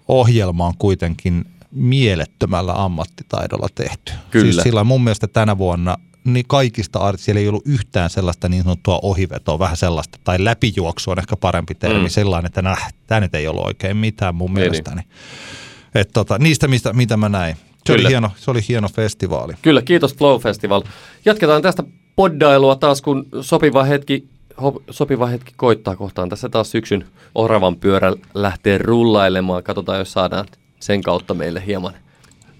ohjelma 0.07 0.67
on 0.67 0.77
kuitenkin 0.79 1.45
mielettömällä 1.71 2.73
ammattitaidolla 2.75 3.67
tehty. 3.75 4.11
Kyllä. 4.31 4.51
Siis 4.51 4.63
sillä 4.63 4.83
mun 4.83 5.03
mielestä 5.03 5.27
tänä 5.27 5.57
vuonna 5.57 5.97
niin 6.23 6.45
kaikista 6.47 6.99
artisteilla 6.99 7.39
ei 7.39 7.47
ollut 7.47 7.67
yhtään 7.67 8.09
sellaista 8.09 8.49
niin 8.49 8.63
sanottua 8.63 8.99
ohivetoa, 9.01 9.59
vähän 9.59 9.77
sellaista, 9.77 10.19
tai 10.23 10.43
läpijuoksu 10.43 11.11
on 11.11 11.19
ehkä 11.19 11.35
parempi 11.35 11.75
termi, 11.75 12.03
mm. 12.03 12.09
sellainen, 12.09 12.45
että 12.45 12.61
näh, 12.61 12.93
tämä 13.07 13.21
nyt 13.21 13.35
ei 13.35 13.47
ollut 13.47 13.65
oikein 13.65 13.97
mitään 13.97 14.35
mun 14.35 14.53
niin. 14.53 14.59
mielestäni. 14.59 15.01
Et 15.95 16.09
tota, 16.13 16.37
niistä, 16.37 16.67
mistä, 16.67 16.93
mitä 16.93 17.17
mä 17.17 17.29
näin. 17.29 17.57
Se 17.85 17.93
oli, 17.93 18.07
hieno, 18.07 18.31
se 18.35 18.51
oli 18.51 18.61
hieno 18.67 18.89
festivaali. 18.89 19.53
Kyllä, 19.61 19.81
kiitos 19.81 20.15
Flow 20.15 20.41
Festival. 20.41 20.81
Jatketaan 21.25 21.61
tästä 21.61 21.83
poddailua 22.15 22.75
taas, 22.75 23.01
kun 23.01 23.25
sopiva 23.41 23.83
hetki, 23.83 24.27
sopiva 24.89 25.27
hetki 25.27 25.53
koittaa 25.55 25.95
kohtaan. 25.95 26.29
Tässä 26.29 26.49
taas 26.49 26.71
syksyn 26.71 27.05
oravan 27.35 27.75
pyörä 27.75 28.13
lähtee 28.33 28.77
rullailemaan. 28.77 29.63
Katsotaan, 29.63 29.99
jos 29.99 30.13
saadaan 30.13 30.45
sen 30.79 31.01
kautta 31.01 31.33
meille 31.33 31.63
hieman 31.65 31.93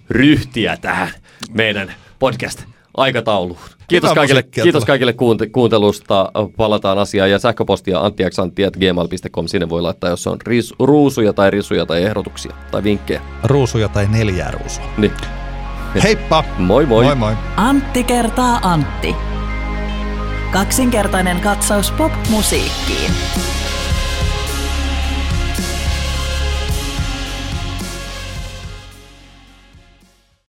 ryhtiä 0.10 0.78
tähän 0.78 1.10
meidän 1.52 1.94
podcast 2.20 2.73
aikatauluun. 2.98 3.60
Kiitos 3.88 4.14
kaikille, 4.14 4.44
kiitos 4.44 4.86
kaikille 4.86 5.12
kuunte- 5.14 5.50
kuuntelusta. 5.52 6.32
Palataan 6.58 6.98
asiaan 6.98 7.32
ja 7.32 7.40
sähköpostia 7.40 8.00
anttiaksantti.gmail.com. 8.00 9.48
Sinne 9.48 9.70
voi 9.70 9.82
laittaa, 9.82 10.10
jos 10.10 10.28
on 10.28 10.38
riis- 10.48 10.74
ruusuja 10.80 11.34
tai 11.34 11.52
risuja 11.52 11.86
tai 11.86 12.04
ehdotuksia 12.04 12.54
tai 12.72 12.84
vinkkejä. 12.84 13.22
Ruusuja 13.44 13.90
tai 13.90 14.08
neljää 14.12 14.52
ruusua. 14.52 14.86
Niin. 14.98 15.12
Heippa! 16.04 16.44
Moi 16.58 16.86
moi! 16.86 17.04
Moi 17.06 17.16
moi! 17.16 17.34
Antti 17.58 18.04
kertaa 18.04 18.60
Antti. 18.64 19.16
Kaksinkertainen 20.52 21.40
katsaus 21.40 21.92
pop-musiikkiin. 21.92 23.12